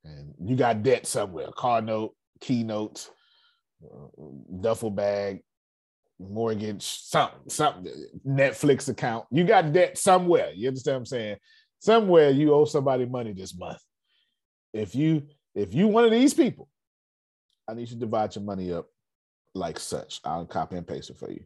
and 0.04 0.34
you 0.44 0.56
got 0.56 0.84
debt 0.84 1.06
somewhere, 1.06 1.48
car 1.56 1.82
note, 1.82 2.16
keynotes, 2.40 3.10
uh, 3.84 4.08
duffel 4.62 4.92
bag, 4.92 5.42
mortgage, 6.20 6.84
something, 6.84 7.50
something, 7.50 7.92
Netflix 8.28 8.90
account. 8.90 9.26
You 9.32 9.44
got 9.44 9.74
debt 9.74 9.98
somewhere. 9.98 10.52
You 10.56 10.68
understand 10.68 10.96
what 10.96 11.00
I'm 11.00 11.06
saying? 11.06 11.36
Somewhere 11.82 12.30
you 12.30 12.54
owe 12.54 12.66
somebody 12.66 13.06
money 13.06 13.34
this 13.34 13.58
month. 13.58 13.80
If 14.72 14.96
you 14.96 15.24
if 15.54 15.74
you 15.74 15.88
one 15.88 16.06
of 16.06 16.12
these 16.12 16.34
people, 16.34 16.70
I 17.68 17.74
need 17.74 17.90
you 17.90 17.96
to 17.96 17.96
divide 17.96 18.36
your 18.36 18.46
money 18.46 18.72
up 18.72 18.88
like 19.54 19.80
such. 19.80 20.22
I'll 20.24 20.46
copy 20.46 20.78
and 20.78 20.88
paste 20.88 21.10
it 21.10 21.18
for 21.18 21.30
you. 21.30 21.44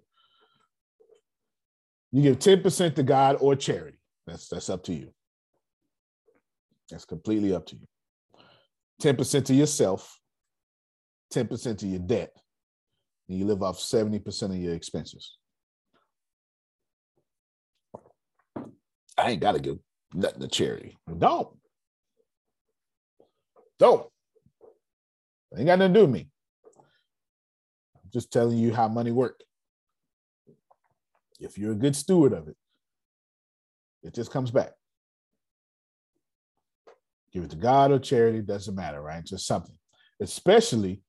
You 2.11 2.21
give 2.21 2.39
10% 2.39 2.95
to 2.95 3.03
God 3.03 3.37
or 3.39 3.55
charity. 3.55 3.97
That's 4.27 4.47
that's 4.47 4.69
up 4.69 4.83
to 4.83 4.93
you. 4.93 5.11
That's 6.91 7.05
completely 7.05 7.53
up 7.53 7.65
to 7.67 7.75
you. 7.75 7.87
10% 9.01 9.45
to 9.45 9.53
yourself, 9.53 10.19
10% 11.33 11.77
to 11.79 11.87
your 11.87 11.99
debt, 11.99 12.31
and 13.27 13.39
you 13.39 13.45
live 13.45 13.63
off 13.63 13.77
70% 13.79 14.43
of 14.43 14.55
your 14.55 14.73
expenses. 14.73 15.37
I 19.17 19.31
ain't 19.31 19.41
got 19.41 19.53
to 19.53 19.59
give 19.59 19.77
nothing 20.15 20.41
to 20.41 20.47
charity. 20.47 20.97
Don't. 21.17 21.49
Don't. 23.79 24.07
Ain't 25.57 25.67
got 25.67 25.79
nothing 25.79 25.93
to 25.93 25.99
do 25.99 26.05
with 26.05 26.13
me. 26.13 26.27
I'm 27.95 28.09
just 28.11 28.31
telling 28.31 28.57
you 28.57 28.73
how 28.73 28.87
money 28.87 29.11
works. 29.11 29.45
If 31.39 31.57
you're 31.57 31.73
a 31.73 31.75
good 31.75 31.95
steward 31.95 32.33
of 32.33 32.47
it, 32.47 32.55
it 34.03 34.13
just 34.13 34.31
comes 34.31 34.51
back. 34.51 34.71
Give 37.33 37.43
it 37.43 37.49
to 37.49 37.57
God 37.57 37.91
or 37.91 37.99
charity, 37.99 38.41
doesn't 38.41 38.75
matter, 38.75 39.01
right? 39.01 39.23
Just 39.23 39.45
something. 39.45 39.75
Especially, 40.21 41.01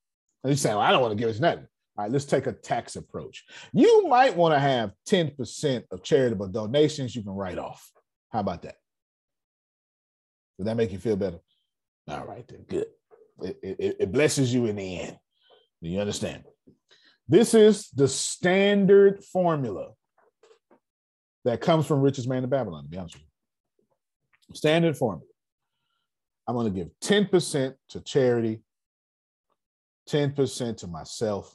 and 0.42 0.50
you 0.50 0.56
say, 0.56 0.70
well, 0.70 0.80
I 0.80 0.90
don't 0.90 1.00
want 1.00 1.16
to 1.16 1.18
give 1.18 1.34
it 1.34 1.40
nothing. 1.40 1.66
All 1.96 2.04
right, 2.04 2.12
let's 2.12 2.24
take 2.24 2.46
a 2.46 2.52
tax 2.52 2.96
approach. 2.96 3.44
You 3.72 4.08
might 4.08 4.36
want 4.36 4.54
to 4.54 4.58
have 4.58 4.92
10% 5.08 5.84
of 5.90 6.02
charitable 6.02 6.48
donations 6.48 7.14
you 7.14 7.22
can 7.22 7.32
write 7.32 7.58
off. 7.58 7.90
How 8.30 8.40
about 8.40 8.62
that? 8.62 8.74
Does 10.58 10.66
that 10.66 10.76
make 10.76 10.92
you 10.92 10.98
feel 10.98 11.16
better? 11.16 11.38
All 12.08 12.24
right, 12.24 12.46
then, 12.48 12.64
good. 12.68 12.86
It, 13.42 13.58
it, 13.62 13.96
it 14.00 14.12
blesses 14.12 14.52
you 14.52 14.66
in 14.66 14.76
the 14.76 15.00
end. 15.00 15.18
Do 15.82 15.88
you 15.90 16.00
understand? 16.00 16.44
This 17.28 17.54
is 17.54 17.88
the 17.90 18.08
standard 18.08 19.24
formula 19.24 19.90
that 21.44 21.60
comes 21.60 21.86
from 21.86 22.00
richest 22.00 22.28
man 22.28 22.44
in 22.44 22.50
Babylon, 22.50 22.84
to 22.84 22.88
be 22.88 22.96
honest 22.96 23.16
with 23.16 23.22
you. 23.22 24.54
Standard 24.54 24.96
formula. 24.96 25.26
I'm 26.46 26.54
going 26.54 26.72
to 26.72 26.78
give 26.78 26.88
10% 27.02 27.74
to 27.90 28.00
charity, 28.02 28.62
10% 30.08 30.76
to 30.78 30.86
myself, 30.86 31.54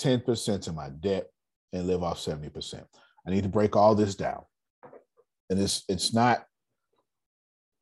10% 0.00 0.60
to 0.62 0.72
my 0.72 0.90
debt, 0.90 1.28
and 1.72 1.86
live 1.86 2.02
off 2.02 2.18
70%. 2.18 2.84
I 3.26 3.30
need 3.30 3.44
to 3.44 3.48
break 3.48 3.76
all 3.76 3.94
this 3.94 4.14
down. 4.14 4.42
And 5.48 5.58
it's 5.58 5.84
it's 5.88 6.14
not 6.14 6.44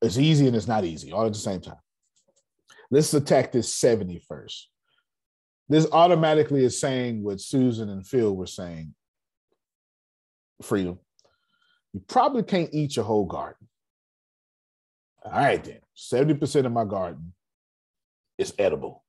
it's 0.03 0.19
easy 0.19 0.47
and 0.47 0.57
it's 0.57 0.69
not 0.69 0.85
easy 0.85 1.13
all 1.13 1.27
at 1.27 1.33
the 1.33 1.39
same 1.39 1.61
time. 1.61 1.77
Let's 2.91 3.13
attack 3.13 3.53
this 3.53 3.75
70 3.75 4.23
first. 4.29 4.69
This 5.69 5.87
automatically 5.93 6.65
is 6.65 6.81
saying 6.81 7.23
what 7.23 7.41
Susan 7.41 7.91
and 7.91 8.07
Phil 8.07 8.35
were 8.35 8.47
saying 8.47 8.95
freedom. 10.63 10.99
You 11.93 12.01
probably 12.07 12.43
can't 12.43 12.71
eat 12.73 12.97
your 12.97 13.05
whole 13.05 13.27
garden. 13.27 13.69
All 15.25 15.33
right, 15.33 15.63
then. 15.63 15.81
70% 15.97 16.65
of 16.65 16.73
my 16.73 16.85
garden 16.85 17.35
is 18.39 18.55
edible. 18.59 19.05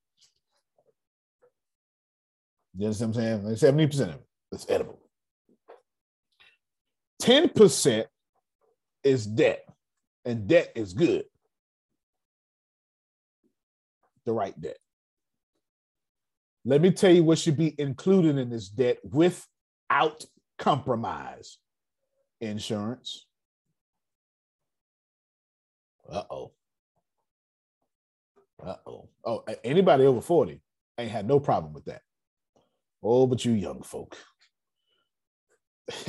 You 2.78 2.86
understand 2.86 3.16
what 3.16 3.24
I'm 3.24 3.58
saying? 3.58 3.90
70% 3.90 4.02
of 4.02 4.16
it 4.16 4.24
is 4.52 4.66
edible. 4.70 5.00
10% 7.22 8.06
is 9.04 9.26
debt, 9.26 9.66
and 10.26 10.48
debt 10.48 10.72
is 10.76 10.94
good. 10.94 11.26
The 14.26 14.34
right 14.34 14.60
debt. 14.60 14.78
Let 16.66 16.82
me 16.82 16.92
tell 16.92 17.12
you 17.12 17.24
what 17.24 17.40
should 17.40 17.58
be 17.58 17.74
included 17.80 18.38
in 18.38 18.50
this 18.50 18.70
debt 18.70 19.00
without 19.04 20.26
compromise 20.58 21.58
insurance. 22.42 23.26
Uh 26.12 26.24
oh. 26.30 26.52
Uh 28.64 28.76
oh. 28.86 29.10
Oh, 29.26 29.44
anybody 29.64 30.06
over 30.06 30.22
40 30.22 30.62
ain't 30.98 31.12
had 31.12 31.28
no 31.28 31.40
problem 31.40 31.74
with 31.74 31.86
that. 31.86 32.02
Oh, 33.02 33.26
but 33.26 33.44
you 33.46 33.54
young 33.54 33.82
folk. 33.82 34.18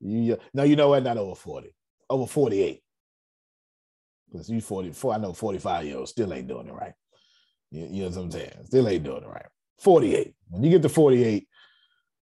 you 0.00 0.36
no, 0.52 0.64
you 0.64 0.76
know 0.76 0.88
what? 0.90 1.02
Not 1.02 1.16
over 1.16 1.34
40. 1.34 1.74
Over 2.10 2.26
48. 2.26 2.80
Because 4.30 4.50
you 4.50 4.60
44, 4.60 5.14
I 5.14 5.18
know 5.18 5.32
45 5.32 5.84
year 5.84 5.98
olds 5.98 6.10
still 6.10 6.32
ain't 6.32 6.48
doing 6.48 6.68
it 6.68 6.74
right. 6.74 6.94
You, 7.70 7.86
you 7.90 8.02
know 8.02 8.08
what 8.08 8.18
I'm 8.18 8.30
saying? 8.30 8.52
Still 8.64 8.88
ain't 8.88 9.04
doing 9.04 9.22
it 9.22 9.28
right. 9.28 9.46
48. 9.78 10.34
When 10.50 10.62
you 10.62 10.70
get 10.70 10.82
to 10.82 10.88
48, 10.88 11.46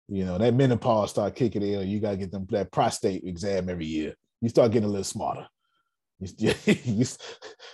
you 0.08 0.26
know, 0.26 0.38
that 0.38 0.54
menopause 0.54 1.12
start 1.12 1.36
kicking 1.36 1.64
in, 1.64 1.88
you 1.88 2.00
gotta 2.00 2.18
get 2.18 2.32
them 2.32 2.48
that 2.52 2.72
prostate 2.72 3.24
exam 3.24 3.70
every 3.70 3.86
year. 3.86 4.16
You 4.42 4.50
start 4.50 4.72
getting 4.72 4.88
a 4.88 4.92
little 4.92 5.04
smarter. 5.04 5.48
You, 6.20 6.54
you, 6.66 7.06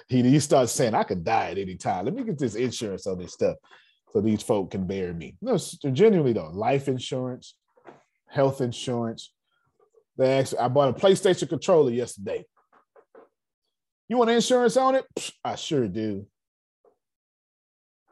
you 0.10 0.40
start 0.40 0.70
saying, 0.70 0.96
I 0.96 1.04
could 1.04 1.24
die 1.24 1.52
at 1.52 1.58
any 1.58 1.76
time. 1.76 2.06
Let 2.06 2.16
me 2.16 2.24
get 2.24 2.40
this 2.40 2.56
insurance 2.56 3.08
on 3.08 3.18
this 3.18 3.34
stuff 3.34 3.58
so 4.12 4.22
these 4.22 4.44
folk 4.44 4.72
can 4.72 4.86
bury 4.86 5.14
me. 5.14 5.36
No, 5.42 5.58
genuinely 5.58 6.34
though, 6.34 6.52
life 6.54 6.88
insurance, 6.88 7.56
health 8.28 8.62
insurance. 8.62 9.34
They 10.18 10.40
actually, 10.40 10.60
I 10.60 10.68
bought 10.68 10.90
a 10.90 11.00
PlayStation 11.00 11.50
controller 11.50 11.92
yesterday. 11.92 12.46
You 14.08 14.18
want 14.18 14.30
insurance 14.30 14.76
on 14.78 14.96
it? 14.96 15.06
I 15.44 15.56
sure 15.56 15.88
do. 15.88 16.28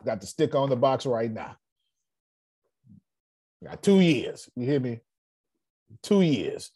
Got 0.05 0.21
the 0.21 0.27
stick 0.27 0.55
on 0.55 0.69
the 0.69 0.77
box 0.77 1.05
right 1.05 1.31
now. 1.31 1.57
Got 3.63 3.83
two 3.83 3.99
years. 3.99 4.49
You 4.55 4.65
hear 4.65 4.79
me? 4.79 5.01
Two 6.01 6.21
years. 6.21 6.71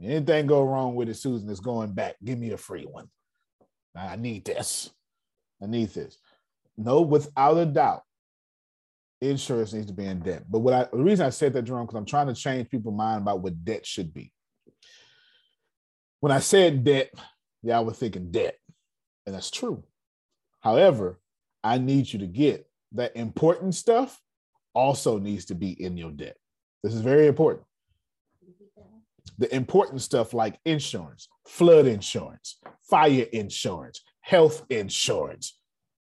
Anything 0.00 0.46
go 0.46 0.62
wrong 0.62 0.94
with 0.94 1.08
it, 1.08 1.16
Susan, 1.16 1.48
is 1.48 1.60
going 1.60 1.92
back. 1.92 2.16
Give 2.22 2.38
me 2.38 2.50
a 2.52 2.56
free 2.56 2.84
one. 2.84 3.08
I 3.96 4.16
need 4.16 4.44
this. 4.44 4.90
I 5.62 5.66
need 5.66 5.88
this. 5.90 6.18
No, 6.76 7.00
without 7.00 7.56
a 7.56 7.66
doubt, 7.66 8.02
insurance 9.20 9.72
needs 9.72 9.86
to 9.86 9.92
be 9.92 10.06
in 10.06 10.20
debt. 10.20 10.44
But 10.48 10.60
what 10.60 10.74
I 10.74 10.84
the 10.84 11.02
reason 11.02 11.26
I 11.26 11.30
said 11.30 11.52
that, 11.54 11.62
Jerome, 11.62 11.86
because 11.86 11.98
I'm 11.98 12.06
trying 12.06 12.28
to 12.28 12.34
change 12.34 12.70
people's 12.70 12.94
mind 12.94 13.22
about 13.22 13.40
what 13.40 13.64
debt 13.64 13.84
should 13.84 14.14
be. 14.14 14.32
When 16.20 16.32
I 16.32 16.40
said 16.40 16.84
debt, 16.84 17.10
y'all 17.62 17.84
were 17.84 17.92
thinking 17.92 18.30
debt, 18.30 18.56
and 19.26 19.34
that's 19.34 19.50
true. 19.50 19.82
However, 20.60 21.18
I 21.64 21.78
need 21.78 22.12
you 22.12 22.18
to 22.20 22.26
get 22.26 22.66
that 22.92 23.16
important 23.16 23.74
stuff 23.74 24.20
also 24.74 25.18
needs 25.18 25.46
to 25.46 25.54
be 25.54 25.70
in 25.82 25.96
your 25.96 26.10
debt. 26.10 26.36
This 26.82 26.94
is 26.94 27.00
very 27.00 27.26
important. 27.26 27.66
The 29.38 29.54
important 29.54 30.02
stuff 30.02 30.34
like 30.34 30.58
insurance, 30.64 31.28
flood 31.46 31.86
insurance, 31.86 32.58
fire 32.82 33.26
insurance, 33.32 34.02
health 34.20 34.64
insurance. 34.68 35.58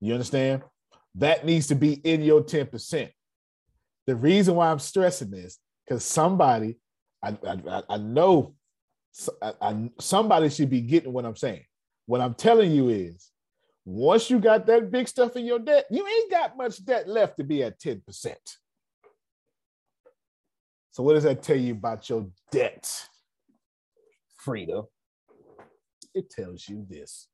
You 0.02 0.14
understand? 0.14 0.64
That 1.16 1.46
needs 1.46 1.68
to 1.68 1.76
be 1.76 1.94
in 1.94 2.22
your 2.22 2.44
10%. 2.44 3.10
The 4.08 4.16
reason 4.16 4.56
why 4.56 4.72
I'm 4.72 4.80
stressing 4.80 5.32
this, 5.32 5.60
because 5.86 6.04
somebody, 6.04 6.78
I, 7.24 7.38
I, 7.48 7.84
I 7.90 7.98
know 7.98 8.56
I, 9.42 9.54
I, 9.62 9.90
somebody 10.00 10.50
should 10.50 10.70
be 10.70 10.82
getting 10.82 11.14
what 11.14 11.26
I'm 11.26 11.36
saying. 11.36 11.66
What 12.06 12.22
I'm 12.22 12.34
telling 12.34 12.72
you 12.72 12.90
is, 12.90 13.30
once 13.86 14.30
you 14.30 14.40
got 14.40 14.66
that 14.68 14.92
big 14.92 15.08
stuff 15.08 15.36
in 15.36 15.46
your 15.46 15.60
debt, 15.60 15.86
you 15.90 16.06
ain't 16.06 16.32
got 16.32 16.58
much 16.58 16.84
debt 16.84 17.08
left 17.08 17.38
to 17.38 17.44
be 17.44 17.64
at 17.64 17.80
10%. 17.80 18.36
So, 20.92 21.04
what 21.04 21.14
does 21.14 21.24
that 21.24 21.42
tell 21.42 21.58
you 21.58 21.74
about 21.74 22.10
your 22.10 22.28
debt, 22.52 23.08
Frida? 24.38 24.84
It 26.14 26.30
tells 26.30 26.68
you 26.68 26.86
this. 26.90 27.28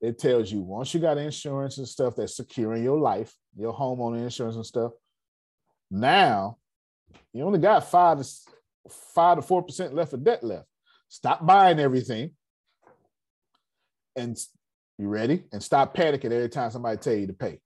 It 0.00 0.18
tells 0.18 0.52
you 0.52 0.60
once 0.60 0.92
you 0.92 1.00
got 1.00 1.16
insurance 1.16 1.78
and 1.78 1.88
stuff 1.88 2.16
that's 2.16 2.36
securing 2.36 2.84
your 2.84 2.98
life, 2.98 3.34
your 3.56 3.72
homeowner 3.72 4.22
insurance 4.22 4.56
and 4.56 4.66
stuff, 4.66 4.92
now 5.90 6.58
you 7.32 7.42
only 7.42 7.58
got 7.58 7.90
five 7.90 8.18
to 8.18 8.28
five 9.14 9.36
to 9.36 9.42
four 9.42 9.62
percent 9.62 9.94
left 9.94 10.12
of 10.12 10.22
debt 10.22 10.44
left. 10.44 10.68
Stop 11.14 11.46
buying 11.46 11.78
everything. 11.78 12.32
And 14.16 14.36
you 14.98 15.06
ready? 15.06 15.44
And 15.52 15.62
stop 15.62 15.96
panicking 15.96 16.32
every 16.32 16.48
time 16.48 16.72
somebody 16.72 16.96
tell 16.96 17.14
you 17.14 17.28
to 17.28 17.32
pay. 17.32 17.60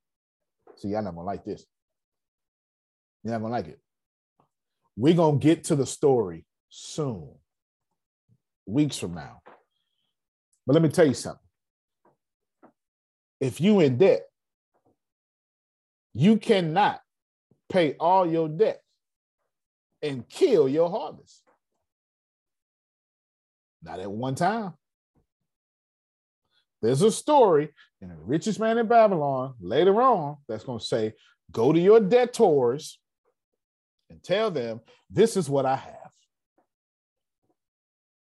See, 0.76 0.88
y'all 0.88 1.02
not 1.02 1.14
gonna 1.14 1.26
like 1.26 1.46
this. 1.46 1.64
You're 3.24 3.32
not 3.32 3.40
gonna 3.40 3.54
like 3.54 3.68
it. 3.68 3.80
We're 4.98 5.16
to 5.16 5.38
get 5.38 5.64
to 5.64 5.76
the 5.76 5.86
story 5.86 6.44
soon, 6.68 7.30
weeks 8.66 8.98
from 8.98 9.14
now. 9.14 9.40
But 10.66 10.74
let 10.74 10.82
me 10.82 10.90
tell 10.90 11.06
you 11.06 11.14
something. 11.14 11.40
If 13.40 13.62
you 13.62 13.80
in 13.80 13.96
debt, 13.96 14.26
you 16.12 16.36
cannot 16.36 17.00
pay 17.70 17.94
all 17.98 18.30
your 18.30 18.50
debt 18.50 18.82
and 20.02 20.28
kill 20.28 20.68
your 20.68 20.90
harvest. 20.90 21.42
Not 23.82 24.00
at 24.00 24.10
one 24.10 24.34
time. 24.34 24.74
There's 26.80 27.02
a 27.02 27.10
story 27.10 27.70
in 28.00 28.08
the 28.08 28.16
richest 28.16 28.60
man 28.60 28.78
in 28.78 28.86
Babylon 28.86 29.54
later 29.60 30.00
on 30.00 30.36
that's 30.48 30.64
going 30.64 30.78
to 30.78 30.84
say 30.84 31.14
Go 31.50 31.72
to 31.72 31.80
your 31.80 32.00
debtors 32.00 32.98
and 34.10 34.22
tell 34.22 34.50
them, 34.50 34.80
this 35.10 35.36
is 35.36 35.48
what 35.48 35.66
I 35.66 35.76
have. 35.76 35.94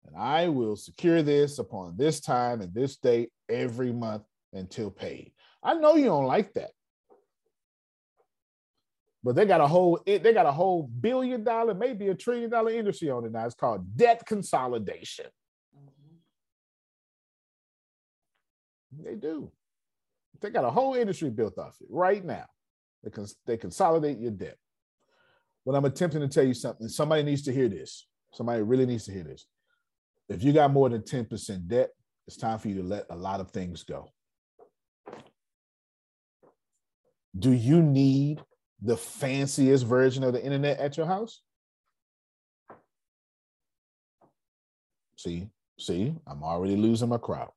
And 0.06 0.16
I 0.16 0.48
will 0.48 0.76
secure 0.76 1.22
this 1.22 1.58
upon 1.58 1.96
this 1.96 2.20
time 2.20 2.60
and 2.60 2.72
this 2.74 2.96
date 2.96 3.30
every 3.48 3.92
month 3.92 4.24
until 4.52 4.90
paid. 4.90 5.32
I 5.62 5.74
know 5.74 5.96
you 5.96 6.06
don't 6.06 6.26
like 6.26 6.52
that. 6.54 6.70
But 9.22 9.34
they 9.34 9.46
got 9.46 9.60
a 9.60 9.66
whole 9.66 10.00
they 10.06 10.32
got 10.32 10.46
a 10.46 10.52
whole 10.52 10.84
billion 10.84 11.42
dollar, 11.42 11.74
maybe 11.74 12.08
a 12.08 12.14
trillion 12.14 12.50
dollar 12.50 12.70
industry 12.70 13.10
on 13.10 13.24
it 13.24 13.32
now. 13.32 13.46
It's 13.46 13.54
called 13.54 13.96
debt 13.96 14.24
consolidation. 14.24 15.26
Mm-hmm. 15.76 16.14
They 19.04 19.16
do. 19.16 19.50
They 20.40 20.50
got 20.50 20.64
a 20.64 20.70
whole 20.70 20.94
industry 20.94 21.30
built 21.30 21.58
off 21.58 21.76
it 21.80 21.88
right 21.90 22.24
now. 22.24 22.46
They, 23.02 23.10
can, 23.10 23.26
they 23.46 23.56
consolidate 23.56 24.18
your 24.18 24.30
debt. 24.30 24.56
What 25.64 25.74
I'm 25.76 25.84
attempting 25.84 26.20
to 26.20 26.28
tell 26.28 26.44
you 26.44 26.54
something, 26.54 26.88
somebody 26.88 27.22
needs 27.22 27.42
to 27.42 27.52
hear 27.52 27.68
this. 27.68 28.06
Somebody 28.32 28.62
really 28.62 28.86
needs 28.86 29.04
to 29.06 29.12
hear 29.12 29.24
this. 29.24 29.46
If 30.28 30.42
you 30.42 30.52
got 30.52 30.72
more 30.72 30.88
than 30.88 31.02
10% 31.02 31.66
debt, 31.66 31.90
it's 32.26 32.36
time 32.36 32.58
for 32.58 32.68
you 32.68 32.76
to 32.76 32.82
let 32.82 33.06
a 33.10 33.16
lot 33.16 33.40
of 33.40 33.50
things 33.50 33.82
go. 33.82 34.12
Do 37.38 37.52
you 37.52 37.82
need 37.82 38.42
the 38.82 38.96
fanciest 38.96 39.84
version 39.84 40.24
of 40.24 40.32
the 40.32 40.42
internet 40.42 40.78
at 40.78 40.96
your 40.96 41.06
house? 41.06 41.42
See, 45.16 45.48
see, 45.78 46.14
I'm 46.26 46.42
already 46.42 46.76
losing 46.76 47.08
my 47.08 47.18
crowd. 47.18 47.50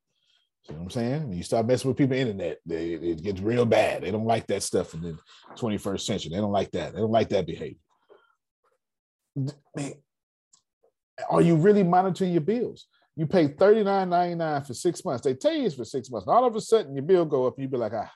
See 0.67 0.73
what 0.73 0.81
I'm 0.81 0.89
saying? 0.89 1.27
When 1.27 1.37
you 1.37 1.43
start 1.43 1.65
messing 1.65 1.89
with 1.89 1.97
people 1.97 2.15
internet, 2.15 2.59
they, 2.65 2.93
it 2.93 3.23
gets 3.23 3.39
real 3.39 3.65
bad. 3.65 4.03
They 4.03 4.11
don't 4.11 4.25
like 4.25 4.47
that 4.47 4.63
stuff 4.63 4.93
in 4.93 5.01
the 5.01 5.17
21st 5.57 6.01
century. 6.01 6.31
They 6.31 6.37
don't 6.37 6.51
like 6.51 6.71
that. 6.71 6.93
They 6.93 6.99
don't 6.99 7.11
like 7.11 7.29
that 7.29 7.47
behavior. 7.47 7.77
Man, 9.35 9.93
are 11.29 11.41
you 11.41 11.55
really 11.55 11.83
monitoring 11.83 12.31
your 12.31 12.41
bills? 12.41 12.87
You 13.15 13.27
pay 13.27 13.47
$39.99 13.47 14.67
for 14.67 14.73
six 14.73 15.03
months. 15.03 15.23
They 15.23 15.33
tell 15.33 15.53
you 15.53 15.65
it's 15.65 15.75
for 15.75 15.85
six 15.85 16.09
months. 16.09 16.27
And 16.27 16.35
all 16.35 16.45
of 16.45 16.55
a 16.55 16.61
sudden, 16.61 16.95
your 16.95 17.03
bill 17.03 17.25
go 17.25 17.45
up, 17.45 17.55
and 17.57 17.63
you 17.63 17.69
be 17.69 17.77
like, 17.77 17.93
ah, 17.93 18.11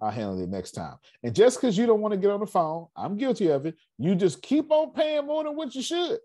I'll 0.00 0.10
handle 0.10 0.40
it 0.40 0.48
next 0.48 0.72
time. 0.72 0.96
And 1.22 1.34
just 1.34 1.60
because 1.60 1.76
you 1.76 1.86
don't 1.86 2.00
want 2.00 2.12
to 2.12 2.18
get 2.18 2.30
on 2.30 2.40
the 2.40 2.46
phone, 2.46 2.86
I'm 2.96 3.16
guilty 3.16 3.48
of 3.48 3.66
it. 3.66 3.76
You 3.98 4.14
just 4.14 4.42
keep 4.42 4.70
on 4.70 4.92
paying 4.92 5.26
more 5.26 5.44
than 5.44 5.56
what 5.56 5.74
you 5.74 5.82
should. 5.82 6.18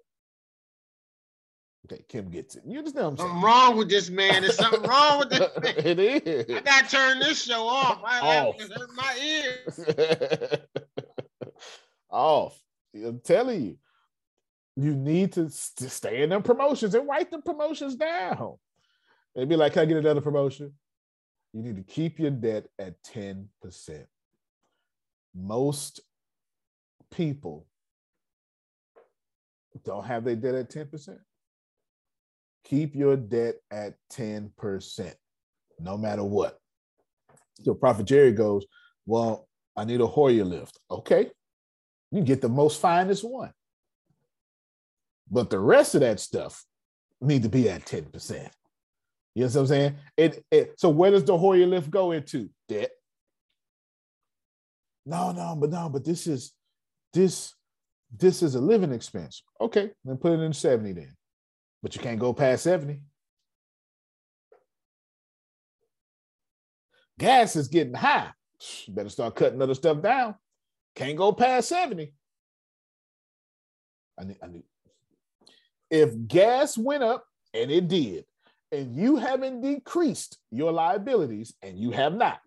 Okay, 1.85 2.03
Kim 2.09 2.29
gets 2.29 2.55
it. 2.55 2.63
You 2.65 2.79
understand 2.79 3.05
what 3.05 3.11
I'm 3.11 3.17
saying? 3.17 3.29
Something 3.29 3.43
wrong 3.45 3.77
with 3.77 3.89
this 3.89 4.09
man. 4.09 4.41
There's 4.41 4.57
something 4.57 4.81
wrong 4.81 5.19
with 5.19 5.29
this 5.29 5.49
man. 5.63 5.73
it 5.77 5.99
is. 5.99 6.55
I 6.57 6.59
gotta 6.61 6.89
turn 6.89 7.19
this 7.19 7.43
show 7.43 7.65
off. 7.65 8.01
I 8.03 8.19
off. 8.19 8.59
hurt 8.59 8.89
my 8.95 9.17
ears. 9.21 10.59
off. 12.09 12.61
I'm 12.93 13.19
telling 13.19 13.63
you, 13.63 13.77
you 14.75 14.95
need 14.95 15.33
to, 15.33 15.49
to 15.77 15.89
stay 15.89 16.23
in 16.23 16.29
them 16.29 16.43
promotions 16.43 16.93
and 16.93 17.07
write 17.07 17.31
the 17.31 17.39
promotions 17.39 17.95
down. 17.95 18.57
They'd 19.33 19.47
be 19.47 19.55
like, 19.55 19.73
"Can 19.73 19.83
I 19.83 19.85
get 19.85 19.97
another 19.97 20.21
promotion?" 20.21 20.73
You 21.53 21.63
need 21.63 21.77
to 21.77 21.83
keep 21.83 22.19
your 22.19 22.31
debt 22.31 22.67
at 22.77 23.01
ten 23.03 23.49
percent. 23.61 24.05
Most 25.35 26.01
people 27.11 27.65
don't 29.85 30.05
have 30.05 30.23
their 30.23 30.35
debt 30.35 30.55
at 30.55 30.69
ten 30.69 30.87
percent 30.87 31.19
keep 32.67 32.95
your 32.95 33.15
debt 33.15 33.55
at 33.71 33.95
10%, 34.13 35.13
no 35.79 35.97
matter 35.97 36.23
what. 36.23 36.57
So 37.63 37.73
Prophet 37.73 38.05
Jerry 38.05 38.33
goes, 38.33 38.65
Well, 39.05 39.47
I 39.75 39.85
need 39.85 40.01
a 40.01 40.07
Hoyer 40.07 40.43
lift. 40.43 40.77
Okay. 40.91 41.31
You 42.11 42.21
get 42.21 42.41
the 42.41 42.49
most 42.49 42.79
finest 42.79 43.23
one. 43.23 43.51
But 45.29 45.49
the 45.49 45.59
rest 45.59 45.95
of 45.95 46.01
that 46.01 46.19
stuff 46.19 46.65
need 47.21 47.43
to 47.43 47.49
be 47.49 47.69
at 47.69 47.85
10%. 47.85 48.49
You 49.37 49.43
know 49.43 49.49
what 49.49 49.55
I'm 49.57 49.67
saying? 49.67 49.95
It, 50.17 50.45
it 50.49 50.79
so 50.79 50.89
where 50.89 51.11
does 51.11 51.23
the 51.23 51.37
Hoyer 51.37 51.67
lift 51.67 51.91
go 51.91 52.11
into? 52.11 52.49
Debt. 52.67 52.89
No, 55.05 55.31
no, 55.31 55.55
but 55.55 55.69
no, 55.69 55.89
but 55.89 56.03
this 56.03 56.25
is 56.25 56.53
this 57.13 57.53
this 58.17 58.41
is 58.41 58.55
a 58.55 58.59
living 58.59 58.91
expense. 58.91 59.43
Okay, 59.61 59.91
then 60.03 60.17
put 60.17 60.33
it 60.33 60.41
in 60.41 60.53
70 60.53 60.93
then 60.93 61.17
but 61.83 61.95
you 61.95 62.01
can't 62.01 62.19
go 62.19 62.33
past 62.33 62.63
70. 62.63 62.99
Gas 67.19 67.55
is 67.55 67.67
getting 67.67 67.93
high. 67.93 68.31
Better 68.87 69.09
start 69.09 69.35
cutting 69.35 69.61
other 69.61 69.75
stuff 69.75 70.01
down. 70.01 70.35
Can't 70.95 71.17
go 71.17 71.31
past 71.31 71.69
70. 71.69 72.11
I 74.19 74.23
need, 74.23 74.37
I 74.41 74.47
need. 74.47 74.63
If 75.89 76.27
gas 76.27 76.77
went 76.77 77.03
up, 77.03 77.23
and 77.53 77.71
it 77.71 77.87
did, 77.87 78.25
and 78.71 78.95
you 78.95 79.15
haven't 79.17 79.61
decreased 79.61 80.37
your 80.51 80.71
liabilities, 80.71 81.53
and 81.61 81.77
you 81.77 81.91
have 81.91 82.13
not, 82.13 82.39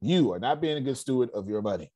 you 0.00 0.32
are 0.32 0.38
not 0.38 0.60
being 0.60 0.76
a 0.76 0.80
good 0.80 0.96
steward 0.96 1.30
of 1.34 1.48
your 1.48 1.62
money. 1.62 1.90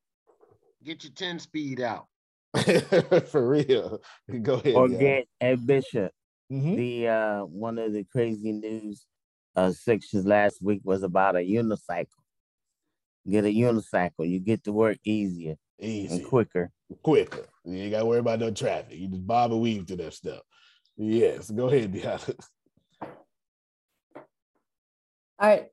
Get 0.85 1.05
your 1.05 1.12
10 1.12 1.39
speed 1.39 1.80
out. 1.80 2.07
For 3.28 3.49
real. 3.49 4.01
Go 4.43 4.55
ahead. 4.55 4.74
Or 4.74 4.89
get 4.89 5.26
a 5.41 5.55
bishop. 5.55 6.12
Mm-hmm. 6.53 6.76
The 6.76 7.09
uh, 7.09 7.41
one 7.45 7.78
of 7.78 7.93
the 7.93 8.05
crazy 8.05 8.53
news 8.53 9.07
uh, 9.57 9.72
sections 9.72 10.26
last 10.26 10.62
week 10.62 10.80
was 10.85 11.03
about 11.03 11.37
a 11.37 11.39
unicycle. 11.39 12.07
Get 13.28 13.45
a 13.45 13.49
unicycle, 13.49 14.28
you 14.28 14.41
get 14.41 14.64
to 14.64 14.72
work 14.72 14.99
easier, 15.05 15.55
easier 15.78 16.18
and 16.18 16.26
quicker. 16.26 16.70
Quicker. 17.03 17.47
You 17.64 17.76
ain't 17.76 17.93
got 17.93 18.01
to 18.01 18.07
worry 18.07 18.18
about 18.18 18.41
no 18.41 18.51
traffic. 18.51 18.99
You 18.99 19.09
just 19.09 19.26
bob 19.26 19.53
and 19.53 19.61
weave 19.61 19.87
to 19.87 19.97
that 19.97 20.12
stuff. 20.12 20.41
Yes, 20.97 21.51
go 21.51 21.68
ahead, 21.68 21.93
Deanna. 21.93 22.39
All 25.43 25.49
right. 25.49 25.66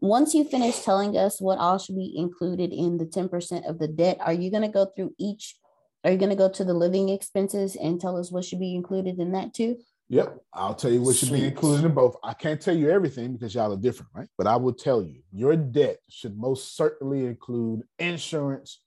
Once 0.00 0.34
you 0.34 0.42
finish 0.42 0.80
telling 0.80 1.16
us 1.16 1.40
what 1.40 1.58
all 1.58 1.78
should 1.78 1.94
be 1.94 2.12
included 2.16 2.72
in 2.72 2.98
the 2.98 3.04
10% 3.04 3.68
of 3.68 3.78
the 3.78 3.86
debt, 3.86 4.18
are 4.20 4.32
you 4.32 4.50
going 4.50 4.62
to 4.62 4.68
go 4.68 4.86
through 4.86 5.14
each 5.18 5.56
are 6.04 6.10
you 6.10 6.18
going 6.18 6.30
to 6.30 6.36
go 6.36 6.48
to 6.48 6.64
the 6.64 6.74
living 6.74 7.08
expenses 7.10 7.76
and 7.76 8.00
tell 8.00 8.16
us 8.16 8.32
what 8.32 8.44
should 8.44 8.58
be 8.58 8.74
included 8.74 9.18
in 9.20 9.32
that 9.32 9.54
too? 9.54 9.78
Yep, 10.08 10.36
I'll 10.52 10.74
tell 10.74 10.90
you 10.90 11.00
what 11.00 11.16
should 11.16 11.32
be 11.32 11.46
included 11.46 11.86
in 11.86 11.94
both. 11.94 12.16
I 12.22 12.34
can't 12.34 12.60
tell 12.60 12.76
you 12.76 12.90
everything 12.90 13.32
because 13.32 13.54
y'all 13.54 13.72
are 13.72 13.76
different, 13.76 14.10
right? 14.14 14.28
But 14.36 14.46
I 14.46 14.56
will 14.56 14.72
tell 14.72 15.02
you 15.02 15.22
your 15.32 15.56
debt 15.56 15.98
should 16.10 16.36
most 16.36 16.76
certainly 16.76 17.24
include 17.24 17.82
insurance, 17.98 18.80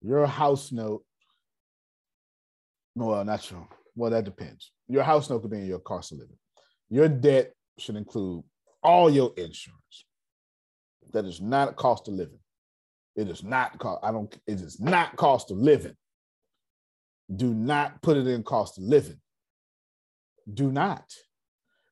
your 0.00 0.26
house 0.26 0.72
note. 0.72 1.04
Well, 2.94 3.24
not 3.24 3.42
sure. 3.42 3.68
Well, 3.94 4.10
that 4.10 4.24
depends. 4.24 4.72
Your 4.88 5.02
house 5.02 5.28
note 5.28 5.42
could 5.42 5.50
be 5.50 5.58
in 5.58 5.66
your 5.66 5.78
cost 5.78 6.12
of 6.12 6.18
living. 6.18 6.38
Your 6.88 7.08
debt 7.08 7.52
should 7.78 7.96
include 7.96 8.42
all 8.88 9.10
your 9.10 9.32
insurance. 9.36 10.06
That 11.12 11.26
is 11.26 11.42
not 11.42 11.68
a 11.68 11.72
cost 11.74 12.08
of 12.08 12.14
living. 12.14 12.38
It 13.16 13.28
is 13.28 13.44
not 13.44 13.78
cost. 13.78 14.00
I 14.02 14.10
don't. 14.10 14.34
It 14.46 14.60
is 14.60 14.80
not 14.80 15.14
cost 15.16 15.50
of 15.50 15.58
living. 15.58 15.94
Do 17.34 17.52
not 17.52 18.00
put 18.00 18.16
it 18.16 18.26
in 18.26 18.42
cost 18.42 18.78
of 18.78 18.84
living. 18.84 19.20
Do 20.52 20.72
not. 20.72 21.04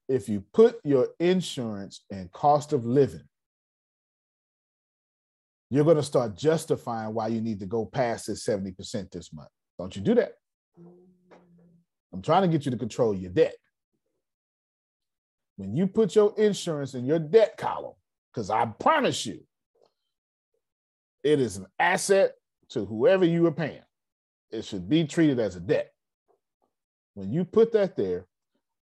If 0.09 0.29
you 0.29 0.43
put 0.55 0.81
your 0.85 1.09
insurance 1.21 2.05
in 2.09 2.31
cost 2.33 2.73
of 2.73 2.87
living, 2.87 3.29
you're 5.69 5.85
going 5.85 5.97
to 5.97 6.03
start 6.03 6.37
justifying 6.37 7.13
why 7.13 7.29
you 7.29 7.43
need 7.43 7.61
to 7.61 7.67
go 7.67 7.85
past 7.85 8.29
this 8.29 8.47
70% 8.47 9.11
this 9.11 9.33
month. 9.35 9.49
Don't 9.79 9.95
you 9.95 10.01
do 10.01 10.15
that. 10.15 10.33
I'm 12.13 12.23
trying 12.23 12.43
to 12.43 12.49
get 12.49 12.65
you 12.65 12.71
to 12.71 12.79
control 12.79 13.15
your 13.15 13.33
debt. 13.33 13.57
When 15.57 15.75
you 15.75 15.87
put 15.87 16.15
your 16.15 16.35
insurance 16.37 16.95
in 16.95 17.05
your 17.05 17.19
debt 17.19 17.57
column, 17.57 17.95
because 18.33 18.51
I 18.51 18.67
promise 18.67 19.25
you, 19.25 19.41
it 21.25 21.41
is 21.41 21.57
an 21.57 21.67
asset 21.79 22.35
to 22.71 22.85
whoever 22.85 23.25
you 23.25 23.47
are 23.47 23.53
paying 23.53 23.81
it 24.51 24.65
should 24.65 24.89
be 24.89 25.05
treated 25.05 25.39
as 25.39 25.57
a 25.57 25.61
debt. 25.61 25.93
When 27.15 27.33
you 27.33 27.45
put 27.45 27.73
that 27.73 27.97
there, 27.97 28.27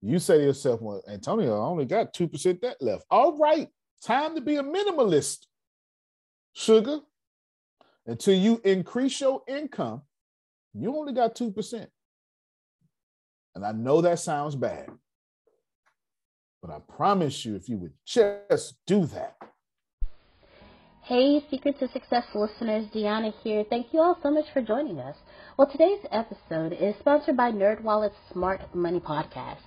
you 0.01 0.19
say 0.19 0.38
to 0.38 0.43
yourself, 0.43 0.82
well, 0.82 1.01
Antonio, 1.07 1.53
I 1.53 1.65
only 1.65 1.86
got 1.86 2.13
2% 2.13 2.61
debt 2.61 2.78
left. 2.82 3.05
All 3.09 3.38
right, 3.38 3.69
time 4.03 4.36
to 4.36 4.41
be 4.41 4.57
a 4.57 4.63
minimalist, 4.63 5.45
sugar. 6.53 6.99
Until 8.05 8.34
you 8.36 8.59
increase 8.65 9.21
your 9.21 9.43
income, 9.47 10.01
you 10.74 10.93
only 10.97 11.13
got 11.13 11.36
2%. 11.36 11.88
And 13.55 13.65
I 13.65 13.71
know 13.71 14.01
that 14.01 14.19
sounds 14.19 14.55
bad, 14.55 14.89
but 16.64 16.72
I 16.72 16.80
promise 16.95 17.43
you, 17.43 17.55
if 17.55 17.68
you 17.68 17.78
would 17.78 17.93
just 18.05 18.76
do 18.88 19.05
that, 19.07 19.36
Hey, 21.01 21.43
Secret 21.51 21.78
to 21.80 21.89
Success 21.89 22.24
listeners, 22.34 22.86
Deanna 22.95 23.34
here. 23.43 23.66
Thank 23.70 23.88
you 23.91 23.99
all 23.99 24.18
so 24.24 24.32
much 24.32 24.45
for 24.53 24.61
joining 24.61 24.99
us. 24.99 25.18
Well, 25.57 25.70
today's 25.70 25.99
episode 26.11 26.72
is 26.72 26.95
sponsored 27.01 27.36
by 27.36 27.51
NerdWallet's 27.51 28.16
Smart 28.32 28.74
Money 28.74 29.01
Podcast. 29.01 29.59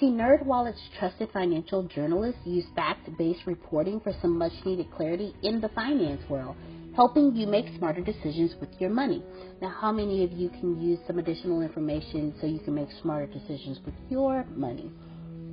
See, 0.00 0.06
NerdWallet's 0.06 0.80
trusted 0.98 1.28
financial 1.30 1.82
journalists 1.82 2.40
use 2.46 2.64
fact-based 2.74 3.46
reporting 3.46 4.00
for 4.00 4.14
some 4.22 4.38
much-needed 4.38 4.90
clarity 4.90 5.34
in 5.42 5.60
the 5.60 5.68
finance 5.68 6.22
world 6.30 6.56
helping 6.96 7.36
you 7.36 7.46
make 7.46 7.66
smarter 7.76 8.00
decisions 8.00 8.54
with 8.58 8.70
your 8.80 8.90
money. 8.90 9.22
Now, 9.60 9.68
how 9.68 9.92
many 9.92 10.24
of 10.24 10.32
you 10.32 10.48
can 10.48 10.80
use 10.80 10.98
some 11.06 11.18
additional 11.18 11.60
information 11.60 12.34
so 12.40 12.46
you 12.46 12.60
can 12.60 12.74
make 12.74 12.88
smarter 13.02 13.26
decisions 13.26 13.78
with 13.84 13.94
your 14.08 14.46
money? 14.56 14.90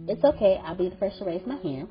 It's 0.07 0.23
okay, 0.23 0.61
I'll 0.63 0.75
be 0.75 0.89
the 0.89 0.95
first 0.97 1.19
to 1.19 1.25
raise 1.25 1.45
my 1.45 1.57
hand. 1.57 1.87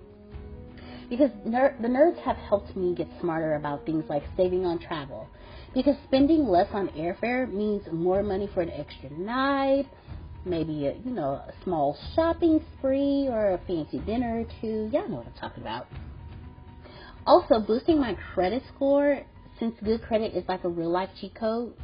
Because 1.10 1.30
ner- 1.44 1.76
the 1.80 1.88
nerds 1.88 2.18
have 2.22 2.36
helped 2.36 2.74
me 2.76 2.94
get 2.94 3.08
smarter 3.20 3.56
about 3.56 3.84
things 3.84 4.04
like 4.08 4.22
saving 4.36 4.64
on 4.64 4.78
travel. 4.78 5.28
Because 5.74 5.96
spending 6.06 6.46
less 6.46 6.68
on 6.72 6.88
airfare 6.90 7.52
means 7.52 7.82
more 7.92 8.22
money 8.22 8.48
for 8.54 8.62
an 8.62 8.70
extra 8.70 9.10
night, 9.10 9.86
maybe 10.44 10.86
a 10.86 10.94
you 11.04 11.10
know 11.10 11.32
a 11.32 11.52
small 11.64 11.96
shopping 12.14 12.60
spree 12.78 13.28
or 13.28 13.54
a 13.54 13.58
fancy 13.66 13.98
dinner 14.00 14.40
or 14.40 14.44
two. 14.60 14.88
Y'all 14.92 15.08
know 15.08 15.16
what 15.16 15.26
I'm 15.26 15.32
talking 15.40 15.62
about. 15.62 15.86
Also, 17.26 17.58
boosting 17.60 18.00
my 18.00 18.16
credit 18.34 18.62
score 18.74 19.22
since 19.58 19.74
good 19.82 20.02
credit 20.02 20.34
is 20.34 20.44
like 20.48 20.64
a 20.64 20.68
real 20.68 20.90
life 20.90 21.10
cheat 21.20 21.34
code. 21.34 21.74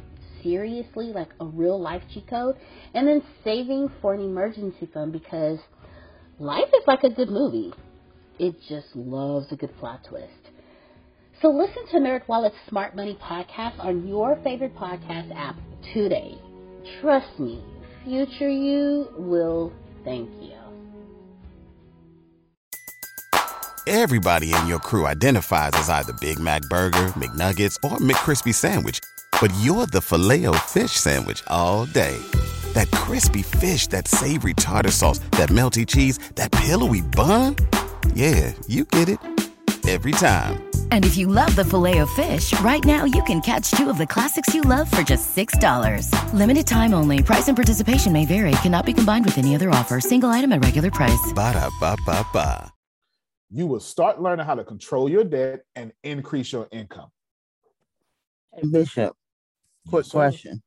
Seriously, 0.41 1.11
like 1.13 1.29
a 1.39 1.45
real 1.45 1.79
life 1.79 2.01
cheat 2.13 2.27
code, 2.27 2.55
and 2.93 3.07
then 3.07 3.21
saving 3.43 3.91
for 4.01 4.13
an 4.13 4.21
emergency 4.21 4.89
fund 4.91 5.11
because 5.11 5.59
life 6.39 6.69
is 6.73 6.83
like 6.87 7.03
a 7.03 7.09
good 7.09 7.29
movie. 7.29 7.73
It 8.39 8.55
just 8.67 8.95
loves 8.95 9.51
a 9.51 9.55
good 9.55 9.75
plot 9.77 10.01
twist. 10.07 10.49
So 11.41 11.49
listen 11.49 11.87
to 11.91 11.97
NerdWallet's 11.97 12.55
Smart 12.69 12.95
Money 12.95 13.17
podcast 13.21 13.79
on 13.79 14.07
your 14.07 14.39
favorite 14.43 14.75
podcast 14.75 15.35
app 15.35 15.55
today. 15.93 16.37
Trust 17.01 17.39
me, 17.39 17.63
future 18.03 18.49
you 18.49 19.07
will 19.17 19.73
thank 20.03 20.29
you. 20.41 20.53
Everybody 23.87 24.53
in 24.55 24.67
your 24.67 24.79
crew 24.79 25.07
identifies 25.07 25.71
as 25.73 25.89
either 25.89 26.13
Big 26.21 26.39
Mac 26.39 26.61
Burger, 26.69 27.07
McNuggets, 27.17 27.75
or 27.83 27.97
McCrispy 27.97 28.53
Sandwich. 28.53 28.99
But 29.39 29.51
you're 29.59 29.87
the 29.87 30.01
filet 30.01 30.45
fish 30.67 30.91
Sandwich 30.91 31.43
all 31.47 31.87
day. 31.87 32.19
That 32.73 32.89
crispy 32.91 33.41
fish, 33.41 33.87
that 33.87 34.07
savory 34.07 34.53
tartar 34.53 34.91
sauce, 34.91 35.19
that 35.31 35.49
melty 35.49 35.85
cheese, 35.87 36.19
that 36.35 36.51
pillowy 36.51 37.01
bun. 37.01 37.55
Yeah, 38.13 38.53
you 38.67 38.85
get 38.85 39.09
it. 39.09 39.19
Every 39.87 40.11
time. 40.11 40.63
And 40.91 41.05
if 41.05 41.17
you 41.17 41.27
love 41.27 41.55
the 41.55 41.65
Filet-O-Fish, 41.65 42.59
right 42.61 42.83
now 42.85 43.03
you 43.05 43.23
can 43.23 43.41
catch 43.41 43.71
two 43.71 43.89
of 43.89 43.97
the 43.97 44.05
classics 44.05 44.53
you 44.53 44.61
love 44.61 44.89
for 44.91 45.01
just 45.01 45.35
$6. 45.35 46.33
Limited 46.33 46.67
time 46.67 46.93
only. 46.93 47.23
Price 47.23 47.47
and 47.47 47.57
participation 47.57 48.13
may 48.13 48.25
vary. 48.25 48.51
Cannot 48.63 48.85
be 48.85 48.93
combined 48.93 49.25
with 49.25 49.37
any 49.39 49.55
other 49.55 49.69
offer. 49.71 49.99
Single 49.99 50.29
item 50.29 50.51
at 50.53 50.63
regular 50.63 50.91
price. 50.91 51.33
Ba 51.33 51.53
da 51.53 51.69
ba 51.79 51.97
ba 52.05 52.25
ba. 52.31 52.71
You 53.49 53.67
will 53.67 53.79
start 53.81 54.21
learning 54.21 54.45
how 54.45 54.55
to 54.55 54.63
control 54.63 55.09
your 55.09 55.25
debt 55.25 55.65
and 55.75 55.91
increase 56.03 56.53
your 56.53 56.67
income. 56.71 57.09
Hey, 58.53 58.61
Bishop, 58.71 59.13
quick 59.89 60.05
sir. 60.05 60.11
question. 60.11 60.61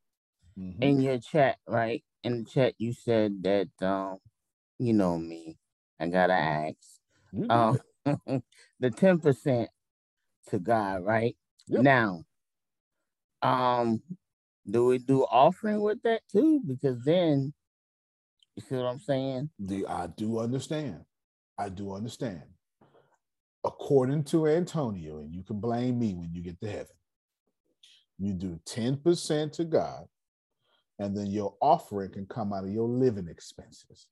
Mhm. 0.59 0.83
In 0.83 1.01
your 1.03 1.19
chat, 1.19 1.59
right? 1.69 2.05
In 2.25 2.45
the 2.45 2.51
chat, 2.51 2.75
you 2.79 2.93
said 2.93 3.43
that 3.45 3.69
um, 3.83 4.19
you 4.79 4.93
know 4.95 5.19
me. 5.19 5.59
I 6.01 6.09
gotta 6.09 6.35
ask. 6.35 6.77
Um, 7.51 7.79
the 8.81 8.91
ten 8.93 9.21
percent 9.21 9.71
to 10.51 10.59
God, 10.61 11.05
right? 11.05 11.37
Yep. 11.69 11.83
Now, 11.83 12.25
um, 13.43 14.03
do 14.71 14.87
we 14.87 14.99
do 14.99 15.25
offering 15.25 15.81
with 15.83 16.03
that 16.05 16.23
too? 16.33 16.61
Because 16.67 17.05
then, 17.05 17.55
you 18.57 18.63
see 18.69 18.77
what 18.77 18.87
I'm 18.87 19.01
saying? 19.01 19.51
The, 19.59 19.87
I 19.87 20.09
do 20.09 20.41
understand. 20.41 21.05
I 21.59 21.71
do 21.71 21.93
understand. 21.95 22.43
According 23.65 24.25
to 24.27 24.47
Antonio, 24.49 25.19
and 25.21 25.35
you 25.35 25.43
can 25.43 25.61
blame 25.61 25.99
me 25.99 26.15
when 26.15 26.33
you 26.33 26.43
get 26.43 26.61
to 26.61 26.71
heaven, 26.71 26.87
you 28.19 28.35
do 28.35 28.61
10% 28.69 29.53
to 29.53 29.65
God, 29.65 30.07
and 30.99 31.17
then 31.17 31.27
your 31.27 31.55
offering 31.61 32.13
can 32.13 32.27
come 32.27 32.53
out 32.53 32.65
of 32.65 32.71
your 32.71 32.89
living 32.89 33.29
expenses, 33.29 34.07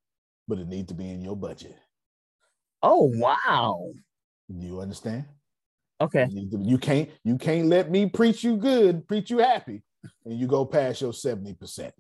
but 0.48 0.58
it 0.58 0.68
needs 0.68 0.88
to 0.88 0.94
be 0.94 1.10
in 1.10 1.22
your 1.22 1.36
budget. 1.36 1.76
Oh 2.82 3.10
wow. 3.14 3.92
You 4.48 4.80
understand? 4.80 5.24
Okay. 6.00 6.26
You, 6.30 6.78
can't 6.78 7.08
you 7.22 7.38
can't 7.38 7.68
let 7.68 7.90
me 7.90 8.06
preach 8.06 8.42
you 8.42 8.56
good, 8.56 9.06
preach 9.06 9.30
you 9.30 9.38
happy, 9.38 9.82
and 10.24 10.38
you 10.38 10.48
go 10.48 10.64
past 10.64 11.00
your 11.00 11.12
70%. 11.12 11.92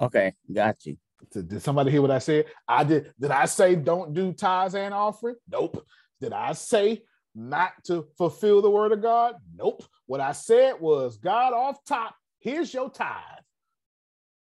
Okay, 0.00 0.34
got 0.52 0.84
you. 0.84 0.96
Did, 1.32 1.48
did 1.48 1.62
somebody 1.62 1.90
hear 1.90 2.02
what 2.02 2.10
I 2.10 2.18
said? 2.18 2.46
I 2.66 2.84
did. 2.84 3.12
Did 3.18 3.30
I 3.30 3.46
say 3.46 3.76
don't 3.76 4.14
do 4.14 4.32
tithes 4.32 4.74
and 4.74 4.94
offering? 4.94 5.36
Nope. 5.50 5.86
Did 6.20 6.32
I 6.32 6.52
say 6.52 7.02
not 7.34 7.72
to 7.84 8.06
fulfill 8.16 8.62
the 8.62 8.70
word 8.70 8.92
of 8.92 9.02
God? 9.02 9.36
Nope. 9.54 9.84
What 10.06 10.20
I 10.20 10.32
said 10.32 10.74
was, 10.80 11.16
God 11.16 11.52
off 11.52 11.82
top, 11.86 12.14
here's 12.40 12.72
your 12.74 12.90
tithe. 12.90 13.44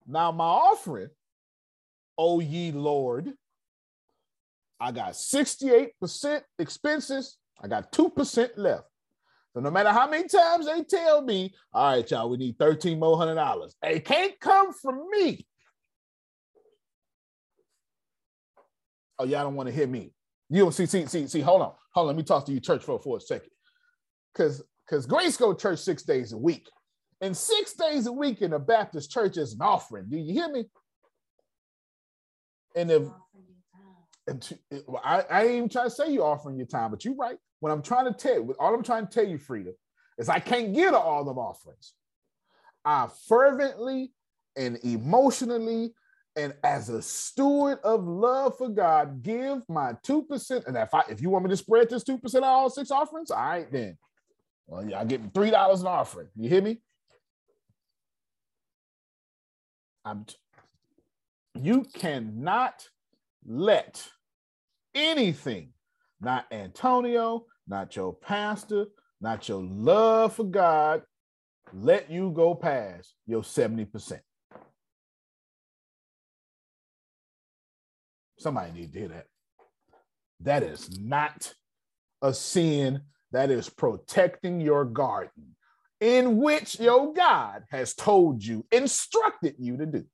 Now 0.07 0.32
my 0.32 0.44
offering, 0.44 1.11
O 2.16 2.40
ye 2.40 2.72
Lord, 2.72 3.32
I 4.80 4.92
got 4.92 5.12
68% 5.12 6.42
expenses. 6.59 7.36
I 7.61 7.68
got 7.68 7.92
2% 7.92 8.51
left. 8.57 8.84
So 9.53 9.61
no 9.61 9.70
matter 9.70 9.90
how 9.90 10.09
many 10.09 10.28
times 10.28 10.66
they 10.66 10.84
tell 10.84 11.22
me, 11.22 11.53
all 11.72 11.96
right, 11.96 12.11
y'all, 12.11 12.30
we 12.30 12.36
need 12.36 12.59
13 12.59 12.99
more 12.99 13.16
hundred 13.16 13.34
dollars. 13.34 13.74
It 13.82 14.05
can't 14.05 14.38
come 14.40 14.72
from 14.72 15.09
me. 15.11 15.46
Oh, 19.18 19.24
y'all 19.24 19.42
don't 19.42 19.57
want 19.57 19.68
to 19.68 19.74
hear 19.74 19.88
me. 19.88 20.12
You 20.49 20.62
don't 20.62 20.72
see, 20.72 20.86
see, 20.86 21.07
see, 21.07 21.26
see, 21.26 21.40
hold 21.40 21.62
on. 21.62 21.72
Hold 21.92 22.05
on. 22.05 22.07
Let 22.09 22.16
me 22.16 22.22
talk 22.22 22.46
to 22.46 22.53
you, 22.53 22.61
church, 22.61 22.84
for, 22.84 23.01
for 23.01 23.16
a 23.16 23.20
second. 23.20 23.51
Because 24.32 24.62
because 24.86 25.07
Grace 25.07 25.36
go 25.36 25.53
church 25.53 25.80
six 25.80 26.03
days 26.03 26.32
a 26.32 26.38
week. 26.38 26.68
And 27.21 27.37
six 27.37 27.75
days 27.75 28.07
a 28.07 28.12
week 28.12 28.43
in 28.43 28.53
a 28.53 28.59
Baptist 28.59 29.11
church 29.11 29.37
is 29.37 29.55
an 29.55 29.62
offering. 29.62 30.07
Do 30.09 30.16
you 30.16 30.33
hear 30.33 30.49
me? 30.49 30.66
And 32.77 32.91
if 32.91 33.03
and 34.29 34.59
I, 35.03 35.25
I 35.31 35.43
ain't 35.45 35.55
even 35.57 35.69
trying 35.69 35.87
to 35.87 35.91
say 35.91 36.12
you're 36.12 36.25
offering 36.25 36.59
your 36.59 36.66
time, 36.66 36.91
but 36.91 37.05
you're 37.05 37.16
right. 37.16 37.39
What 37.61 37.73
I'm 37.73 37.83
trying 37.83 38.05
to 38.05 38.12
tell 38.12 38.35
you, 38.35 38.55
all 38.61 38.75
I'm 38.75 38.85
trying 38.85 39.07
to 39.07 39.12
tell 39.12 39.27
you, 39.27 39.39
Frida, 39.39 39.73
is 40.19 40.29
I 40.29 40.39
can't 40.39 40.75
get 40.75 40.95
all 40.95 41.25
them 41.25 41.39
offerings. 41.39 41.95
I 42.85 43.09
fervently 43.27 44.12
and 44.57 44.79
emotionally 44.85 45.95
and 46.37 46.55
as 46.62 46.89
a 46.89 47.03
steward 47.03 47.81
of 47.83 48.07
love 48.07 48.57
for 48.59 48.69
God, 48.69 49.23
give 49.23 49.62
my 49.69 49.95
2%. 50.07 50.66
And 50.66 50.77
if 50.77 50.95
I 50.95 51.03
if 51.09 51.21
you 51.21 51.31
want 51.31 51.45
me 51.45 51.51
to 51.51 51.57
spread 51.57 51.91
this 51.91 52.05
2% 52.05 52.23
of 52.37 52.45
all 52.45 52.71
six 52.71 52.91
offerings, 52.91 53.31
all 53.31 53.43
right 53.43 53.71
then. 53.71 53.99
Well, 54.66 54.87
yeah, 54.89 55.01
I 55.01 55.05
get 55.05 55.35
three 55.35 55.51
dollars 55.51 55.81
an 55.81 55.87
offering. 55.87 56.29
You 56.37 56.49
hear 56.49 56.62
me? 56.62 56.79
I'm 60.09 60.25
t- 60.25 60.37
you 61.55 61.85
cannot 61.95 62.89
let 63.47 64.09
anything, 64.95 65.75
not 66.21 66.47
Antonio, 66.51 67.45
not 67.67 67.95
your 67.95 68.15
pastor, 68.15 68.87
not 69.21 69.49
your 69.49 69.63
love 69.63 70.35
for 70.35 70.45
God, 70.45 71.03
let 71.75 72.11
you 72.11 72.31
go 72.31 72.55
past 72.55 73.13
your 73.27 73.43
70%. 73.43 74.21
Somebody 78.39 78.73
need 78.73 78.93
to 78.95 78.99
hear 78.99 79.09
that. 79.09 79.27
That 80.41 80.63
is 80.63 80.99
not 80.99 81.53
a 82.23 82.33
sin. 82.33 83.03
That 83.33 83.51
is 83.51 83.69
protecting 83.69 84.61
your 84.61 84.87
garden, 84.87 85.57
in 86.01 86.38
which 86.38 86.78
your 86.78 87.12
God 87.12 87.64
has 87.70 87.94
told 87.94 88.44
you, 88.44 88.64
instructed 88.70 89.57
you 89.59 89.76
to 89.76 89.86
do. 89.86 90.05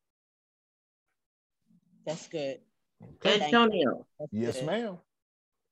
That's 2.07 2.29
good. 2.29 2.59
Antonio. 3.25 4.07
Yes, 4.31 4.63
ma'am. 4.63 4.99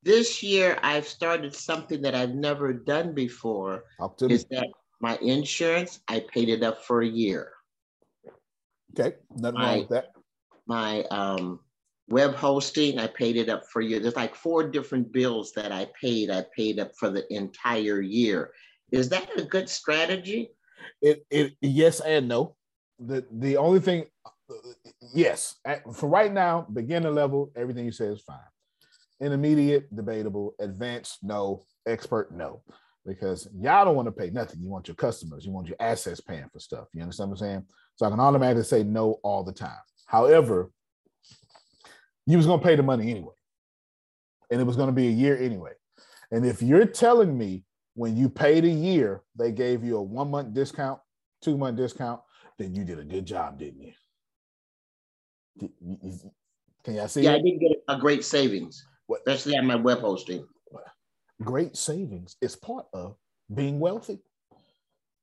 This 0.02 0.42
year, 0.42 0.78
I've 0.82 1.06
started 1.06 1.54
something 1.54 2.02
that 2.02 2.14
I've 2.14 2.34
never 2.34 2.72
done 2.72 3.14
before. 3.14 3.84
Talk 3.98 4.18
to 4.18 4.28
me. 4.28 4.34
Is 4.34 4.46
that 4.46 4.68
my 5.00 5.16
insurance? 5.18 6.00
I 6.08 6.24
paid 6.32 6.48
it 6.48 6.62
up 6.62 6.84
for 6.84 7.02
a 7.02 7.06
year. 7.06 7.52
Okay, 8.98 9.16
nothing 9.36 9.60
wrong 9.60 9.78
with 9.80 9.88
that. 9.90 10.12
My 10.66 11.04
um, 11.04 11.60
web 12.08 12.34
hosting, 12.34 12.98
I 12.98 13.06
paid 13.06 13.36
it 13.36 13.48
up 13.48 13.66
for 13.68 13.80
a 13.80 13.84
year. 13.84 14.00
There's 14.00 14.16
like 14.16 14.34
four 14.34 14.68
different 14.68 15.12
bills 15.12 15.52
that 15.52 15.72
I 15.72 15.88
paid. 15.98 16.30
I 16.30 16.44
paid 16.56 16.78
up 16.78 16.92
for 16.96 17.08
the 17.08 17.32
entire 17.32 18.00
year. 18.00 18.52
Is 18.93 19.09
that 19.09 19.28
a 19.36 19.43
good 19.43 19.68
strategy? 19.68 20.51
It, 21.01 21.24
it 21.30 21.55
yes 21.61 22.01
and 22.01 22.28
no. 22.28 22.57
The 23.01 23.26
the 23.32 23.57
only 23.57 23.80
thing, 23.80 24.05
yes, 25.14 25.57
for 25.95 26.09
right 26.09 26.32
now, 26.32 26.66
beginner 26.72 27.11
level, 27.11 27.51
everything 27.57 27.84
you 27.84 27.93
say 27.93 28.05
is 28.05 28.20
fine. 28.20 28.38
Intermediate, 29.20 29.95
debatable. 29.95 30.55
Advanced, 30.61 31.18
no. 31.22 31.64
Expert, 31.86 32.32
no. 32.32 32.62
Because 33.05 33.49
y'all 33.59 33.84
don't 33.84 33.97
want 33.97 34.07
to 34.07 34.12
pay 34.12 34.30
nothing. 34.30 34.61
You 34.61 34.68
want 34.68 34.86
your 34.86 34.95
customers, 34.95 35.45
you 35.45 35.53
want 35.53 35.66
your 35.66 35.76
assets 35.80 36.20
paying 36.20 36.49
for 36.53 36.61
stuff. 36.61 36.86
You 36.93 37.03
understand 37.03 37.30
what 37.30 37.40
I'm 37.40 37.47
saying? 37.47 37.66
So 37.97 38.07
I 38.07 38.11
can 38.11 38.20
automatically 38.20 38.62
say 38.62 38.84
no 38.84 39.18
all 39.24 39.43
the 39.43 39.53
time. 39.53 39.80
However, 40.07 40.70
you 42.26 42.36
was 42.36 42.47
gonna 42.47 42.62
pay 42.62 42.76
the 42.76 42.82
money 42.82 43.11
anyway, 43.11 43.34
and 44.51 44.61
it 44.61 44.64
was 44.64 44.76
gonna 44.76 44.93
be 44.93 45.09
a 45.09 45.11
year 45.11 45.36
anyway. 45.36 45.72
And 46.30 46.47
if 46.47 46.62
you're 46.62 46.86
telling 46.86 47.36
me 47.36 47.64
when 47.95 48.16
you 48.16 48.28
paid 48.28 48.64
a 48.64 48.70
year, 48.70 49.22
they 49.36 49.53
gave 49.53 49.84
you 49.84 49.97
a 49.97 50.03
one 50.03 50.30
month 50.30 50.55
discount, 50.55 51.01
two 51.43 51.57
month 51.57 51.76
discount, 51.76 52.20
then 52.59 52.74
you 52.74 52.84
did 52.84 52.99
a 52.99 53.05
good 53.05 53.26
job, 53.26 53.59
didn't 53.59 53.82
you? 53.82 53.93
Can 56.84 56.95
y'all 56.95 57.09
see? 57.09 57.22
Yeah, 57.22 57.32
it? 57.32 57.40
I 57.40 57.43
did 57.43 57.61
get 57.61 57.72
a 57.88 57.99
great 57.99 58.24
savings, 58.24 58.86
especially 59.14 59.57
on 59.57 59.66
my 59.66 59.76
web 59.76 60.01
hosting. 60.01 60.47
Great 61.43 61.76
savings 61.76 62.36
is 62.40 62.57
part 62.57 62.86
of 62.93 63.16
being 63.53 63.80
wealthy. 63.80 64.20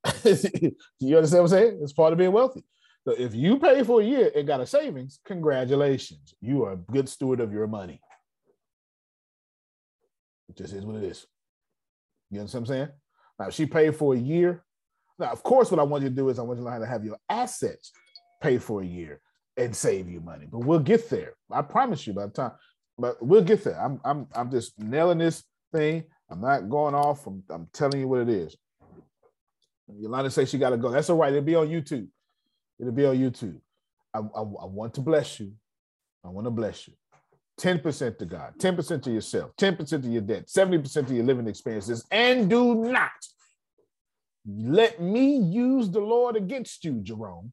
you 0.24 1.16
understand 1.16 1.24
what 1.32 1.40
I'm 1.42 1.48
saying? 1.48 1.80
It's 1.82 1.94
part 1.94 2.14
of 2.14 2.20
being 2.20 2.32
wealthy. 2.32 2.64
So 3.06 3.14
if 3.18 3.34
you 3.34 3.58
pay 3.58 3.84
for 3.84 4.02
a 4.02 4.06
year 4.06 4.32
and 4.36 4.46
got 4.46 4.62
a 4.62 4.66
savings, 4.66 5.20
congratulations. 5.26 6.34
You 6.42 6.66
are 6.66 6.74
a 6.74 6.78
good 6.78 7.08
steward 7.08 7.40
of 7.40 7.52
your 7.52 7.68
money. 7.68 8.02
It 10.50 10.58
just 10.58 10.74
is 10.74 10.86
what 10.86 10.98
it 10.98 11.04
is. 11.04 11.26
You 12.30 12.38
know 12.38 12.44
what 12.44 12.56
I'm 12.56 12.66
saying? 12.66 12.90
Now, 13.40 13.50
she 13.50 13.66
paid 13.66 13.96
for 13.96 14.14
a 14.14 14.18
year, 14.18 14.64
now, 15.20 15.32
of 15.32 15.44
course, 15.44 15.70
what 15.70 15.82
I 15.82 15.84
want 15.84 16.04
you 16.04 16.10
to 16.10 16.16
do 16.16 16.30
is 16.30 16.40
I 16.40 16.44
want 16.44 16.60
you 16.60 16.64
to 16.64 16.66
learn 16.66 16.80
how 16.80 16.86
to 16.86 16.92
have 16.92 17.04
your 17.04 17.18
assets 17.30 17.92
pay 18.42 18.58
for 18.58 18.82
a 18.82 18.86
year 18.86 19.20
and 19.58 19.76
save 19.76 20.08
you 20.08 20.22
money. 20.22 20.48
But 20.50 20.60
we'll 20.60 20.80
get 20.80 21.10
there. 21.10 21.34
I 21.52 21.62
promise 21.62 22.08
you 22.08 22.14
by 22.14 22.28
the 22.28 22.32
time, 22.32 22.52
but 22.98 23.22
we'll 23.22 23.44
get 23.44 23.64
there. 23.66 23.80
I'm 23.80 24.00
I'm 24.06 24.28
I'm 24.34 24.50
just 24.50 24.80
nailing 24.80 25.18
this 25.18 25.44
thing. 25.74 26.06
I'm 26.32 26.40
not 26.40 26.70
going 26.70 26.96
off. 26.96 27.28
I'm, 27.28 27.44
I'm 27.50 27.68
telling 27.74 28.00
you 28.00 28.08
what 28.08 28.22
it 28.22 28.30
is. 28.30 28.56
Yolanda 29.94 30.32
says 30.32 30.50
she 30.50 30.58
got 30.58 30.70
to 30.70 30.78
go. 30.78 30.90
That's 30.90 31.10
all 31.10 31.18
right. 31.18 31.34
It'll 31.34 31.44
be 31.44 31.56
on 31.56 31.68
YouTube. 31.68 32.08
It'll 32.80 32.94
be 32.94 33.06
on 33.06 33.18
YouTube. 33.18 33.60
I, 34.14 34.20
I, 34.20 34.42
I 34.42 34.66
want 34.66 34.94
to 34.94 35.02
bless 35.02 35.40
you. 35.40 35.52
I 36.24 36.30
want 36.30 36.46
to 36.46 36.52
bless 36.52 36.88
you. 36.88 36.94
10% 37.60 38.18
to 38.18 38.26
God, 38.26 38.54
10% 38.58 39.04
to 39.04 39.12
yourself, 39.12 39.52
10% 39.58 40.02
to 40.02 40.08
your 40.08 40.22
debt, 40.22 40.48
70% 40.48 41.08
to 41.08 41.14
your 41.14 41.26
living 41.26 41.48
experiences, 41.48 42.06
and 42.10 42.50
do 42.50 42.76
not 42.76 43.12
let 44.48 45.02
me 45.02 45.38
use 45.38 45.90
the 45.90 46.00
Lord 46.00 46.36
against 46.36 46.84
you, 46.86 47.02
Jerome. 47.02 47.52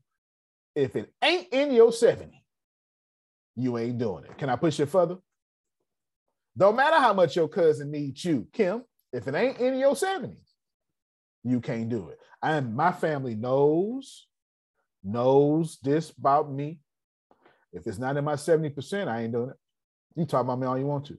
If 0.75 0.95
it 0.95 1.13
ain't 1.23 1.49
in 1.53 1.73
your 1.73 1.93
70, 1.93 2.43
you 3.57 3.77
ain't 3.79 3.99
doing 3.99 4.25
it. 4.25 4.39
Can 4.39 4.49
I 4.49 4.57
push 4.57 4.79
it 4.81 4.87
further? 4.87 5.17
Don't 6.57 6.77
matter 6.77 6.99
how 6.99 7.13
much 7.13 7.37
your 7.37 7.49
cousin 7.49 7.91
needs 7.91 8.25
you, 8.25 8.47
Kim, 8.53 8.83
if 9.13 9.27
it 9.27 9.35
ain't 9.35 9.59
in 9.59 9.79
your 9.79 9.97
70, 9.97 10.37
you 11.45 11.61
can't 11.61 11.89
do 11.89 12.09
it. 12.09 12.19
And 12.43 12.75
my 12.75 12.93
family 12.93 13.35
knows, 13.35 14.27
knows 15.03 15.79
this 15.83 16.11
about 16.11 16.51
me. 16.51 16.79
If 17.73 17.87
it's 17.87 17.99
not 17.99 18.17
in 18.17 18.25
my 18.25 18.35
70%, 18.35 19.09
I 19.09 19.23
ain't 19.23 19.33
doing 19.33 19.51
it. 19.51 19.57
You 20.17 20.25
talk 20.25 20.43
about 20.43 20.59
me 20.59 20.67
all 20.67 20.79
you 20.79 20.87
want 20.87 21.07
to. 21.07 21.19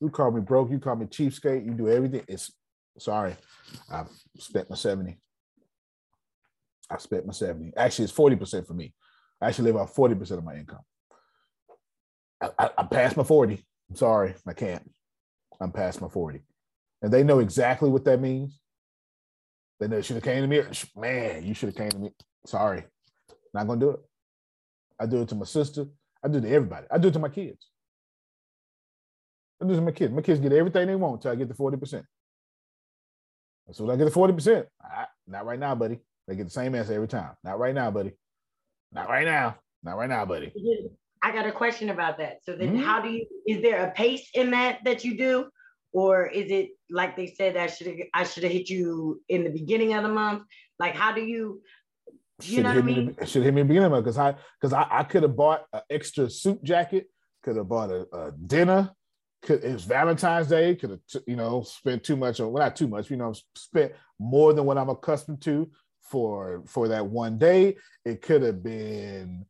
You 0.00 0.10
call 0.10 0.30
me 0.30 0.42
broke, 0.42 0.70
you 0.70 0.78
call 0.78 0.96
me 0.96 1.06
cheapskate, 1.06 1.64
you 1.64 1.72
do 1.72 1.88
everything. 1.88 2.22
It's 2.28 2.52
sorry, 2.98 3.36
I've 3.90 4.08
spent 4.38 4.68
my 4.68 4.76
70. 4.76 5.18
I 6.90 6.98
spent 6.98 7.26
my 7.26 7.32
70. 7.32 7.72
Actually, 7.76 8.04
it's 8.04 8.12
40% 8.12 8.66
for 8.66 8.74
me. 8.74 8.92
I 9.40 9.48
actually 9.48 9.72
live 9.72 9.76
off 9.76 9.94
40% 9.94 10.30
of 10.32 10.44
my 10.44 10.56
income. 10.56 10.82
I, 12.42 12.50
I, 12.58 12.70
I 12.78 12.82
passed 12.84 13.16
my 13.16 13.24
40. 13.24 13.64
I'm 13.88 13.96
sorry, 13.96 14.34
I 14.46 14.52
can't. 14.52 14.90
I'm 15.60 15.72
past 15.72 16.02
my 16.02 16.08
40. 16.08 16.40
And 17.02 17.12
they 17.12 17.22
know 17.22 17.38
exactly 17.38 17.88
what 17.88 18.04
that 18.04 18.20
means. 18.20 18.60
They 19.80 19.88
know 19.88 20.00
should 20.02 20.16
have 20.16 20.24
came 20.24 20.42
to 20.42 20.46
me. 20.46 20.62
Man, 20.96 21.44
you 21.44 21.54
should 21.54 21.68
have 21.68 21.76
came 21.76 21.90
to 21.90 21.98
me. 21.98 22.10
Sorry. 22.46 22.84
Not 23.52 23.66
gonna 23.66 23.80
do 23.80 23.90
it. 23.90 24.00
I 25.00 25.06
do 25.06 25.22
it 25.22 25.28
to 25.28 25.34
my 25.34 25.44
sister. 25.44 25.86
I 26.24 26.28
do 26.28 26.38
it 26.38 26.42
to 26.42 26.50
everybody. 26.50 26.86
I 26.90 26.98
do 26.98 27.08
it 27.08 27.12
to 27.12 27.18
my 27.18 27.28
kids. 27.28 27.68
I 29.62 29.66
do 29.66 29.72
it 29.72 29.76
to 29.76 29.82
my 29.82 29.92
kids. 29.92 30.12
My 30.12 30.22
kids 30.22 30.40
get 30.40 30.52
everything 30.52 30.86
they 30.86 30.96
want 30.96 31.16
until 31.16 31.32
I 31.32 31.34
get 31.34 31.48
the 31.48 31.54
40%. 31.54 32.02
So 33.72 33.90
I 33.90 33.96
get 33.96 34.04
the 34.04 34.10
40%. 34.10 34.64
I, 34.82 35.06
not 35.26 35.46
right 35.46 35.58
now, 35.58 35.74
buddy. 35.74 36.00
They 36.26 36.36
get 36.36 36.44
the 36.44 36.50
same 36.50 36.74
answer 36.74 36.94
every 36.94 37.08
time. 37.08 37.32
Not 37.44 37.58
right 37.58 37.74
now, 37.74 37.90
buddy. 37.90 38.12
Not 38.92 39.08
right 39.08 39.26
now. 39.26 39.56
Not 39.82 39.96
right 39.98 40.08
now, 40.08 40.24
buddy. 40.24 40.52
I 41.22 41.32
got 41.32 41.46
a 41.46 41.52
question 41.52 41.90
about 41.90 42.18
that. 42.18 42.44
So 42.44 42.54
then 42.54 42.74
mm-hmm. 42.74 42.84
how 42.84 43.00
do 43.00 43.10
you 43.10 43.26
is 43.46 43.62
there 43.62 43.86
a 43.86 43.90
pace 43.92 44.28
in 44.34 44.50
that 44.50 44.80
that 44.84 45.04
you 45.04 45.16
do? 45.16 45.46
Or 45.92 46.26
is 46.26 46.50
it 46.50 46.70
like 46.90 47.16
they 47.16 47.26
said 47.26 47.56
I 47.56 47.66
should 47.66 47.86
have 47.86 47.96
I 48.12 48.24
should 48.24 48.42
have 48.42 48.52
hit 48.52 48.68
you 48.68 49.22
in 49.28 49.44
the 49.44 49.50
beginning 49.50 49.94
of 49.94 50.02
the 50.02 50.08
month? 50.08 50.42
Like 50.78 50.94
how 50.94 51.12
do 51.12 51.22
you 51.22 51.62
you 52.42 52.62
know 52.62 52.70
what 52.70 52.78
I 52.78 52.82
mean? 52.82 53.16
Should 53.24 53.42
hit 53.42 53.54
me 53.54 53.60
in 53.60 53.68
the 53.68 53.74
beginning 53.74 53.98
because 53.98 54.18
I 54.18 54.34
because 54.60 54.72
I, 54.72 54.86
I 54.90 55.04
could 55.04 55.22
have 55.22 55.36
bought 55.36 55.64
an 55.72 55.82
extra 55.88 56.28
suit 56.28 56.62
jacket, 56.64 57.08
could 57.42 57.56
have 57.56 57.68
bought 57.68 57.90
a, 57.90 58.06
a 58.12 58.32
dinner. 58.32 58.90
Could, 59.42 59.62
it 59.62 59.72
was 59.72 59.84
Valentine's 59.84 60.48
Day. 60.48 60.74
Could 60.74 60.90
have 60.90 61.22
you 61.26 61.36
know 61.36 61.62
spent 61.62 62.02
too 62.02 62.16
much 62.16 62.40
on 62.40 62.50
well 62.52 62.64
not 62.64 62.76
too 62.76 62.88
much. 62.88 63.10
You 63.10 63.16
know 63.16 63.34
spent 63.54 63.92
more 64.18 64.52
than 64.52 64.64
what 64.64 64.78
I'm 64.78 64.88
accustomed 64.88 65.42
to 65.42 65.70
for 66.02 66.62
for 66.66 66.88
that 66.88 67.06
one 67.06 67.38
day. 67.38 67.76
It 68.04 68.20
could 68.20 68.42
have 68.42 68.62
been 68.62 69.46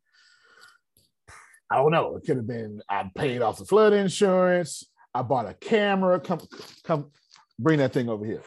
I 1.71 1.77
don't 1.77 1.91
know. 1.91 2.17
It 2.17 2.25
could 2.25 2.37
have 2.37 2.47
been 2.47 2.81
I 2.87 3.09
paid 3.15 3.41
off 3.41 3.57
the 3.57 3.65
flood 3.65 3.93
insurance. 3.93 4.83
I 5.13 5.23
bought 5.23 5.49
a 5.49 5.53
camera. 5.55 6.19
Come 6.19 6.41
come 6.83 7.11
bring 7.57 7.79
that 7.79 7.93
thing 7.93 8.09
over 8.09 8.25
here. 8.25 8.43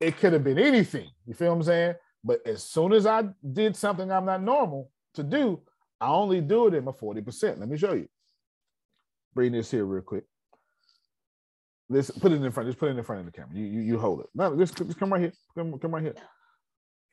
It 0.00 0.16
could 0.16 0.32
have 0.32 0.42
been 0.42 0.58
anything. 0.58 1.08
You 1.26 1.34
feel 1.34 1.50
what 1.50 1.56
I'm 1.56 1.62
saying? 1.62 1.94
But 2.24 2.46
as 2.46 2.62
soon 2.62 2.92
as 2.92 3.06
I 3.06 3.24
did 3.52 3.76
something 3.76 4.10
I'm 4.10 4.24
not 4.24 4.42
normal 4.42 4.90
to 5.14 5.22
do, 5.22 5.60
I 6.00 6.08
only 6.08 6.40
do 6.40 6.68
it 6.68 6.74
in 6.74 6.84
my 6.84 6.92
40%. 6.92 7.58
Let 7.58 7.68
me 7.68 7.76
show 7.76 7.92
you. 7.92 8.08
Bring 9.34 9.52
this 9.52 9.70
here 9.70 9.84
real 9.84 10.02
quick. 10.02 10.24
This 11.88 12.10
put 12.10 12.32
it 12.32 12.42
in 12.42 12.50
front. 12.50 12.68
Just 12.68 12.78
put 12.78 12.90
it 12.90 12.96
in 12.96 13.04
front 13.04 13.20
of 13.20 13.26
the 13.26 13.32
camera. 13.32 13.54
You 13.54 13.66
you, 13.66 13.80
you 13.80 13.98
hold 13.98 14.20
it. 14.20 14.26
No, 14.34 14.56
just, 14.56 14.76
just 14.76 14.98
come 14.98 15.12
right 15.12 15.20
here. 15.20 15.32
Come, 15.56 15.78
come 15.78 15.94
right 15.94 16.02
here. 16.02 16.14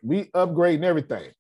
We 0.01 0.25
upgrading 0.25 0.83
everything. 0.83 1.31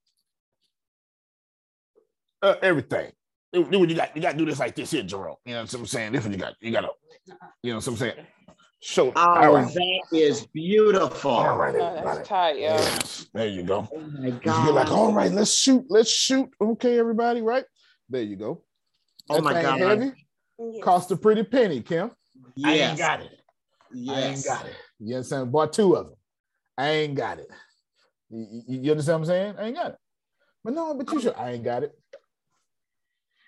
Uh, 2.41 2.55
everything. 2.61 3.11
Do 3.53 3.61
what 3.61 3.89
you 3.89 3.95
got. 3.95 4.15
You 4.15 4.21
got 4.21 4.33
to 4.33 4.37
do 4.37 4.45
this 4.45 4.59
like 4.59 4.75
this 4.75 4.91
here, 4.91 5.03
Jerome. 5.03 5.35
You 5.45 5.53
know 5.53 5.61
what 5.61 5.73
I'm 5.73 5.85
saying? 5.85 6.11
This 6.11 6.21
is 6.21 6.27
what 6.27 6.37
you 6.37 6.39
got. 6.39 6.53
You 6.61 6.71
got 6.71 6.81
to, 6.81 6.89
you 7.63 7.71
know 7.71 7.77
what 7.77 7.87
I'm 7.87 7.95
saying? 7.95 8.13
Show. 8.81 9.11
Oh, 9.15 9.53
right. 9.53 9.73
that 9.73 10.17
is 10.17 10.47
beautiful. 10.47 11.31
All 11.31 11.57
right, 11.57 11.75
oh, 11.75 12.01
that's 12.01 12.27
tight, 12.27 12.59
yeah. 12.59 12.77
Yes. 12.77 13.27
There 13.33 13.47
you 13.47 13.63
go. 13.63 13.87
Oh 13.93 13.99
my 13.99 14.29
God. 14.29 14.65
You're 14.65 14.73
like, 14.73 14.89
all 14.89 15.11
right, 15.11 15.31
let's 15.31 15.53
shoot. 15.53 15.85
Let's 15.89 16.09
shoot. 16.09 16.49
Okay, 16.61 16.97
everybody, 16.97 17.41
right? 17.41 17.65
There 18.09 18.21
you 18.21 18.37
go. 18.37 18.63
Oh 19.29 19.35
that 19.35 19.43
my 19.43 19.61
God. 19.61 19.79
Heavy. 19.79 20.11
Yes. 20.57 20.83
Cost 20.83 21.11
a 21.11 21.17
pretty 21.17 21.43
penny, 21.43 21.81
Kim. 21.81 22.11
Yes. 22.55 22.67
I 22.67 22.89
ain't 22.89 22.97
got 22.97 23.21
it. 23.21 23.39
Yes. 23.93 24.15
I 24.15 24.21
ain't 24.21 24.45
got 24.45 24.65
it. 24.65 24.75
You 24.99 25.15
understand? 25.15 25.51
Bought 25.51 25.73
two 25.73 25.95
of 25.95 26.05
them. 26.07 26.15
I 26.77 26.89
ain't 26.89 27.15
got 27.15 27.39
it. 27.39 27.47
You, 28.29 28.63
you, 28.67 28.91
understand 28.91 29.19
what 29.19 29.29
I'm 29.29 29.33
saying? 29.33 29.55
I 29.57 29.63
ain't 29.65 29.75
got 29.75 29.91
it. 29.91 29.97
But 30.63 30.73
no, 30.73 30.93
but 30.93 31.11
you 31.11 31.19
should. 31.19 31.35
I 31.35 31.51
ain't 31.51 31.63
got 31.63 31.83
it. 31.83 31.91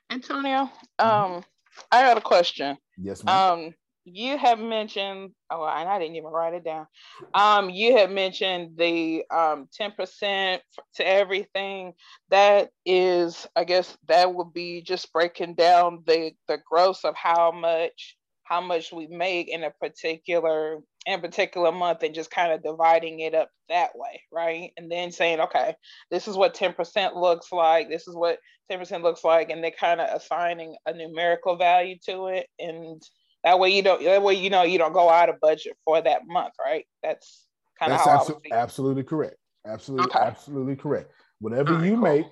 Antonio, 0.09 0.69
mm-hmm. 0.99 1.33
um, 1.35 1.43
I 1.89 2.03
got 2.03 2.17
a 2.17 2.21
question. 2.21 2.77
Yes, 2.97 3.23
ma'am. 3.23 3.53
Um, 3.59 3.73
you 4.05 4.37
have 4.37 4.59
mentioned, 4.59 5.31
oh, 5.49 5.65
and 5.65 5.87
I 5.87 5.99
didn't 5.99 6.15
even 6.15 6.31
write 6.31 6.53
it 6.53 6.63
down. 6.63 6.87
Um, 7.33 7.69
you 7.69 7.97
have 7.97 8.09
mentioned 8.09 8.77
the 8.77 9.23
um 9.31 9.67
10% 9.79 10.59
to 10.95 11.07
everything. 11.07 11.93
That 12.29 12.69
is, 12.85 13.47
I 13.55 13.63
guess 13.63 13.95
that 14.07 14.33
would 14.33 14.53
be 14.53 14.81
just 14.81 15.11
breaking 15.13 15.55
down 15.55 16.03
the 16.05 16.31
the 16.47 16.59
gross 16.69 17.03
of 17.03 17.15
how 17.15 17.51
much 17.51 18.17
how 18.43 18.59
much 18.59 18.91
we 18.91 19.07
make 19.07 19.47
in 19.49 19.63
a 19.63 19.71
particular 19.71 20.79
in 21.05 21.19
a 21.19 21.21
particular 21.21 21.71
month 21.71 22.03
and 22.03 22.13
just 22.13 22.29
kind 22.29 22.51
of 22.51 22.61
dividing 22.61 23.21
it 23.21 23.33
up 23.33 23.49
that 23.69 23.91
way, 23.95 24.21
right? 24.31 24.71
And 24.77 24.91
then 24.91 25.11
saying, 25.11 25.39
okay, 25.39 25.73
this 26.11 26.27
is 26.27 26.35
what 26.35 26.53
10% 26.53 27.15
looks 27.15 27.51
like, 27.51 27.89
this 27.89 28.07
is 28.07 28.15
what 28.15 28.37
10% 28.71 29.01
looks 29.01 29.23
like, 29.23 29.49
and 29.49 29.63
they're 29.63 29.71
kind 29.71 29.99
of 29.99 30.09
assigning 30.15 30.75
a 30.85 30.93
numerical 30.93 31.55
value 31.57 31.95
to 32.05 32.27
it. 32.27 32.47
And 32.59 33.01
that 33.43 33.59
way 33.59 33.69
you 33.69 33.81
don't 33.81 34.03
that 34.03 34.21
way 34.21 34.35
you 34.35 34.49
know 34.49 34.63
you 34.63 34.77
don't 34.77 34.93
go 34.93 35.09
out 35.09 35.29
of 35.29 35.39
budget 35.39 35.77
for 35.85 36.01
that 36.01 36.21
month, 36.27 36.53
right? 36.63 36.85
That's 37.03 37.47
kind 37.79 37.93
of 37.93 37.99
how 37.99 38.11
absolutely, 38.11 38.51
absolutely 38.51 39.03
correct. 39.03 39.37
Absolutely, 39.65 40.05
okay. 40.05 40.19
absolutely 40.19 40.75
correct. 40.75 41.11
Whatever 41.39 41.75
right, 41.75 41.85
you 41.85 41.93
cool. 41.93 42.01
make, 42.01 42.25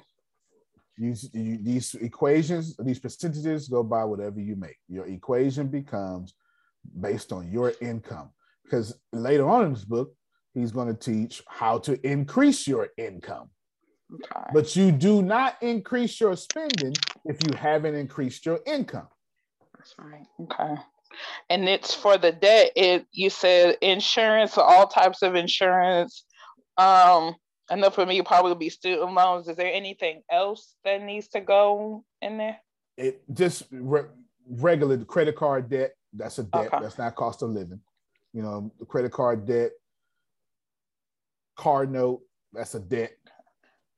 you, 0.98 1.16
you, 1.34 1.60
these 1.62 1.96
equations, 1.96 2.76
these 2.78 3.00
percentages 3.00 3.68
go 3.68 3.84
by 3.84 4.04
whatever 4.04 4.40
you 4.40 4.56
make. 4.56 4.78
Your 4.88 5.06
equation 5.06 5.68
becomes 5.68 6.34
based 7.00 7.32
on 7.32 7.52
your 7.52 7.74
income. 7.82 8.32
Because 8.64 9.00
later 9.12 9.50
on 9.50 9.66
in 9.66 9.74
this 9.74 9.86
book, 9.86 10.14
he's 10.54 10.72
going 10.72 10.88
to 10.88 10.94
teach 10.94 11.44
how 11.48 11.80
to 11.80 12.00
increase 12.08 12.68
your 12.68 12.90
income. 12.98 13.50
Okay. 14.14 14.50
But 14.54 14.76
you 14.76 14.92
do 14.92 15.22
not 15.22 15.58
increase 15.62 16.20
your 16.20 16.36
spending 16.36 16.94
if 17.26 17.38
you 17.48 17.56
haven't 17.56 17.96
increased 17.96 18.46
your 18.46 18.60
income. 18.66 19.08
That's 19.78 19.96
right. 20.00 20.26
Okay. 20.42 20.82
And 21.50 21.68
it's 21.68 21.94
for 21.94 22.18
the 22.18 22.32
debt. 22.32 22.72
It 22.76 23.06
you 23.12 23.30
said 23.30 23.78
insurance, 23.82 24.58
all 24.58 24.88
types 24.88 25.22
of 25.22 25.36
insurance. 25.36 26.26
Um, 26.78 27.36
I 27.70 27.76
know 27.76 27.90
for 27.90 28.06
me, 28.06 28.22
probably 28.22 28.56
be 28.56 28.70
student 28.70 29.14
loans. 29.14 29.48
Is 29.48 29.58
there 29.58 29.72
anything 29.72 30.22
else 30.32 30.76
that 30.84 31.02
needs 31.02 31.28
to 31.30 31.42
go 31.42 32.04
in 32.22 32.38
there? 32.38 32.58
It 32.98 33.22
just 33.34 33.64
re- 33.72 34.10
regular 34.50 34.98
credit 35.06 35.36
card 35.36 35.70
debt. 35.70 35.92
That's 36.14 36.40
a 36.40 36.44
debt. 36.44 36.68
Okay. 36.68 36.78
That's 36.82 36.98
not 36.98 37.16
cost 37.16 37.44
of 37.44 37.52
living. 37.52 37.80
You 38.34 38.42
know, 38.42 38.72
the 38.80 38.86
credit 38.86 39.12
card 39.12 39.46
debt, 39.46 39.72
car 41.56 41.86
note, 41.86 42.22
that's 42.54 42.76
a 42.76 42.80
debt. 42.80 43.12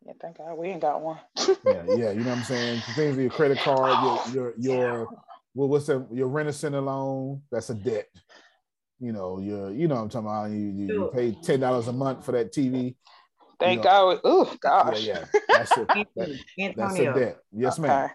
Yeah, 0.06 0.14
thank 0.20 0.38
God 0.38 0.58
we 0.58 0.70
ain't 0.70 0.82
got 0.82 1.02
one. 1.02 1.20
yeah, 1.38 1.84
yeah, 1.88 2.12
you 2.12 2.22
know 2.22 2.30
what 2.32 2.40
I'm 2.40 2.44
saying. 2.44 2.82
Things 2.96 3.16
with 3.16 3.24
your 3.24 3.30
credit 3.30 3.60
card, 3.60 4.04
your 4.34 4.54
your 4.56 4.56
your 4.58 5.08
well, 5.54 5.68
what's 5.68 5.88
that? 5.88 6.08
Your 6.12 6.28
rent 6.28 6.50
a 6.50 6.54
center 6.54 6.82
loan, 6.82 7.42
that's 7.52 7.70
a 7.70 7.76
debt. 7.76 8.08
You 9.00 9.12
know, 9.12 9.40
your 9.40 9.72
you 9.72 9.88
know 9.88 9.96
what 9.96 10.02
I'm 10.02 10.10
talking 10.10 10.28
about. 10.28 10.52
You 10.52 10.58
you, 10.58 10.86
you 10.88 11.12
pay 11.14 11.32
ten 11.32 11.60
dollars 11.60 11.88
a 11.88 11.94
month 11.94 12.24
for 12.26 12.32
that 12.34 12.54
TV. 12.54 12.96
Thank 13.60 13.72
you 13.72 13.78
know, 13.78 13.84
God. 13.84 14.20
Oh 14.24 14.56
gosh. 14.60 15.04
Yeah, 15.06 15.20
yeah. 15.20 15.26
That's 15.50 15.78
a, 15.78 15.88
that, 16.16 16.76
that's 16.76 17.00
a 17.00 17.14
debt. 17.14 17.38
Yes, 17.52 17.80
ma'am. 17.80 18.10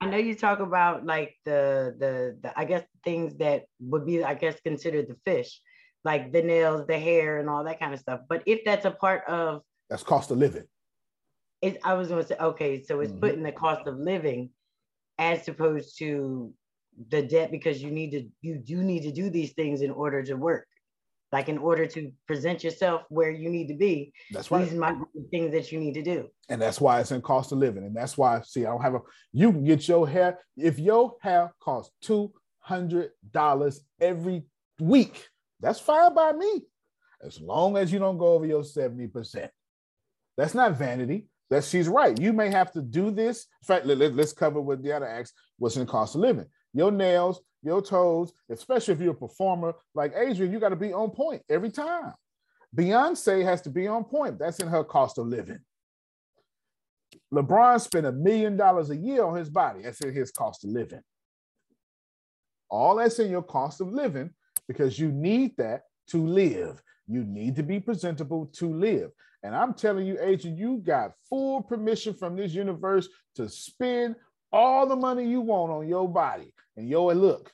I 0.00 0.06
know 0.06 0.16
you 0.16 0.34
talk 0.34 0.58
about 0.58 1.06
like 1.06 1.36
the, 1.44 1.94
the 1.98 2.38
the 2.42 2.58
I 2.58 2.64
guess 2.64 2.84
things 3.04 3.36
that 3.36 3.64
would 3.80 4.04
be 4.04 4.24
I 4.24 4.34
guess 4.34 4.60
considered 4.60 5.06
the 5.08 5.16
fish, 5.24 5.60
like 6.04 6.32
the 6.32 6.42
nails, 6.42 6.86
the 6.88 6.98
hair, 6.98 7.38
and 7.38 7.48
all 7.48 7.64
that 7.64 7.78
kind 7.78 7.94
of 7.94 8.00
stuff. 8.00 8.20
But 8.28 8.42
if 8.46 8.64
that's 8.64 8.84
a 8.84 8.90
part 8.90 9.22
of 9.28 9.62
That's 9.88 10.02
cost 10.02 10.30
of 10.32 10.38
living. 10.38 10.64
it, 11.60 11.78
I 11.84 11.94
was 11.94 12.08
going 12.08 12.22
to 12.22 12.28
say 12.28 12.36
okay, 12.36 12.82
so 12.82 13.00
it's 13.00 13.12
Mhm. 13.12 13.20
putting 13.20 13.42
the 13.44 13.52
cost 13.52 13.86
of 13.86 13.96
living 13.96 14.50
as 15.18 15.46
opposed 15.46 15.98
to 15.98 16.52
the 17.08 17.22
debt 17.22 17.50
because 17.50 17.82
you 17.82 17.90
need 17.90 18.10
to 18.12 18.28
you 18.40 18.56
do 18.58 18.82
need 18.82 19.02
to 19.02 19.12
do 19.12 19.30
these 19.30 19.52
things 19.52 19.82
in 19.82 19.90
order 19.90 20.22
to 20.22 20.34
work. 20.34 20.66
Like 21.32 21.48
in 21.48 21.56
order 21.56 21.86
to 21.86 22.12
present 22.26 22.62
yourself 22.62 23.02
where 23.08 23.30
you 23.30 23.48
need 23.48 23.68
to 23.68 23.74
be, 23.74 24.12
That's 24.32 24.50
right. 24.50 24.68
these 24.68 24.78
might 24.78 24.98
be 24.98 25.04
the 25.22 25.28
things 25.30 25.52
that 25.52 25.72
you 25.72 25.80
need 25.80 25.94
to 25.94 26.02
do. 26.02 26.28
and 26.50 26.60
that's 26.60 26.78
why 26.78 27.00
it's 27.00 27.10
in 27.10 27.22
cost 27.22 27.52
of 27.52 27.58
living. 27.58 27.84
And 27.84 27.96
that's 27.96 28.18
why, 28.18 28.42
see, 28.42 28.66
I 28.66 28.70
don't 28.70 28.82
have 28.82 28.94
a. 28.96 29.00
You 29.32 29.50
can 29.50 29.64
get 29.64 29.88
your 29.88 30.06
hair 30.06 30.38
if 30.58 30.78
your 30.78 31.14
hair 31.22 31.54
costs 31.58 31.90
two 32.02 32.32
hundred 32.58 33.12
dollars 33.30 33.80
every 33.98 34.44
week. 34.78 35.26
That's 35.58 35.80
fine 35.80 36.12
by 36.14 36.32
me, 36.32 36.62
as 37.24 37.40
long 37.40 37.78
as 37.78 37.90
you 37.90 37.98
don't 37.98 38.18
go 38.18 38.34
over 38.34 38.44
your 38.44 38.62
seventy 38.64 39.06
percent. 39.06 39.50
That's 40.36 40.54
not 40.54 40.76
vanity. 40.76 41.28
That 41.48 41.64
she's 41.64 41.88
right. 41.88 42.18
You 42.18 42.32
may 42.34 42.50
have 42.50 42.72
to 42.72 42.82
do 42.82 43.10
this. 43.10 43.46
In 43.62 43.66
fact, 43.66 43.86
let, 43.86 44.00
us 44.18 44.32
cover 44.32 44.60
what 44.60 44.82
the 44.82 44.92
other 44.92 45.06
asks. 45.06 45.32
What's 45.58 45.76
in 45.76 45.86
cost 45.86 46.14
of 46.14 46.22
living? 46.22 46.46
Your 46.74 46.90
nails, 46.90 47.40
your 47.62 47.82
toes, 47.82 48.32
especially 48.50 48.94
if 48.94 49.00
you're 49.00 49.12
a 49.12 49.14
performer 49.14 49.74
like 49.94 50.12
Adrian, 50.16 50.52
you 50.52 50.58
got 50.58 50.70
to 50.70 50.76
be 50.76 50.92
on 50.92 51.10
point 51.10 51.42
every 51.48 51.70
time. 51.70 52.12
Beyonce 52.74 53.44
has 53.44 53.60
to 53.62 53.70
be 53.70 53.86
on 53.86 54.04
point. 54.04 54.38
That's 54.38 54.60
in 54.60 54.68
her 54.68 54.82
cost 54.82 55.18
of 55.18 55.26
living. 55.26 55.60
LeBron 57.32 57.80
spent 57.80 58.06
a 58.06 58.12
million 58.12 58.56
dollars 58.56 58.90
a 58.90 58.96
year 58.96 59.24
on 59.24 59.36
his 59.36 59.50
body. 59.50 59.82
That's 59.82 60.00
in 60.00 60.12
his 60.12 60.30
cost 60.30 60.64
of 60.64 60.70
living. 60.70 61.02
All 62.70 62.96
that's 62.96 63.18
in 63.18 63.30
your 63.30 63.42
cost 63.42 63.80
of 63.80 63.92
living 63.92 64.30
because 64.66 64.98
you 64.98 65.12
need 65.12 65.56
that 65.58 65.82
to 66.08 66.26
live. 66.26 66.82
You 67.06 67.24
need 67.24 67.56
to 67.56 67.62
be 67.62 67.80
presentable 67.80 68.46
to 68.54 68.72
live. 68.72 69.10
And 69.42 69.54
I'm 69.54 69.74
telling 69.74 70.06
you, 70.06 70.18
agent, 70.20 70.56
you 70.56 70.78
got 70.78 71.12
full 71.28 71.62
permission 71.62 72.14
from 72.14 72.36
this 72.36 72.54
universe 72.54 73.08
to 73.34 73.48
spend 73.48 74.16
all 74.52 74.86
the 74.86 74.96
money 74.96 75.26
you 75.26 75.40
want 75.40 75.72
on 75.72 75.88
your 75.88 76.08
body 76.08 76.51
and 76.76 76.88
yo, 76.88 77.10
your 77.10 77.14
look, 77.14 77.52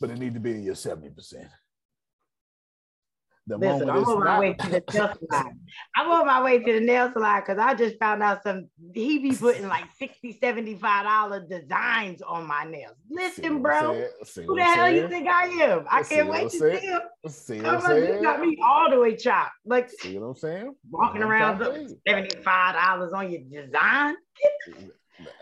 but 0.00 0.10
it 0.10 0.18
need 0.18 0.34
to 0.34 0.40
be 0.40 0.52
in 0.52 0.62
your 0.62 0.74
70%. 0.74 1.48
The 3.46 3.56
Listen, 3.56 3.88
I'm 3.90 4.04
on 4.04 4.24
my 4.24 4.38
way 4.38 4.52
to 4.52 4.68
the 4.68 4.82
nail 4.92 5.14
salon. 5.30 5.60
I'm 5.96 6.10
on 6.10 6.26
my 6.26 6.42
way 6.42 6.58
to 6.58 6.72
the 6.72 6.80
nail 6.80 7.10
salon 7.12 7.40
because 7.40 7.58
I 7.58 7.74
just 7.74 7.98
found 7.98 8.22
out 8.22 8.42
some 8.42 8.68
he 8.92 9.18
be 9.18 9.34
putting 9.34 9.66
like 9.68 9.84
60 9.98 10.38
75 10.38 11.04
dollar 11.04 11.46
designs 11.48 12.20
on 12.20 12.46
my 12.46 12.64
nails. 12.64 12.96
Listen, 13.08 13.62
bro, 13.62 13.94
who 13.94 14.00
what 14.48 14.56
the 14.56 14.62
hell 14.64 14.90
you 14.90 15.08
think 15.08 15.26
I 15.28 15.46
am? 15.46 15.86
I 15.90 16.02
See 16.02 16.16
can't 16.16 16.28
wait 16.28 16.50
to 16.50 16.58
saying? 16.58 16.78
see 16.78 16.86
him. 16.86 17.00
See 17.28 17.56
what 17.62 17.66
I'm 17.66 17.74
on, 17.76 17.96
you 17.96 18.06
saying? 18.06 18.22
got 18.22 18.40
me 18.40 18.58
all 18.62 18.90
the 18.90 19.00
way 19.00 19.16
chopped. 19.16 19.52
Like 19.64 19.88
See 19.90 20.18
what 20.18 20.26
I'm 20.26 20.34
saying? 20.36 20.74
walking 20.90 21.22
around 21.22 21.62
I'm 21.62 21.72
with 21.72 21.94
75 22.06 22.74
dollars 22.74 23.12
on 23.14 23.30
your 23.32 23.62
design. 23.64 24.14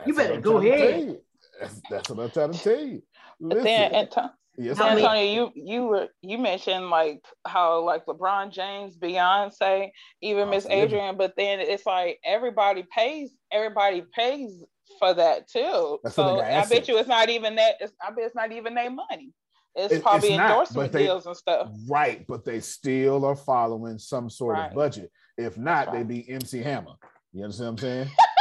You 0.06 0.14
better 0.14 0.40
go 0.40 0.60
trying 0.60 0.70
to 0.70 0.76
tell 0.78 0.88
ahead. 0.88 1.18
That's, 1.60 1.82
that's 1.90 2.10
what 2.10 2.18
I'm 2.20 2.30
trying 2.30 2.52
to 2.52 2.58
tell 2.62 2.84
you. 2.84 3.02
But 3.40 3.62
then. 3.62 3.92
Anto- 3.94 4.30
Yes. 4.58 4.80
Antonio, 4.80 5.20
you 5.22 5.52
you 5.54 5.82
were 5.84 6.08
you 6.22 6.38
mentioned 6.38 6.88
like 6.88 7.22
how 7.46 7.84
like 7.84 8.06
LeBron 8.06 8.50
James, 8.50 8.96
Beyonce, 8.96 9.90
even 10.22 10.48
Miss 10.48 10.64
Cost 10.64 10.72
of 10.72 10.78
living. 10.78 10.84
Adrian, 10.96 11.16
but 11.18 11.34
then 11.36 11.60
it's 11.60 11.84
like 11.84 12.18
everybody 12.24 12.82
pays 12.90 13.32
everybody 13.52 14.02
pays 14.14 14.64
for 14.98 15.12
that 15.12 15.46
too. 15.50 15.98
That's 16.02 16.16
so 16.16 16.40
I 16.40 16.64
bet 16.70 16.88
you 16.88 16.96
it's 16.96 17.06
not 17.06 17.28
even 17.28 17.56
that. 17.56 17.74
It's, 17.80 17.92
I 18.00 18.08
bet 18.12 18.24
it's 18.24 18.34
not 18.34 18.50
even 18.50 18.74
their 18.74 18.88
money. 18.90 19.34
It's 19.74 19.92
It- 19.92 20.02
probably 20.02 20.30
it's 20.32 20.40
endorsement 20.40 20.90
but 20.90 20.98
they- 20.98 21.04
deals 21.04 21.26
and 21.26 21.36
stuff. 21.36 21.68
Right, 21.86 22.26
but 22.26 22.46
they 22.46 22.60
still 22.60 23.26
are 23.26 23.36
following 23.36 23.98
some 23.98 24.30
sort 24.30 24.54
Right. 24.56 24.68
of 24.70 24.74
budget. 24.74 25.12
If 25.36 25.58
not, 25.58 25.88
right. 25.88 25.96
they 25.98 26.02
be 26.02 26.30
MC 26.30 26.62
Hammer. 26.62 26.94
You 27.34 27.42
understand 27.44 27.66
what 27.66 27.72
I'm 27.72 27.78
saying? 28.06 28.08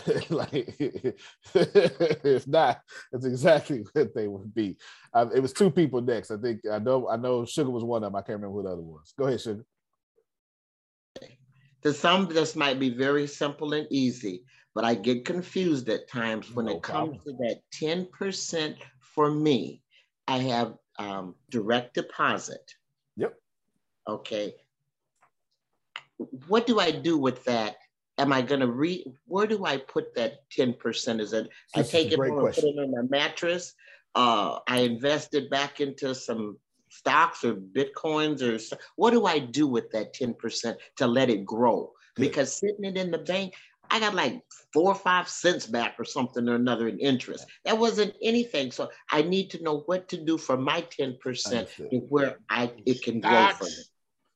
like, 0.30 0.74
if 1.54 2.46
not, 2.46 2.80
that's 3.10 3.24
exactly 3.24 3.84
what 3.92 4.14
they 4.14 4.28
would 4.28 4.54
be. 4.54 4.76
Uh, 5.12 5.26
it 5.34 5.40
was 5.40 5.52
two 5.52 5.70
people 5.70 6.00
next. 6.00 6.30
I 6.30 6.36
think 6.36 6.60
I 6.70 6.78
know. 6.78 7.08
I 7.08 7.16
know 7.16 7.44
Sugar 7.44 7.70
was 7.70 7.84
one 7.84 8.02
of 8.02 8.12
them. 8.12 8.16
I 8.16 8.20
can't 8.20 8.40
remember 8.40 8.56
who 8.56 8.62
the 8.62 8.70
other 8.70 8.82
was. 8.82 9.12
Go 9.18 9.26
ahead, 9.26 9.40
Sugar. 9.40 9.64
To 11.82 11.92
some, 11.92 12.28
this 12.28 12.54
might 12.54 12.78
be 12.78 12.90
very 12.90 13.26
simple 13.26 13.72
and 13.72 13.88
easy, 13.90 14.44
but 14.74 14.84
I 14.84 14.94
get 14.94 15.24
confused 15.24 15.88
at 15.88 16.08
times 16.08 16.52
when 16.52 16.66
No 16.66 16.76
it 16.76 16.82
comes 16.82 17.18
to 17.24 17.32
that 17.32 17.60
10% 17.74 18.76
for 19.00 19.30
me. 19.30 19.82
I 20.28 20.38
have 20.38 20.74
um, 20.98 21.34
direct 21.50 21.94
deposit. 21.94 22.72
Yep. 23.16 23.34
Okay. 24.08 24.54
What 26.46 26.68
do 26.68 26.78
I 26.78 26.92
do 26.92 27.18
with 27.18 27.42
that? 27.44 27.76
Am 28.18 28.32
I 28.32 28.42
going 28.42 28.60
to 28.60 28.70
read? 28.70 29.04
Where 29.26 29.46
do 29.46 29.64
I 29.64 29.78
put 29.78 30.14
that 30.16 30.48
10%? 30.56 31.20
Is 31.20 31.32
it, 31.32 31.48
I 31.74 31.78
This 31.78 31.88
is 31.88 31.94
a 31.94 31.96
take 31.96 32.12
it 32.12 32.16
great 32.16 32.32
home 32.32 32.46
and 32.46 32.54
put 32.54 32.64
it 32.64 32.78
on 32.78 32.90
my 32.90 33.02
mattress? 33.08 33.74
Uh, 34.14 34.58
I 34.68 34.80
invest 34.80 35.34
it 35.34 35.50
back 35.50 35.80
into 35.80 36.14
some 36.14 36.58
stocks 36.90 37.42
or 37.42 37.54
bitcoins 37.54 38.42
or 38.42 38.76
what 38.96 39.12
do 39.12 39.24
I 39.24 39.38
do 39.38 39.66
with 39.66 39.90
that 39.92 40.14
10% 40.14 40.76
to 40.98 41.06
let 41.06 41.30
it 41.30 41.44
grow? 41.46 41.92
Good. 42.14 42.22
Because 42.22 42.58
sitting 42.58 42.84
it 42.84 42.98
in 42.98 43.10
the 43.10 43.18
bank, 43.18 43.54
I 43.90 44.00
got 44.00 44.14
like 44.14 44.42
four 44.72 44.92
or 44.92 44.94
five 44.94 45.28
cents 45.28 45.66
back 45.66 45.96
or 45.98 46.04
something 46.04 46.48
or 46.48 46.54
another 46.54 46.88
in 46.88 46.98
interest. 46.98 47.46
That 47.64 47.78
wasn't 47.78 48.14
anything. 48.22 48.70
So 48.70 48.90
I 49.10 49.22
need 49.22 49.50
to 49.50 49.62
know 49.62 49.80
what 49.80 50.08
to 50.08 50.22
do 50.22 50.38
for 50.38 50.56
my 50.56 50.82
10% 50.98 51.68
and 51.90 52.02
where 52.08 52.38
I 52.48 52.72
it 52.86 53.02
can 53.02 53.20
grow 53.20 53.48
from. 53.48 53.66
Stocks, 53.66 53.90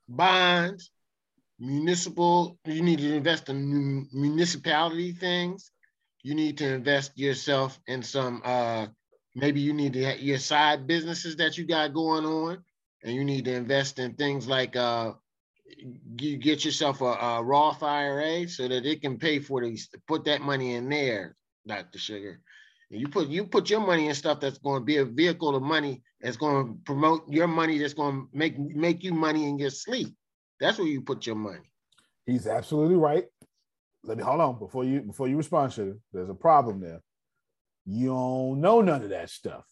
bonds, 0.09 0.90
municipal. 1.59 2.59
You 2.65 2.83
need 2.83 2.99
to 3.01 3.15
invest 3.15 3.49
in 3.49 3.66
mun- 3.73 4.09
municipality 4.12 5.12
things. 5.12 5.70
You 6.23 6.35
need 6.35 6.59
to 6.59 6.69
invest 6.74 7.19
yourself 7.19 7.78
in 7.87 8.03
some. 8.03 8.43
uh 8.45 8.89
Maybe 9.39 9.61
you 9.61 9.74
need 9.74 9.93
to 9.93 10.05
have 10.05 10.20
your 10.20 10.39
side 10.39 10.87
businesses 10.87 11.37
that 11.37 11.59
you 11.59 11.66
got 11.66 11.93
going 11.93 12.24
on, 12.24 12.65
and 13.05 13.15
you 13.15 13.23
need 13.24 13.45
to 13.45 13.53
invest 13.55 13.99
in 13.99 14.15
things 14.15 14.49
like 14.49 14.77
uh 14.77 15.12
you 16.19 16.37
get 16.37 16.65
yourself 16.65 17.01
a, 17.01 17.05
a 17.05 17.43
Roth 17.43 17.83
IRA 17.83 18.49
so 18.49 18.69
that 18.69 18.87
it 18.87 19.03
can 19.03 19.19
pay 19.19 19.39
for 19.39 19.62
these. 19.62 19.89
Put 20.09 20.24
that 20.27 20.41
money 20.41 20.74
in 20.74 20.89
there, 20.89 21.37
Dr. 21.66 21.99
Sugar. 21.99 22.41
And 22.91 23.01
you 23.01 23.09
put 23.09 23.28
you 23.28 23.47
put 23.47 23.70
your 23.70 23.81
money 23.81 24.09
in 24.09 24.15
stuff 24.15 24.41
that's 24.41 24.59
going 24.59 24.81
to 24.81 24.85
be 24.85 24.99
a 24.99 25.05
vehicle 25.05 25.55
of 25.57 25.62
money 25.62 26.03
that's 26.20 26.37
going 26.37 26.66
to 26.66 26.78
promote 26.85 27.28
your 27.28 27.49
money 27.49 27.78
that's 27.78 27.95
going 27.95 28.15
to 28.15 28.28
make 28.33 28.59
make 28.59 29.03
you 29.03 29.12
money 29.12 29.49
in 29.49 29.59
your 29.59 29.70
sleep. 29.70 30.15
That's 30.61 30.78
where 30.78 30.87
you 30.87 31.03
put 31.03 31.27
your 31.27 31.37
money. 31.37 31.70
He's 32.24 32.47
absolutely 32.47 32.97
right. 32.97 33.24
Let 34.03 34.19
me 34.19 34.24
hold 34.24 34.41
on 34.41 34.59
before 34.59 34.85
you 34.85 35.03
before 35.03 35.28
you 35.28 35.37
respond, 35.37 35.73
Sugar. 35.73 35.99
There's 36.12 36.31
a 36.31 36.35
problem 36.35 36.81
there. 36.81 37.01
You 37.85 38.09
don't 38.09 38.61
know 38.61 38.81
none 38.81 39.03
of 39.03 39.11
that 39.11 39.31
stuff. 39.31 39.65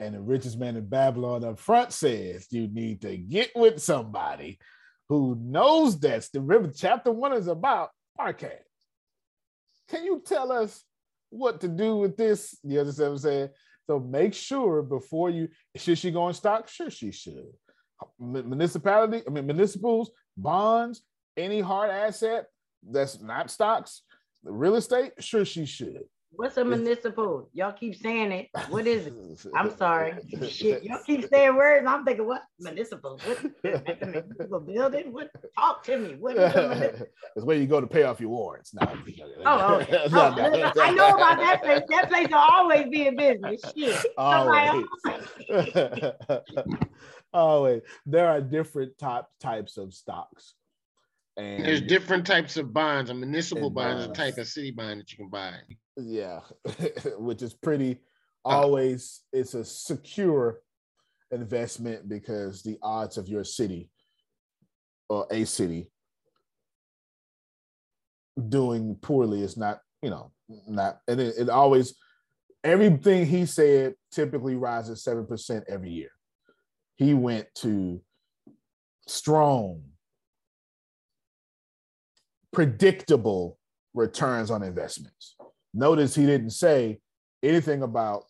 And 0.00 0.14
the 0.14 0.20
richest 0.20 0.58
man 0.58 0.76
in 0.76 0.88
Babylon 0.88 1.44
up 1.44 1.58
front 1.58 1.92
says 1.92 2.46
you 2.50 2.68
need 2.68 3.02
to 3.02 3.16
get 3.16 3.50
with 3.54 3.80
somebody 3.80 4.58
who 5.08 5.36
knows 5.40 5.98
that's 5.98 6.28
the 6.30 6.40
river. 6.40 6.70
chapter 6.74 7.10
one 7.10 7.32
is 7.32 7.48
about 7.48 7.90
podcast. 8.18 8.62
Can 9.88 10.04
you 10.04 10.22
tell 10.24 10.52
us 10.52 10.84
what 11.30 11.60
to 11.62 11.68
do 11.68 11.96
with 11.96 12.16
this? 12.16 12.56
You 12.62 12.80
understand 12.80 13.10
what 13.10 13.14
I'm 13.14 13.18
saying? 13.18 13.48
So 13.86 13.98
make 13.98 14.34
sure 14.34 14.82
before 14.82 15.30
you 15.30 15.48
should 15.76 15.98
she 15.98 16.10
go 16.10 16.28
in 16.28 16.34
stock? 16.34 16.68
Sure, 16.68 16.90
she 16.90 17.10
should. 17.10 17.52
Mun- 18.18 18.48
Municipality, 18.48 19.22
I 19.26 19.30
mean 19.30 19.46
municipals, 19.46 20.10
bonds, 20.36 21.02
any 21.36 21.60
hard 21.60 21.90
asset 21.90 22.46
that's 22.88 23.20
not 23.20 23.50
stocks, 23.50 24.02
real 24.44 24.76
estate, 24.76 25.12
sure 25.18 25.44
she 25.44 25.66
should. 25.66 26.02
What's 26.30 26.58
a 26.58 26.64
municipal? 26.64 27.48
Y'all 27.54 27.72
keep 27.72 27.96
saying 27.96 28.30
it. 28.32 28.48
What 28.68 28.86
is 28.86 29.06
it? 29.06 29.14
I'm 29.56 29.74
sorry. 29.76 30.12
Shit, 30.48 30.84
y'all 30.84 31.00
keep 31.04 31.26
saying 31.28 31.56
words. 31.56 31.86
I'm 31.88 32.04
thinking, 32.04 32.26
what 32.26 32.42
municipal? 32.60 33.18
What 33.24 33.38
a 33.64 34.06
municipal 34.06 34.60
building? 34.60 35.12
What? 35.12 35.30
Talk 35.58 35.82
to 35.84 35.96
me. 35.98 36.16
What 36.16 36.36
is 36.36 36.54
a 36.54 36.68
municipal? 36.68 37.06
It's 37.36 37.44
where 37.44 37.56
you 37.56 37.66
go 37.66 37.80
to 37.80 37.86
pay 37.86 38.02
off 38.02 38.20
your 38.20 38.30
warrants. 38.30 38.74
No, 38.74 38.82
Oh, 38.86 38.96
oh 39.46 39.74
okay. 39.80 39.98
Oh, 40.12 40.34
listen, 40.36 40.72
I 40.80 40.90
know 40.92 41.08
about 41.16 41.38
that 41.38 41.62
place. 41.62 41.82
That 41.88 42.08
place 42.08 42.28
will 42.28 42.36
always 42.36 42.88
be 42.88 43.06
in 43.06 43.16
business. 43.16 43.62
Shit. 43.76 44.06
I'm 44.18 44.46
Always. 47.32 47.80
Always. 47.80 47.82
There 48.06 48.28
are 48.28 48.40
different 48.40 48.98
top 48.98 49.30
types 49.40 49.76
of 49.76 49.94
stocks. 49.94 50.54
And 51.36 51.64
there's 51.64 51.82
different 51.82 52.26
types 52.26 52.56
of 52.56 52.72
bonds. 52.72 53.10
A 53.10 53.14
municipal 53.14 53.70
bond 53.70 54.00
is 54.00 54.06
a 54.06 54.12
type 54.12 54.38
of 54.38 54.48
city 54.48 54.72
bond 54.72 55.00
that 55.00 55.12
you 55.12 55.18
can 55.18 55.28
buy. 55.28 55.52
Yeah, 55.96 56.40
which 57.18 57.42
is 57.42 57.54
pretty 57.54 58.00
uh, 58.44 58.48
always 58.48 59.22
it's 59.32 59.54
a 59.54 59.64
secure 59.64 60.60
investment 61.30 62.08
because 62.08 62.62
the 62.62 62.76
odds 62.82 63.18
of 63.18 63.28
your 63.28 63.44
city 63.44 63.90
or 65.08 65.26
a 65.30 65.44
city 65.44 65.90
doing 68.48 68.96
poorly 69.00 69.42
is 69.42 69.56
not, 69.56 69.80
you 70.02 70.10
know, 70.10 70.32
not 70.66 71.00
and 71.06 71.20
it, 71.20 71.34
it 71.38 71.48
always 71.48 71.94
everything 72.64 73.26
he 73.26 73.46
said 73.46 73.94
typically 74.10 74.56
rises 74.56 75.04
7% 75.04 75.62
every 75.68 75.90
year. 75.90 76.10
He 76.98 77.14
went 77.14 77.46
to 77.56 78.00
strong, 79.06 79.82
predictable 82.52 83.56
returns 83.94 84.50
on 84.50 84.62
investments. 84.62 85.36
Notice 85.72 86.14
he 86.14 86.26
didn't 86.26 86.50
say 86.50 86.98
anything 87.42 87.82
about 87.82 88.24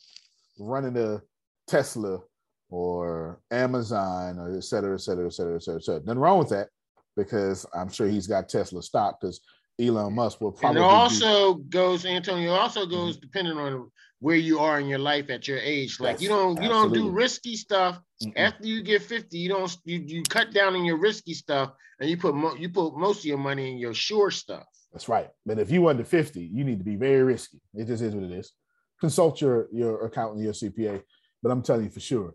running 0.58 0.96
a 0.98 1.22
Tesla 1.66 2.20
or 2.68 3.40
Amazon 3.50 4.38
or 4.38 4.54
et 4.54 4.64
cetera, 4.64 4.94
et 4.94 5.00
cetera, 5.00 5.26
et 5.26 5.32
cetera, 5.32 5.56
et 5.56 5.62
cetera, 5.62 5.78
et 5.80 5.84
cetera. 5.84 6.02
Nothing 6.04 6.20
wrong 6.20 6.38
with 6.38 6.50
that 6.50 6.68
because 7.16 7.64
I'm 7.74 7.88
sure 7.88 8.06
he's 8.06 8.26
got 8.26 8.50
Tesla 8.50 8.82
stock 8.82 9.18
because 9.20 9.40
Elon 9.80 10.14
Musk 10.14 10.40
will 10.42 10.50
And 10.50 10.58
probably 10.58 10.80
it 10.82 10.84
be- 10.84 10.90
also 10.90 11.54
goes, 11.54 12.04
Antonio, 12.04 12.52
also 12.52 12.84
goes 12.84 13.16
depending 13.16 13.56
on 13.56 13.90
where 14.20 14.36
you 14.36 14.58
are 14.58 14.80
in 14.80 14.88
your 14.88 14.98
life 14.98 15.30
at 15.30 15.46
your 15.46 15.58
age. 15.58 16.00
Like 16.00 16.20
you 16.20 16.28
don't 16.28 16.60
you 16.62 16.68
don't 16.68 16.92
do 16.92 17.10
risky 17.10 17.56
stuff 17.56 18.00
Mm-mm. 18.22 18.32
after 18.36 18.66
you 18.66 18.82
get 18.82 19.02
50. 19.02 19.38
You 19.38 19.48
don't 19.48 19.76
you, 19.84 19.98
you 19.98 20.22
cut 20.24 20.52
down 20.52 20.74
on 20.74 20.84
your 20.84 20.98
risky 20.98 21.34
stuff 21.34 21.72
and 22.00 22.10
you 22.10 22.16
put 22.16 22.34
mo- 22.34 22.56
you 22.56 22.68
put 22.68 22.96
most 22.96 23.20
of 23.20 23.24
your 23.26 23.38
money 23.38 23.70
in 23.70 23.78
your 23.78 23.94
sure 23.94 24.30
stuff. 24.30 24.66
That's 24.92 25.08
right. 25.08 25.28
But 25.46 25.58
if 25.58 25.70
you 25.70 25.88
under 25.88 26.04
50, 26.04 26.40
you 26.40 26.64
need 26.64 26.78
to 26.78 26.84
be 26.84 26.96
very 26.96 27.22
risky. 27.22 27.60
It 27.74 27.86
just 27.86 28.02
is 28.02 28.14
what 28.14 28.24
it 28.24 28.32
is. 28.32 28.52
Consult 29.00 29.40
your 29.40 29.68
your 29.72 30.04
accountant, 30.06 30.42
your 30.42 30.52
CPA. 30.52 31.02
But 31.42 31.52
I'm 31.52 31.62
telling 31.62 31.84
you 31.84 31.90
for 31.90 32.00
sure, 32.00 32.34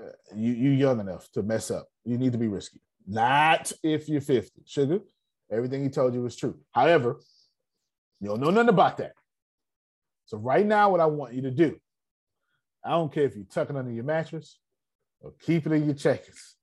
uh, 0.00 0.10
you 0.36 0.52
you 0.52 0.70
young 0.70 1.00
enough 1.00 1.28
to 1.32 1.42
mess 1.42 1.70
up. 1.70 1.88
You 2.04 2.16
need 2.18 2.32
to 2.32 2.38
be 2.38 2.48
risky. 2.48 2.80
Not 3.06 3.72
if 3.82 4.08
you're 4.08 4.20
50. 4.20 4.62
Sugar, 4.66 5.00
everything 5.50 5.82
he 5.82 5.88
told 5.88 6.14
you 6.14 6.22
was 6.22 6.36
true. 6.36 6.58
However, 6.72 7.20
you 8.20 8.28
don't 8.28 8.40
know 8.40 8.50
nothing 8.50 8.68
about 8.68 8.98
that. 8.98 9.12
So 10.28 10.36
right 10.36 10.66
now, 10.66 10.90
what 10.90 11.00
I 11.00 11.06
want 11.06 11.32
you 11.32 11.40
to 11.42 11.50
do, 11.50 11.80
I 12.84 12.90
don't 12.90 13.10
care 13.10 13.24
if 13.24 13.34
you 13.34 13.46
tuck 13.50 13.70
it 13.70 13.76
under 13.76 13.90
your 13.90 14.04
mattress 14.04 14.58
or 15.22 15.32
keep 15.40 15.66
it 15.66 15.72
in 15.72 15.86
your 15.86 15.94
checkers. 15.94 16.54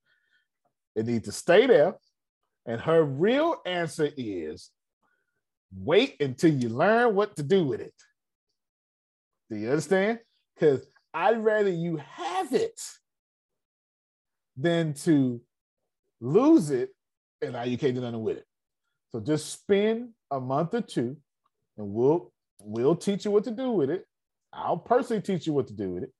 It 0.94 1.04
needs 1.04 1.24
to 1.24 1.32
stay 1.32 1.66
there. 1.66 1.96
And 2.64 2.80
her 2.80 3.02
real 3.02 3.56
answer 3.66 4.08
is 4.16 4.70
wait 5.76 6.14
until 6.20 6.52
you 6.52 6.68
learn 6.68 7.16
what 7.16 7.34
to 7.36 7.42
do 7.42 7.64
with 7.64 7.80
it. 7.80 7.92
Do 9.50 9.56
you 9.56 9.70
understand? 9.70 10.20
Because 10.54 10.86
I'd 11.12 11.42
rather 11.42 11.70
you 11.70 11.96
have 11.96 12.52
it 12.52 12.80
than 14.56 14.94
to 14.94 15.40
lose 16.20 16.70
it 16.70 16.90
and 17.42 17.54
now 17.54 17.64
you 17.64 17.76
can't 17.76 17.96
do 17.96 18.00
nothing 18.00 18.22
with 18.22 18.36
it. 18.36 18.46
So 19.10 19.18
just 19.18 19.52
spend 19.52 20.10
a 20.30 20.38
month 20.38 20.72
or 20.72 20.82
two 20.82 21.16
and 21.76 21.88
we'll 21.92 22.32
we'll 22.60 22.96
teach 22.96 23.24
you 23.24 23.30
what 23.30 23.44
to 23.44 23.50
do 23.50 23.70
with 23.70 23.90
it. 23.90 24.06
I'll 24.52 24.78
personally 24.78 25.22
teach 25.22 25.46
you 25.46 25.52
what 25.52 25.66
to 25.68 25.74
do 25.74 25.94
with 25.94 26.04
it. 26.04 26.12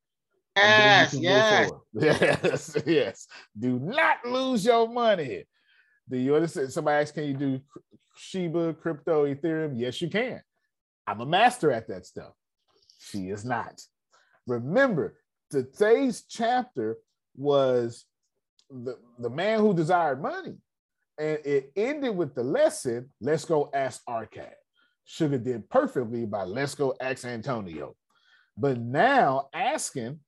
And 0.57 0.79
then 0.79 1.09
you 1.13 1.29
Yes, 1.29 1.69
forward. 1.69 1.83
Yes, 1.95 2.77
yes. 2.87 3.27
Do 3.59 3.79
not 3.79 4.25
lose 4.25 4.65
your 4.65 4.89
money. 4.89 5.45
Do 6.09 6.17
you 6.17 6.35
understand? 6.35 6.73
Somebody 6.73 7.03
asked, 7.03 7.15
can 7.15 7.25
you 7.25 7.35
do 7.35 7.61
Shiba, 8.17 8.75
crypto, 8.75 9.27
Ethereum? 9.27 9.73
Yes, 9.77 10.01
you 10.01 10.09
can. 10.09 10.41
I'm 11.07 11.21
a 11.21 11.27
master 11.27 11.71
at 11.71 11.89
that 11.89 12.07
stuff. 12.07 12.33
She 12.99 13.29
is 13.29 13.45
not. 13.45 13.81
Remember, 14.47 15.17
today's 15.51 16.25
chapter 16.29 16.97
was 17.37 18.05
the, 18.71 18.99
the 19.19 19.31
man 19.31 19.61
who 19.61 19.75
desired 19.75 20.23
money. 20.23 20.57
And 21.19 21.39
it 21.45 21.73
ended 21.77 22.17
with 22.17 22.35
the 22.35 22.43
lesson, 22.43 23.11
let's 23.21 23.45
go 23.45 23.71
ask 23.73 24.03
Arkad. 24.07 24.53
Sugar 25.07 25.39
did 25.39 25.71
perfectly 25.71 26.27
by 26.27 26.43
let's 26.43 26.75
go 26.75 26.95
ask 27.01 27.25
Antonio. 27.25 27.95
But 28.59 28.79
now 28.79 29.49
asking 29.55 30.19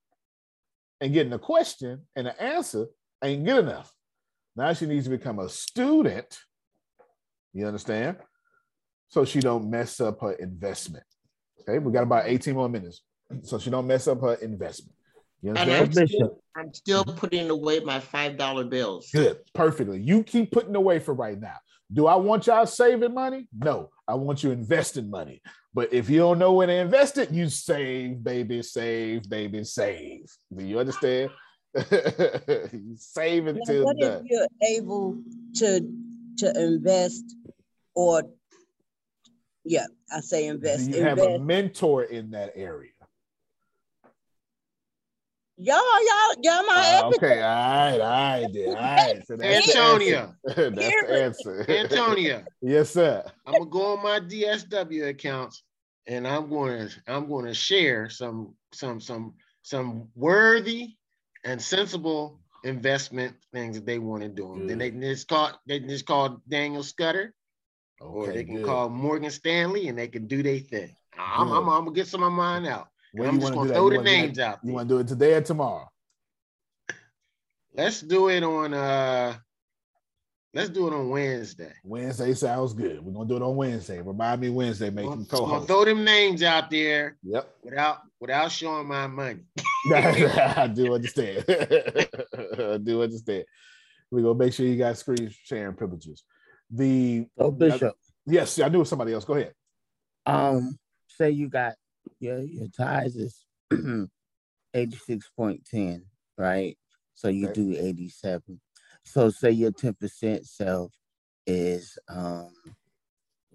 and 1.01 1.13
getting 1.13 1.33
a 1.33 1.39
question 1.39 2.07
and 2.15 2.29
an 2.29 2.35
answer 2.39 2.87
ain't 3.23 3.45
good 3.45 3.65
enough. 3.65 3.93
Now 4.57 4.73
she 4.73 4.87
needs 4.87 5.05
to 5.05 5.11
become 5.11 5.41
a 5.41 5.49
student. 5.49 6.39
You 7.53 7.67
understand? 7.67 8.19
So 9.09 9.25
she 9.25 9.41
don't 9.41 9.69
mess 9.69 10.01
up 10.01 10.21
her 10.21 10.33
investment. 10.33 11.05
Okay, 11.61 11.79
we 11.79 11.93
got 11.93 12.05
about 12.05 12.27
18 12.27 12.55
more 12.55 12.69
minutes. 12.69 13.03
So 13.43 13.59
she 13.59 13.71
don't 13.71 13.87
mess 13.87 14.07
up 14.07 14.21
her 14.21 14.35
investment. 14.35 14.95
You 15.43 15.51
And 15.51 15.71
I'm 15.71 15.93
still, 15.93 16.41
I'm 16.57 16.73
still 16.73 17.05
putting 17.05 17.51
away 17.51 17.81
my 17.81 18.01
five 18.01 18.37
dollar 18.37 18.65
bills. 18.65 19.11
Good, 19.13 19.39
perfectly. 19.55 20.01
You 20.01 20.23
keep 20.23 20.51
putting 20.53 20.75
away 20.75 20.99
for 20.99 21.15
right 21.15 21.39
now. 21.39 21.57
Do 21.93 22.07
I 22.07 22.17
want 22.17 22.47
y'all 22.47 22.67
saving 22.67 23.15
money? 23.15 23.49
No, 23.57 23.91
I 24.09 24.15
want 24.15 24.43
you 24.43 24.51
investing 24.51 25.11
money. 25.11 25.43
But 25.75 25.93
if 25.93 26.09
you 26.09 26.19
don't 26.19 26.39
know 26.39 26.55
when 26.55 26.69
to 26.69 26.75
invest 26.75 27.19
it, 27.19 27.31
you 27.31 27.49
save, 27.51 28.25
baby, 28.25 28.63
save, 28.63 29.29
baby, 29.29 29.63
save. 29.65 30.25
Do 30.57 30.65
you 30.65 30.81
understand? 30.81 31.31
you 31.77 32.97
save 32.97 33.45
Now, 33.45 33.51
until 33.51 33.85
what 33.85 33.97
if 33.99 34.23
you're 34.25 34.49
able 34.71 35.19
to 35.57 35.81
to 36.39 36.63
invest 36.65 37.37
or 37.95 38.23
yeah, 39.65 39.85
I 40.11 40.21
say 40.21 40.47
invest. 40.47 40.91
Do 40.91 40.97
you 40.97 41.03
have 41.05 41.19
a 41.19 41.39
mentor 41.39 42.05
in 42.05 42.31
that 42.31 42.53
area? 42.55 42.93
Y'all, 45.59 45.77
y'all, 45.77 46.35
y'all 46.43 46.67
my 46.67 47.01
Uh, 47.03 47.11
okay, 47.15 47.43
all 47.43 47.49
right, 47.49 47.93
all 47.93 47.99
right, 47.99 48.49
then, 48.53 48.69
all 48.69 48.75
right. 48.75 49.27
So 49.27 49.37
that's 49.37 49.69
Antonia. 49.69 50.35
the 50.45 50.51
answer. 50.51 50.71
that's 50.71 51.03
the 51.03 51.23
answer. 51.25 51.67
Antonia. 51.69 52.45
yes, 52.63 52.91
sir. 52.91 53.25
I'm 53.47 53.59
gonna 53.59 53.67
go 53.67 53.97
on 53.97 54.03
my 54.03 54.21
DSW 54.21 55.09
accounts 55.09 55.63
and 56.09 56.27
I'm 56.27 56.49
going 56.49 56.89
to 56.89 56.95
I'm 57.07 57.29
going 57.29 57.45
to 57.45 57.55
share 57.55 58.09
some 58.09 58.55
some 58.73 59.01
some 59.01 59.35
some 59.63 60.09
worthy 60.17 60.97
and 61.45 61.61
sensible 61.61 62.41
investment 62.65 63.37
things 63.53 63.77
that 63.77 63.87
they 63.87 63.99
want 63.99 64.23
to 64.23 64.29
do. 64.29 64.65
Then 64.67 64.79
they 64.79 64.91
can 64.91 65.03
just 65.03 65.29
call 65.29 65.53
they 65.67 65.79
can 65.79 65.89
just 65.89 66.07
call 66.07 66.43
Daniel 66.49 66.83
Scudder, 66.83 67.35
or 68.01 68.33
they 68.33 68.45
can 68.45 68.57
good. 68.57 68.65
call 68.65 68.89
Morgan 68.89 69.31
Stanley, 69.31 69.89
and 69.89 69.99
they 69.99 70.09
can 70.09 70.27
do 70.27 70.43
their 70.43 70.59
thing. 70.59 70.97
I'm, 71.17 71.53
I'm, 71.53 71.69
I'm 71.69 71.85
gonna 71.85 71.93
get 71.93 72.07
some 72.09 72.23
of 72.23 72.33
mine 72.33 72.67
out. 72.67 72.89
And 73.19 73.27
When 73.27 73.29
I'm 73.31 73.35
you 73.35 73.41
just 73.41 73.55
wanna 73.57 73.71
gonna 73.71 73.81
throw 73.81 73.91
the 73.99 74.05
names 74.05 74.37
that- 74.37 74.49
out. 74.49 74.59
You 74.63 74.73
want 74.75 74.89
to 74.89 74.95
do 74.95 74.99
it 75.01 75.09
today 75.09 75.35
or 75.35 75.41
tomorrow? 75.41 75.89
Let's 77.75 78.01
do 78.01 78.29
it 78.29 78.43
on 78.45 78.73
uh 78.73 79.37
let's 80.55 80.69
do 80.71 80.87
it 80.87 80.95
on 80.95 81.11
Wednesday. 81.11 81.73
Wednesday 81.85 82.33
sounds 82.35 82.75
good. 82.75 83.05
We're 83.05 83.13
gonna 83.13 83.29
do 83.29 83.37
it 83.37 83.43
on 83.43 83.57
Wednesday. 83.57 84.01
Remind 84.01 84.41
me 84.41 84.51
Wednesday, 84.51 84.91
make 84.91 85.05
him 85.05 85.13
I'm 85.13 85.25
gonna 85.25 85.41
co-host. 85.47 85.67
throw 85.67 85.85
them 85.85 86.05
names 86.05 86.43
out 86.45 86.71
there 86.71 87.17
Yep. 87.25 87.55
without 87.65 87.99
without 88.21 88.53
showing 88.53 88.87
my 88.87 89.09
money. 89.09 89.41
I 89.93 90.71
do 90.73 90.95
understand. 90.95 91.45
I 91.49 92.79
do 92.81 93.03
understand. 93.03 93.45
We're 94.13 94.23
gonna 94.23 94.39
make 94.39 94.53
sure 94.53 94.65
you 94.65 94.77
got 94.79 94.97
screen 94.97 95.29
sharing 95.45 95.75
privileges. 95.75 96.23
The 96.71 97.27
Oh, 97.37 97.51
Bishop. 97.51 97.97
yes, 98.27 98.61
I 98.61 98.69
knew 98.69 98.77
it 98.77 98.81
was 98.81 98.89
somebody 98.89 99.13
else. 99.13 99.25
Go 99.25 99.35
ahead. 99.35 99.55
Um, 100.27 100.79
say 101.09 101.31
you 101.31 101.49
got 101.49 101.75
your 102.21 102.41
your 102.41 102.69
ties 102.69 103.17
is 103.17 103.45
eighty 104.75 104.97
six 104.97 105.31
point 105.37 105.65
ten, 105.71 106.05
right? 106.37 106.77
So 107.15 107.29
you 107.29 107.49
do 107.49 107.77
eighty 107.79 108.09
seven. 108.09 108.61
So 109.05 109.31
say 109.31 109.51
your 109.51 109.73
ten 109.73 109.95
percent 109.95 110.47
self 110.47 110.93
is 111.47 111.99
um 112.09 112.53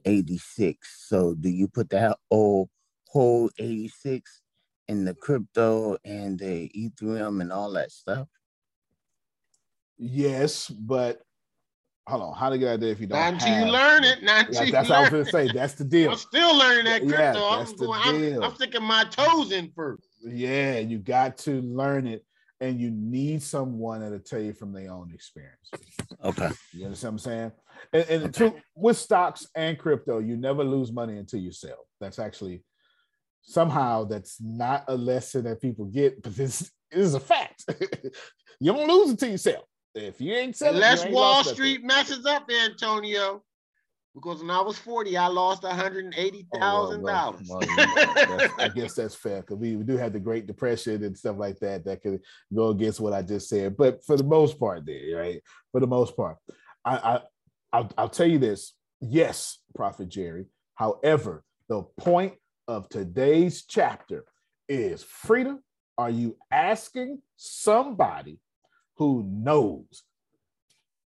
eighty 0.05 0.37
six. 0.37 1.07
So 1.07 1.35
do 1.35 1.49
you 1.49 1.67
put 1.67 1.89
that 1.91 2.17
whole 2.31 2.69
whole 3.09 3.49
eighty 3.59 3.89
six 3.89 4.41
in 4.87 5.05
the 5.05 5.13
crypto 5.13 5.97
and 6.03 6.39
the 6.39 6.69
Ethereum 6.75 7.41
and 7.41 7.51
all 7.51 7.71
that 7.73 7.91
stuff? 7.91 8.27
Yes, 9.97 10.69
but 10.69 11.21
hold 12.07 12.21
on. 12.23 12.33
How 12.35 12.49
to 12.49 12.57
get 12.57 12.73
out 12.73 12.79
there 12.79 12.89
if 12.89 12.99
you 12.99 13.07
don't? 13.07 13.19
Not 13.19 13.33
until 13.33 13.65
you 13.65 13.71
learn 13.71 14.03
it. 14.03 14.23
Not 14.23 14.47
until 14.47 14.55
Yeah, 14.55 14.65
you 14.65 14.71
that's 14.71 14.89
what 14.89 14.97
I 14.97 15.01
was 15.01 15.09
gonna 15.09 15.25
say. 15.25 15.47
That's 15.53 15.73
the 15.73 15.83
deal. 15.83 16.11
I'm 16.11 16.17
still 16.17 16.57
learning 16.57 16.85
that 16.85 17.03
Yeah, 17.03 17.31
crypto. 17.31 17.57
that's 17.57 17.71
I'm 17.71 17.77
the 17.77 17.85
going. 17.85 18.01
I'm. 18.03 18.43
I'm 18.43 18.55
sticking 18.55 18.83
my 18.83 19.03
toes 19.05 19.51
in 19.51 19.71
first. 19.75 20.07
Yeah, 20.21 20.79
you 20.79 20.99
got 20.99 21.37
to 21.39 21.61
learn 21.61 22.07
it, 22.07 22.25
and 22.61 22.79
you 22.79 22.91
need 22.91 23.41
someone 23.41 24.01
that'll 24.01 24.19
tell 24.19 24.41
you 24.41 24.53
from 24.53 24.73
their 24.73 24.91
own 24.91 25.11
experience. 25.13 25.69
Okay. 26.23 26.49
You 26.71 26.85
understand 26.85 27.13
what 27.13 27.25
I'm 27.25 27.31
saying? 27.31 27.51
And, 27.91 28.23
and 28.23 28.33
to, 28.35 28.53
with 28.75 28.97
stocks 28.97 29.47
and 29.55 29.77
crypto, 29.77 30.19
you 30.19 30.37
never 30.37 30.63
lose 30.63 30.91
money 30.91 31.17
until 31.17 31.39
you 31.39 31.51
sell. 31.51 31.87
That's 31.99 32.19
actually 32.19 32.63
somehow 33.41 34.05
that's 34.05 34.39
not 34.41 34.85
a 34.87 34.95
lesson 34.95 35.43
that 35.43 35.61
people 35.61 35.85
get, 35.85 36.21
but 36.23 36.35
this 36.35 36.71
is 36.91 37.13
a 37.13 37.19
fact. 37.19 37.65
you 38.59 38.71
don't 38.71 38.87
lose 38.87 39.11
it 39.11 39.19
to 39.19 39.29
yourself. 39.29 39.65
If 39.95 40.19
you 40.19 40.33
ain't 40.33 40.55
selling, 40.55 40.75
Unless 40.75 41.05
ain't 41.05 41.13
Wall. 41.13 41.43
Street 41.43 41.83
messes 41.83 42.25
up, 42.25 42.49
Antonio. 42.49 43.43
Because 44.15 44.41
when 44.41 44.51
I 44.51 44.61
was 44.61 44.77
40, 44.77 45.17
I 45.17 45.27
lost 45.27 45.63
$180,000. 45.63 46.45
Oh, 46.53 46.97
well, 47.01 47.35
well, 47.49 47.59
well, 48.29 48.49
I 48.59 48.67
guess 48.75 48.93
that's 48.93 49.15
fair 49.15 49.41
because 49.41 49.57
we, 49.57 49.75
we 49.75 49.83
do 49.83 49.97
have 49.97 50.13
the 50.13 50.19
Great 50.19 50.45
Depression 50.45 51.03
and 51.03 51.17
stuff 51.17 51.37
like 51.37 51.57
that 51.59 51.83
that 51.85 52.03
could 52.03 52.21
go 52.53 52.67
against 52.67 52.99
what 52.99 53.13
I 53.13 53.23
just 53.23 53.49
said. 53.49 53.75
But 53.75 54.05
for 54.05 54.15
the 54.15 54.23
most 54.23 54.59
part, 54.59 54.85
there, 54.85 55.17
right? 55.17 55.41
For 55.71 55.79
the 55.79 55.87
most 55.87 56.15
part, 56.15 56.37
I, 56.85 56.97
I 56.97 57.19
I'll, 57.73 57.91
I'll 57.97 58.09
tell 58.09 58.27
you 58.27 58.37
this. 58.37 58.73
Yes, 59.01 59.57
Prophet 59.75 60.09
Jerry. 60.09 60.45
However, 60.75 61.43
the 61.67 61.81
point 61.97 62.33
of 62.67 62.87
today's 62.89 63.63
chapter 63.67 64.25
is 64.69 65.03
freedom. 65.03 65.63
Are 65.97 66.09
you 66.09 66.37
asking 66.51 67.19
somebody 67.35 68.39
who 68.97 69.25
knows, 69.27 70.03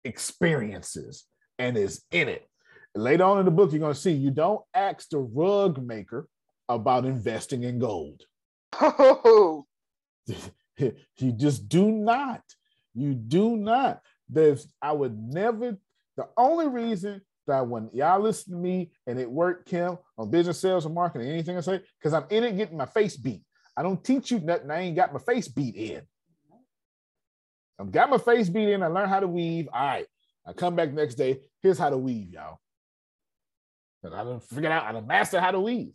experiences, 0.04 1.24
and 1.58 1.76
is 1.76 2.04
in 2.10 2.28
it? 2.28 2.48
Later 2.94 3.24
on 3.24 3.38
in 3.38 3.44
the 3.44 3.50
book, 3.50 3.72
you're 3.72 3.80
going 3.80 3.92
to 3.92 3.98
see 3.98 4.12
you 4.12 4.30
don't 4.30 4.62
ask 4.74 5.08
the 5.10 5.18
rug 5.18 5.84
maker 5.84 6.28
about 6.68 7.04
investing 7.04 7.62
in 7.62 7.78
gold. 7.78 8.22
Oh, 8.80 9.66
you 10.78 11.32
just 11.32 11.68
do 11.68 11.90
not. 11.90 12.42
You 12.94 13.14
do 13.14 13.56
not. 13.56 14.00
There's, 14.28 14.66
I 14.82 14.92
would 14.92 15.16
never, 15.16 15.78
the 16.16 16.28
only 16.36 16.68
reason 16.68 17.20
that 17.46 17.66
when 17.66 17.90
y'all 17.92 18.20
listen 18.20 18.52
to 18.52 18.58
me 18.58 18.90
and 19.06 19.20
it 19.20 19.30
worked, 19.30 19.68
Kim, 19.68 19.98
on 20.18 20.30
business, 20.30 20.58
sales, 20.58 20.84
and 20.84 20.94
marketing, 20.94 21.28
anything 21.28 21.56
I 21.56 21.60
say, 21.60 21.80
because 21.98 22.12
I'm 22.12 22.26
in 22.30 22.44
it 22.44 22.56
getting 22.56 22.76
my 22.76 22.86
face 22.86 23.16
beat. 23.16 23.42
I 23.76 23.82
don't 23.82 24.02
teach 24.02 24.30
you 24.30 24.40
nothing. 24.40 24.70
I 24.70 24.80
ain't 24.80 24.96
got 24.96 25.12
my 25.12 25.20
face 25.20 25.48
beat 25.48 25.76
in. 25.76 26.02
I've 27.78 27.92
got 27.92 28.10
my 28.10 28.18
face 28.18 28.48
beat 28.48 28.70
in. 28.70 28.82
I 28.82 28.86
learned 28.86 29.10
how 29.10 29.20
to 29.20 29.28
weave. 29.28 29.68
All 29.72 29.80
right. 29.80 30.06
I 30.46 30.52
come 30.52 30.76
back 30.76 30.92
next 30.92 31.16
day. 31.16 31.40
Here's 31.62 31.78
how 31.78 31.90
to 31.90 31.98
weave, 31.98 32.30
y'all. 32.30 32.58
And 34.02 34.14
I 34.14 34.24
done 34.24 34.40
figured 34.40 34.72
out, 34.72 34.84
I 34.84 34.92
done 34.92 35.06
master 35.06 35.40
how 35.40 35.50
to 35.50 35.60
weave. 35.60 35.92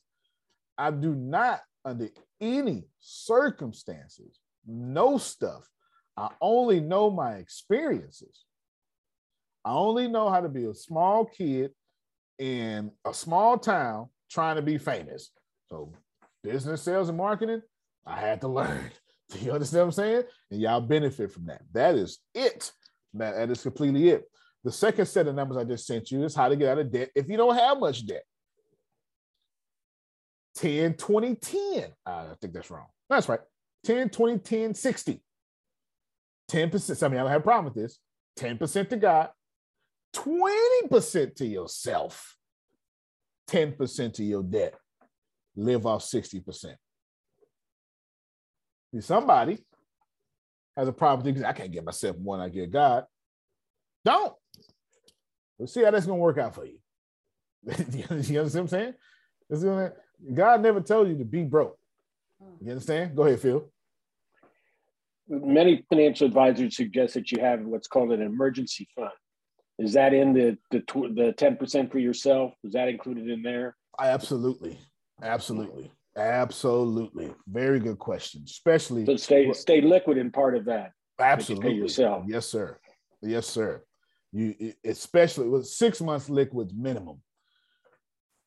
I 0.77 0.91
do 0.91 1.15
not, 1.15 1.61
under 1.85 2.09
any 2.39 2.83
circumstances, 2.99 4.39
know 4.65 5.17
stuff. 5.17 5.67
I 6.17 6.29
only 6.41 6.79
know 6.79 7.09
my 7.09 7.35
experiences. 7.35 8.45
I 9.63 9.71
only 9.71 10.07
know 10.07 10.29
how 10.29 10.41
to 10.41 10.49
be 10.49 10.65
a 10.65 10.73
small 10.73 11.25
kid 11.25 11.71
in 12.39 12.91
a 13.05 13.13
small 13.13 13.57
town 13.57 14.09
trying 14.29 14.55
to 14.55 14.61
be 14.61 14.77
famous. 14.77 15.31
So, 15.69 15.93
business, 16.43 16.81
sales, 16.81 17.09
and 17.09 17.17
marketing, 17.17 17.61
I 18.05 18.19
had 18.19 18.41
to 18.41 18.47
learn. 18.49 18.91
You 19.41 19.51
understand 19.51 19.81
what 19.81 19.85
I'm 19.85 19.91
saying? 19.91 20.23
And 20.51 20.61
y'all 20.61 20.81
benefit 20.81 21.31
from 21.31 21.45
that. 21.45 21.61
That 21.71 21.95
is 21.95 22.19
it. 22.33 22.71
That, 23.13 23.35
that 23.35 23.49
is 23.49 23.61
completely 23.61 24.09
it. 24.09 24.25
The 24.63 24.71
second 24.71 25.05
set 25.05 25.27
of 25.27 25.35
numbers 25.35 25.57
I 25.57 25.63
just 25.63 25.87
sent 25.87 26.11
you 26.11 26.23
is 26.23 26.35
how 26.35 26.49
to 26.49 26.55
get 26.55 26.69
out 26.69 26.79
of 26.79 26.91
debt 26.91 27.11
if 27.15 27.29
you 27.29 27.37
don't 27.37 27.55
have 27.55 27.79
much 27.79 28.05
debt. 28.05 28.23
10, 30.55 30.95
20, 30.95 31.35
10. 31.35 31.83
Uh, 32.05 32.09
I 32.09 32.33
think 32.39 32.53
that's 32.53 32.69
wrong. 32.69 32.87
That's 33.09 33.29
right. 33.29 33.39
10, 33.85 34.09
20, 34.09 34.37
10, 34.39 34.73
60. 34.73 35.21
10%. 36.51 36.97
Some 36.97 37.13
I 37.13 37.15
don't 37.15 37.27
have 37.27 37.41
a 37.41 37.43
problem 37.43 37.73
with 37.73 37.81
this. 37.81 37.99
10% 38.39 38.89
to 38.89 38.97
God, 38.97 39.29
20% 40.15 41.35
to 41.35 41.45
yourself, 41.45 42.35
10% 43.49 44.13
to 44.13 44.23
your 44.23 44.43
debt. 44.43 44.75
Live 45.55 45.85
off 45.85 46.03
60%. 46.03 46.75
See, 48.93 49.01
somebody 49.01 49.59
has 50.75 50.87
a 50.87 50.93
problem 50.93 51.23
thinking, 51.25 51.45
I 51.45 51.53
can't 51.53 51.71
get 51.71 51.85
myself 51.85 52.17
one, 52.17 52.39
I 52.39 52.49
get 52.49 52.71
God. 52.71 53.05
Don't. 54.03 54.33
Let's 55.59 55.73
see 55.73 55.83
how 55.83 55.91
that's 55.91 56.05
going 56.05 56.17
to 56.17 56.23
work 56.23 56.37
out 56.37 56.55
for 56.55 56.65
you. 56.65 56.79
you 57.63 58.05
understand 58.09 58.35
what 58.35 58.55
I'm 58.55 58.67
saying? 58.67 58.93
God 60.33 60.61
never 60.61 60.81
told 60.81 61.07
you 61.09 61.17
to 61.17 61.25
be 61.25 61.43
broke. 61.43 61.77
You 62.59 62.71
understand? 62.71 63.15
Go 63.15 63.23
ahead, 63.23 63.39
Phil. 63.39 63.69
Many 65.27 65.83
financial 65.89 66.27
advisors 66.27 66.75
suggest 66.75 67.13
that 67.13 67.31
you 67.31 67.39
have 67.39 67.61
what's 67.61 67.87
called 67.87 68.11
an 68.11 68.21
emergency 68.21 68.87
fund. 68.95 69.11
Is 69.77 69.93
that 69.93 70.13
in 70.13 70.33
the 70.33 70.57
the 70.69 70.83
the 71.15 71.33
ten 71.37 71.57
percent 71.57 71.91
for 71.91 71.99
yourself? 71.99 72.53
Is 72.63 72.73
that 72.73 72.87
included 72.87 73.29
in 73.29 73.41
there? 73.41 73.75
Absolutely, 73.99 74.77
absolutely, 75.23 75.91
absolutely. 76.17 77.33
Very 77.47 77.79
good 77.79 77.99
question. 77.99 78.43
Especially 78.45 79.05
So 79.05 79.15
stay 79.15 79.51
stay 79.53 79.81
liquid 79.81 80.17
in 80.17 80.31
part 80.31 80.55
of 80.55 80.65
that. 80.65 80.91
absolutely 81.19 81.75
yourself. 81.75 82.25
Yes, 82.27 82.45
sir. 82.47 82.77
Yes, 83.21 83.47
sir. 83.47 83.83
You 84.31 84.73
especially 84.85 85.49
with 85.49 85.67
six 85.67 86.01
months 86.01 86.29
liquids 86.29 86.73
minimum. 86.73 87.21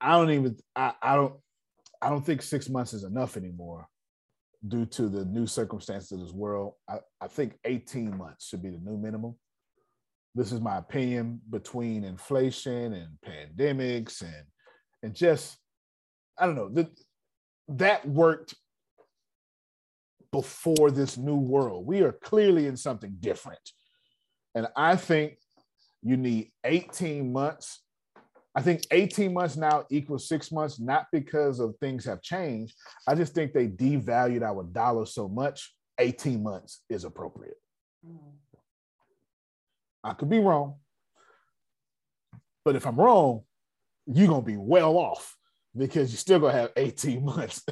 I 0.00 0.12
don't 0.12 0.30
even. 0.30 0.56
I, 0.74 0.92
I 1.02 1.14
don't. 1.16 1.34
I 2.00 2.10
don't 2.10 2.24
think 2.24 2.42
six 2.42 2.68
months 2.68 2.92
is 2.92 3.04
enough 3.04 3.36
anymore, 3.36 3.88
due 4.66 4.84
to 4.86 5.08
the 5.08 5.24
new 5.24 5.46
circumstances 5.46 6.12
of 6.12 6.20
this 6.20 6.32
world. 6.32 6.74
I, 6.88 6.98
I 7.20 7.28
think 7.28 7.58
eighteen 7.64 8.16
months 8.16 8.48
should 8.48 8.62
be 8.62 8.70
the 8.70 8.78
new 8.78 8.96
minimum. 8.98 9.36
This 10.34 10.52
is 10.52 10.60
my 10.60 10.78
opinion 10.78 11.40
between 11.48 12.02
inflation 12.04 12.92
and 12.92 13.16
pandemics 13.24 14.22
and 14.22 14.46
and 15.02 15.14
just 15.14 15.56
I 16.38 16.46
don't 16.46 16.56
know 16.56 16.70
that 16.70 16.88
that 17.68 18.06
worked 18.06 18.54
before 20.32 20.90
this 20.90 21.16
new 21.16 21.36
world. 21.36 21.86
We 21.86 22.02
are 22.02 22.12
clearly 22.12 22.66
in 22.66 22.76
something 22.76 23.16
different. 23.20 23.60
And 24.54 24.66
I 24.76 24.96
think 24.96 25.38
you 26.02 26.16
need 26.16 26.50
18 26.64 27.32
months. 27.32 27.82
I 28.54 28.62
think 28.62 28.82
18 28.90 29.32
months 29.32 29.56
now 29.56 29.84
equals 29.90 30.28
six 30.28 30.52
months, 30.52 30.78
not 30.78 31.06
because 31.12 31.60
of 31.60 31.76
things 31.80 32.04
have 32.04 32.22
changed. 32.22 32.74
I 33.06 33.14
just 33.14 33.34
think 33.34 33.52
they 33.52 33.68
devalued 33.68 34.42
our 34.42 34.62
dollar 34.64 35.06
so 35.06 35.28
much. 35.28 35.74
18 35.98 36.42
months 36.42 36.82
is 36.88 37.04
appropriate. 37.04 37.56
I 40.02 40.12
could 40.12 40.28
be 40.28 40.38
wrong. 40.38 40.76
But 42.64 42.76
if 42.76 42.86
I'm 42.86 42.96
wrong, 42.96 43.42
you're 44.06 44.28
going 44.28 44.42
to 44.42 44.46
be 44.46 44.56
well 44.56 44.96
off 44.96 45.36
because 45.76 46.10
you're 46.10 46.18
still 46.18 46.38
going 46.40 46.54
to 46.54 46.60
have 46.60 46.72
18 46.76 47.24
months 47.34 47.64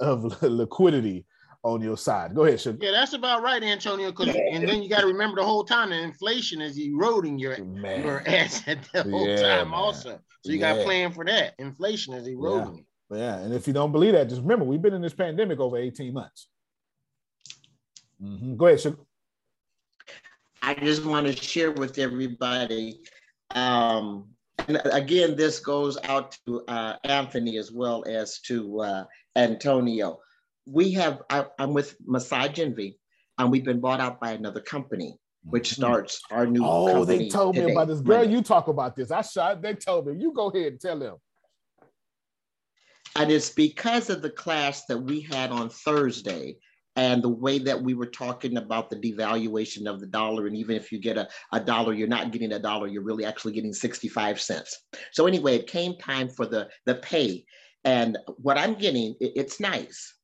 of 0.00 0.42
liquidity 0.42 1.26
on 1.62 1.80
your 1.82 1.96
side. 1.96 2.34
Go 2.34 2.44
ahead, 2.44 2.60
Sugar. 2.60 2.78
Yeah, 2.80 2.92
that's 2.92 3.12
about 3.12 3.42
right, 3.42 3.62
Antonio. 3.62 4.10
Because 4.10 4.34
and 4.34 4.66
then 4.68 4.82
you 4.82 4.88
got 4.88 5.00
to 5.02 5.06
remember 5.06 5.36
the 5.36 5.44
whole 5.46 5.64
time 5.64 5.90
that 5.90 6.02
inflation 6.02 6.60
is 6.60 6.78
eroding 6.78 7.38
your 7.38 7.58
your 7.58 8.22
asset 8.26 8.78
the 8.92 9.02
whole 9.02 9.26
Yeah, 9.28 9.36
time, 9.42 9.70
man. 9.70 9.74
also. 9.74 10.20
So 10.42 10.52
you 10.52 10.58
got 10.58 10.76
to 10.76 10.84
plan 10.84 11.12
for 11.12 11.24
that. 11.26 11.54
Inflation 11.58 12.14
is 12.14 12.26
eroding. 12.26 12.86
Yeah, 13.10 13.38
and 13.40 13.52
if 13.52 13.66
you 13.66 13.72
don't 13.72 13.92
believe 13.92 14.12
that, 14.12 14.28
just 14.28 14.40
remember 14.40 14.64
we've 14.64 14.80
been 14.80 14.94
in 14.94 15.02
this 15.02 15.12
pandemic 15.12 15.58
over 15.60 15.76
18 15.76 16.14
months. 16.14 16.48
Mhm. 18.22 18.56
Go 18.56 18.66
ahead, 18.66 18.80
Sugar. 18.80 18.98
I 20.62 20.74
just 20.74 21.04
want 21.04 21.26
to 21.26 21.34
share 21.34 21.72
with 21.72 21.98
everybody. 21.98 23.00
Um, 23.54 24.28
and 24.76 24.92
again, 24.92 25.36
this 25.36 25.58
goes 25.60 25.98
out 26.04 26.36
to 26.46 26.64
uh, 26.66 26.96
Anthony 27.04 27.58
as 27.58 27.72
well 27.72 28.04
as 28.06 28.40
to 28.40 28.80
uh, 28.80 29.04
Antonio. 29.36 30.18
We 30.66 30.92
have, 30.92 31.22
I, 31.30 31.46
I'm 31.58 31.74
with 31.74 31.96
Massage 32.06 32.58
Envy, 32.58 32.98
and 33.38 33.50
we've 33.50 33.64
been 33.64 33.80
bought 33.80 34.00
out 34.00 34.20
by 34.20 34.32
another 34.32 34.60
company, 34.60 35.18
which 35.42 35.72
starts 35.72 36.20
our 36.30 36.46
new 36.46 36.62
Oh, 36.64 37.04
they 37.04 37.28
told 37.28 37.56
me 37.56 37.72
about 37.72 37.88
this. 37.88 38.00
Girl, 38.00 38.24
you 38.24 38.42
talk 38.42 38.68
about 38.68 38.94
this. 38.94 39.10
I 39.10 39.22
shot. 39.22 39.62
They 39.62 39.74
told 39.74 40.06
me. 40.06 40.16
You 40.20 40.32
go 40.32 40.50
ahead 40.50 40.72
and 40.72 40.80
tell 40.80 40.98
them. 40.98 41.16
And 43.16 43.32
it's 43.32 43.50
because 43.50 44.08
of 44.08 44.22
the 44.22 44.30
class 44.30 44.84
that 44.86 44.98
we 44.98 45.20
had 45.20 45.50
on 45.50 45.68
Thursday 45.68 46.58
and 46.96 47.22
the 47.22 47.28
way 47.28 47.58
that 47.58 47.80
we 47.80 47.94
were 47.94 48.06
talking 48.06 48.56
about 48.56 48.90
the 48.90 48.96
devaluation 48.96 49.86
of 49.86 50.00
the 50.00 50.06
dollar. 50.06 50.46
And 50.46 50.56
even 50.56 50.76
if 50.76 50.90
you 50.90 50.98
get 50.98 51.16
a, 51.16 51.28
a 51.52 51.60
dollar, 51.60 51.92
you're 51.94 52.08
not 52.08 52.32
getting 52.32 52.52
a 52.52 52.58
dollar, 52.58 52.88
you're 52.88 53.02
really 53.02 53.24
actually 53.24 53.52
getting 53.52 53.72
65 53.72 54.40
cents. 54.40 54.76
So 55.12 55.26
anyway, 55.26 55.56
it 55.56 55.66
came 55.66 55.96
time 55.96 56.28
for 56.28 56.46
the, 56.46 56.68
the 56.86 56.96
pay. 56.96 57.44
And 57.84 58.18
what 58.36 58.58
I'm 58.58 58.74
getting, 58.74 59.14
it- 59.20 59.32
it's 59.36 59.60
nice. 59.60 60.14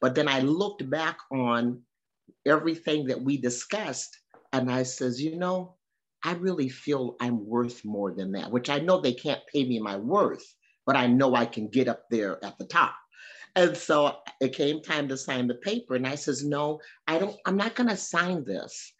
But 0.00 0.14
then 0.14 0.28
I 0.28 0.40
looked 0.40 0.88
back 0.88 1.18
on 1.32 1.82
everything 2.46 3.06
that 3.06 3.20
we 3.20 3.36
discussed 3.36 4.16
and 4.52 4.70
I 4.70 4.84
says, 4.84 5.20
you 5.20 5.36
know, 5.36 5.74
I 6.24 6.32
really 6.34 6.68
feel 6.68 7.16
I'm 7.20 7.44
worth 7.46 7.84
more 7.84 8.12
than 8.12 8.32
that, 8.32 8.50
which 8.50 8.70
I 8.70 8.78
know 8.78 9.00
they 9.00 9.12
can't 9.12 9.40
pay 9.52 9.64
me 9.64 9.78
my 9.78 9.96
worth, 9.96 10.44
but 10.86 10.96
I 10.96 11.06
know 11.06 11.34
I 11.34 11.46
can 11.46 11.68
get 11.68 11.88
up 11.88 12.04
there 12.10 12.42
at 12.44 12.58
the 12.58 12.66
top. 12.66 12.94
And 13.58 13.76
so 13.76 14.14
it 14.40 14.54
came 14.54 14.80
time 14.80 15.08
to 15.08 15.16
sign 15.16 15.48
the 15.48 15.56
paper. 15.56 15.96
And 15.96 16.06
I 16.06 16.14
says, 16.14 16.44
no, 16.44 16.78
I 17.08 17.18
don't, 17.18 17.36
I'm 17.44 17.56
not 17.56 17.74
gonna 17.74 17.96
sign 17.96 18.44
this. 18.44 18.92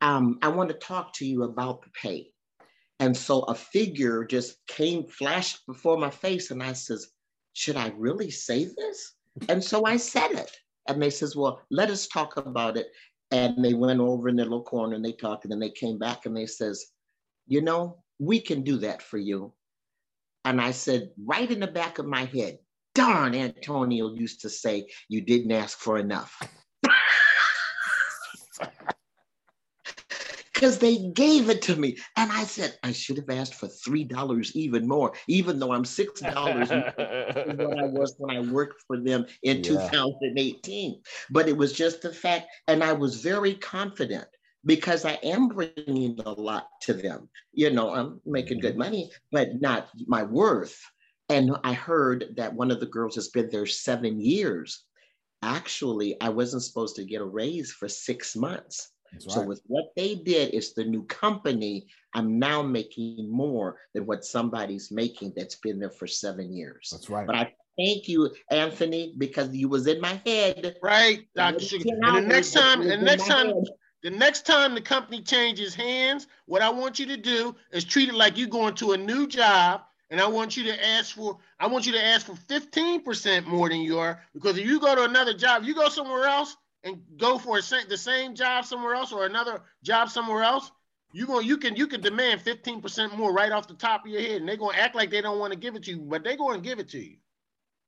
Um, 0.00 0.38
I 0.40 0.48
want 0.48 0.70
to 0.70 0.76
talk 0.76 1.12
to 1.14 1.26
you 1.26 1.42
about 1.42 1.82
the 1.82 1.90
pay. 1.90 2.30
And 2.98 3.14
so 3.14 3.40
a 3.40 3.54
figure 3.54 4.24
just 4.24 4.56
came, 4.68 5.04
flashed 5.04 5.66
before 5.66 5.98
my 5.98 6.08
face, 6.08 6.50
and 6.50 6.62
I 6.62 6.72
says, 6.72 7.08
should 7.52 7.76
I 7.76 7.92
really 7.94 8.30
say 8.30 8.64
this? 8.64 9.12
And 9.50 9.62
so 9.62 9.84
I 9.84 9.98
said 9.98 10.30
it. 10.30 10.50
And 10.88 11.02
they 11.02 11.10
says, 11.10 11.36
well, 11.36 11.60
let 11.70 11.90
us 11.90 12.06
talk 12.06 12.38
about 12.38 12.78
it. 12.78 12.86
And 13.32 13.62
they 13.62 13.74
went 13.74 14.00
over 14.00 14.30
in 14.30 14.36
their 14.36 14.46
little 14.46 14.62
corner 14.62 14.94
and 14.94 15.04
they 15.04 15.12
talked, 15.12 15.44
and 15.44 15.52
then 15.52 15.60
they 15.60 15.70
came 15.70 15.98
back 15.98 16.24
and 16.24 16.34
they 16.34 16.46
says, 16.46 16.86
you 17.46 17.60
know, 17.60 17.98
we 18.18 18.40
can 18.40 18.62
do 18.62 18.78
that 18.78 19.02
for 19.02 19.18
you. 19.18 19.52
And 20.46 20.58
I 20.58 20.70
said, 20.70 21.10
right 21.22 21.50
in 21.50 21.60
the 21.60 21.66
back 21.66 21.98
of 21.98 22.06
my 22.06 22.24
head, 22.24 22.60
darn, 22.96 23.34
Antonio 23.34 24.12
used 24.12 24.40
to 24.40 24.50
say, 24.50 24.88
you 25.08 25.20
didn't 25.20 25.52
ask 25.52 25.78
for 25.78 25.98
enough. 25.98 26.40
because 30.54 30.78
they 30.78 31.10
gave 31.10 31.50
it 31.50 31.60
to 31.60 31.76
me. 31.76 31.98
And 32.16 32.32
I 32.32 32.44
said, 32.44 32.78
I 32.82 32.92
should 32.92 33.18
have 33.18 33.28
asked 33.28 33.54
for 33.54 33.68
$3 33.68 34.56
even 34.56 34.88
more, 34.88 35.12
even 35.28 35.58
though 35.58 35.72
I'm 35.72 35.84
$6 35.84 37.58
what 37.58 37.78
I 37.78 37.84
was 37.84 38.14
when 38.16 38.34
I 38.34 38.40
worked 38.40 38.82
for 38.86 38.98
them 38.98 39.26
in 39.42 39.58
yeah. 39.58 39.62
2018. 39.62 41.02
But 41.30 41.48
it 41.48 41.56
was 41.56 41.74
just 41.74 42.00
the 42.00 42.12
fact, 42.12 42.46
and 42.68 42.82
I 42.82 42.94
was 42.94 43.20
very 43.20 43.54
confident 43.54 44.26
because 44.64 45.04
I 45.04 45.18
am 45.22 45.48
bringing 45.48 46.18
a 46.24 46.30
lot 46.30 46.68
to 46.82 46.94
them. 46.94 47.28
You 47.52 47.70
know, 47.70 47.94
I'm 47.94 48.22
making 48.24 48.60
good 48.60 48.72
mm-hmm. 48.72 48.78
money, 48.78 49.10
but 49.30 49.60
not 49.60 49.90
my 50.06 50.22
worth. 50.22 50.80
And 51.28 51.56
I 51.64 51.72
heard 51.72 52.34
that 52.36 52.54
one 52.54 52.70
of 52.70 52.80
the 52.80 52.86
girls 52.86 53.14
has 53.16 53.28
been 53.28 53.50
there 53.50 53.66
seven 53.66 54.20
years. 54.20 54.84
Actually, 55.42 56.20
I 56.20 56.28
wasn't 56.28 56.62
supposed 56.62 56.96
to 56.96 57.04
get 57.04 57.20
a 57.20 57.24
raise 57.24 57.72
for 57.72 57.88
six 57.88 58.36
months. 58.36 58.92
Right. 59.12 59.30
So 59.30 59.42
with 59.42 59.62
what 59.66 59.86
they 59.96 60.14
did, 60.14 60.54
it's 60.54 60.72
the 60.72 60.84
new 60.84 61.04
company. 61.04 61.86
I'm 62.14 62.38
now 62.38 62.62
making 62.62 63.30
more 63.30 63.78
than 63.94 64.06
what 64.06 64.24
somebody's 64.24 64.90
making 64.90 65.32
that's 65.36 65.56
been 65.56 65.78
there 65.78 65.90
for 65.90 66.06
seven 66.06 66.52
years. 66.52 66.88
That's 66.92 67.10
right. 67.10 67.26
But 67.26 67.36
I 67.36 67.52
thank 67.78 68.08
you, 68.08 68.30
Anthony, 68.50 69.14
because 69.18 69.54
you 69.54 69.68
was 69.68 69.86
in 69.86 70.00
my 70.00 70.20
head. 70.26 70.76
Right, 70.82 71.26
Dr. 71.34 71.60
Sugar. 71.60 71.84
And 71.88 72.16
the 72.16 72.20
next 72.28 72.52
time, 72.52 72.82
and 72.82 73.02
next 73.02 73.26
time, 73.26 73.48
head. 73.48 73.64
the 74.02 74.10
next 74.10 74.46
time 74.46 74.74
the 74.74 74.80
company 74.80 75.22
changes 75.22 75.74
hands, 75.74 76.26
what 76.46 76.62
I 76.62 76.70
want 76.70 76.98
you 76.98 77.06
to 77.06 77.16
do 77.16 77.54
is 77.72 77.84
treat 77.84 78.08
it 78.08 78.14
like 78.14 78.36
you're 78.38 78.48
going 78.48 78.74
to 78.76 78.92
a 78.92 78.96
new 78.96 79.26
job. 79.26 79.82
And 80.10 80.20
I 80.20 80.26
want 80.28 80.56
you 80.56 80.64
to 80.64 80.86
ask 80.86 81.16
for, 81.16 81.38
I 81.58 81.66
want 81.66 81.84
you 81.86 81.92
to 81.92 82.04
ask 82.04 82.26
for 82.26 82.34
15% 82.34 83.46
more 83.46 83.68
than 83.68 83.80
you 83.80 83.98
are. 83.98 84.20
Because 84.34 84.56
if 84.56 84.64
you 84.64 84.78
go 84.78 84.94
to 84.94 85.04
another 85.04 85.34
job, 85.34 85.64
you 85.64 85.74
go 85.74 85.88
somewhere 85.88 86.26
else, 86.26 86.56
and 86.86 87.02
go 87.18 87.36
for 87.36 87.58
a, 87.58 87.62
the 87.88 87.96
same 87.96 88.34
job 88.34 88.64
somewhere 88.64 88.94
else 88.94 89.12
or 89.12 89.26
another 89.26 89.60
job 89.82 90.08
somewhere 90.08 90.44
else, 90.44 90.70
you 91.12 91.26
going 91.26 91.44
you 91.44 91.56
can 91.56 91.74
you 91.74 91.88
can 91.88 92.00
demand 92.00 92.40
15% 92.40 93.16
more 93.16 93.32
right 93.32 93.50
off 93.50 93.66
the 93.66 93.74
top 93.74 94.04
of 94.04 94.10
your 94.10 94.20
head. 94.20 94.36
And 94.36 94.48
they're 94.48 94.56
gonna 94.56 94.78
act 94.78 94.94
like 94.94 95.10
they 95.10 95.20
don't 95.20 95.40
want 95.40 95.52
to 95.52 95.58
give 95.58 95.74
it 95.74 95.82
to 95.84 95.90
you, 95.90 95.98
but 95.98 96.22
they're 96.22 96.36
gonna 96.36 96.60
give 96.60 96.78
it 96.78 96.88
to 96.90 96.98
you. 96.98 97.16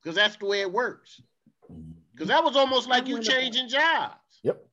Because 0.03 0.17
that's 0.17 0.37
the 0.37 0.47
way 0.47 0.63
it 0.63 0.73
works. 0.73 1.21
Mm-hmm. 1.71 1.93
Because 2.13 2.29
that 2.29 2.43
was 2.43 2.57
almost 2.57 2.89
like 2.89 3.07
you 3.07 3.21
changing 3.21 3.69
jobs. 3.69 4.15
Yep. 4.43 4.65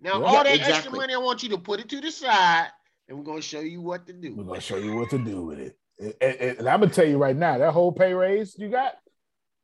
Now 0.00 0.18
yep, 0.18 0.28
all 0.28 0.44
that 0.44 0.46
exactly. 0.54 0.74
extra 0.74 0.92
money, 0.92 1.14
I 1.14 1.18
want 1.18 1.42
you 1.42 1.50
to 1.50 1.58
put 1.58 1.78
it 1.78 1.88
to 1.90 2.00
the 2.00 2.10
side, 2.10 2.68
and 3.08 3.16
we're 3.16 3.24
gonna 3.24 3.42
show 3.42 3.60
you 3.60 3.80
what 3.80 4.06
to 4.08 4.12
do. 4.12 4.34
We're 4.34 4.44
gonna 4.44 4.60
show 4.60 4.76
you 4.76 4.96
what 4.96 5.10
to 5.10 5.18
do 5.18 5.42
with 5.42 5.60
it. 5.60 5.78
And, 5.98 6.14
and, 6.20 6.58
and 6.58 6.68
I'm 6.68 6.80
gonna 6.80 6.92
tell 6.92 7.06
you 7.06 7.18
right 7.18 7.36
now, 7.36 7.58
that 7.58 7.72
whole 7.72 7.92
pay 7.92 8.12
raise 8.12 8.56
you 8.58 8.68
got, 8.68 8.94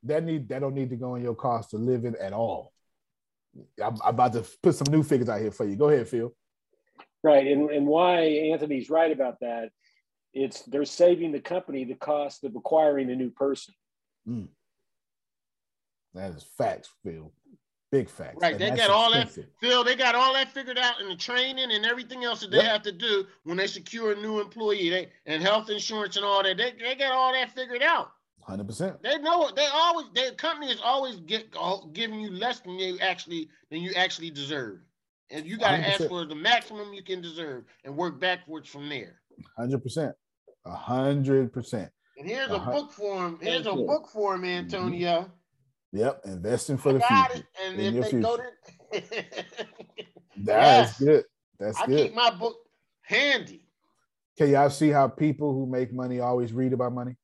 that 0.03 0.23
need 0.23 0.49
that 0.49 0.59
don't 0.59 0.73
need 0.73 0.89
to 0.89 0.95
go 0.95 1.15
in 1.15 1.23
your 1.23 1.35
cost 1.35 1.73
of 1.73 1.81
living 1.81 2.15
at 2.19 2.33
all. 2.33 2.73
I'm, 3.83 3.97
I'm 4.03 4.15
about 4.15 4.33
to 4.33 4.45
put 4.61 4.75
some 4.75 4.91
new 4.91 5.03
figures 5.03 5.29
out 5.29 5.41
here 5.41 5.51
for 5.51 5.65
you. 5.65 5.75
Go 5.75 5.89
ahead, 5.89 6.07
Phil. 6.07 6.33
Right, 7.23 7.47
and 7.47 7.69
and 7.69 7.87
why 7.87 8.21
Anthony's 8.21 8.89
right 8.89 9.11
about 9.11 9.39
that? 9.41 9.69
It's 10.33 10.63
they're 10.63 10.85
saving 10.85 11.31
the 11.31 11.39
company 11.39 11.85
the 11.85 11.93
cost 11.93 12.43
of 12.43 12.55
acquiring 12.55 13.09
a 13.11 13.15
new 13.15 13.29
person. 13.29 13.73
Mm. 14.27 14.47
That 16.15 16.31
is 16.31 16.45
facts, 16.57 16.89
Phil. 17.03 17.31
Big 17.93 18.09
facts. 18.09 18.37
Right, 18.41 18.53
and 18.53 18.59
they 18.59 18.71
got 18.71 18.89
all 18.89 19.13
expensive. 19.13 19.45
that, 19.45 19.67
Phil. 19.67 19.83
They 19.83 19.95
got 19.95 20.15
all 20.15 20.33
that 20.33 20.51
figured 20.51 20.79
out 20.79 20.99
in 20.99 21.09
the 21.09 21.15
training 21.15 21.69
and 21.71 21.85
everything 21.85 22.23
else 22.23 22.41
that 22.41 22.49
they 22.49 22.57
yep. 22.57 22.65
have 22.65 22.81
to 22.81 22.91
do 22.91 23.27
when 23.43 23.55
they 23.55 23.67
secure 23.67 24.13
a 24.13 24.15
new 24.15 24.41
employee. 24.41 24.89
They 24.89 25.09
and 25.27 25.43
health 25.43 25.69
insurance 25.69 26.15
and 26.15 26.25
all 26.25 26.41
that. 26.41 26.57
They, 26.57 26.73
they 26.81 26.95
got 26.95 27.11
all 27.11 27.31
that 27.33 27.51
figured 27.51 27.83
out. 27.83 28.09
Hundred 28.41 28.65
percent. 28.65 29.03
They 29.03 29.19
know 29.19 29.47
they 29.55 29.67
always 29.71 30.07
their 30.15 30.31
company 30.31 30.71
is 30.71 30.81
always 30.83 31.17
get 31.17 31.55
giving 31.93 32.19
you 32.19 32.31
less 32.31 32.61
than 32.61 32.79
you 32.79 32.97
actually 32.99 33.47
than 33.69 33.81
you 33.81 33.91
actually 33.95 34.31
deserve, 34.31 34.79
and 35.29 35.45
you 35.45 35.59
got 35.59 35.77
to 35.77 35.87
ask 35.87 36.07
for 36.07 36.25
the 36.25 36.33
maximum 36.33 36.95
you 36.95 37.03
can 37.03 37.21
deserve 37.21 37.65
and 37.83 37.95
work 37.95 38.19
backwards 38.19 38.67
from 38.67 38.89
there. 38.89 39.21
Hundred 39.55 39.83
percent. 39.83 40.15
A 40.65 40.75
hundred 40.75 41.53
percent. 41.53 41.91
And 42.17 42.27
here's 42.27 42.49
a, 42.49 42.55
a 42.55 42.59
book 42.59 42.91
for 42.91 43.27
him. 43.27 43.37
Here's 43.39 43.67
a 43.67 43.73
book 43.73 44.09
for 44.11 44.33
him, 44.33 44.45
Antonio. 44.45 45.21
Mm-hmm. 45.21 45.29
Yep, 45.93 46.21
investing 46.25 46.77
for 46.77 46.93
the 46.93 46.99
future. 46.99 47.35
It. 47.35 47.45
And 47.63 47.79
if 47.79 47.93
they 47.93 48.09
future. 48.09 48.19
go 48.19 48.37
to 48.37 48.43
That's 50.37 50.99
yes. 50.99 50.99
good. 50.99 51.23
That's 51.59 51.79
I 51.79 51.85
good. 51.85 51.97
keep 52.07 52.15
my 52.15 52.31
book 52.31 52.55
handy. 53.03 53.63
Can 54.35 54.49
y'all 54.49 54.71
see 54.71 54.89
how 54.89 55.07
people 55.07 55.53
who 55.53 55.67
make 55.67 55.93
money 55.93 56.19
always 56.19 56.51
read 56.51 56.73
about 56.73 56.93
money? 56.93 57.15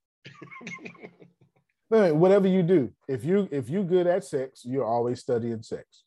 whatever 1.89 2.47
you 2.47 2.61
do, 2.61 2.91
if 3.07 3.25
you 3.25 3.49
if 3.51 3.67
you 3.69 3.83
good 3.83 4.05
at 4.05 4.23
sex, 4.23 4.61
you're 4.63 4.85
always 4.85 5.19
studying 5.19 5.63
sex. 5.63 6.03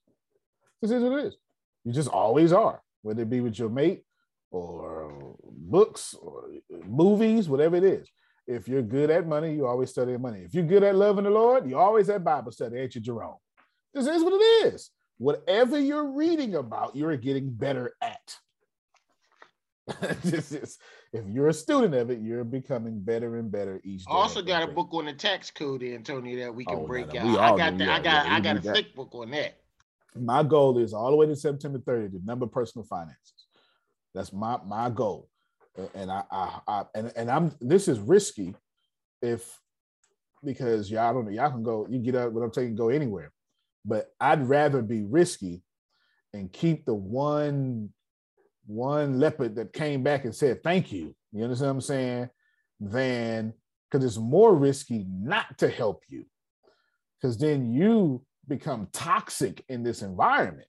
This 0.81 0.93
is 0.93 1.03
what 1.03 1.19
it 1.19 1.27
is. 1.27 1.37
You 1.85 1.93
just 1.93 2.09
always 2.09 2.53
are, 2.53 2.81
whether 3.03 3.23
it 3.23 3.31
be 3.31 3.41
with 3.41 3.59
your 3.59 3.71
mate 3.71 4.05
or 4.53 5.37
books 5.51 6.15
or 6.15 6.51
movies, 6.87 7.49
whatever 7.49 7.75
it 7.75 7.85
is. 7.85 8.09
If 8.47 8.69
you're 8.69 8.83
good 8.83 9.11
at 9.11 9.27
money, 9.27 9.55
you 9.55 9.67
always 9.67 9.91
study 9.91 10.17
money. 10.17 10.41
If 10.41 10.55
you're 10.55 10.65
good 10.65 10.83
at 10.83 10.97
loving 10.97 11.25
the 11.25 11.31
Lord, 11.31 11.69
you 11.69 11.79
always 11.79 12.09
at 12.09 12.25
Bible 12.25 12.51
study, 12.53 12.79
ain't 12.79 12.95
you, 12.95 13.01
Jerome? 13.01 13.37
This 13.95 14.07
is 14.07 14.23
what 14.23 14.33
it 14.35 14.75
is. 14.75 14.91
Whatever 15.19 15.79
you're 15.79 16.11
reading 16.11 16.57
about, 16.57 16.97
you're 16.97 17.17
getting 17.17 17.51
better 17.51 17.93
at. 18.03 18.37
this 20.23 20.53
is 20.53 20.79
if 21.13 21.25
you're 21.29 21.49
a 21.49 21.53
student 21.53 21.95
of 21.95 22.11
it, 22.11 22.21
you're 22.21 22.45
becoming 22.45 23.01
better 23.01 23.37
and 23.37 23.51
better 23.51 23.81
each 23.85 24.01
day. 24.01 24.13
Also 24.13 24.41
got 24.41 24.63
a 24.63 24.73
book 24.73 24.89
on 24.93 25.07
the 25.07 25.13
tax 25.13 25.51
code, 25.51 25.83
Antonio, 25.83 26.39
that 26.39 26.55
we 26.55 26.65
can 26.65 26.79
oh, 26.79 26.87
break 26.87 27.15
out. 27.15 27.39
I 27.39 27.57
got 27.57 27.79
the, 27.79 27.91
I 27.91 28.01
got 28.01 28.27
yeah, 28.27 28.35
I 28.35 28.41
got 28.41 28.57
a 28.57 28.61
that. 28.61 28.75
thick 28.75 28.95
book 28.95 29.11
on 29.13 29.31
that. 29.33 29.59
My 30.15 30.43
goal 30.43 30.79
is 30.79 30.93
all 30.93 31.11
the 31.11 31.17
way 31.17 31.27
to 31.27 31.37
September 31.37 31.79
30th, 31.79 32.13
the 32.13 32.21
number 32.25 32.45
of 32.45 32.53
personal 32.53 32.87
finances. 32.87 33.35
That's 34.15 34.33
my 34.33 34.59
my 34.65 34.89
goal. 34.89 35.29
And 35.95 36.11
I, 36.11 36.23
I, 36.31 36.61
I 36.69 36.85
and, 36.95 37.13
and 37.17 37.31
I'm 37.31 37.53
this 37.61 37.89
is 37.89 37.99
risky 37.99 38.55
if 39.23 39.59
because 40.45 40.91
y'all 40.91 41.15
don't 41.15 41.27
know, 41.27 41.31
y'all 41.31 41.51
can 41.51 41.63
go, 41.63 41.87
you 41.89 41.99
get 41.99 42.15
up 42.15 42.33
what 42.33 42.43
I'm 42.43 42.51
taking, 42.51 42.75
go 42.75 42.89
anywhere. 42.89 43.33
But 43.85 44.11
I'd 44.21 44.49
rather 44.49 44.83
be 44.83 45.03
risky 45.03 45.63
and 46.35 46.53
keep 46.53 46.85
the 46.85 46.95
one 46.95 47.91
one 48.67 49.19
leopard 49.19 49.57
that 49.57 49.73
came 49.73 50.03
back 50.03 50.25
and 50.25 50.35
said 50.35 50.63
thank 50.63 50.93
you. 50.93 51.15
You 51.33 51.45
understand 51.45 51.69
what 51.69 51.75
I'm 51.75 51.81
saying? 51.81 52.31
Than 52.81 53.55
because 53.91 54.05
it's 54.05 54.19
more 54.19 54.55
risky 54.55 55.07
not 55.09 55.59
to 55.59 55.69
help 55.69 56.03
you, 56.09 56.25
because 57.21 57.39
then 57.39 57.73
you 57.73 58.25
become 58.49 58.89
toxic 58.93 59.65
in 59.69 59.83
this 59.83 60.03
environment. 60.03 60.69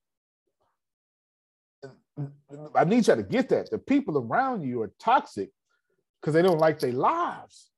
I 2.75 2.83
need 2.83 3.07
you 3.07 3.15
to 3.15 3.23
get 3.23 3.49
that. 3.49 3.71
The 3.71 3.79
people 3.79 4.17
around 4.17 4.63
you 4.63 4.81
are 4.81 4.91
toxic 4.99 5.49
because 6.21 6.33
they 6.33 6.41
don't 6.41 6.59
like 6.59 6.79
their 6.79 6.91
lives. 6.91 7.69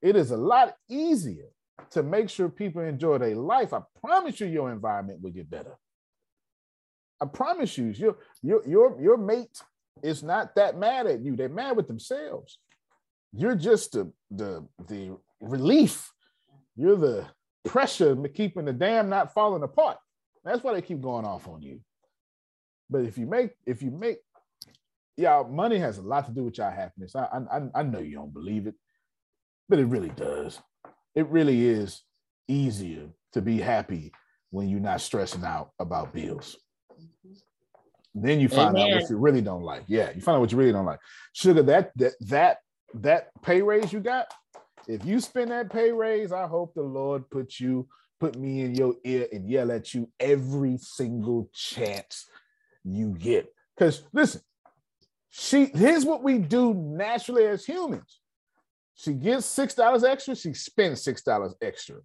It 0.00 0.16
is 0.16 0.32
a 0.32 0.36
lot 0.36 0.74
easier 0.88 1.46
to 1.90 2.02
make 2.02 2.28
sure 2.28 2.48
people 2.48 2.82
enjoy 2.82 3.18
their 3.18 3.36
life. 3.36 3.72
I 3.72 3.80
promise 4.04 4.40
you, 4.40 4.46
your 4.48 4.72
environment 4.72 5.22
will 5.22 5.30
get 5.30 5.48
better. 5.48 5.76
I 7.20 7.26
promise 7.26 7.78
you, 7.78 7.86
your 7.86 8.16
your 8.42 8.66
your 8.66 9.00
your 9.00 9.16
mate 9.16 9.62
is 10.02 10.24
not 10.24 10.56
that 10.56 10.76
mad 10.76 11.06
at 11.06 11.20
you. 11.20 11.36
They're 11.36 11.48
mad 11.48 11.76
with 11.76 11.86
themselves. 11.86 12.58
You're 13.32 13.54
just 13.54 13.92
the 13.92 14.12
the 14.30 14.66
the 14.88 15.16
relief. 15.40 16.10
You're 16.74 16.96
the 16.96 17.26
pressure 17.64 18.16
keeping 18.34 18.64
the 18.64 18.72
dam 18.72 19.08
not 19.08 19.32
falling 19.34 19.62
apart. 19.62 19.98
That's 20.44 20.64
why 20.64 20.74
they 20.74 20.82
keep 20.82 21.00
going 21.00 21.24
off 21.24 21.46
on 21.46 21.62
you. 21.62 21.80
But 22.92 23.04
if 23.04 23.16
you 23.16 23.26
make 23.26 23.52
if 23.66 23.82
you 23.82 23.90
make 23.90 24.18
y'all 25.16 25.48
money 25.48 25.78
has 25.78 25.98
a 25.98 26.02
lot 26.02 26.26
to 26.26 26.32
do 26.32 26.44
with 26.44 26.58
y'all 26.58 26.70
happiness. 26.70 27.14
I 27.16 27.26
I 27.50 27.60
I 27.74 27.82
know 27.82 28.00
you 28.00 28.16
don't 28.16 28.32
believe 28.32 28.66
it, 28.66 28.74
but 29.68 29.78
it 29.78 29.86
really 29.86 30.10
does. 30.10 30.60
It 31.14 31.26
really 31.28 31.66
is 31.66 32.02
easier 32.48 33.08
to 33.32 33.42
be 33.42 33.58
happy 33.58 34.12
when 34.50 34.68
you're 34.68 34.80
not 34.80 35.00
stressing 35.00 35.44
out 35.44 35.70
about 35.78 36.12
bills. 36.12 36.56
Then 38.14 38.40
you 38.40 38.48
find 38.48 38.76
Amen. 38.76 38.92
out 38.92 39.00
what 39.00 39.10
you 39.10 39.16
really 39.16 39.40
don't 39.40 39.62
like. 39.62 39.84
Yeah, 39.86 40.10
you 40.14 40.20
find 40.20 40.36
out 40.36 40.40
what 40.40 40.52
you 40.52 40.58
really 40.58 40.72
don't 40.72 40.84
like. 40.84 41.00
Sugar, 41.32 41.62
that 41.62 41.92
that 41.96 42.12
that 42.20 42.58
that 42.94 43.30
pay 43.42 43.62
raise 43.62 43.92
you 43.92 44.00
got, 44.00 44.26
if 44.86 45.04
you 45.04 45.20
spend 45.20 45.50
that 45.50 45.72
pay 45.72 45.92
raise, 45.92 46.32
I 46.32 46.46
hope 46.46 46.74
the 46.74 46.82
Lord 46.82 47.28
put 47.30 47.58
you, 47.58 47.88
put 48.20 48.36
me 48.36 48.62
in 48.62 48.74
your 48.74 48.94
ear 49.04 49.28
and 49.32 49.48
yell 49.48 49.72
at 49.72 49.94
you 49.94 50.10
every 50.20 50.76
single 50.76 51.48
chance 51.54 52.26
you 52.84 53.16
get. 53.18 53.52
Because 53.76 54.02
listen, 54.12 54.40
she 55.30 55.66
here's 55.66 56.04
what 56.04 56.22
we 56.22 56.38
do 56.38 56.74
naturally 56.74 57.46
as 57.46 57.64
humans. 57.64 58.20
She 58.94 59.12
gets 59.14 59.46
six 59.46 59.74
dollars 59.74 60.04
extra, 60.04 60.36
she 60.36 60.54
spends 60.54 61.02
six 61.02 61.22
dollars 61.22 61.54
extra. 61.60 61.96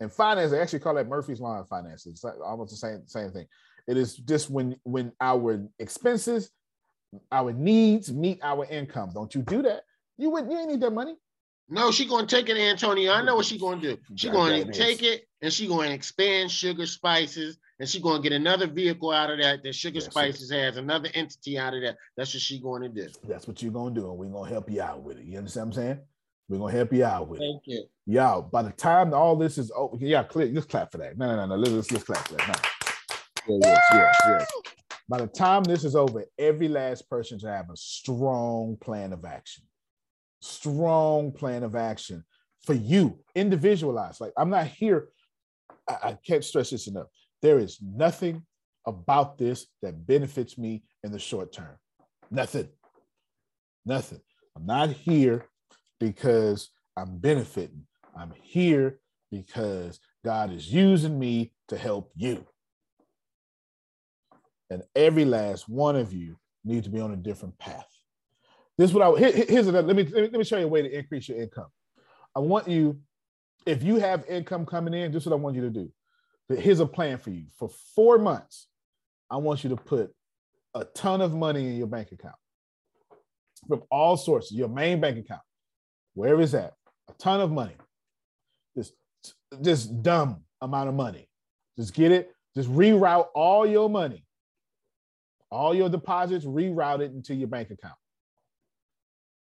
And 0.00 0.10
finance, 0.10 0.50
they 0.50 0.60
actually 0.60 0.80
call 0.80 0.94
that 0.94 1.08
Murphy's 1.08 1.40
Law 1.40 1.58
in 1.58 1.64
finance. 1.66 2.06
It's 2.06 2.24
like 2.24 2.34
almost 2.44 2.70
the 2.70 2.76
same 2.76 3.02
same 3.06 3.30
thing. 3.30 3.46
It 3.86 3.96
is 3.96 4.16
just 4.16 4.50
when 4.50 4.76
when 4.82 5.12
our 5.20 5.66
expenses, 5.78 6.50
our 7.30 7.52
needs 7.52 8.12
meet 8.12 8.40
our 8.42 8.64
income. 8.66 9.10
Don't 9.14 9.34
you 9.34 9.42
do 9.42 9.62
that? 9.62 9.82
You 10.18 10.30
would 10.30 10.50
you 10.50 10.58
ain't 10.58 10.70
need 10.70 10.80
that 10.80 10.92
money. 10.92 11.16
No, 11.68 11.92
she 11.92 12.06
gonna 12.06 12.26
take 12.26 12.48
it, 12.48 12.56
Antonio. 12.56 13.12
I 13.12 13.22
know 13.22 13.36
what 13.36 13.46
she 13.46 13.58
gonna 13.58 13.80
do. 13.80 13.96
She 14.16 14.28
gonna 14.28 14.72
take 14.72 15.02
it 15.02 15.26
and 15.40 15.52
she 15.52 15.68
gonna 15.68 15.90
expand 15.90 16.50
sugar 16.50 16.86
spices 16.86 17.58
and 17.80 17.88
she 17.88 17.98
gonna 17.98 18.22
get 18.22 18.32
another 18.32 18.66
vehicle 18.66 19.10
out 19.10 19.30
of 19.30 19.38
that 19.38 19.62
that 19.62 19.74
sugar 19.74 20.00
spices 20.00 20.52
has 20.52 20.76
another 20.76 21.08
entity 21.14 21.58
out 21.58 21.74
of 21.74 21.80
that. 21.80 21.96
That's 22.16 22.32
what 22.34 22.42
she 22.42 22.60
going 22.60 22.82
to 22.82 22.88
do. 22.88 23.08
That's 23.26 23.48
what 23.48 23.62
you're 23.62 23.72
gonna 23.72 23.94
do, 23.94 24.10
and 24.10 24.18
we're 24.18 24.26
gonna 24.26 24.50
help 24.50 24.70
you 24.70 24.82
out 24.82 25.02
with 25.02 25.18
it. 25.18 25.24
You 25.24 25.38
understand 25.38 25.68
what 25.68 25.78
I'm 25.78 25.82
saying? 25.82 25.98
We're 26.48 26.58
gonna 26.58 26.72
help 26.72 26.92
you 26.92 27.04
out 27.04 27.28
with 27.28 27.40
it. 27.40 27.44
Thank 27.44 27.62
you. 27.64 27.84
Y'all, 28.06 28.42
by 28.42 28.62
the 28.62 28.72
time 28.72 29.14
all 29.14 29.34
this 29.34 29.56
is 29.56 29.72
over, 29.74 29.96
yeah, 29.98 30.22
click, 30.22 30.50
let's 30.52 30.66
clap 30.66 30.92
for 30.92 30.98
that. 30.98 31.16
No, 31.16 31.26
no, 31.26 31.36
no, 31.36 31.46
no. 31.46 31.56
Let's, 31.56 31.72
let's, 31.72 31.90
let's 31.92 32.04
clap 32.04 32.28
for 32.28 32.34
that. 32.34 32.48
No. 33.48 33.58
Yeah, 33.58 33.58
yes, 33.62 33.84
yes, 33.92 34.22
yes. 34.28 34.50
By 35.08 35.18
the 35.18 35.26
time 35.26 35.64
this 35.64 35.82
is 35.82 35.96
over, 35.96 36.26
every 36.38 36.68
last 36.68 37.08
person 37.08 37.38
should 37.38 37.48
have 37.48 37.70
a 37.70 37.76
strong 37.76 38.76
plan 38.76 39.14
of 39.14 39.24
action. 39.24 39.64
Strong 40.42 41.32
plan 41.32 41.62
of 41.62 41.74
action 41.74 42.24
for 42.62 42.74
you, 42.74 43.18
individualized. 43.34 44.20
Like 44.20 44.32
I'm 44.36 44.50
not 44.50 44.66
here. 44.66 45.08
I, 45.88 45.96
I 46.02 46.18
can't 46.26 46.44
stress 46.44 46.70
this 46.70 46.86
enough. 46.86 47.06
There 47.42 47.58
is 47.58 47.78
nothing 47.82 48.42
about 48.86 49.38
this 49.38 49.66
that 49.82 50.06
benefits 50.06 50.58
me 50.58 50.82
in 51.04 51.12
the 51.12 51.18
short 51.18 51.52
term. 51.52 51.76
Nothing. 52.30 52.68
Nothing. 53.84 54.20
I'm 54.56 54.66
not 54.66 54.90
here 54.90 55.46
because 55.98 56.70
I'm 56.96 57.18
benefiting. 57.18 57.86
I'm 58.16 58.32
here 58.42 58.98
because 59.30 60.00
God 60.24 60.52
is 60.52 60.72
using 60.72 61.18
me 61.18 61.52
to 61.68 61.76
help 61.76 62.10
you. 62.16 62.44
And 64.70 64.82
every 64.94 65.24
last 65.24 65.68
one 65.68 65.96
of 65.96 66.12
you 66.12 66.36
need 66.64 66.84
to 66.84 66.90
be 66.90 67.00
on 67.00 67.12
a 67.12 67.16
different 67.16 67.58
path. 67.58 67.86
This 68.76 68.90
is 68.90 68.94
what 68.94 69.02
I 69.02 69.18
here- 69.18 69.32
here- 69.32 69.46
here's 69.48 69.66
another. 69.66 69.86
Let 69.86 69.96
me, 69.96 70.04
let 70.04 70.14
me 70.14 70.28
let 70.28 70.32
me 70.32 70.44
show 70.44 70.58
you 70.58 70.66
a 70.66 70.68
way 70.68 70.82
to 70.82 70.98
increase 70.98 71.28
your 71.28 71.38
income. 71.38 71.68
I 72.34 72.40
want 72.40 72.68
you, 72.68 73.00
if 73.66 73.82
you 73.82 73.96
have 73.96 74.24
income 74.28 74.64
coming 74.64 74.94
in, 74.94 75.12
this 75.12 75.22
is 75.22 75.26
what 75.28 75.36
I 75.36 75.40
want 75.40 75.56
you 75.56 75.62
to 75.62 75.70
do. 75.70 75.92
Here's 76.58 76.80
a 76.80 76.86
plan 76.86 77.18
for 77.18 77.30
you. 77.30 77.44
For 77.58 77.68
four 77.94 78.18
months, 78.18 78.66
I 79.30 79.36
want 79.36 79.62
you 79.62 79.70
to 79.70 79.76
put 79.76 80.12
a 80.74 80.84
ton 80.84 81.20
of 81.20 81.32
money 81.32 81.66
in 81.68 81.76
your 81.76 81.86
bank 81.86 82.12
account 82.12 82.34
from 83.68 83.82
all 83.90 84.16
sources, 84.16 84.56
your 84.56 84.68
main 84.68 85.00
bank 85.00 85.18
account, 85.18 85.42
wherever 86.14 86.42
it's 86.42 86.54
at, 86.54 86.74
a 87.08 87.12
ton 87.14 87.40
of 87.40 87.52
money. 87.52 87.76
Just, 88.76 88.94
just 89.62 90.02
dumb 90.02 90.42
amount 90.60 90.88
of 90.88 90.94
money. 90.94 91.28
Just 91.78 91.94
get 91.94 92.10
it, 92.10 92.32
just 92.56 92.68
reroute 92.70 93.26
all 93.34 93.66
your 93.66 93.88
money, 93.88 94.24
all 95.50 95.74
your 95.74 95.88
deposits, 95.88 96.44
reroute 96.44 97.00
it 97.00 97.12
into 97.12 97.34
your 97.34 97.48
bank 97.48 97.70
account. 97.70 97.94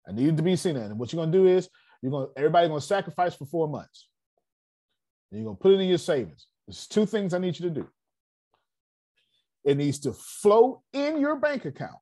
I 0.06 0.12
need 0.12 0.28
it 0.28 0.36
to 0.36 0.42
be 0.42 0.56
seen. 0.56 0.74
that 0.74 0.90
And 0.90 0.98
what 0.98 1.12
you're 1.12 1.22
gonna 1.22 1.32
do 1.32 1.46
is 1.46 1.68
you're 2.02 2.12
gonna 2.12 2.26
everybody 2.36 2.68
gonna 2.68 2.80
sacrifice 2.80 3.34
for 3.34 3.46
four 3.46 3.68
months. 3.68 4.08
And 5.30 5.40
you're 5.40 5.46
gonna 5.46 5.58
put 5.58 5.72
it 5.72 5.80
in 5.80 5.88
your 5.88 5.98
savings. 5.98 6.46
There's 6.66 6.86
two 6.86 7.06
things 7.06 7.34
I 7.34 7.38
need 7.38 7.58
you 7.58 7.68
to 7.68 7.74
do. 7.74 7.88
It 9.64 9.76
needs 9.76 9.98
to 10.00 10.12
flow 10.12 10.82
in 10.92 11.20
your 11.20 11.36
bank 11.36 11.64
account. 11.64 11.98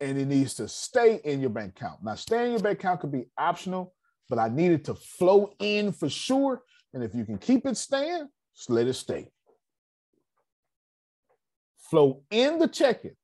And 0.00 0.18
it 0.18 0.26
needs 0.26 0.54
to 0.54 0.66
stay 0.68 1.20
in 1.24 1.40
your 1.40 1.50
bank 1.50 1.74
account. 1.76 2.02
Now, 2.02 2.14
stay 2.14 2.46
in 2.46 2.52
your 2.52 2.60
bank 2.60 2.80
account 2.80 3.00
could 3.00 3.12
be 3.12 3.26
optional, 3.38 3.94
but 4.28 4.38
I 4.38 4.48
need 4.48 4.72
it 4.72 4.84
to 4.86 4.94
flow 4.94 5.52
in 5.60 5.92
for 5.92 6.08
sure. 6.08 6.62
And 6.92 7.04
if 7.04 7.14
you 7.14 7.24
can 7.24 7.38
keep 7.38 7.66
it 7.66 7.76
staying, 7.76 8.28
just 8.54 8.70
let 8.70 8.86
it 8.86 8.94
stay. 8.94 9.30
Flow 11.90 12.22
in 12.30 12.58
the 12.58 12.68
checking. 12.68 13.16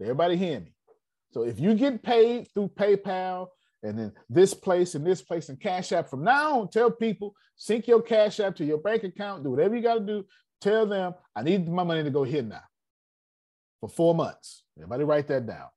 Everybody 0.00 0.36
hear 0.36 0.60
me? 0.60 0.72
So 1.32 1.42
if 1.42 1.58
you 1.60 1.74
get 1.74 2.02
paid 2.02 2.48
through 2.52 2.68
PayPal 2.68 3.48
and 3.86 3.98
then 3.98 4.12
this 4.28 4.52
place 4.52 4.94
and 4.94 5.06
this 5.06 5.22
place 5.22 5.48
and 5.48 5.60
Cash 5.60 5.92
App 5.92 6.08
from 6.08 6.24
now 6.24 6.60
on, 6.60 6.68
tell 6.68 6.90
people 6.90 7.34
sync 7.56 7.86
your 7.86 8.02
Cash 8.02 8.40
App 8.40 8.56
to 8.56 8.64
your 8.64 8.78
bank 8.78 9.04
account, 9.04 9.44
do 9.44 9.50
whatever 9.50 9.76
you 9.76 9.82
got 9.82 9.94
to 9.94 10.00
do. 10.00 10.26
Tell 10.60 10.86
them 10.86 11.14
I 11.34 11.42
need 11.42 11.68
my 11.68 11.84
money 11.84 12.02
to 12.02 12.10
go 12.10 12.24
here 12.24 12.42
now 12.42 12.62
for 13.80 13.88
four 13.88 14.14
months. 14.14 14.64
Everybody 14.76 15.04
write 15.04 15.28
that 15.28 15.46
down. 15.46 15.68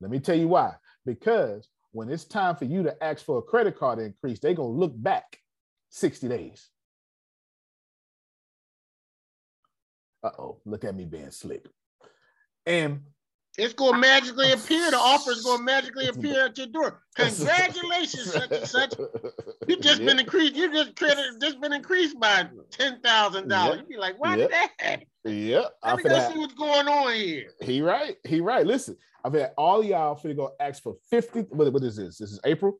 Let 0.00 0.10
me 0.10 0.20
tell 0.20 0.36
you 0.36 0.48
why. 0.48 0.74
Because 1.06 1.68
when 1.92 2.10
it's 2.10 2.24
time 2.24 2.56
for 2.56 2.64
you 2.64 2.82
to 2.82 3.04
ask 3.04 3.24
for 3.24 3.38
a 3.38 3.42
credit 3.42 3.78
card 3.78 3.98
increase, 3.98 4.40
they're 4.40 4.54
gonna 4.54 4.68
look 4.68 4.92
back 4.96 5.38
60 5.90 6.28
days. 6.28 6.68
Uh-oh, 10.22 10.60
look 10.64 10.84
at 10.84 10.94
me 10.94 11.04
being 11.04 11.30
slick. 11.30 11.66
And 12.66 13.02
It's 13.56 13.74
gonna 13.74 13.98
magically 13.98 14.50
appear. 14.52 14.90
The 14.90 14.96
offer 14.98 15.30
is 15.30 15.42
gonna 15.44 15.62
magically 15.62 16.08
appear 16.08 16.46
at 16.46 16.58
your 16.58 16.66
door. 16.68 17.02
Congratulations, 17.14 18.32
such 18.32 18.50
and 18.50 18.66
such. 18.66 18.94
You 19.68 19.76
just 19.76 20.04
been 20.04 20.18
increased. 20.18 20.54
You 20.56 20.72
just 20.72 20.96
credit 20.96 21.24
just 21.40 21.60
been 21.60 21.72
increased 21.72 22.18
by 22.18 22.48
ten 22.70 23.00
thousand 23.00 23.48
dollars. 23.48 23.76
Yep. 23.76 23.86
You 23.88 23.94
be 23.96 24.00
like, 24.00 24.16
why 24.18 24.36
Yep. 24.36 24.50
did 24.50 24.58
that 24.80 25.00
yeah, 25.24 25.64
Let 25.82 25.96
me 25.96 26.02
go 26.02 26.30
see 26.30 26.38
what's 26.38 26.54
going 26.54 26.86
on 26.86 27.14
here. 27.14 27.50
He 27.62 27.80
right. 27.80 28.16
He 28.24 28.40
right. 28.40 28.66
Listen, 28.66 28.96
I've 29.24 29.32
had 29.32 29.52
all 29.56 29.82
y'all 29.82 30.16
finna 30.16 30.36
go 30.36 30.52
ask 30.60 30.82
for 30.82 30.96
50. 31.08 31.40
What, 31.50 31.72
what 31.72 31.82
is 31.82 31.96
this? 31.96 32.18
This 32.18 32.30
is 32.30 32.40
April. 32.44 32.78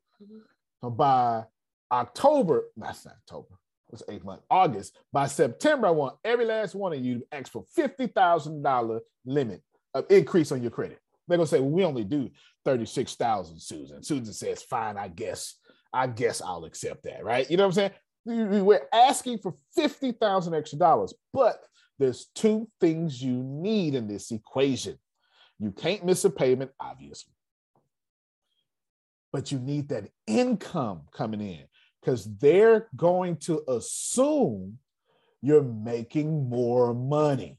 So 0.81 0.91
by 0.91 1.43
October, 1.91 2.65
that's 2.77 3.05
not 3.05 3.15
October. 3.23 3.55
It's 3.91 4.03
eight 4.09 4.23
months. 4.23 4.43
August. 4.51 4.97
By 5.11 5.25
September, 5.25 5.87
I 5.87 5.91
want 5.91 6.17
every 6.23 6.45
last 6.45 6.75
one 6.75 6.93
of 6.93 6.99
you 6.99 7.19
to 7.19 7.25
ask 7.31 7.51
for 7.51 7.63
fifty 7.73 8.07
thousand 8.07 8.61
dollar 8.61 8.99
limit 9.25 9.63
increase 10.09 10.51
on 10.51 10.61
your 10.61 10.71
credit. 10.71 10.99
They're 11.27 11.37
gonna 11.37 11.47
say, 11.47 11.59
well, 11.59 11.69
we 11.71 11.83
only 11.83 12.03
do 12.03 12.29
thirty 12.63 12.85
six 12.85 13.15
thousand, 13.15 13.59
Susan. 13.61 14.03
Susan 14.03 14.33
says, 14.33 14.63
fine, 14.63 14.97
I 14.97 15.07
guess. 15.07 15.55
I 15.93 16.07
guess 16.07 16.41
I'll 16.41 16.65
accept 16.65 17.03
that, 17.03 17.23
right? 17.23 17.49
You 17.49 17.55
know 17.55 17.63
what 17.63 17.67
I'm 17.69 17.73
saying? 17.73 17.91
We- 18.25 18.43
we- 18.43 18.61
We're 18.61 18.87
asking 18.93 19.37
for 19.39 19.53
fifty 19.73 20.11
thousand 20.11 20.53
extra 20.53 20.77
dollars, 20.77 21.13
but 21.33 21.63
there's 21.97 22.25
two 22.35 22.67
things 22.81 23.21
you 23.23 23.41
need 23.41 23.95
in 23.95 24.07
this 24.07 24.31
equation. 24.31 24.99
You 25.59 25.71
can't 25.71 26.03
miss 26.03 26.25
a 26.25 26.29
payment, 26.29 26.71
obviously, 26.79 27.31
but 29.31 29.51
you 29.51 29.59
need 29.59 29.87
that 29.89 30.09
income 30.27 31.03
coming 31.13 31.39
in 31.39 31.63
because 32.01 32.25
they're 32.37 32.87
going 32.95 33.37
to 33.37 33.61
assume 33.69 34.77
you're 35.41 35.63
making 35.63 36.49
more 36.49 36.93
money 36.93 37.57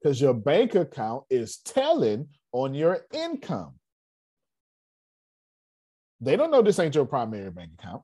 because 0.00 0.20
your 0.20 0.34
bank 0.34 0.74
account 0.74 1.24
is 1.30 1.58
telling 1.58 2.28
on 2.52 2.74
your 2.74 3.00
income. 3.12 3.74
They 6.20 6.36
don't 6.36 6.50
know 6.50 6.62
this 6.62 6.78
ain't 6.78 6.94
your 6.94 7.06
primary 7.06 7.50
bank 7.50 7.72
account. 7.78 8.02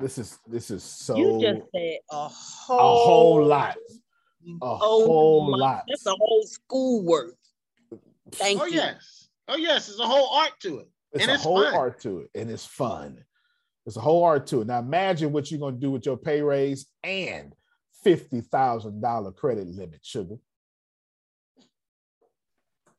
This 0.00 0.16
is 0.18 0.38
this 0.46 0.70
is 0.70 0.82
so 0.82 1.16
you 1.16 1.40
just 1.40 1.70
said 1.74 1.98
a 2.10 2.28
whole, 2.28 2.78
a 2.78 3.04
whole 3.04 3.44
lot. 3.44 3.76
A 4.62 4.76
whole 4.76 5.06
whole 5.06 5.50
lot. 5.50 5.54
Oh 5.54 5.58
lot. 5.58 5.84
That's 5.86 6.06
a 6.06 6.10
whole 6.10 6.42
school 6.44 7.04
work. 7.04 7.36
Thank 8.32 8.60
oh 8.60 8.64
you. 8.64 8.76
yes. 8.76 9.28
Oh 9.48 9.56
yes. 9.56 9.86
There's 9.86 10.00
a 10.00 10.06
whole 10.06 10.30
art 10.30 10.52
to 10.62 10.78
it. 10.78 10.88
It's 11.12 11.22
and 11.22 11.30
a 11.30 11.34
it's 11.34 11.42
whole 11.42 11.62
fun. 11.62 11.74
art 11.74 12.00
to 12.00 12.20
it, 12.20 12.30
and 12.34 12.50
it's 12.50 12.64
fun. 12.64 13.22
It's 13.84 13.96
a 13.96 14.00
whole 14.00 14.24
art 14.24 14.46
to 14.48 14.62
it. 14.62 14.66
Now 14.66 14.78
imagine 14.78 15.30
what 15.30 15.50
you're 15.50 15.60
gonna 15.60 15.76
do 15.76 15.90
with 15.90 16.06
your 16.06 16.16
pay 16.16 16.40
raise 16.40 16.86
and 17.04 17.54
fifty 18.02 18.40
thousand 18.40 19.00
dollar 19.00 19.32
credit 19.32 19.68
limit, 19.68 20.00
sugar. 20.02 20.36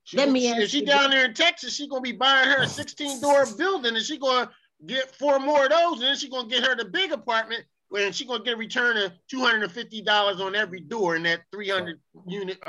She 0.06 0.18
Let 0.18 0.32
me 0.32 0.50
ask 0.52 0.62
if 0.64 0.70
she 0.70 0.80
you 0.82 0.86
down 0.86 1.12
there 1.12 1.26
in 1.26 1.34
Texas, 1.34 1.74
she 1.76 1.88
gonna 1.88 2.02
be 2.02 2.12
buying 2.12 2.50
her 2.50 2.64
a 2.64 2.68
16 2.68 3.22
door 3.22 3.46
building, 3.58 3.96
and 3.96 4.04
she 4.04 4.18
gonna 4.18 4.52
get 4.86 5.16
four 5.16 5.40
more 5.40 5.64
of 5.64 5.70
those, 5.72 5.94
and 5.94 6.02
then 6.04 6.16
she 6.18 6.30
gonna 6.30 6.50
get 6.50 6.64
her 6.66 6.76
the 6.76 6.86
big 6.86 7.14
apartment, 7.14 7.64
and 7.98 8.14
she 8.14 8.26
gonna 8.26 8.44
get 8.44 8.56
a 8.56 8.58
return 8.58 8.98
of 8.98 9.14
250 9.30 10.02
dollars 10.02 10.42
on 10.42 10.56
every 10.56 10.82
door 10.82 11.16
in 11.16 11.24
that 11.24 11.42
300 11.54 12.00
unit. 12.28 12.60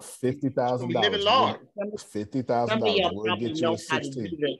Fifty 0.00 0.48
thousand 0.48 0.88
Be 0.88 0.94
living 0.94 1.24
dollars. 1.24 1.58
large. 1.76 2.00
Fifty 2.00 2.42
thousand 2.42 2.80
Some 2.80 2.88
of 2.88 2.94
y'all 2.96 3.10
dollars. 3.10 3.26
We'll 3.26 3.36
get 3.36 3.60
you 3.60 3.66
a 3.66 3.76
how 3.90 3.98
to 3.98 4.10
do 4.10 4.12
sixteen. 4.12 4.40
this. 4.40 4.56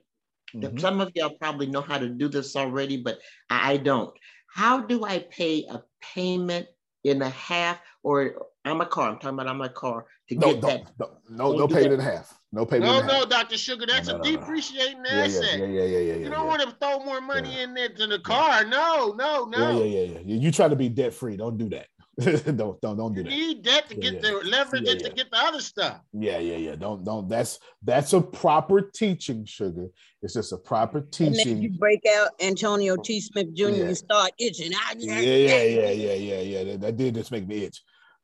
Mhm. 0.73 0.81
Some 0.81 1.01
of 1.01 1.13
y'all 1.15 1.37
probably 1.41 1.67
know 1.67 1.81
how 1.81 1.97
to 1.99 2.09
do 2.09 2.29
this 2.29 2.57
already, 2.57 2.97
but 2.97 3.21
I, 3.49 3.75
I 3.75 3.77
don't. 3.77 4.13
How 4.53 4.81
do 4.81 5.05
I 5.05 5.21
pay 5.21 5.65
a 5.71 5.83
payment 6.01 6.67
in 7.05 7.23
a 7.23 7.31
half 7.31 7.79
or 8.03 8.35
I'm 8.65 8.81
a 8.81 8.87
car? 8.87 9.09
I'm 9.11 9.15
talking 9.17 9.31
about 9.31 9.49
I'm 9.49 9.61
a 9.61 9.69
car 9.69 10.07
to 10.29 10.35
No, 10.35 10.53
get 10.53 10.61
don't, 10.61 10.85
that. 10.85 10.93
no, 10.99 11.07
no, 11.29 11.45
Don't 11.51 11.59
no 11.59 11.67
do 11.67 11.75
payment 11.75 11.95
in 11.95 12.01
half. 12.01 12.39
No 12.53 12.67
payment 12.67 12.91
No, 12.91 12.99
in 12.99 13.05
half. 13.05 13.13
no, 13.13 13.25
Dr. 13.27 13.57
Sugar, 13.57 13.87
that's 13.87 14.09
No, 14.09 14.17
a 14.17 14.19
no, 14.19 14.25
no, 14.25 14.31
no. 14.31 14.37
depreciating 14.39 15.03
Yeah, 15.05 15.15
yeah, 15.15 15.25
asset. 15.25 15.59
yeah, 15.61 15.67
yeah, 15.67 15.67
yeah, 15.67 15.85
yeah, 15.85 15.99
You 16.15 16.21
yeah. 16.25 16.29
don't 16.29 16.33
yeah. 16.33 16.45
want 16.45 16.63
to 16.63 16.77
throw 16.81 17.05
more 17.05 17.21
money 17.21 17.61
in 17.61 17.77
into 17.77 18.07
the 18.07 18.19
car. 18.19 18.65
No, 18.65 19.15
no, 19.17 19.45
no. 19.45 19.79
Yeah, 19.79 19.85
yeah, 19.85 20.01
yeah, 20.01 20.13
yeah. 20.15 20.21
You, 20.25 20.37
you 20.41 20.53
try 20.53 20.69
to 20.69 20.77
be 20.77 20.89
debt 20.89 21.15
free. 21.15 21.37
Don't 21.37 21.57
do 21.57 21.69
that. 21.71 21.87
don't 22.57 22.81
don't 22.81 22.97
don't 22.97 23.15
do 23.15 23.21
You 23.21 23.25
that. 23.25 23.31
need 23.31 23.65
that 23.65 23.89
to 23.89 23.95
get 23.95 24.15
yeah. 24.15 24.21
the 24.21 24.33
leverage 24.49 24.85
Yeah, 24.85 24.93
it 24.93 25.05
to 25.05 25.11
get 25.11 25.31
the 25.31 25.39
other 25.39 25.61
stuff. 25.61 26.01
Yeah, 26.13 26.39
yeah, 26.39 26.57
yeah. 26.57 26.75
Don't 26.77 27.05
don't. 27.05 27.29
That's 27.29 27.59
that's 27.83 28.13
a 28.13 28.21
proper 28.21 28.83
teaching, 28.83 29.45
sugar. 29.45 29.89
It's 30.23 30.35
just 30.35 30.53
a 30.53 30.59
proper 30.59 31.01
teaching. 31.01 31.41
And 31.41 31.51
then 31.57 31.63
you 31.63 31.71
break 31.71 32.05
out 32.07 32.31
Antonio 32.41 32.97
T. 32.97 33.21
Smith 33.21 33.55
Jr. 33.55 33.69
Yeah. 33.69 33.89
You 33.89 33.95
start 33.95 34.33
itching. 34.39 34.73
Ah, 34.75 34.95
Yeah, 34.99 35.21
yeah, 35.21 35.63
yeah, 35.63 35.91
yeah, 35.91 36.13
yeah, 36.13 36.41
yeah. 36.41 36.65
That, 36.65 36.81
that 36.83 36.97
did 36.97 37.15
just 37.15 37.33
make 37.33 37.47
me 37.47 37.65
itch. 37.65 37.81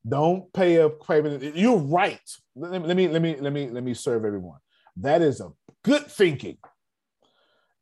Don't 0.07 0.53
pay 0.53 0.77
a 0.77 0.89
payment. 0.91 1.57
You're 1.57 1.79
right. 1.79 2.21
Let 2.55 2.83
me, 2.83 2.87
let 2.87 2.97
me 2.97 3.09
let 3.09 3.23
me 3.23 3.37
let 3.41 3.53
me 3.53 3.71
let 3.71 3.83
me 3.83 3.95
serve 3.95 4.25
everyone. 4.25 4.59
That 4.99 5.23
is 5.23 5.41
a 5.41 5.51
good 5.83 6.07
thinking. 6.07 6.59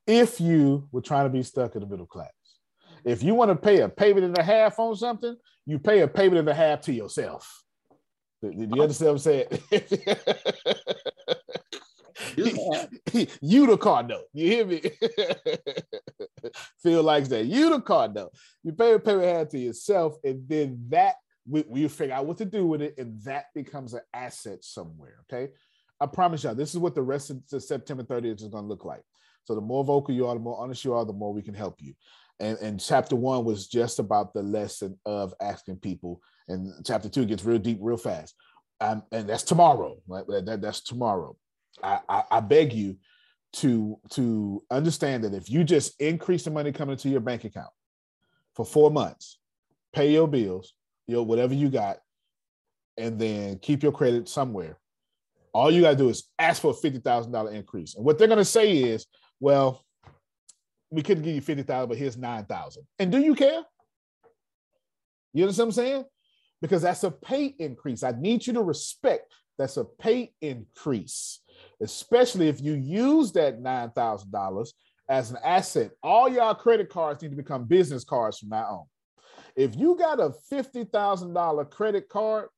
If 0.06 0.40
you 0.40 0.88
were 0.92 1.00
trying 1.00 1.26
to 1.26 1.30
be 1.30 1.42
stuck 1.42 1.74
in 1.74 1.80
the 1.80 1.86
middle 1.86 2.06
class, 2.06 2.30
if 3.04 3.22
you 3.22 3.34
want 3.34 3.50
to 3.50 3.56
pay 3.56 3.80
a 3.80 3.88
payment 3.88 4.24
and 4.24 4.38
a 4.38 4.42
half 4.42 4.78
on 4.78 4.96
something, 4.96 5.36
you 5.66 5.78
pay 5.78 6.00
a 6.00 6.08
payment 6.08 6.38
and 6.38 6.48
a 6.48 6.54
half 6.54 6.80
to 6.82 6.92
yourself. 6.92 7.62
Do 8.42 8.50
you 8.52 8.82
understand 8.82 9.08
what 9.08 9.12
I'm 9.12 9.18
saying? 9.18 9.46
you 13.40 13.66
the 13.66 13.78
car 13.78 14.02
note. 14.08 14.24
You 14.32 14.46
hear 14.46 14.66
me? 14.66 14.82
Feel 16.82 17.02
like 17.02 17.28
that. 17.28 17.46
You 17.46 17.70
the 17.70 17.80
car 17.80 18.08
note. 18.08 18.32
You 18.62 18.72
pay 18.72 18.92
a 18.92 18.98
payment 18.98 19.24
half 19.24 19.48
to 19.48 19.58
yourself, 19.58 20.16
and 20.24 20.46
then 20.48 20.84
that 20.90 21.14
we, 21.48 21.64
we 21.66 21.88
figure 21.88 22.14
out 22.14 22.26
what 22.26 22.38
to 22.38 22.44
do 22.44 22.66
with 22.66 22.82
it, 22.82 22.98
and 22.98 23.20
that 23.24 23.46
becomes 23.54 23.94
an 23.94 24.02
asset 24.12 24.62
somewhere. 24.62 25.16
Okay. 25.32 25.52
I 26.00 26.06
promise 26.06 26.44
y'all, 26.44 26.54
this 26.54 26.74
is 26.74 26.78
what 26.78 26.94
the 26.94 27.02
rest 27.02 27.30
of 27.30 27.62
September 27.62 28.02
30th 28.02 28.42
is 28.42 28.48
going 28.48 28.64
to 28.64 28.68
look 28.68 28.84
like. 28.84 29.02
So 29.44 29.54
the 29.54 29.60
more 29.60 29.84
vocal 29.84 30.14
you 30.14 30.26
are, 30.26 30.34
the 30.34 30.40
more 30.40 30.58
honest 30.58 30.84
you 30.84 30.94
are, 30.94 31.04
the 31.04 31.12
more 31.12 31.32
we 31.32 31.42
can 31.42 31.54
help 31.54 31.80
you. 31.80 31.94
And, 32.40 32.58
and 32.58 32.80
chapter 32.80 33.16
one 33.16 33.44
was 33.44 33.68
just 33.68 33.98
about 33.98 34.34
the 34.34 34.42
lesson 34.42 34.98
of 35.06 35.32
asking 35.40 35.76
people, 35.76 36.20
and 36.48 36.72
chapter 36.84 37.08
two 37.08 37.24
gets 37.24 37.44
real 37.44 37.58
deep 37.58 37.78
real 37.80 37.96
fast. 37.96 38.34
Um, 38.80 39.02
and 39.12 39.28
that's 39.28 39.44
tomorrow. 39.44 39.96
Right? 40.06 40.26
That, 40.26 40.46
that- 40.46 40.60
that's 40.62 40.80
tomorrow. 40.82 41.36
I, 41.82 42.00
I, 42.08 42.22
I 42.30 42.40
beg 42.40 42.72
you 42.72 42.96
to 43.54 43.98
to 44.10 44.62
understand 44.70 45.24
that 45.24 45.34
if 45.34 45.48
you 45.48 45.62
just 45.64 46.00
increase 46.00 46.42
the 46.44 46.50
money 46.50 46.72
coming 46.72 46.92
into 46.94 47.08
your 47.08 47.20
bank 47.20 47.44
account 47.44 47.70
for 48.54 48.64
four 48.64 48.90
months, 48.90 49.38
pay 49.92 50.10
your 50.12 50.26
bills, 50.28 50.74
your 51.06 51.24
whatever 51.24 51.54
you 51.54 51.68
got, 51.68 51.98
and 52.96 53.18
then 53.18 53.58
keep 53.58 53.82
your 53.82 53.92
credit 53.92 54.28
somewhere. 54.28 54.78
All 55.52 55.70
you 55.70 55.82
gotta 55.82 55.96
do 55.96 56.08
is 56.08 56.24
ask 56.38 56.62
for 56.62 56.72
a 56.72 56.74
fifty 56.74 56.98
thousand 56.98 57.30
dollar 57.32 57.52
increase, 57.52 57.94
and 57.94 58.04
what 58.04 58.18
they're 58.18 58.28
gonna 58.28 58.44
say 58.44 58.72
is, 58.76 59.06
"Well, 59.38 59.83
we 60.94 61.02
couldn't 61.02 61.24
give 61.24 61.34
you 61.34 61.40
fifty 61.40 61.62
thousand, 61.62 61.88
but 61.88 61.98
here's 61.98 62.16
nine 62.16 62.44
thousand. 62.44 62.84
And 62.98 63.10
do 63.10 63.18
you 63.18 63.34
care? 63.34 63.62
You 65.32 65.42
understand 65.42 65.66
what 65.66 65.78
I'm 65.78 65.84
saying? 65.84 66.04
Because 66.62 66.82
that's 66.82 67.02
a 67.02 67.10
pay 67.10 67.46
increase. 67.58 68.02
I 68.02 68.12
need 68.12 68.46
you 68.46 68.52
to 68.54 68.62
respect 68.62 69.34
that's 69.58 69.76
a 69.76 69.84
pay 69.84 70.32
increase, 70.40 71.40
especially 71.80 72.48
if 72.48 72.60
you 72.60 72.74
use 72.74 73.32
that 73.32 73.60
nine 73.60 73.90
thousand 73.90 74.30
dollars 74.30 74.74
as 75.08 75.30
an 75.30 75.38
asset. 75.44 75.90
All 76.02 76.28
y'all 76.28 76.54
credit 76.54 76.88
cards 76.88 77.22
need 77.22 77.30
to 77.30 77.36
become 77.36 77.64
business 77.64 78.04
cards 78.04 78.38
from 78.38 78.50
now 78.50 78.64
on. 78.64 78.86
If 79.56 79.76
you 79.76 79.96
got 79.96 80.20
a 80.20 80.32
fifty 80.48 80.84
thousand 80.84 81.34
dollar 81.34 81.64
credit 81.64 82.08
card, 82.08 82.48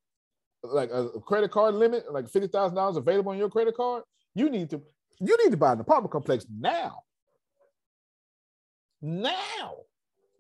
like 0.63 0.91
a 0.91 1.09
credit 1.21 1.51
card 1.51 1.75
limit, 1.75 2.13
like 2.13 2.29
fifty 2.29 2.49
thousand 2.49 2.77
dollars 2.77 2.97
available 2.97 3.33
on 3.33 3.39
your 3.39 3.51
credit 3.51 3.77
card, 3.77 4.03
you 4.35 4.51
need 4.51 4.71
to 4.71 4.83
you 5.21 5.37
need 5.43 5.51
to 5.51 5.57
buy 5.57 5.73
an 5.73 5.81
apartment 5.81 6.13
complex 6.13 6.47
now. 6.51 7.01
Now, 9.07 9.77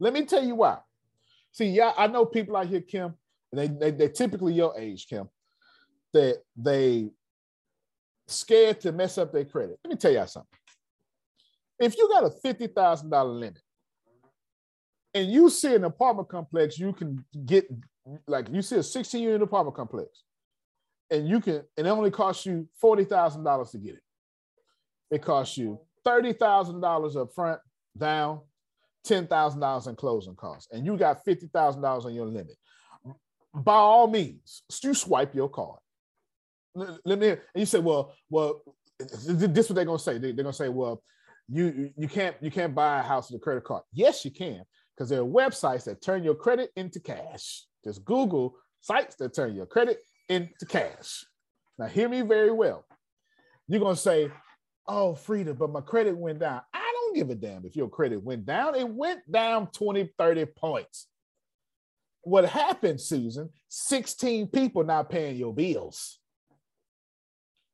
let 0.00 0.12
me 0.12 0.24
tell 0.24 0.44
you 0.44 0.56
why. 0.56 0.78
See, 1.52 1.66
yeah, 1.66 1.92
I 1.96 2.08
know 2.08 2.26
people 2.26 2.56
out 2.56 2.66
here, 2.66 2.80
Kim, 2.80 3.14
and 3.52 3.60
they, 3.60 3.68
they 3.68 3.96
they're 3.96 4.08
typically 4.08 4.54
your 4.54 4.76
age, 4.76 5.06
Kim, 5.06 5.28
that 6.12 6.42
they 6.56 7.10
scared 8.26 8.80
to 8.80 8.90
mess 8.90 9.18
up 9.18 9.32
their 9.32 9.44
credit. 9.44 9.78
Let 9.84 9.90
me 9.90 9.96
tell 9.96 10.10
y'all 10.10 10.26
something. 10.26 10.58
If 11.78 11.96
you 11.96 12.08
got 12.08 12.24
a 12.24 12.30
fifty 12.42 12.66
thousand 12.66 13.10
dollar 13.10 13.30
limit, 13.30 13.62
and 15.14 15.30
you 15.30 15.48
see 15.48 15.72
an 15.76 15.84
apartment 15.84 16.28
complex, 16.28 16.76
you 16.76 16.92
can 16.92 17.24
get 17.46 17.68
like 18.26 18.48
you 18.50 18.62
see 18.62 18.78
a 18.78 18.82
sixteen 18.82 19.22
unit 19.22 19.42
apartment 19.42 19.76
complex, 19.76 20.24
and 21.12 21.28
you 21.28 21.40
can, 21.40 21.62
and 21.76 21.86
it 21.86 21.90
only 21.90 22.10
costs 22.10 22.44
you 22.44 22.68
forty 22.80 23.04
thousand 23.04 23.44
dollars 23.44 23.70
to 23.70 23.78
get 23.78 23.94
it. 23.94 24.02
It 25.12 25.22
costs 25.22 25.56
you 25.56 25.78
thirty 26.04 26.32
thousand 26.32 26.80
dollars 26.80 27.14
up 27.14 27.32
front, 27.32 27.60
down, 27.96 28.40
ten 29.06 29.26
thousand 29.26 29.60
dollars 29.60 29.86
in 29.86 29.96
closing 29.96 30.34
costs, 30.34 30.68
and 30.72 30.84
you 30.84 30.96
got 30.96 31.24
fifty 31.24 31.46
thousand 31.46 31.82
dollars 31.82 32.04
on 32.04 32.14
your 32.14 32.26
limit. 32.26 32.56
By 33.54 33.74
all 33.74 34.08
means, 34.08 34.62
you 34.82 34.94
swipe 34.94 35.34
your 35.34 35.48
card. 35.48 35.78
Let 36.74 37.18
me. 37.18 37.28
And 37.30 37.40
you 37.54 37.66
say, 37.66 37.78
well, 37.78 38.12
well, 38.28 38.62
this 38.98 39.26
is 39.26 39.70
what 39.70 39.76
they're 39.76 39.84
gonna 39.84 39.98
say. 39.98 40.18
They, 40.18 40.30
are 40.30 40.32
gonna 40.32 40.52
say, 40.52 40.68
well, 40.68 41.02
you 41.48 41.90
you 41.96 42.08
can't 42.08 42.36
you 42.40 42.50
can't 42.50 42.74
buy 42.74 43.00
a 43.00 43.02
house 43.02 43.30
with 43.30 43.40
a 43.40 43.44
credit 43.44 43.64
card. 43.64 43.82
Yes, 43.92 44.24
you 44.24 44.30
can, 44.30 44.62
because 44.94 45.08
there 45.08 45.20
are 45.20 45.24
websites 45.24 45.84
that 45.84 46.02
turn 46.02 46.22
your 46.22 46.34
credit 46.34 46.70
into 46.76 47.00
cash. 47.00 47.64
Just 47.84 48.04
Google 48.04 48.56
sites 48.80 49.16
that 49.16 49.34
turn 49.34 49.54
your 49.54 49.66
credit 49.66 50.00
into 50.28 50.66
cash. 50.66 51.24
Now, 51.78 51.86
hear 51.86 52.08
me 52.08 52.22
very 52.22 52.50
well. 52.50 52.84
You're 53.68 53.80
gonna 53.80 53.96
say, 53.96 54.30
oh, 54.86 55.14
Frida, 55.14 55.54
but 55.54 55.70
my 55.70 55.80
credit 55.80 56.16
went 56.16 56.40
down. 56.40 56.62
I 56.72 56.85
give 57.16 57.30
a 57.30 57.34
damn 57.34 57.64
if 57.64 57.74
your 57.74 57.88
credit 57.88 58.22
went 58.22 58.44
down. 58.44 58.74
It 58.74 58.88
went 58.88 59.30
down 59.30 59.68
20, 59.68 60.12
30 60.18 60.44
points. 60.44 61.06
What 62.22 62.44
happened, 62.44 63.00
Susan? 63.00 63.50
16 63.68 64.48
people 64.48 64.84
not 64.84 65.08
paying 65.08 65.36
your 65.36 65.54
bills. 65.54 66.18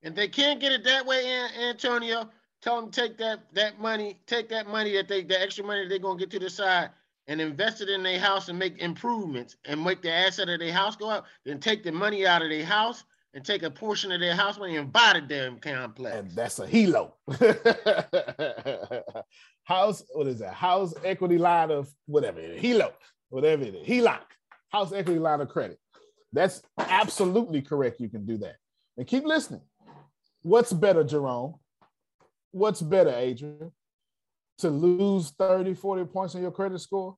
And 0.02 0.14
they 0.14 0.28
can't 0.28 0.60
get 0.60 0.72
it 0.72 0.84
that 0.84 1.06
way, 1.06 1.26
An- 1.26 1.70
Antonio. 1.70 2.30
Tell 2.60 2.80
them 2.80 2.92
take 2.92 3.18
that 3.18 3.40
that 3.54 3.80
money, 3.80 4.20
take 4.26 4.48
that 4.50 4.68
money 4.68 4.92
that 4.92 5.08
they 5.08 5.24
the 5.24 5.40
extra 5.40 5.64
money 5.64 5.88
they're 5.88 5.98
gonna 5.98 6.18
get 6.18 6.30
to 6.30 6.38
the 6.38 6.50
side 6.50 6.90
and 7.26 7.40
invest 7.40 7.80
it 7.80 7.88
in 7.88 8.04
their 8.04 8.20
house 8.20 8.48
and 8.48 8.58
make 8.58 8.78
improvements 8.78 9.56
and 9.64 9.82
make 9.82 10.00
the 10.00 10.12
asset 10.12 10.48
of 10.48 10.60
their 10.60 10.72
house 10.72 10.94
go 10.94 11.10
up. 11.10 11.26
Then 11.44 11.58
take 11.58 11.82
the 11.82 11.90
money 11.90 12.24
out 12.24 12.42
of 12.42 12.50
their 12.50 12.64
house 12.64 13.02
and 13.34 13.44
take 13.44 13.62
a 13.62 13.70
portion 13.70 14.12
of 14.12 14.20
their 14.20 14.34
house 14.34 14.58
money 14.58 14.76
and 14.76 14.92
buy 14.92 15.12
the 15.14 15.20
damn 15.20 15.58
complex. 15.58 16.16
And 16.16 16.30
that's 16.32 16.58
a 16.58 16.66
helo. 16.66 17.12
house, 19.64 20.04
what 20.12 20.26
is 20.26 20.40
that? 20.40 20.54
House 20.54 20.94
equity 21.04 21.38
line 21.38 21.70
of 21.70 21.92
whatever 22.06 22.40
it 22.40 22.56
is. 22.56 22.62
Helo, 22.62 22.92
whatever 23.30 23.62
it 23.64 23.74
is. 23.74 23.86
HELOC, 23.86 24.20
house 24.68 24.92
equity 24.92 25.18
line 25.18 25.40
of 25.40 25.48
credit. 25.48 25.78
That's 26.32 26.62
absolutely 26.78 27.62
correct. 27.62 28.00
You 28.00 28.08
can 28.08 28.26
do 28.26 28.38
that. 28.38 28.56
And 28.96 29.06
keep 29.06 29.24
listening. 29.24 29.62
What's 30.42 30.72
better, 30.72 31.04
Jerome? 31.04 31.54
What's 32.50 32.82
better, 32.82 33.10
Adrian? 33.10 33.72
To 34.58 34.68
lose 34.68 35.30
30, 35.30 35.74
40 35.74 36.04
points 36.04 36.34
on 36.34 36.42
your 36.42 36.50
credit 36.50 36.78
score 36.80 37.16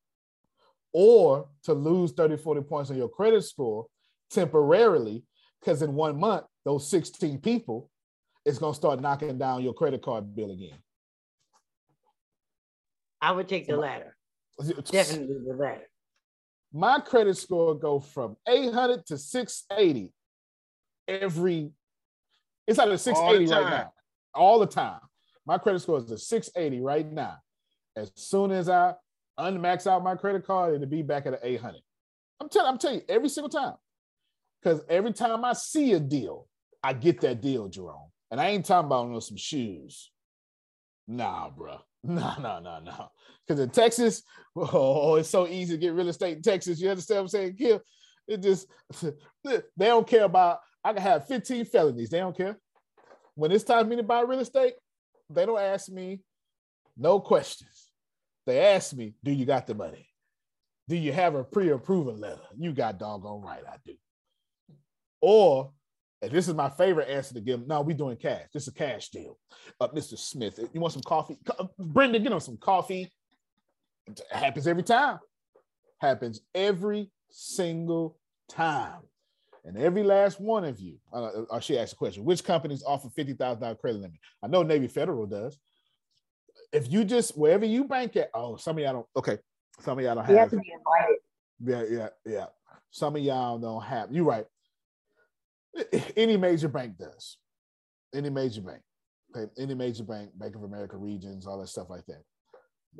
or 0.92 1.48
to 1.64 1.74
lose 1.74 2.12
30, 2.12 2.36
40 2.36 2.60
points 2.62 2.90
on 2.90 2.96
your 2.96 3.08
credit 3.08 3.42
score 3.42 3.86
temporarily 4.30 5.24
because 5.64 5.82
in 5.82 5.94
one 5.94 6.18
month, 6.18 6.44
those 6.64 6.88
16 6.88 7.38
people 7.38 7.90
is 8.44 8.58
going 8.58 8.72
to 8.72 8.76
start 8.76 9.00
knocking 9.00 9.38
down 9.38 9.62
your 9.62 9.72
credit 9.72 10.02
card 10.02 10.34
bill 10.34 10.50
again. 10.50 10.78
I 13.20 13.32
would 13.32 13.48
take 13.48 13.66
the 13.66 13.76
latter. 13.76 14.16
Definitely 14.58 15.38
the 15.46 15.54
latter. 15.54 15.88
My 16.72 16.98
credit 16.98 17.36
score 17.36 17.74
go 17.74 18.00
from 18.00 18.36
800 18.48 19.06
to 19.06 19.16
680 19.16 20.12
every, 21.08 21.70
it's 22.66 22.78
at 22.78 22.88
a 22.88 22.98
680 22.98 23.52
right 23.52 23.70
now, 23.70 23.92
all 24.34 24.58
the 24.58 24.66
time. 24.66 25.00
My 25.46 25.58
credit 25.58 25.80
score 25.80 25.98
is 25.98 26.10
a 26.10 26.18
680 26.18 26.82
right 26.82 27.10
now. 27.10 27.36
As 27.96 28.10
soon 28.16 28.50
as 28.50 28.68
I 28.68 28.94
unmax 29.38 29.86
out 29.86 30.02
my 30.02 30.16
credit 30.16 30.46
card, 30.46 30.74
it'll 30.74 30.86
be 30.86 31.02
back 31.02 31.26
at 31.26 31.34
an 31.34 31.38
800. 31.42 31.80
I'm 32.40 32.48
telling, 32.48 32.72
I'm 32.72 32.78
telling 32.78 32.98
you, 32.98 33.04
every 33.08 33.28
single 33.28 33.50
time. 33.50 33.74
Because 34.64 34.82
every 34.88 35.12
time 35.12 35.44
I 35.44 35.52
see 35.52 35.92
a 35.92 36.00
deal, 36.00 36.48
I 36.82 36.94
get 36.94 37.20
that 37.20 37.42
deal, 37.42 37.68
Jerome. 37.68 38.10
And 38.30 38.40
I 38.40 38.48
ain't 38.48 38.64
talking 38.64 38.86
about 38.86 39.10
no 39.10 39.20
some 39.20 39.36
shoes. 39.36 40.10
Nah, 41.06 41.50
bro. 41.50 41.78
No, 42.06 42.34
no, 42.38 42.60
no, 42.60 42.80
no. 42.80 43.08
Because 43.46 43.60
in 43.60 43.70
Texas, 43.70 44.24
oh, 44.56 45.14
it's 45.14 45.30
so 45.30 45.48
easy 45.48 45.72
to 45.72 45.80
get 45.80 45.94
real 45.94 46.10
estate 46.10 46.36
in 46.36 46.42
Texas. 46.42 46.78
You 46.78 46.90
understand 46.90 47.16
what 47.16 47.22
I'm 47.22 47.28
saying, 47.28 47.56
Kim? 47.56 47.80
It 48.28 48.42
just 48.42 48.66
they 49.42 49.62
don't 49.78 50.06
care 50.06 50.24
about. 50.24 50.58
I 50.84 50.92
can 50.92 51.00
have 51.00 51.26
15 51.26 51.64
felonies. 51.64 52.10
They 52.10 52.18
don't 52.18 52.36
care. 52.36 52.58
When 53.36 53.52
it's 53.52 53.64
time 53.64 53.84
for 53.84 53.88
me 53.88 53.96
to 53.96 54.02
buy 54.02 54.20
real 54.20 54.40
estate, 54.40 54.74
they 55.30 55.46
don't 55.46 55.58
ask 55.58 55.88
me 55.88 56.20
no 56.94 57.20
questions. 57.20 57.90
They 58.44 58.60
ask 58.60 58.94
me, 58.94 59.14
"Do 59.24 59.32
you 59.32 59.46
got 59.46 59.66
the 59.66 59.74
money? 59.74 60.06
Do 60.86 60.96
you 60.96 61.10
have 61.14 61.36
a 61.36 61.42
pre-approval 61.42 62.18
letter?" 62.18 62.42
You 62.54 62.74
got 62.74 62.98
doggone 62.98 63.40
right, 63.40 63.62
I 63.66 63.76
do. 63.86 63.94
Or, 65.26 65.70
and 66.20 66.30
this 66.30 66.48
is 66.48 66.54
my 66.54 66.68
favorite 66.68 67.08
answer 67.08 67.32
to 67.32 67.40
give 67.40 67.60
them, 67.60 67.68
no, 67.68 67.80
we're 67.80 67.96
doing 67.96 68.18
cash. 68.18 68.42
This 68.52 68.64
is 68.64 68.68
a 68.68 68.74
cash 68.74 69.08
deal. 69.08 69.38
Uh, 69.80 69.88
Mr. 69.88 70.18
Smith, 70.18 70.60
you 70.74 70.80
want 70.82 70.92
some 70.92 71.02
coffee? 71.02 71.38
Co- 71.46 71.70
Brenda, 71.78 72.18
get 72.18 72.30
on 72.30 72.42
some 72.42 72.58
coffee. 72.58 73.10
It 74.06 74.20
happens 74.30 74.66
every 74.66 74.82
time. 74.82 75.18
Happens 75.98 76.42
every 76.54 77.10
single 77.30 78.18
time. 78.50 79.00
And 79.64 79.78
every 79.78 80.02
last 80.02 80.42
one 80.42 80.62
of 80.62 80.78
you, 80.78 80.98
uh, 81.10 81.44
uh, 81.50 81.58
she 81.58 81.78
asked 81.78 81.94
a 81.94 81.96
question: 81.96 82.22
Which 82.22 82.44
companies 82.44 82.84
offer 82.86 83.08
fifty 83.08 83.32
thousand 83.32 83.62
dollar 83.62 83.76
credit 83.76 84.02
limit? 84.02 84.18
I 84.42 84.46
know 84.46 84.62
Navy 84.62 84.88
Federal 84.88 85.24
does. 85.24 85.58
If 86.70 86.92
you 86.92 87.02
just 87.02 87.38
wherever 87.38 87.64
you 87.64 87.84
bank 87.84 88.14
at, 88.16 88.28
oh, 88.34 88.56
some 88.56 88.76
of 88.76 88.84
y'all 88.84 88.92
don't. 88.92 89.06
Okay, 89.16 89.38
some 89.80 89.98
of 89.98 90.04
y'all 90.04 90.16
don't 90.16 90.24
have. 90.26 90.32
You 90.32 90.36
have. 90.36 90.50
have 90.50 90.60
to 90.60 90.62
be 90.62 90.74
invited. 90.76 91.18
Yeah, 91.90 91.98
yeah, 91.98 92.08
yeah. 92.30 92.46
Some 92.90 93.16
of 93.16 93.22
y'all 93.22 93.58
don't 93.58 93.82
have. 93.82 94.12
You're 94.12 94.24
right. 94.24 94.44
Any 96.16 96.36
major 96.36 96.68
bank 96.68 96.98
does. 96.98 97.38
Any 98.14 98.30
major 98.30 98.60
bank. 98.60 98.80
Okay, 99.36 99.50
any 99.58 99.74
major 99.74 100.04
bank, 100.04 100.30
Bank 100.38 100.54
of 100.54 100.62
America 100.62 100.96
regions, 100.96 101.46
all 101.46 101.58
that 101.60 101.68
stuff 101.68 101.90
like 101.90 102.06
that. 102.06 102.22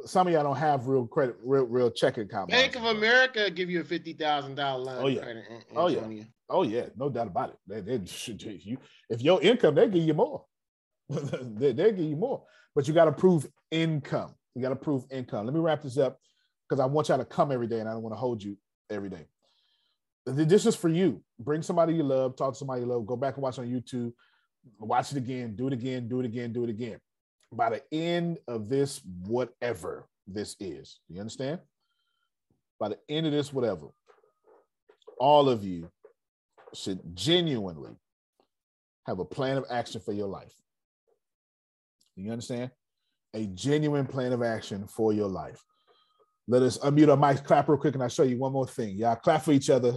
Some 0.06 0.26
of 0.26 0.32
y'all 0.32 0.42
don't 0.42 0.56
have 0.56 0.88
real 0.88 1.06
credit, 1.06 1.36
real 1.44 1.64
real 1.64 1.90
checking 1.90 2.24
account. 2.24 2.50
Bank 2.50 2.74
of 2.74 2.84
America 2.84 3.48
give 3.50 3.70
you 3.70 3.80
a 3.80 3.84
fifty 3.84 4.12
thousand 4.12 4.56
dollar 4.56 4.82
line 4.82 5.04
Oh 5.04 5.06
yeah. 5.06 5.22
credit. 5.22 5.44
Oh 5.76 5.86
yeah. 5.88 6.24
Oh 6.50 6.62
yeah. 6.64 6.86
No 6.96 7.08
doubt 7.08 7.28
about 7.28 7.50
it. 7.50 7.56
They, 7.66 7.80
they 7.80 8.04
you 8.64 8.78
if 9.08 9.22
your 9.22 9.40
income, 9.40 9.76
they 9.76 9.88
give 9.88 10.02
you 10.02 10.14
more. 10.14 10.44
they, 11.08 11.72
they 11.72 11.92
give 11.92 11.98
you 12.00 12.16
more. 12.16 12.42
But 12.74 12.88
you 12.88 12.94
got 12.94 13.04
to 13.04 13.12
prove 13.12 13.46
income. 13.70 14.34
You 14.54 14.62
got 14.62 14.70
to 14.70 14.76
prove 14.76 15.04
income. 15.10 15.46
Let 15.46 15.54
me 15.54 15.60
wrap 15.60 15.82
this 15.82 15.98
up 15.98 16.18
because 16.68 16.80
I 16.80 16.86
want 16.86 17.08
y'all 17.08 17.18
to 17.18 17.24
come 17.24 17.52
every 17.52 17.66
day 17.66 17.80
and 17.80 17.88
I 17.88 17.92
don't 17.92 18.02
want 18.02 18.14
to 18.14 18.18
hold 18.18 18.42
you 18.42 18.56
every 18.90 19.10
day. 19.10 19.26
Th- 20.26 20.48
This 20.48 20.66
is 20.66 20.74
for 20.74 20.88
you. 20.88 21.22
Bring 21.38 21.62
somebody 21.62 21.94
you 21.94 22.02
love, 22.02 22.36
talk 22.36 22.52
to 22.52 22.58
somebody 22.58 22.82
you 22.82 22.86
love, 22.86 23.06
go 23.06 23.16
back 23.16 23.34
and 23.34 23.42
watch 23.42 23.58
on 23.58 23.66
YouTube, 23.66 24.12
watch 24.78 25.12
it 25.12 25.18
again, 25.18 25.56
do 25.56 25.66
it 25.66 25.72
again, 25.72 26.08
do 26.08 26.20
it 26.20 26.26
again, 26.26 26.52
do 26.52 26.64
it 26.64 26.70
again. 26.70 26.98
By 27.52 27.70
the 27.70 27.82
end 27.92 28.38
of 28.48 28.68
this, 28.68 29.00
whatever 29.26 30.06
this 30.26 30.56
is, 30.60 31.00
you 31.08 31.20
understand? 31.20 31.60
By 32.78 32.90
the 32.90 32.98
end 33.08 33.26
of 33.26 33.32
this, 33.32 33.52
whatever, 33.52 33.88
all 35.18 35.48
of 35.48 35.64
you 35.64 35.90
should 36.72 37.00
genuinely 37.16 37.92
have 39.06 39.18
a 39.18 39.24
plan 39.24 39.56
of 39.56 39.66
action 39.70 40.00
for 40.00 40.12
your 40.12 40.26
life. 40.26 40.52
You 42.16 42.30
understand? 42.30 42.70
A 43.34 43.46
genuine 43.46 44.06
plan 44.06 44.32
of 44.32 44.42
action 44.42 44.86
for 44.86 45.12
your 45.12 45.28
life. 45.28 45.62
Let 46.46 46.62
us 46.62 46.78
unmute 46.78 47.08
our 47.10 47.16
mics, 47.16 47.44
clap 47.44 47.68
real 47.68 47.78
quick, 47.78 47.94
and 47.94 48.02
I'll 48.02 48.08
show 48.08 48.22
you 48.22 48.38
one 48.38 48.52
more 48.52 48.66
thing. 48.66 48.96
Y'all 48.96 49.16
clap 49.16 49.42
for 49.42 49.52
each 49.52 49.70
other. 49.70 49.96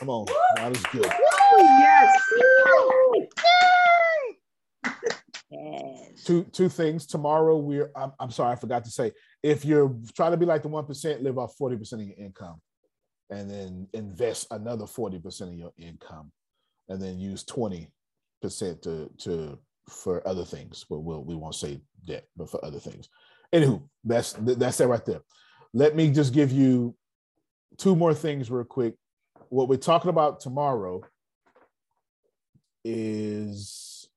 Come 0.00 0.08
on. 0.08 0.24
That 0.56 0.74
is 0.74 0.82
good. 0.86 1.12
Yes. 1.58 2.22
Two 6.24 6.44
two 6.44 6.70
things. 6.70 7.04
Tomorrow 7.04 7.58
we're 7.58 7.90
I'm, 7.94 8.12
I'm 8.18 8.30
sorry, 8.30 8.52
I 8.52 8.56
forgot 8.56 8.82
to 8.86 8.90
say. 8.90 9.12
If 9.42 9.66
you're 9.66 9.94
trying 10.16 10.30
to 10.30 10.38
be 10.38 10.46
like 10.46 10.62
the 10.62 10.68
one 10.68 10.86
percent, 10.86 11.22
live 11.22 11.36
off 11.36 11.54
40% 11.60 11.92
of 11.92 12.00
your 12.00 12.16
income 12.16 12.62
and 13.28 13.50
then 13.50 13.88
invest 13.92 14.46
another 14.50 14.86
40% 14.86 15.42
of 15.42 15.54
your 15.54 15.72
income 15.76 16.32
and 16.88 17.00
then 17.00 17.20
use 17.20 17.44
20% 17.44 17.86
to 18.42 19.10
to 19.18 19.58
for 19.86 20.26
other 20.26 20.46
things. 20.46 20.86
But 20.88 21.00
we'll 21.00 21.22
we 21.22 21.34
won't 21.34 21.56
say 21.56 21.82
debt, 22.06 22.24
but 22.38 22.48
for 22.48 22.64
other 22.64 22.80
things. 22.80 23.10
Anywho, 23.52 23.82
that's 24.02 24.32
that's 24.32 24.78
that 24.78 24.88
right 24.88 25.04
there. 25.04 25.20
Let 25.74 25.94
me 25.94 26.10
just 26.10 26.32
give 26.32 26.50
you 26.50 26.96
two 27.76 27.94
more 27.94 28.14
things 28.14 28.50
real 28.50 28.64
quick. 28.64 28.94
What 29.50 29.68
we're 29.68 29.76
talking 29.76 30.10
about 30.10 30.40
tomorrow 30.40 31.02
is 32.84 34.08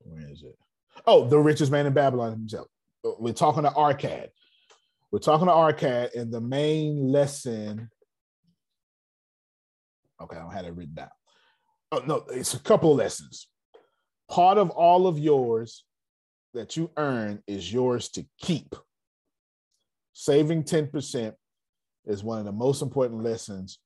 where 0.00 0.28
is 0.28 0.42
it? 0.42 0.58
Oh, 1.06 1.28
the 1.28 1.38
richest 1.38 1.70
man 1.70 1.86
in 1.86 1.92
Babylon 1.92 2.32
himself. 2.32 2.66
We're 3.04 3.32
talking 3.32 3.62
to 3.62 3.70
Arkad. 3.70 4.28
We're 5.12 5.20
talking 5.20 5.46
to 5.46 5.52
Arkad, 5.52 6.14
and 6.14 6.32
the 6.32 6.40
main 6.40 7.12
lesson. 7.12 7.88
Okay, 10.20 10.36
I 10.36 10.40
don't 10.40 10.52
have 10.52 10.64
it 10.64 10.74
written 10.74 10.94
down. 10.94 11.10
Oh 11.92 12.02
no, 12.06 12.24
it's 12.30 12.54
a 12.54 12.58
couple 12.58 12.90
of 12.90 12.98
lessons. 12.98 13.46
Part 14.28 14.58
of 14.58 14.70
all 14.70 15.06
of 15.06 15.16
yours 15.18 15.84
that 16.54 16.76
you 16.76 16.90
earn 16.96 17.40
is 17.46 17.72
yours 17.72 18.08
to 18.10 18.26
keep. 18.40 18.74
Saving 20.12 20.64
10% 20.64 21.34
is 22.06 22.24
one 22.24 22.38
of 22.38 22.44
the 22.44 22.52
most 22.52 22.82
important 22.82 23.22
lessons 23.22 23.78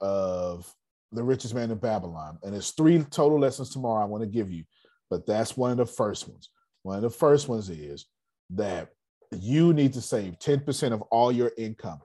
of 0.00 0.72
the 1.12 1.22
richest 1.22 1.54
man 1.54 1.70
in 1.70 1.78
Babylon. 1.78 2.38
And 2.42 2.54
there's 2.54 2.70
three 2.70 3.02
total 3.10 3.38
lessons 3.38 3.70
tomorrow 3.70 4.02
I 4.02 4.06
want 4.06 4.22
to 4.22 4.28
give 4.28 4.50
you, 4.50 4.64
but 5.10 5.26
that's 5.26 5.56
one 5.56 5.70
of 5.70 5.76
the 5.76 5.86
first 5.86 6.28
ones. 6.28 6.50
One 6.82 6.96
of 6.96 7.02
the 7.02 7.10
first 7.10 7.48
ones 7.48 7.70
is 7.70 8.06
that 8.50 8.88
you 9.30 9.72
need 9.72 9.92
to 9.94 10.00
save 10.00 10.38
10% 10.38 10.92
of 10.92 11.02
all 11.02 11.32
your 11.32 11.52
income. 11.56 12.00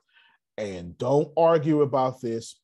And 0.58 0.98
don't 0.98 1.32
argue 1.38 1.82
about 1.82 2.22
this. 2.22 2.60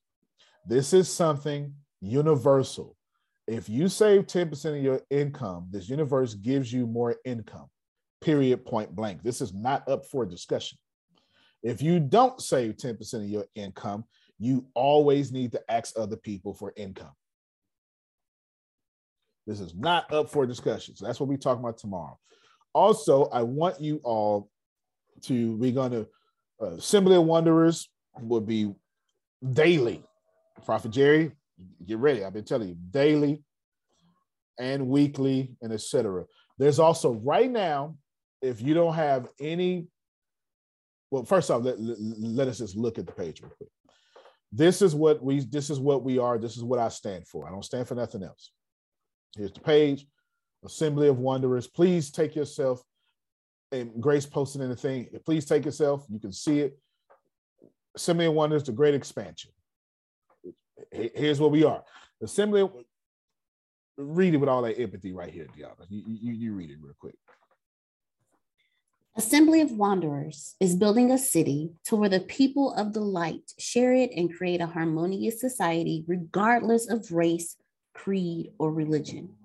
This 0.68 0.94
is 0.94 1.10
something 1.10 1.74
universal. 2.02 2.96
If 3.48 3.68
you 3.68 3.90
save 3.90 4.28
10% 4.28 4.78
of 4.78 4.84
your 4.84 5.02
income, 5.10 5.68
this 5.72 5.90
universe 5.90 6.34
gives 6.34 6.72
you 6.72 6.88
more 6.88 7.18
income, 7.26 7.68
period, 8.22 8.66
point 8.66 8.96
blank. 8.96 9.22
This 9.22 9.42
is 9.42 9.54
not 9.54 9.88
up 9.90 10.06
for 10.06 10.26
discussion. 10.26 10.78
If 11.64 11.82
you 11.82 12.00
don't 12.00 12.42
save 12.42 12.76
10% 12.76 13.14
of 13.16 13.30
your 13.30 13.46
income, 13.56 14.04
you 14.38 14.66
always 14.74 15.32
need 15.32 15.54
to 15.54 15.72
ask 15.72 15.98
other 15.98 16.18
people 16.18 16.54
for 16.54 16.74
income. 16.76 17.14
This 19.48 19.60
is 19.60 19.74
not 19.76 20.12
up 20.12 20.30
for 20.30 20.46
discussion. 20.46 20.96
So 20.96 21.06
that's 21.06 21.20
what 21.20 21.30
we're 21.30 21.38
talking 21.38 21.64
about 21.64 21.78
tomorrow. 21.78 22.18
Also, 22.74 23.26
I 23.26 23.44
want 23.44 23.80
you 23.80 24.02
all 24.04 24.50
to, 25.24 25.56
we're 25.56 25.72
going 25.72 25.92
to, 25.92 26.08
uh, 26.62 26.72
Assembly 26.76 27.16
of 27.16 27.24
Wanderers 27.24 27.90
will 28.22 28.42
be 28.42 28.74
daily. 29.52 30.04
Prophet 30.66 30.92
Jerry, 30.92 31.32
get 31.86 31.98
ready. 31.98 32.24
I've 32.24 32.34
been 32.34 32.46
telling 32.46 32.70
you, 32.70 32.78
daily 32.92 33.44
and 34.60 34.88
weekly 34.88 35.56
and 35.62 35.74
etc. 35.74 36.26
There's 36.58 36.80
also 36.80 37.14
right 37.14 37.50
now, 37.50 37.96
if 38.42 38.62
you 38.62 38.74
don't 38.74 38.94
have 38.94 39.28
any, 39.40 39.88
well, 41.14 41.24
first 41.24 41.52
off, 41.52 41.64
let, 41.64 41.76
let, 41.80 42.48
us 42.48 42.58
just 42.58 42.76
look 42.76 42.98
at 42.98 43.06
the 43.06 43.12
page 43.12 43.40
real 43.40 43.52
quick. 43.56 43.70
This 44.52 44.82
is 44.82 44.96
what 44.96 45.24
we 45.24 45.42
this 45.42 45.70
is 45.70 45.80
what 45.80 46.04
we 46.04 46.18
are. 46.18 46.40
This 46.40 46.58
is 46.58 46.64
what 46.64 46.80
I 46.80 46.90
stand 46.90 47.28
for. 47.28 47.48
I 47.48 47.52
don't 47.52 47.64
stand 47.64 47.88
for 47.88 47.94
nothing 47.94 48.24
else. 48.24 48.52
Here's 49.38 49.54
the 49.54 49.60
page, 49.60 50.08
Assembly 50.66 51.10
of 51.10 51.20
Wanderers. 51.20 51.68
Please 51.68 52.10
take 52.10 52.36
yourself, 52.36 52.82
and 53.72 54.02
Grace 54.02 54.26
posted 54.26 54.64
in 54.64 54.70
the 54.70 54.76
thing. 54.76 55.08
Please 55.24 55.46
take 55.46 55.66
yourself. 55.66 56.04
You 56.10 56.20
can 56.20 56.32
see 56.32 56.62
it. 56.62 56.80
Assembly 57.96 58.26
of 58.26 58.34
Wanderers, 58.34 58.64
the 58.64 58.72
Great 58.72 58.96
Expansion. 58.96 59.52
Here's 60.92 61.40
what 61.40 61.52
we 61.52 61.64
are. 61.64 61.84
Assembly. 62.24 62.68
Read 63.98 64.34
it 64.34 64.38
with 64.38 64.50
all 64.50 64.64
that 64.64 64.80
empathy 64.80 65.14
right 65.14 65.32
here, 65.32 65.46
Diana. 65.56 65.76
You, 65.90 66.04
you, 66.08 66.34
you 66.34 66.54
read 66.54 66.72
it 66.72 66.78
real 66.82 66.96
quick. 67.00 67.14
Assembly 69.16 69.62
of 69.62 69.72
Wanderers 69.72 70.56
is 70.60 70.76
building 70.76 71.12
a 71.12 71.20
city 71.20 71.70
to 71.86 71.96
where 71.96 72.10
the 72.10 72.20
people 72.20 72.74
of 72.74 72.94
the 72.94 73.02
light 73.02 73.44
share 73.60 73.94
it 73.94 74.10
and 74.16 74.36
create 74.36 74.60
a 74.60 74.66
harmonious 74.66 75.40
society, 75.40 76.04
regardless 76.08 76.90
of 76.90 77.12
race, 77.12 77.56
creed, 77.94 78.54
or 78.58 78.74
religion. 78.74 79.36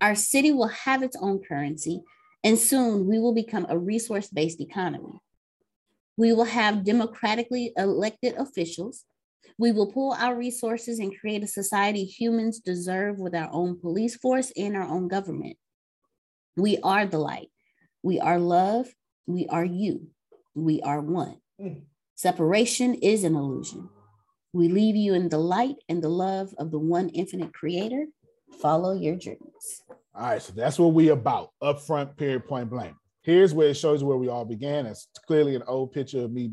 Our 0.00 0.14
city 0.14 0.52
will 0.52 0.68
have 0.68 1.02
its 1.02 1.18
own 1.20 1.42
currency, 1.46 2.02
and 2.42 2.58
soon 2.58 3.06
we 3.06 3.18
will 3.18 3.34
become 3.34 3.66
a 3.68 3.78
resource 3.78 4.28
based 4.28 4.58
economy. 4.58 5.20
We 6.16 6.32
will 6.32 6.44
have 6.44 6.82
democratically 6.82 7.74
elected 7.76 8.36
officials. 8.36 9.04
We 9.58 9.70
will 9.70 9.92
pool 9.92 10.16
our 10.18 10.34
resources 10.34 10.98
and 10.98 11.14
create 11.14 11.42
a 11.42 11.46
society 11.46 12.06
humans 12.06 12.58
deserve 12.58 13.18
with 13.18 13.34
our 13.34 13.50
own 13.52 13.78
police 13.78 14.16
force 14.16 14.50
and 14.56 14.74
our 14.74 14.88
own 14.88 15.08
government. 15.08 15.58
We 16.56 16.78
are 16.78 17.04
the 17.04 17.18
light. 17.18 17.50
We 18.02 18.20
are 18.20 18.38
love. 18.38 18.88
We 19.26 19.46
are 19.48 19.64
you. 19.64 20.08
We 20.54 20.80
are 20.82 21.00
one. 21.00 21.36
Hmm. 21.60 21.80
Separation 22.14 22.94
is 22.94 23.24
an 23.24 23.34
illusion. 23.34 23.88
We 24.52 24.68
leave 24.68 24.96
you 24.96 25.14
in 25.14 25.28
the 25.28 25.38
light 25.38 25.76
and 25.88 26.02
the 26.02 26.08
love 26.08 26.54
of 26.58 26.70
the 26.70 26.78
one 26.78 27.10
infinite 27.10 27.52
creator. 27.52 28.06
Follow 28.60 28.92
your 28.92 29.16
dreams. 29.16 29.82
All 30.14 30.22
right, 30.22 30.42
so 30.42 30.52
that's 30.52 30.78
what 30.78 30.94
we 30.94 31.10
about. 31.10 31.50
Upfront, 31.62 32.16
period, 32.16 32.46
point 32.46 32.70
blank. 32.70 32.94
Here's 33.22 33.52
where 33.52 33.68
it 33.68 33.74
shows 33.76 34.02
where 34.02 34.16
we 34.16 34.28
all 34.28 34.44
began. 34.44 34.86
It's 34.86 35.08
clearly 35.26 35.54
an 35.54 35.62
old 35.66 35.92
picture 35.92 36.24
of 36.24 36.32
me 36.32 36.52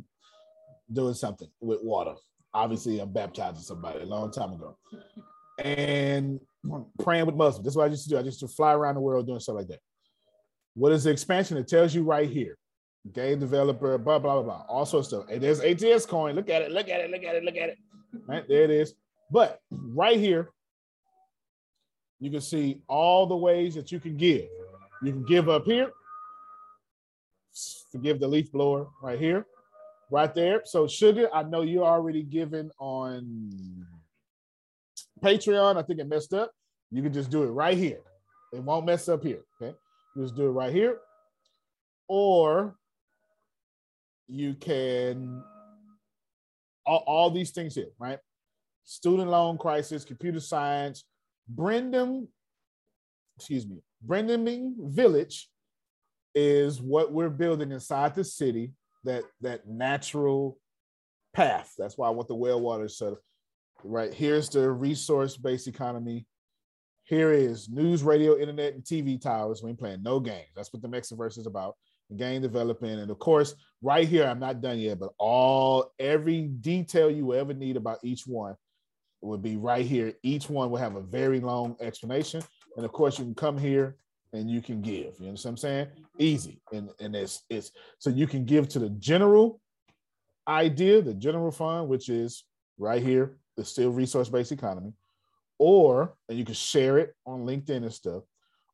doing 0.91 1.13
something 1.13 1.47
with 1.61 1.79
water. 1.81 2.15
Obviously, 2.53 2.99
I'm 2.99 3.11
baptizing 3.11 3.63
somebody 3.63 4.01
a 4.01 4.05
long 4.05 4.31
time 4.31 4.53
ago. 4.53 4.77
And 5.57 6.39
praying 6.99 7.25
with 7.25 7.35
Muslims. 7.35 7.65
That's 7.65 7.75
what 7.75 7.85
I 7.85 7.91
used 7.91 8.03
to 8.03 8.09
do. 8.09 8.17
I 8.17 8.21
used 8.21 8.41
to 8.41 8.47
fly 8.47 8.73
around 8.73 8.95
the 8.95 9.01
world 9.01 9.25
doing 9.25 9.39
stuff 9.39 9.55
like 9.55 9.67
that. 9.67 9.79
What 10.75 10.91
is 10.91 11.05
the 11.05 11.09
expansion? 11.09 11.57
It 11.57 11.67
tells 11.67 11.95
you 11.95 12.03
right 12.03 12.29
here. 12.29 12.57
Game 13.13 13.39
developer, 13.39 13.97
blah, 13.97 14.19
blah, 14.19 14.41
blah, 14.41 14.43
blah. 14.43 14.65
All 14.67 14.85
sorts 14.85 15.11
of 15.11 15.21
stuff. 15.21 15.31
And 15.33 15.41
there's 15.41 15.61
ATS 15.61 16.05
coin. 16.05 16.35
Look 16.35 16.49
at 16.49 16.61
it, 16.61 16.71
look 16.71 16.89
at 16.89 17.01
it, 17.01 17.11
look 17.11 17.23
at 17.23 17.35
it, 17.35 17.43
look 17.43 17.55
at 17.55 17.69
it. 17.69 17.77
Right 18.27 18.47
there 18.47 18.63
it 18.63 18.71
is. 18.71 18.93
But 19.31 19.59
right 19.71 20.19
here, 20.19 20.51
you 22.19 22.31
can 22.31 22.41
see 22.41 22.81
all 22.87 23.27
the 23.27 23.35
ways 23.35 23.75
that 23.75 23.91
you 23.91 23.99
can 23.99 24.17
give. 24.17 24.45
You 25.03 25.11
can 25.11 25.25
give 25.25 25.49
up 25.49 25.65
here, 25.65 25.91
forgive 27.91 28.19
the 28.19 28.27
leaf 28.27 28.51
blower 28.51 28.87
right 29.03 29.19
here. 29.19 29.45
right 30.09 30.33
there. 30.33 30.61
So 30.65 30.87
sugar, 30.87 31.29
I 31.33 31.43
know 31.43 31.61
you're 31.61 31.85
already 31.85 32.23
giving 32.23 32.69
on 32.79 33.85
Patreon. 35.23 35.77
I 35.77 35.81
think 35.81 35.99
it 35.99 36.07
messed 36.07 36.33
up. 36.33 36.51
You 36.91 37.01
can 37.01 37.13
just 37.13 37.29
do 37.29 37.43
it 37.43 37.47
right 37.47 37.77
here. 37.77 38.01
It 38.53 38.63
won't 38.63 38.85
mess 38.85 39.09
up 39.09 39.23
here. 39.23 39.41
Okay. 39.61 39.75
Just 40.17 40.35
do 40.35 40.45
it 40.45 40.51
right 40.51 40.73
here. 40.73 40.99
Or 42.07 42.75
you 44.27 44.53
can 44.53 45.43
all, 46.85 47.03
all 47.07 47.29
these 47.29 47.51
things 47.51 47.75
here, 47.75 47.89
right? 47.99 48.19
Student 48.85 49.29
loan 49.29 49.57
crisis, 49.57 50.05
computer 50.05 50.39
science, 50.39 51.03
Brendan, 51.47 52.27
excuse 53.37 53.67
me, 53.67 53.81
Brendan 54.01 54.75
Village 54.79 55.49
is 56.33 56.81
what 56.81 57.11
we're 57.11 57.29
building 57.29 57.71
inside 57.71 58.13
the 58.13 58.23
city, 58.23 58.73
that 59.03 59.23
that 59.41 59.67
natural 59.67 60.59
path. 61.33 61.73
That's 61.77 61.97
why 61.97 62.07
I 62.07 62.11
want 62.11 62.27
the 62.27 62.35
well 62.35 62.61
water 62.61 62.87
set 62.87 63.13
right. 63.83 64.13
Here's 64.13 64.49
the 64.49 64.69
resource-based 64.69 65.67
economy. 65.67 66.25
Here 67.05 67.31
is 67.31 67.69
news, 67.69 68.01
radio, 68.01 68.37
internet, 68.37 68.73
and 68.73 68.83
TV 68.83 69.21
towers. 69.21 69.61
We 69.61 69.69
ain't 69.69 69.79
playing 69.79 70.01
no 70.01 70.19
games. 70.19 70.49
That's 70.55 70.73
what 70.73 70.81
the 70.81 70.87
Mexiverse 70.87 71.37
is 71.37 71.45
about. 71.45 71.75
Game 72.17 72.41
developing. 72.41 72.99
And 72.99 73.11
of 73.11 73.19
course, 73.19 73.55
right 73.81 74.07
here, 74.07 74.25
I'm 74.25 74.39
not 74.39 74.61
done 74.61 74.79
yet, 74.79 74.99
but 74.99 75.11
all 75.19 75.91
every 75.99 76.47
detail 76.47 77.09
you 77.09 77.35
ever 77.35 77.53
need 77.53 77.77
about 77.77 77.99
each 78.03 78.25
one 78.25 78.55
would 79.21 79.43
be 79.43 79.55
right 79.55 79.85
here. 79.85 80.13
Each 80.23 80.49
one 80.49 80.71
will 80.71 80.79
have 80.79 80.95
a 80.95 81.01
very 81.01 81.39
long 81.39 81.75
explanation. 81.79 82.41
And 82.75 82.85
of 82.85 82.91
course, 82.91 83.19
you 83.19 83.25
can 83.25 83.35
come 83.35 83.57
here 83.57 83.97
and 84.33 84.49
you 84.49 84.61
can 84.61 84.81
give. 84.81 85.13
You 85.19 85.27
understand 85.27 85.35
what 85.43 85.47
I'm 85.51 85.57
saying? 85.57 85.87
Easy. 86.17 86.61
And 86.73 86.89
and 86.99 87.15
it's 87.15 87.43
it's 87.49 87.71
so 87.99 88.09
you 88.09 88.25
can 88.25 88.45
give 88.45 88.67
to 88.69 88.79
the 88.79 88.89
general 88.89 89.61
idea, 90.47 91.01
the 91.03 91.13
general 91.13 91.51
fund, 91.51 91.87
which 91.87 92.09
is 92.09 92.45
right 92.79 93.01
here, 93.01 93.37
the 93.57 93.65
still 93.65 93.91
resource-based 93.91 94.51
economy, 94.51 94.93
or 95.57 96.15
and 96.29 96.37
you 96.37 96.45
can 96.45 96.53
share 96.53 96.97
it 96.97 97.13
on 97.25 97.45
LinkedIn 97.45 97.77
and 97.77 97.93
stuff, 97.93 98.23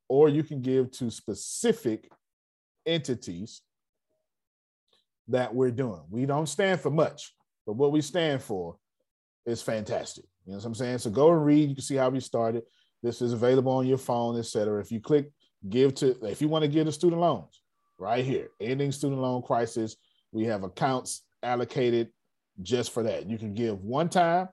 or 0.08 0.28
you 0.28 0.42
can 0.42 0.60
give 0.60 0.90
to 0.92 1.10
specific 1.10 2.10
entities 2.86 3.62
that 5.28 5.54
we're 5.54 5.70
doing. 5.70 6.00
We 6.10 6.26
don't 6.26 6.48
stand 6.48 6.80
for 6.80 6.90
much, 6.90 7.34
but 7.66 7.74
what 7.74 7.92
we 7.92 8.00
stand 8.00 8.42
for 8.42 8.76
is 9.46 9.62
fantastic. 9.62 10.24
You 10.44 10.52
know 10.52 10.58
what 10.58 10.66
I'm 10.66 10.74
saying? 10.74 10.98
So 10.98 11.10
go 11.10 11.32
and 11.32 11.44
read. 11.44 11.68
You 11.68 11.74
can 11.74 11.84
see 11.84 11.96
how 11.96 12.10
we 12.10 12.20
started. 12.20 12.64
This 13.02 13.22
is 13.22 13.32
available 13.32 13.72
on 13.72 13.86
your 13.86 13.98
phone, 13.98 14.38
etc. 14.38 14.80
If 14.80 14.92
you 14.92 15.00
click 15.00 15.30
give 15.68 15.94
to, 15.96 16.16
if 16.26 16.40
you 16.40 16.48
want 16.48 16.62
to 16.62 16.68
give 16.68 16.86
to 16.86 16.92
student 16.92 17.20
loans, 17.20 17.62
right 17.98 18.24
here, 18.24 18.48
ending 18.60 18.92
student 18.92 19.20
loan 19.20 19.42
crisis, 19.42 19.96
we 20.32 20.44
have 20.44 20.64
accounts 20.64 21.22
allocated 21.42 22.08
just 22.62 22.92
for 22.92 23.02
that. 23.04 23.28
You 23.28 23.38
can 23.38 23.54
give 23.54 23.80
one 23.80 24.08
time, 24.08 24.48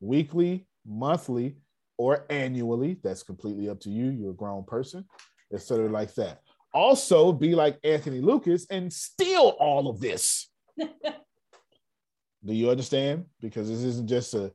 weekly, 0.00 0.66
monthly, 0.86 1.56
or 2.00 2.26
annually. 2.30 2.98
That's 3.02 3.22
completely 3.22 3.68
up 3.68 3.80
to 3.80 3.90
you. 3.90 4.10
You're 4.10 4.30
a 4.30 4.34
grown 4.34 4.64
person, 4.64 5.04
etc. 5.52 5.88
Like 5.88 6.14
that 6.14 6.40
also 6.72 7.32
be 7.32 7.54
like 7.54 7.78
Anthony 7.84 8.20
Lucas 8.20 8.66
and 8.70 8.92
steal 8.92 9.56
all 9.58 9.88
of 9.88 10.00
this. 10.00 10.48
Do 10.78 12.54
you 12.54 12.70
understand? 12.70 13.26
Because 13.40 13.68
this 13.68 13.82
isn't 13.82 14.08
just 14.08 14.34
a 14.34 14.52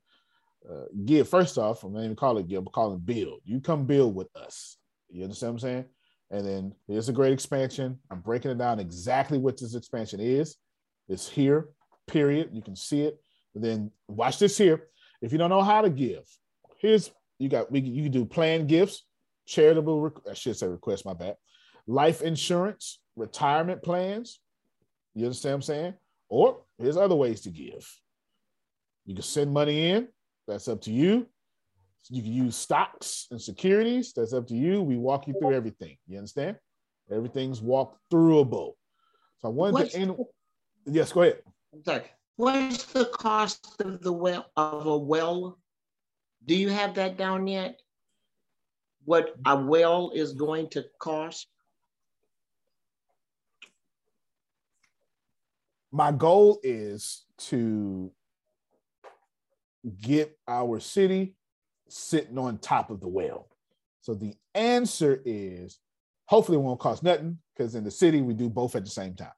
uh, 0.70 0.86
give. 1.06 1.30
First 1.30 1.58
off, 1.58 1.84
I'm 1.84 1.94
not 1.94 2.04
even 2.04 2.16
calling 2.16 2.46
it 2.46 2.50
give, 2.50 2.60
I'm 2.60 2.68
calling 2.68 2.96
it 2.96 3.06
build. 3.06 3.42
You 3.44 3.60
come 3.60 3.86
build 3.86 4.16
with 4.16 4.36
us. 4.36 4.78
You 5.10 5.24
understand 5.24 5.54
what 5.54 5.64
I'm 5.64 5.70
saying? 5.70 5.86
And 6.32 6.48
then 6.48 6.76
here's 6.88 7.10
a 7.10 7.14
great 7.14 7.34
expansion. 7.34 8.00
I'm 8.10 8.22
breaking 8.22 8.52
it 8.52 8.58
down 8.58 8.80
exactly 8.80 9.38
what 9.38 9.60
this 9.60 9.76
expansion 9.76 10.20
is. 10.20 10.56
It's 11.08 11.30
here, 11.30 11.70
period. 12.08 12.50
You 12.52 12.64
can 12.64 12.76
see 12.76 13.02
it. 13.02 13.22
And 13.54 13.64
then 13.64 13.92
watch 14.08 14.40
this 14.40 14.58
here. 14.58 14.88
If 15.22 15.32
you 15.32 15.38
don't 15.38 15.52
know 15.52 15.62
how 15.62 15.82
to 15.82 15.90
give, 15.90 16.24
here's 16.80 17.12
you 17.40 17.50
got 17.50 17.72
we 17.72 17.80
you 17.80 18.04
can 18.04 18.12
do 18.12 18.26
planned 18.26 18.68
gifts, 18.68 19.06
charitable. 19.46 20.12
I 20.30 20.34
should 20.34 20.58
say 20.58 20.68
request. 20.68 21.06
My 21.06 21.14
bad 21.14 21.36
life 21.88 22.22
insurance, 22.22 23.00
retirement 23.16 23.84
plans. 23.84 24.40
You 25.14 25.26
understand 25.26 25.54
what 25.54 25.56
I'm 25.56 25.62
saying? 25.62 25.94
Or 26.30 26.62
here's 26.78 26.98
other 26.98 27.16
ways 27.16 27.42
to 27.42 27.50
give. 27.50 27.88
You 29.06 29.14
can 29.14 29.24
send 29.24 29.54
money 29.54 29.92
in. 29.92 30.08
That's 30.48 30.68
up 30.68 30.82
to 30.82 30.92
you. 30.92 31.28
You 32.10 32.22
can 32.22 32.34
use 32.34 32.56
stocks 32.56 33.28
and 33.32 33.42
securities. 33.42 34.14
That's 34.14 34.34
up 34.34 34.48
to 34.48 34.56
you. 34.56 34.82
We 34.82 34.98
walk 34.98 35.28
you 35.28 35.36
through 35.40 35.54
everything. 35.54 35.98
You 36.08 36.18
understand? 36.18 36.58
Everything's 37.12 37.62
walk 37.62 37.98
throughable. 38.12 38.74
So 39.40 39.48
I 39.48 39.52
wanted 39.52 39.74
What's 39.74 39.94
to 39.94 40.00
end. 40.00 40.16
Yes, 40.86 41.12
go 41.12 41.22
ahead. 41.22 41.42
Sorry. 41.84 42.04
What's 42.36 42.86
the 42.86 43.06
cost 43.06 43.82
of 43.82 44.02
the 44.02 44.12
well 44.12 44.52
of 44.56 44.86
a 44.86 44.98
well? 44.98 45.58
Do 46.46 46.56
you 46.56 46.70
have 46.70 46.96
that 46.96 47.18
down 47.18 47.48
yet? 47.48 47.80
What 49.04 49.36
a 49.46 49.56
well 49.56 50.12
is 50.14 50.34
going 50.34 50.70
to 50.70 50.86
cost? 51.00 51.48
my 55.96 56.12
goal 56.12 56.60
is 56.62 57.24
to 57.38 58.12
get 60.02 60.38
our 60.46 60.78
city 60.78 61.38
sitting 61.88 62.38
on 62.38 62.58
top 62.58 62.90
of 62.90 63.00
the 63.00 63.08
well. 63.08 63.48
So 64.02 64.14
the 64.14 64.34
answer 64.54 65.22
is 65.24 65.80
hopefully 66.26 66.58
it 66.58 66.62
won't 66.62 66.82
cost 66.82 67.02
nothing 67.02 67.38
because 67.56 67.76
in 67.76 67.86
the 67.86 67.92
city 67.92 68.22
we 68.22 68.34
do 68.34 68.50
both 68.50 68.76
at 68.76 68.84
the 68.84 68.92
same 68.92 69.16
time. 69.16 69.32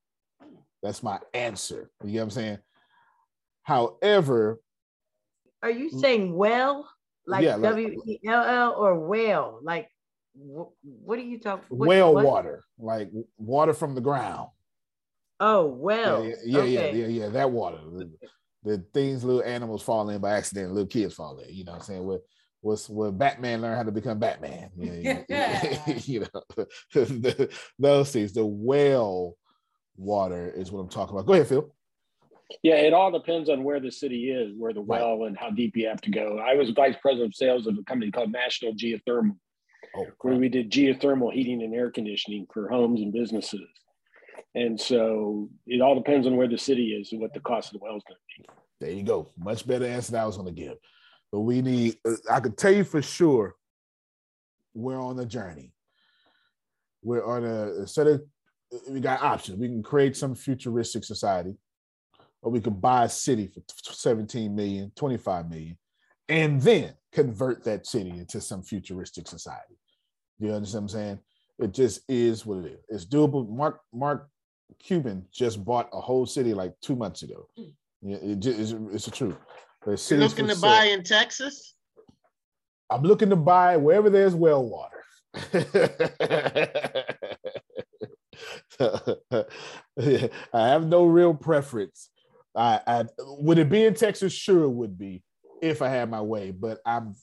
That's 0.81 1.03
my 1.03 1.19
answer. 1.35 1.91
You 2.03 2.13
know 2.13 2.19
what 2.21 2.23
I'm 2.23 2.29
saying? 2.31 2.57
However, 3.61 4.59
are 5.61 5.69
you 5.69 5.91
saying 5.91 6.33
well 6.33 6.89
like 7.27 7.43
yeah, 7.43 7.57
W 7.57 8.01
E 8.07 8.19
L 8.25 8.43
L 8.43 8.73
or 8.77 8.99
whale? 8.99 9.59
Like 9.61 9.89
what 10.33 11.19
are 11.19 11.23
you 11.23 11.39
talking? 11.39 11.65
Whale 11.69 12.13
water, 12.13 12.63
like 12.79 13.11
water 13.37 13.73
from 13.73 13.95
the 13.95 14.01
ground. 14.01 14.49
Oh 15.39 15.65
well. 15.65 16.25
Yeah, 16.25 16.35
yeah, 16.45 16.59
okay. 16.59 16.71
yeah, 16.71 16.91
yeah, 16.91 17.07
yeah, 17.07 17.29
That 17.29 17.51
water. 17.51 17.77
The, 17.91 18.11
the, 18.63 18.77
things 18.93 19.23
little 19.23 19.43
animals 19.43 19.83
fall 19.83 20.09
in 20.09 20.19
by 20.19 20.37
accident, 20.37 20.73
little 20.73 20.87
kids 20.87 21.13
fall 21.13 21.37
in. 21.39 21.53
You 21.53 21.63
know 21.63 21.73
what 21.73 21.81
I'm 21.81 21.85
saying? 21.85 22.03
What 22.03 22.21
was 22.61 22.89
where 22.89 23.11
Batman 23.11 23.61
learned 23.61 23.77
how 23.77 23.83
to 23.83 23.91
become 23.91 24.19
Batman. 24.19 24.69
Yeah, 24.75 25.23
yeah. 25.29 25.79
you 26.03 26.21
know, 26.21 26.65
the, 26.93 27.49
those 27.79 28.11
things. 28.11 28.33
The 28.33 28.45
whale 28.45 29.37
water 29.95 30.51
is 30.55 30.71
what 30.71 30.81
I'm 30.81 30.89
talking 30.89 31.15
about. 31.15 31.27
Go 31.27 31.33
ahead, 31.33 31.47
Phil. 31.47 31.73
Yeah, 32.63 32.75
it 32.75 32.93
all 32.93 33.11
depends 33.11 33.49
on 33.49 33.63
where 33.63 33.79
the 33.79 33.91
city 33.91 34.31
is, 34.31 34.53
where 34.57 34.73
the 34.73 34.81
well 34.81 35.19
right. 35.19 35.27
and 35.27 35.37
how 35.37 35.49
deep 35.49 35.75
you 35.75 35.87
have 35.87 36.01
to 36.01 36.11
go. 36.11 36.39
I 36.39 36.55
was 36.55 36.69
vice 36.69 36.95
president 37.01 37.31
of 37.31 37.35
sales 37.35 37.67
of 37.67 37.77
a 37.77 37.83
company 37.83 38.11
called 38.11 38.31
National 38.31 38.73
Geothermal, 38.73 39.35
oh, 39.97 40.05
where 40.21 40.35
we 40.35 40.47
did 40.47 40.71
geothermal 40.71 41.33
heating 41.33 41.61
and 41.61 41.73
air 41.73 41.91
conditioning 41.91 42.47
for 42.53 42.69
homes 42.69 43.01
and 43.01 43.11
businesses. 43.11 43.67
And 44.55 44.79
so 44.79 45.49
it 45.65 45.81
all 45.81 45.95
depends 45.95 46.25
on 46.25 46.37
where 46.37 46.47
the 46.47 46.57
city 46.57 46.93
is 46.93 47.11
and 47.11 47.21
what 47.21 47.33
the 47.33 47.39
cost 47.41 47.73
of 47.73 47.79
the 47.79 47.83
well 47.83 47.97
is 47.97 48.03
going 48.07 48.17
to 48.17 48.41
be. 48.41 48.49
There 48.79 48.91
you 48.91 49.03
go. 49.03 49.31
Much 49.37 49.67
better 49.67 49.85
answer 49.85 50.13
than 50.13 50.21
I 50.21 50.25
was 50.25 50.37
going 50.37 50.53
to 50.53 50.61
give. 50.61 50.77
But 51.31 51.41
we 51.41 51.61
need, 51.61 51.97
uh, 52.07 52.13
I 52.31 52.39
could 52.39 52.57
tell 52.57 52.71
you 52.71 52.83
for 52.83 53.01
sure, 53.01 53.55
we're 54.73 54.99
on 54.99 55.19
a 55.19 55.25
journey. 55.25 55.73
We're 57.03 57.25
on 57.25 57.43
a, 57.43 57.87
set 57.87 58.07
of, 58.07 58.21
uh, 58.73 58.77
we 58.89 58.99
got 58.99 59.21
options. 59.21 59.59
We 59.59 59.67
can 59.67 59.83
create 59.83 60.15
some 60.15 60.35
futuristic 60.35 61.03
society, 61.03 61.57
or 62.41 62.51
we 62.51 62.61
could 62.61 62.81
buy 62.81 63.05
a 63.05 63.09
city 63.09 63.49
for 63.53 63.61
17 63.93 64.55
million, 64.55 64.91
25 64.95 65.49
million, 65.49 65.77
and 66.29 66.61
then 66.61 66.93
convert 67.11 67.63
that 67.63 67.85
city 67.85 68.11
into 68.11 68.41
some 68.41 68.61
futuristic 68.61 69.27
society. 69.27 69.77
You 70.39 70.53
understand 70.53 70.83
what 70.83 70.93
I'm 70.93 70.99
saying? 70.99 71.19
It 71.59 71.73
just 71.73 72.01
is 72.07 72.45
what 72.45 72.65
it 72.65 72.73
is. 72.73 72.79
It's 72.89 73.05
doable. 73.05 73.49
Mark 73.49 73.81
Mark 73.91 74.29
Cuban 74.79 75.25
just 75.31 75.63
bought 75.63 75.89
a 75.93 75.99
whole 75.99 76.25
city 76.25 76.53
like 76.53 76.73
two 76.81 76.95
months 76.95 77.23
ago. 77.23 77.47
Hmm. 77.57 77.63
Yeah, 78.01 78.17
it 78.17 78.39
just, 78.39 78.59
it's, 78.59 78.71
it's 78.93 79.05
the 79.05 79.11
truth. 79.11 79.35
You're 79.85 80.19
looking 80.19 80.47
to 80.47 80.55
sale. 80.55 80.69
buy 80.69 80.85
in 80.85 81.03
Texas? 81.03 81.75
I'm 82.89 83.03
looking 83.03 83.29
to 83.29 83.35
buy 83.35 83.77
wherever 83.77 84.09
there's 84.09 84.35
well 84.35 84.63
water. 84.63 85.03
I 90.53 90.53
have 90.53 90.85
no 90.85 91.05
real 91.05 91.33
preference. 91.33 92.09
I, 92.57 92.81
I 92.87 93.05
would 93.19 93.59
it 93.59 93.69
be 93.69 93.85
in 93.85 93.93
Texas? 93.93 94.33
Sure, 94.33 94.63
it 94.63 94.69
would 94.69 94.97
be 94.97 95.23
if 95.61 95.81
I 95.81 95.89
had 95.89 96.09
my 96.09 96.21
way. 96.21 96.51
But 96.51 96.79
I'm 96.85 97.15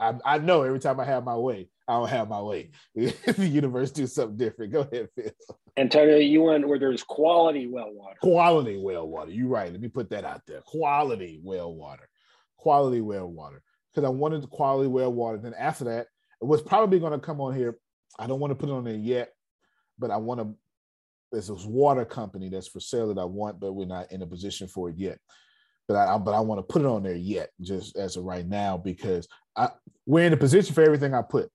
I, 0.00 0.14
I 0.24 0.38
know 0.38 0.62
every 0.62 0.80
time 0.80 0.98
I 0.98 1.04
have 1.04 1.24
my 1.24 1.36
way, 1.36 1.68
I 1.86 1.94
don't 1.94 2.08
have 2.08 2.28
my 2.28 2.40
way. 2.40 2.70
the 2.94 3.46
universe 3.46 3.90
do 3.90 4.06
something 4.06 4.36
different. 4.36 4.72
Go 4.72 4.80
ahead, 4.80 5.08
Phil. 5.14 5.30
Antonio, 5.76 6.16
you 6.16 6.42
want 6.42 6.66
where 6.66 6.78
there's 6.78 7.04
quality 7.04 7.66
well 7.68 7.92
water. 7.92 8.16
Quality 8.20 8.78
well 8.78 9.06
water. 9.06 9.30
You're 9.30 9.48
right. 9.48 9.70
Let 9.70 9.80
me 9.80 9.88
put 9.88 10.10
that 10.10 10.24
out 10.24 10.42
there. 10.46 10.60
Quality 10.62 11.40
well 11.42 11.72
water. 11.72 12.08
Quality 12.56 13.00
well 13.00 13.28
water. 13.28 13.62
Because 13.92 14.06
I 14.06 14.10
wanted 14.10 14.42
the 14.42 14.48
quality 14.48 14.88
well 14.88 15.12
water. 15.12 15.38
Then 15.38 15.54
after 15.54 15.84
that, 15.84 16.08
it 16.40 16.44
was 16.44 16.62
probably 16.62 16.98
going 16.98 17.12
to 17.12 17.18
come 17.18 17.40
on 17.40 17.54
here. 17.54 17.78
I 18.18 18.26
don't 18.26 18.40
want 18.40 18.50
to 18.50 18.56
put 18.56 18.68
it 18.68 18.72
on 18.72 18.84
there 18.84 18.94
yet, 18.94 19.32
but 19.98 20.10
I 20.10 20.16
want 20.16 20.40
to 20.40 20.54
there's 21.30 21.48
this 21.48 21.64
water 21.64 22.04
company 22.04 22.48
that's 22.48 22.68
for 22.68 22.80
sale 22.80 23.12
that 23.12 23.20
I 23.20 23.24
want, 23.24 23.60
but 23.60 23.72
we're 23.72 23.86
not 23.86 24.10
in 24.12 24.22
a 24.22 24.26
position 24.26 24.68
for 24.68 24.90
it 24.90 24.96
yet. 24.96 25.18
But 25.86 25.96
I 25.96 26.18
but 26.18 26.34
I 26.34 26.40
want 26.40 26.58
to 26.58 26.72
put 26.72 26.82
it 26.82 26.86
on 26.86 27.02
there 27.02 27.14
yet, 27.14 27.50
just 27.60 27.96
as 27.96 28.16
of 28.16 28.24
right 28.24 28.46
now, 28.46 28.76
because 28.76 29.26
I 29.56 29.70
we're 30.06 30.26
in 30.26 30.32
a 30.32 30.38
position 30.38 30.74
for 30.74 30.82
everything 30.82 31.14
I 31.14 31.22
put. 31.22 31.50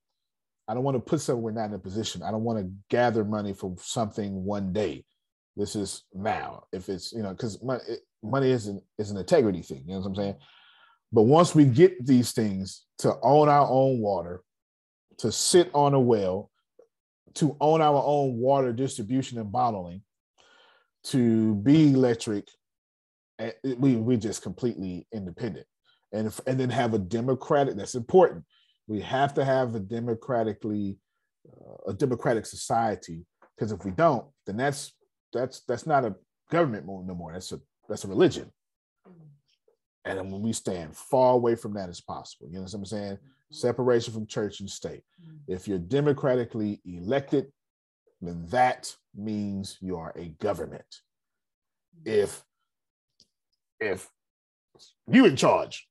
I 0.68 0.74
don't 0.74 0.84
want 0.84 0.96
to 0.96 1.02
put 1.02 1.22
something 1.22 1.42
we're 1.42 1.52
not 1.52 1.70
in 1.70 1.74
a 1.74 1.80
position. 1.80 2.24
I 2.24 2.32
don't 2.32 2.44
want 2.44 2.60
to 2.60 2.72
gather 2.90 3.24
money 3.24 3.54
for 3.54 3.76
something 3.80 4.44
one 4.44 4.74
day. 4.74 5.06
This 5.56 5.76
is 5.76 6.04
now. 6.14 6.64
If 6.72 6.90
it's 6.90 7.14
you 7.14 7.22
know, 7.22 7.32
because 7.32 7.62
money, 7.62 7.82
money 8.24 8.50
is 8.50 8.68
an 8.68 8.82
is 8.98 9.12
an 9.12 9.18
integrity 9.18 9.62
thing. 9.62 9.84
You 9.86 9.94
know 9.94 10.00
what 10.00 10.08
I'm 10.08 10.16
saying? 10.16 10.36
But 11.12 11.24
once 11.24 11.54
we 11.54 11.66
get 11.66 12.04
these 12.04 12.32
things 12.32 12.86
to 13.00 13.16
own 13.22 13.50
our 13.50 13.68
own 13.70 14.00
water, 14.00 14.42
to 15.20 15.32
sit 15.32 15.70
on 15.76 15.94
a 15.94 16.00
well, 16.00 16.50
to 17.36 17.58
own 17.60 17.82
our 17.82 18.02
own 18.06 18.38
water 18.38 18.74
distribution 18.74 19.40
and 19.40 19.52
bottling, 19.52 20.02
to 21.06 21.56
be 21.56 21.94
electric, 21.94 22.48
eh, 23.40 23.52
we 23.78 23.96
we 23.96 24.18
just 24.18 24.42
completely 24.42 25.08
independent, 25.12 25.68
and 26.12 26.28
if, 26.28 26.40
and 26.48 26.60
then 26.60 26.70
have 26.70 26.94
a 26.94 27.00
democratic. 27.00 27.76
That's 27.76 27.96
important. 27.96 28.46
We 28.88 29.02
have 29.02 29.34
to 29.36 29.46
have 29.46 29.76
a 29.76 29.80
democratically 29.80 30.98
uh, 31.48 31.92
a 31.92 31.94
democratic 31.94 32.46
society 32.46 33.26
because 33.56 33.72
if 33.72 33.84
we 33.84 33.92
don't, 33.92 34.26
then 34.46 34.58
that's 34.58 34.94
that's 35.34 35.62
that's 35.68 35.86
not 35.86 36.06
a 36.06 36.16
government 36.50 36.86
no 36.86 37.16
more. 37.16 37.34
That's 37.34 37.52
a 37.52 37.60
that's 37.90 38.06
a 38.06 38.08
religion. 38.08 38.52
And 40.06 40.32
when 40.32 40.42
we 40.42 40.54
stand 40.54 40.96
far 40.96 41.34
away 41.34 41.56
from 41.56 41.74
that 41.74 41.90
as 41.90 42.02
possible, 42.02 42.48
you 42.48 42.56
know 42.56 42.64
what 42.64 42.74
I'm 42.74 42.86
saying? 42.86 43.14
Mm-hmm. 43.14 43.54
Separation 43.56 44.14
from 44.14 44.28
church 44.28 44.60
and 44.60 44.70
state. 44.70 45.04
Mm-hmm. 45.22 45.54
If 45.54 45.68
you're 45.68 45.80
democratically 45.80 46.82
elected, 46.86 47.52
then 48.22 48.46
that 48.50 48.94
means 49.16 49.78
you 49.80 49.98
are 49.98 50.14
a 50.18 50.30
government. 50.40 51.02
Mm-hmm. 52.06 52.22
If 52.22 52.44
if 53.80 54.10
you 55.08 55.26
in 55.26 55.36
charge, 55.36 55.88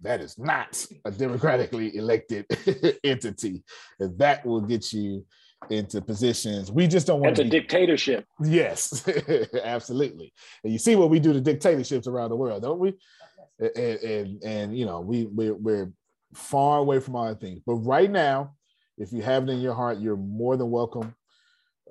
that 0.00 0.20
is 0.20 0.38
not 0.38 0.84
a 1.04 1.10
democratically 1.10 1.96
elected 1.96 2.46
entity. 3.04 3.64
And 3.98 4.18
that 4.18 4.44
will 4.44 4.60
get 4.60 4.92
you 4.92 5.24
into 5.70 6.00
positions. 6.00 6.70
We 6.70 6.86
just 6.86 7.06
don't 7.06 7.20
want 7.20 7.38
It's 7.38 7.46
a 7.46 7.50
dictatorship. 7.50 8.24
Yes, 8.44 9.08
absolutely. 9.64 10.32
And 10.62 10.72
you 10.72 10.78
see 10.78 10.96
what 10.96 11.10
we 11.10 11.18
do 11.18 11.32
to 11.32 11.40
dictatorships 11.40 12.06
around 12.06 12.30
the 12.30 12.36
world, 12.36 12.62
don't 12.62 12.78
we? 12.78 12.94
And 13.58 13.76
and, 13.76 14.42
and 14.42 14.78
you 14.78 14.86
know, 14.86 15.00
we 15.00 15.26
we're, 15.26 15.54
we're 15.54 15.92
far 16.34 16.78
away 16.78 17.00
from 17.00 17.14
the 17.14 17.34
things. 17.34 17.60
But 17.64 17.74
right 17.76 18.10
now, 18.10 18.54
if 18.98 19.12
you 19.12 19.22
have 19.22 19.44
it 19.44 19.50
in 19.50 19.60
your 19.60 19.74
heart, 19.74 19.98
you're 19.98 20.16
more 20.16 20.56
than 20.56 20.70
welcome 20.70 21.14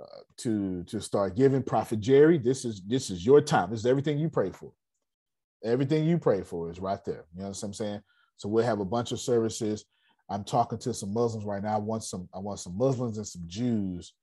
uh, 0.02 0.22
to 0.38 0.84
to 0.84 1.02
start 1.02 1.36
giving. 1.36 1.64
Prophet 1.64 2.00
Jerry, 2.00 2.38
this 2.38 2.66
is 2.66 2.82
this 2.86 3.10
is 3.10 3.26
your 3.26 3.42
time. 3.42 3.72
This 3.72 3.80
is 3.80 3.86
everything 3.86 4.20
you 4.20 4.30
pray 4.30 4.52
for. 4.52 4.72
Everything 5.64 6.06
you 6.06 6.18
pray 6.18 6.44
for 6.44 6.70
is 6.70 6.80
right 6.80 7.04
there. 7.06 7.26
You 7.34 7.42
know 7.42 7.50
what 7.50 7.64
I'm 7.64 7.74
saying? 7.74 8.02
So 8.38 8.50
we'll 8.50 8.66
have 8.66 8.82
a 8.82 8.86
bunch 8.86 9.12
of 9.12 9.20
services. 9.20 9.86
I'm 10.30 10.44
talking 10.44 10.78
to 10.80 10.94
some 10.94 11.14
Muslims 11.14 11.46
right 11.46 11.64
now. 11.64 11.76
I 11.76 11.80
want 11.80 12.04
some, 12.04 12.28
I 12.34 12.40
want 12.40 12.60
some 12.60 12.78
Muslims 12.78 13.18
and 13.18 13.28
some 13.28 13.44
Jews 13.48 14.14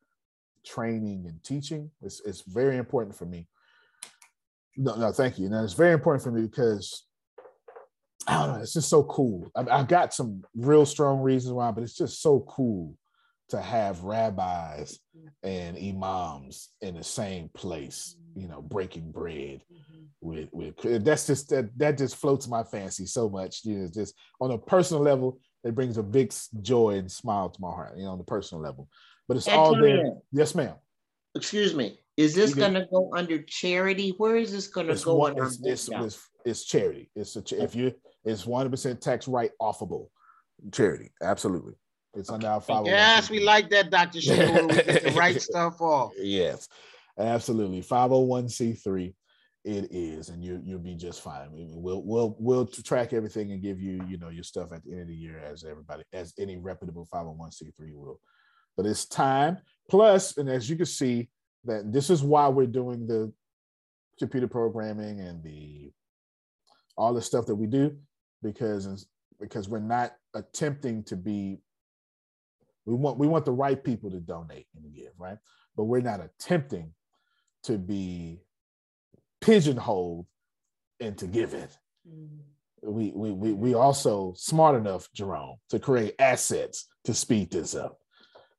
training 0.65 1.25
and 1.27 1.43
teaching. 1.43 1.91
It's, 2.03 2.21
it's 2.25 2.43
very 2.43 2.77
important 2.77 3.17
for 3.17 3.25
me. 3.25 3.49
No, 4.77 4.95
no, 4.97 5.13
thank 5.13 5.39
you. 5.39 5.49
Now 5.49 5.63
it's 5.65 5.75
very 5.75 5.93
important 5.93 6.23
for 6.23 6.31
me 6.31 6.43
because 6.43 7.05
I 8.27 8.47
don't 8.47 8.57
know, 8.57 8.63
it's 8.63 8.75
just 8.75 8.89
so 8.89 9.05
cool. 9.05 9.51
I, 9.55 9.81
I 9.81 9.83
got 9.85 10.15
some 10.15 10.43
real 10.55 10.87
strong 10.87 11.21
reasons 11.21 11.53
why, 11.53 11.71
but 11.71 11.83
it's 11.83 11.97
just 11.97 12.23
so 12.23 12.41
cool 12.49 12.97
to 13.49 13.61
have 13.61 14.03
rabbis 14.03 14.99
and 15.43 15.77
imams 15.77 16.71
in 16.81 16.95
the 16.97 17.05
same 17.05 17.51
place, 17.55 18.17
you 18.35 18.49
know, 18.49 18.63
breaking 18.63 19.11
bread 19.13 19.63
mm-hmm. 19.71 20.05
with 20.21 20.49
with 20.53 21.05
that's 21.05 21.27
just 21.27 21.51
that 21.51 21.77
that 21.79 21.99
just 21.99 22.17
floats 22.17 22.49
my 22.49 22.63
fancy 22.63 23.05
so 23.05 23.29
much. 23.29 23.61
You 23.65 23.79
know, 23.79 23.89
just 23.93 24.15
on 24.41 24.53
a 24.53 24.59
personal 24.59 25.03
level, 25.03 25.39
it 25.65 25.75
brings 25.75 25.99
a 25.99 26.03
big 26.03 26.33
joy 26.63 26.97
and 26.97 27.11
smile 27.11 27.51
to 27.51 27.61
my 27.61 27.71
heart, 27.71 27.97
you 27.97 28.05
know, 28.05 28.13
on 28.13 28.19
the 28.19 28.25
personal 28.25 28.63
level. 28.63 28.89
But 29.29 29.37
it's 29.37 29.49
all 29.49 29.79
there. 29.79 30.15
Yes, 30.33 30.55
ma'am. 30.55 30.75
Excuse 31.35 31.75
me. 31.75 31.99
Is 32.17 32.35
this 32.35 32.55
going 32.55 32.75
to 32.75 32.87
go 32.91 33.11
under 33.15 33.43
charity? 33.43 34.15
Where 34.19 34.37
is 34.37 34.53
this 34.53 34.67
going 34.67 34.89
to 34.89 35.03
go 35.03 35.15
one. 35.15 35.33
under? 35.33 35.45
It's, 35.45 35.89
it's, 35.89 36.29
it's, 36.45 36.65
charity. 36.65 37.11
It's 37.17 37.37
a, 37.37 37.63
if 37.63 37.75
you 37.75 37.95
it's 38.25 38.47
one 38.47 38.61
hundred 38.61 38.71
percent 38.71 39.01
tax 39.01 39.29
write 39.29 39.51
offable 39.61 40.09
charity. 40.73 41.11
Absolutely. 41.23 41.75
It's 42.15 42.31
under 42.31 42.49
our 42.49 42.61
five. 42.61 42.83
Oh 42.83 42.87
yes, 42.87 43.31
we 43.31 43.41
like 43.41 43.71
that, 43.71 43.91
Dr. 43.91 44.19
Shakur. 44.21 44.69
We 44.69 44.83
get 44.83 45.05
the 45.05 45.13
right 45.13 45.41
stuff 45.41 45.81
off. 45.81 46.13
Yes, 46.19 46.69
absolutely. 47.19 47.81
501c3 47.83 49.15
it 49.65 49.89
is, 49.93 50.29
and 50.29 50.43
you 50.43 50.61
you'll 50.65 50.81
be 50.81 50.97
just 50.97 51.23
fine. 51.23 51.43
I 51.43 51.49
mean, 51.49 51.71
We'll 51.71 52.03
we'll 52.03 52.37
we'll 52.39 52.67
track 52.67 53.13
everything 53.13 53.53
and 53.53 53.63
give 53.63 53.81
you, 53.81 54.03
you 54.09 54.19
know, 54.19 54.29
your 54.29 54.43
stuff 54.43 54.73
at 54.73 54.85
the 54.85 54.91
end 54.93 55.03
of 55.03 55.09
the 55.09 55.15
year 55.15 55.39
as 55.39 55.65
everybody, 55.65 56.03
as 56.13 56.35
any 56.39 56.57
reputable 56.57 57.09
501c3 57.15 57.95
will. 57.95 58.21
But 58.77 58.87
it's 58.87 59.07
time. 59.07 59.59
Plus, 59.89 60.37
and 60.37 60.49
as 60.49 60.69
you 60.69 60.77
can 60.77 60.87
see, 60.87 61.29
that 61.65 61.93
this 61.93 62.11
is 62.11 62.23
why 62.23 62.49
we're 62.49 62.67
doing 62.67 63.07
the 63.07 63.33
computer 64.19 64.49
programming 64.49 65.21
and 65.21 65.45
the 65.45 65.93
all 66.97 67.15
the 67.15 67.23
stuff 67.23 67.47
that 67.47 67.55
we 67.55 67.67
do, 67.69 67.97
because 68.43 69.07
because 69.41 69.69
we're 69.69 69.81
not 69.81 70.13
attempting 70.35 71.03
to 71.05 71.17
be 71.17 71.59
we 72.87 72.95
want 72.95 73.19
we 73.19 73.29
want 73.29 73.45
the 73.45 73.53
right 73.53 73.83
people 73.83 74.11
to 74.11 74.21
donate 74.21 74.67
and 74.77 74.95
give, 74.95 75.13
right? 75.19 75.39
But 75.77 75.85
we're 75.85 76.01
not 76.01 76.21
attempting 76.21 76.93
to 77.65 77.79
be 77.79 78.41
pigeonholed 79.41 80.27
into 81.01 81.27
giving. 81.27 81.69
Mm-hmm. 82.09 82.39
We 82.83 83.13
we 83.15 83.31
we 83.31 83.53
we 83.53 83.75
also 83.75 84.35
smart 84.37 84.75
enough, 84.75 85.09
Jerome, 85.15 85.57
to 85.71 85.79
create 85.79 86.17
assets 86.19 86.89
to 87.05 87.15
speed 87.15 87.53
this 87.53 87.77
up. 87.77 87.99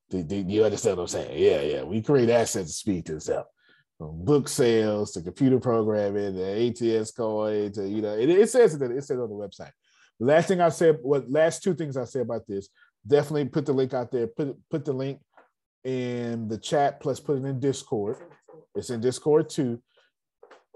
Do, 0.10 0.24
do 0.24 0.38
you 0.38 0.64
understand 0.64 0.98
what 0.98 1.04
I'm 1.04 1.08
saying? 1.08 1.38
Yeah, 1.38 1.62
yeah. 1.62 1.84
We 1.84 2.02
create 2.02 2.30
assets 2.30 2.70
to 2.70 2.78
speed 2.78 3.06
this 3.06 3.28
up. 3.28 3.50
From 3.98 4.26
book 4.26 4.50
sales 4.50 5.12
to 5.12 5.22
computer 5.22 5.60
programming, 5.60 6.36
the 6.36 7.00
ATS 7.00 7.12
coin 7.12 7.72
to 7.74 7.88
you 7.88 8.02
know, 8.02 8.14
it, 8.18 8.30
it 8.30 8.50
says 8.50 8.74
it, 8.74 8.82
it 8.82 9.04
says 9.04 9.20
on 9.20 9.30
the 9.30 9.36
website. 9.36 9.72
Last 10.20 10.48
thing 10.48 10.62
I 10.62 10.70
said, 10.70 11.00
what 11.02 11.30
last 11.30 11.64
two 11.64 11.74
things 11.74 11.98
I 11.98 12.06
say 12.06 12.22
about 12.22 12.48
this, 12.48 12.70
definitely 13.06 13.46
put 13.46 13.66
the 13.66 13.74
link 13.74 13.94
out 13.94 14.12
there. 14.12 14.28
Put 14.28 14.58
put 14.70 14.86
the 14.86 14.94
link 14.94 15.20
in 15.84 16.48
the 16.48 16.58
chat, 16.58 17.00
plus 17.02 17.20
put 17.20 17.38
it 17.38 17.46
in 17.46 17.60
Discord. 17.60 18.18
It's 18.76 18.90
in 18.90 19.02
Discord 19.02 19.50
too. 19.50 19.82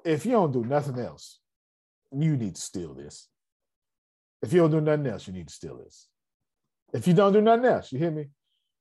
If 0.06 0.26
you 0.26 0.34
don't 0.34 0.52
do 0.52 0.64
nothing 0.64 1.00
else, 1.00 1.40
you 2.16 2.38
need 2.38 2.56
to 2.56 2.62
steal 2.62 2.94
this. 2.94 3.28
If 4.42 4.54
you 4.54 4.60
don't 4.60 4.72
do 4.72 4.82
nothing 4.82 5.08
else, 5.08 5.28
you 5.28 5.34
need 5.34 5.48
to 5.48 5.54
steal 5.54 5.78
this. 5.78 6.08
If 6.94 7.08
you 7.08 7.14
don't 7.14 7.34
do 7.34 7.42
nothing 7.42 7.66
else, 7.66 7.92
you 7.92 8.00
hear 8.00 8.12
me? 8.12 8.28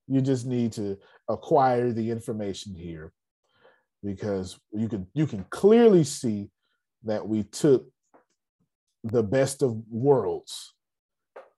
You 0.06 0.20
just 0.20 0.46
need 0.46 0.72
to 0.72 0.98
acquire 1.28 1.92
the 1.92 2.10
information 2.10 2.74
here 2.74 3.12
because 4.02 4.58
you 4.72 4.88
can 4.88 5.06
you 5.14 5.26
can 5.26 5.44
clearly 5.50 6.04
see 6.04 6.50
that 7.04 7.26
we 7.26 7.42
took 7.44 7.86
the 9.04 9.22
best 9.22 9.62
of 9.62 9.76
worlds 9.88 10.74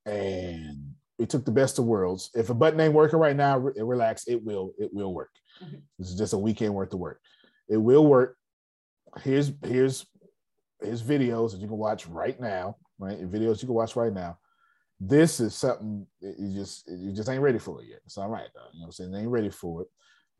and 0.07 0.95
we 1.19 1.27
took 1.27 1.45
the 1.45 1.51
best 1.53 1.79
of 1.79 1.85
worlds. 1.85 2.31
If 2.35 2.51
a 2.51 2.55
button 2.55 2.81
ain't 2.81 2.95
working 2.95 3.19
right 3.19 3.37
now, 3.37 3.59
re- 3.59 3.73
relax. 3.77 4.27
It 4.27 4.43
will. 4.45 4.73
It 4.79 4.91
will 4.93 5.13
work. 5.13 5.31
Mm-hmm. 5.63 5.77
This 5.99 6.11
is 6.11 6.19
just 6.19 6.33
a 6.33 6.39
weekend 6.39 6.75
worth 6.75 6.93
of 6.93 7.01
work. 7.01 7.21
It 7.69 7.77
will 7.77 8.07
work. 8.07 8.37
Here's 9.23 9.53
here's 9.65 10.07
here's 10.83 11.03
videos 11.03 11.53
that 11.53 11.61
you 11.61 11.67
can 11.67 11.77
watch 11.77 12.07
right 12.07 12.39
now. 12.41 12.77
Right, 12.99 13.21
videos 13.31 13.63
you 13.63 13.67
can 13.67 13.75
watch 13.75 13.97
right 13.97 14.13
now. 14.13 14.39
This 15.01 15.41
is 15.41 15.55
something 15.55 16.07
you 16.21 16.53
just 16.55 16.89
you 16.89 17.13
just 17.13 17.29
ain't 17.29 17.43
ready 17.43 17.59
for 17.59 17.83
it 17.83 17.89
yet. 17.89 18.01
It's 18.05 18.19
all 18.19 18.29
right 18.29 18.49
though. 18.55 18.69
You 18.73 18.81
know 18.81 18.83
what 18.83 18.87
I'm 18.87 18.93
saying? 18.93 19.13
They 19.13 19.21
ain't 19.21 19.29
ready 19.29 19.51
for 19.51 19.83
it. 19.83 19.89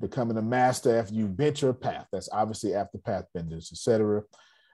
Becoming 0.01 0.37
a 0.37 0.43
master 0.43 0.97
after 0.97 1.15
you 1.15 1.27
bent 1.27 1.63
your 1.63 1.73
path. 1.73 2.07
That's 2.13 2.29
obviously 2.33 2.75
after 2.75 2.99
path 2.99 3.25
benders, 3.35 3.71
etc. 3.73 4.23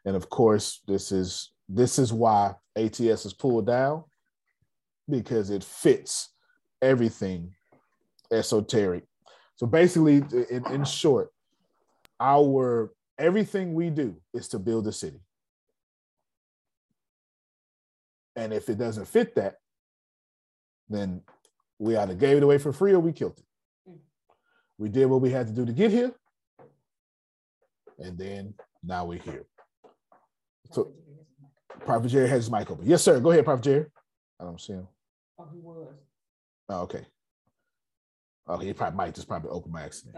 And 0.05 0.17
of 0.17 0.29
course, 0.29 0.83
this 0.87 1.13
is 1.13 1.53
this 1.69 1.99
is 1.99 2.13
why 2.13 2.55
ATS 2.77 3.25
is 3.25 3.33
pulled 3.33 3.67
down 3.67 4.05
because 5.09 5.51
it 5.51 5.65
fits 5.65 6.31
everything 6.83 7.55
esoteric. 8.31 9.05
So 9.57 9.67
basically, 9.67 10.17
in, 10.51 10.65
in 10.71 10.85
short, 10.85 11.31
our 12.21 12.93
everything 13.19 13.75
we 13.75 13.91
do 13.91 14.17
is 14.33 14.49
to 14.49 14.59
build 14.59 14.87
a 14.87 14.93
city. 14.93 15.21
And 18.37 18.53
if 18.53 18.69
it 18.69 18.79
doesn't 18.79 19.07
fit 19.07 19.37
that, 19.37 19.57
then 20.89 21.23
we 21.79 21.97
either 21.97 22.15
gave 22.15 22.37
it 22.37 22.43
away 22.43 22.59
for 22.59 22.73
free 22.73 22.93
or 22.93 23.01
we 23.01 23.13
killed 23.13 23.39
it. 23.39 23.45
We 24.79 24.89
did 24.89 25.07
what 25.07 25.21
we 25.21 25.31
had 25.31 25.47
to 25.47 25.53
do 25.53 25.65
to 25.65 25.73
get 25.73 25.91
here. 25.91 26.13
And 27.99 28.19
then 28.19 28.55
now 28.83 29.05
we're 29.05 29.21
here. 29.21 29.47
So 30.73 30.93
Prophet 31.81 32.09
Jerry 32.09 32.29
has 32.29 32.45
his 32.45 32.51
mic 32.51 32.71
open. 32.71 32.87
Yes, 32.87 33.03
sir. 33.03 33.21
Go 33.21 33.31
ahead, 33.31 33.45
Prophet 33.45 33.65
Jerry. 33.65 33.87
I 34.41 34.45
don't 34.45 34.61
see 34.61 34.73
him. 34.73 34.89
Oh, 35.39 35.49
he 35.53 35.61
was. 35.61 35.95
Oh, 36.69 36.81
okay. 36.83 37.07
Oh, 38.47 38.59
he 38.59 38.73
probably 38.73 38.97
might 38.97 39.15
just 39.15 39.29
probably 39.29 39.51
open 39.51 39.71
by 39.71 39.83
accident. 39.83 40.17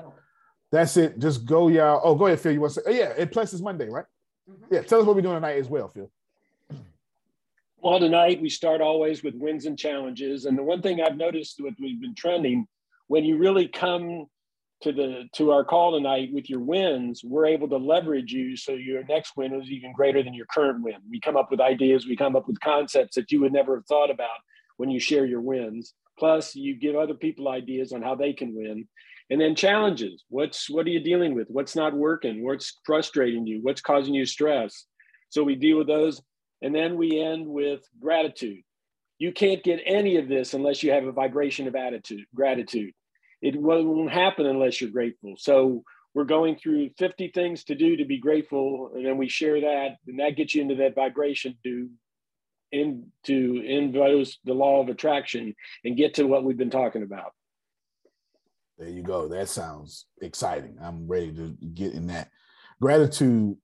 That's 0.72 0.96
it. 0.96 1.18
Just 1.18 1.44
go, 1.44 1.68
y'all. 1.68 2.00
Oh, 2.02 2.14
go 2.14 2.26
ahead, 2.26 2.40
Phil. 2.40 2.52
You 2.52 2.60
want 2.60 2.74
to 2.74 2.80
say? 2.80 2.86
Oh, 2.86 2.92
yeah, 2.92 3.12
it 3.16 3.30
plus 3.30 3.52
is 3.52 3.62
Monday, 3.62 3.88
right? 3.88 4.04
Mm-hmm. 4.50 4.74
Yeah. 4.74 4.82
Tell 4.82 5.00
us 5.00 5.06
what 5.06 5.16
we're 5.16 5.22
doing 5.22 5.36
tonight 5.36 5.58
as 5.58 5.68
well, 5.68 5.88
Phil. 5.88 6.10
Well, 7.78 8.00
tonight 8.00 8.40
we 8.40 8.48
start 8.48 8.80
always 8.80 9.22
with 9.22 9.34
wins 9.34 9.66
and 9.66 9.78
challenges. 9.78 10.46
And 10.46 10.56
the 10.58 10.62
one 10.62 10.82
thing 10.82 11.00
I've 11.00 11.16
noticed 11.16 11.60
what 11.60 11.74
we've 11.78 12.00
been 12.00 12.14
trending, 12.14 12.66
when 13.06 13.24
you 13.24 13.36
really 13.36 13.68
come 13.68 14.26
to 14.82 14.92
the 14.92 15.24
to 15.34 15.52
our 15.52 15.64
call 15.64 15.92
tonight 15.92 16.30
with 16.32 16.50
your 16.50 16.60
wins, 16.60 17.22
we're 17.24 17.46
able 17.46 17.68
to 17.68 17.76
leverage 17.76 18.32
you 18.32 18.56
so 18.56 18.72
your 18.72 19.04
next 19.04 19.36
win 19.36 19.54
is 19.54 19.70
even 19.70 19.92
greater 19.92 20.22
than 20.22 20.34
your 20.34 20.46
current 20.46 20.82
win. 20.82 20.96
We 21.10 21.20
come 21.20 21.36
up 21.36 21.50
with 21.50 21.60
ideas, 21.60 22.06
we 22.06 22.16
come 22.16 22.36
up 22.36 22.46
with 22.46 22.60
concepts 22.60 23.16
that 23.16 23.32
you 23.32 23.40
would 23.40 23.52
never 23.52 23.76
have 23.76 23.86
thought 23.86 24.10
about 24.10 24.38
when 24.76 24.90
you 24.90 25.00
share 25.00 25.24
your 25.24 25.40
wins. 25.40 25.94
Plus, 26.18 26.54
you 26.54 26.76
give 26.76 26.96
other 26.96 27.14
people 27.14 27.48
ideas 27.48 27.92
on 27.92 28.02
how 28.02 28.14
they 28.14 28.32
can 28.32 28.54
win. 28.54 28.86
And 29.28 29.40
then 29.40 29.56
challenges. 29.56 30.24
What's 30.28 30.70
what 30.70 30.86
are 30.86 30.90
you 30.90 31.00
dealing 31.00 31.34
with? 31.34 31.48
What's 31.48 31.74
not 31.74 31.94
working? 31.94 32.44
What's 32.44 32.78
frustrating 32.84 33.46
you? 33.46 33.60
What's 33.62 33.80
causing 33.80 34.14
you 34.14 34.24
stress? 34.24 34.86
So 35.30 35.42
we 35.42 35.56
deal 35.56 35.78
with 35.78 35.88
those 35.88 36.22
and 36.62 36.74
then 36.74 36.96
we 36.96 37.20
end 37.20 37.46
with 37.46 37.82
gratitude. 38.00 38.62
You 39.18 39.32
can't 39.32 39.64
get 39.64 39.80
any 39.84 40.16
of 40.16 40.28
this 40.28 40.54
unless 40.54 40.82
you 40.82 40.92
have 40.92 41.04
a 41.04 41.12
vibration 41.12 41.66
of 41.66 41.74
attitude, 41.74 42.24
gratitude. 42.34 42.92
It 43.42 43.56
won't 43.56 44.10
happen 44.10 44.46
unless 44.46 44.80
you're 44.80 44.90
grateful. 44.90 45.34
So 45.38 45.82
we're 46.14 46.24
going 46.24 46.56
through 46.56 46.90
50 46.98 47.30
things 47.34 47.64
to 47.64 47.74
do 47.74 47.96
to 47.96 48.04
be 48.04 48.18
grateful, 48.18 48.92
and 48.94 49.04
then 49.04 49.18
we 49.18 49.28
share 49.28 49.60
that, 49.60 49.96
and 50.06 50.18
that 50.18 50.36
gets 50.36 50.54
you 50.54 50.62
into 50.62 50.76
that 50.76 50.94
vibration 50.94 51.56
to 51.64 51.90
in 52.72 53.06
to 53.24 53.62
invoke 53.64 54.26
the 54.44 54.52
law 54.52 54.80
of 54.82 54.88
attraction 54.88 55.54
and 55.84 55.96
get 55.96 56.14
to 56.14 56.24
what 56.24 56.42
we've 56.42 56.56
been 56.56 56.70
talking 56.70 57.02
about. 57.02 57.32
There 58.78 58.88
you 58.88 59.02
go. 59.02 59.28
That 59.28 59.48
sounds 59.48 60.06
exciting. 60.20 60.76
I'm 60.82 61.06
ready 61.06 61.32
to 61.32 61.56
get 61.74 61.94
in 61.94 62.08
that. 62.08 62.28
Gratitude 62.80 63.56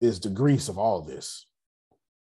is 0.00 0.20
the 0.20 0.30
grease 0.30 0.68
of 0.68 0.78
all 0.78 1.02
this 1.02 1.46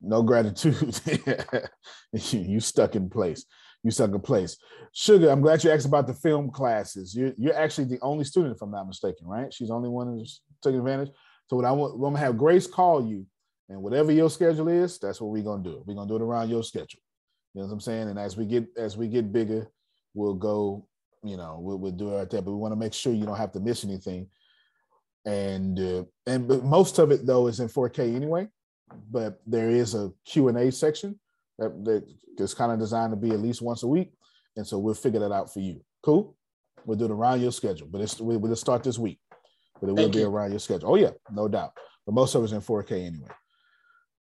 no 0.01 0.21
gratitude. 0.23 0.99
you 2.13 2.59
stuck 2.59 2.95
in 2.95 3.09
place. 3.09 3.45
You 3.83 3.91
in 4.03 4.19
place. 4.19 4.57
Sugar, 4.91 5.29
I'm 5.29 5.41
glad 5.41 5.63
you 5.63 5.71
asked 5.71 5.85
about 5.85 6.07
the 6.07 6.13
film 6.13 6.49
classes. 6.51 7.15
You're, 7.15 7.33
you're 7.37 7.55
actually 7.55 7.85
the 7.85 7.99
only 8.01 8.25
student, 8.25 8.55
if 8.55 8.61
I'm 8.61 8.71
not 8.71 8.87
mistaken, 8.87 9.27
right? 9.27 9.53
She's 9.53 9.69
the 9.69 9.75
only 9.75 9.89
one 9.89 10.07
who's 10.07 10.41
taking 10.63 10.79
advantage. 10.79 11.09
So 11.47 11.55
what 11.55 11.65
I 11.65 11.71
want, 11.71 11.93
I'm 11.93 12.01
gonna 12.01 12.17
have 12.17 12.37
Grace 12.37 12.67
call 12.67 13.07
you, 13.07 13.25
and 13.69 13.81
whatever 13.81 14.11
your 14.11 14.29
schedule 14.29 14.67
is, 14.67 14.99
that's 14.99 15.21
what 15.21 15.31
we're 15.31 15.43
gonna 15.43 15.63
do. 15.63 15.83
We're 15.85 15.95
gonna 15.95 16.09
do 16.09 16.17
it 16.17 16.21
around 16.21 16.49
your 16.49 16.63
schedule. 16.63 16.99
You 17.53 17.61
know 17.61 17.67
what 17.67 17.73
I'm 17.73 17.79
saying? 17.79 18.09
And 18.09 18.19
as 18.19 18.35
we 18.35 18.45
get 18.45 18.67
as 18.77 18.97
we 18.97 19.07
get 19.07 19.31
bigger, 19.31 19.69
we'll 20.13 20.33
go. 20.33 20.85
You 21.23 21.37
know, 21.37 21.57
we'll, 21.59 21.77
we'll 21.77 21.91
do 21.91 22.13
it 22.13 22.17
right 22.17 22.29
there. 22.29 22.41
But 22.41 22.51
we 22.51 22.57
want 22.57 22.73
to 22.73 22.79
make 22.79 22.93
sure 22.93 23.13
you 23.13 23.25
don't 23.25 23.37
have 23.37 23.51
to 23.53 23.59
miss 23.59 23.83
anything. 23.83 24.27
And 25.25 25.79
uh, 25.79 26.03
and 26.25 26.47
but 26.47 26.63
most 26.63 26.99
of 26.99 27.11
it 27.11 27.25
though 27.25 27.47
is 27.47 27.59
in 27.59 27.67
4K 27.67 28.15
anyway 28.15 28.47
but 29.11 29.41
there 29.45 29.69
is 29.69 29.95
a 29.95 30.11
Q&A 30.25 30.71
section 30.71 31.19
that, 31.59 31.85
that 31.85 32.03
is 32.37 32.53
kind 32.53 32.71
of 32.71 32.79
designed 32.79 33.11
to 33.11 33.17
be 33.17 33.31
at 33.31 33.39
least 33.39 33.61
once 33.61 33.83
a 33.83 33.87
week. 33.87 34.11
And 34.55 34.65
so 34.65 34.79
we'll 34.79 34.93
figure 34.93 35.19
that 35.19 35.31
out 35.31 35.53
for 35.53 35.59
you. 35.59 35.81
Cool? 36.03 36.35
We'll 36.85 36.97
do 36.97 37.05
it 37.05 37.11
around 37.11 37.41
your 37.41 37.51
schedule, 37.51 37.87
but 37.89 38.01
it's, 38.01 38.19
we'll 38.19 38.39
just 38.47 38.61
start 38.61 38.83
this 38.83 38.97
week, 38.97 39.19
but 39.81 39.89
it 39.89 39.93
will 39.93 40.09
be 40.09 40.23
around 40.23 40.51
your 40.51 40.59
schedule. 40.59 40.91
Oh 40.91 40.95
yeah, 40.95 41.11
no 41.31 41.47
doubt. 41.47 41.73
But 42.05 42.15
most 42.15 42.33
of 42.33 42.43
it's 42.43 42.53
in 42.53 42.61
4K 42.61 43.07
anyway. 43.07 43.29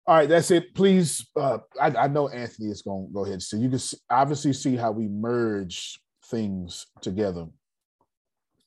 All 0.05 0.17
right, 0.17 0.29
that's 0.29 0.51
it. 0.51 0.75
Please, 0.75 1.25
uh, 1.35 1.59
I, 1.81 1.87
I 1.87 2.07
know 2.07 2.27
Anthony 2.27 2.69
is 2.69 2.81
going 2.81 3.07
to 3.07 3.13
go 3.13 3.25
ahead. 3.25 3.41
So 3.41 3.57
you 3.57 3.69
can 3.69 3.79
obviously 4.09 4.53
see 4.53 4.75
how 4.75 4.91
we 4.91 5.07
merge 5.07 5.99
things 6.25 6.85
together. 7.01 7.47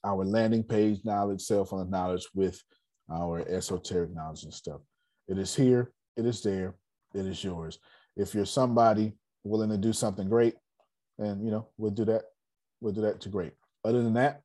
Our 0.03 0.25
landing 0.25 0.63
page 0.63 1.01
knowledge, 1.05 1.43
cell 1.43 1.65
phone 1.65 1.91
knowledge 1.91 2.27
with 2.35 2.61
our 3.13 3.41
esoteric 3.49 4.15
knowledge 4.15 4.45
and 4.45 4.55
stuff. 4.55 4.81
It 5.29 5.39
is 5.39 5.55
here, 5.55 5.93
it 6.17 6.27
is 6.27 6.43
there, 6.43 6.75
it 7.15 7.27
is 7.27 7.43
yours. 7.43 7.79
If 8.17 8.35
you're 8.35 8.47
somebody 8.47 9.13
willing 9.45 9.71
to 9.71 9.77
do 9.77 9.93
something 9.93 10.29
great, 10.29 10.55
then 11.19 11.45
you 11.45 11.51
know, 11.51 11.69
we'll 11.77 11.91
do 11.91 12.05
that. 12.07 12.23
We'll 12.81 12.93
do 12.93 13.03
that 13.03 13.21
to 13.23 13.29
great. 13.29 13.53
Other 13.85 14.03
than 14.03 14.15
that, 14.15 14.43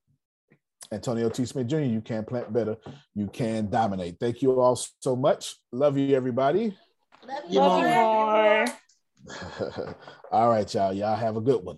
Antonio 0.91 1.29
T. 1.29 1.45
Smith 1.45 1.67
Jr., 1.67 1.79
you 1.79 2.01
can 2.01 2.23
plant 2.25 2.51
better, 2.51 2.77
you 3.15 3.27
can 3.27 3.69
dominate. 3.69 4.17
Thank 4.19 4.41
you 4.41 4.59
all 4.59 4.75
so 4.75 5.15
much. 5.15 5.55
Love 5.71 5.97
you, 5.97 6.15
everybody. 6.15 6.75
Love 7.27 7.43
you, 7.49 7.59
Love 7.59 7.81
you 7.81 7.87
more. 7.95 8.65
all 10.31 10.49
right, 10.49 10.73
y'all. 10.73 10.93
Y'all 10.93 11.15
have 11.15 11.37
a 11.37 11.41
good 11.41 11.63
one. 11.63 11.77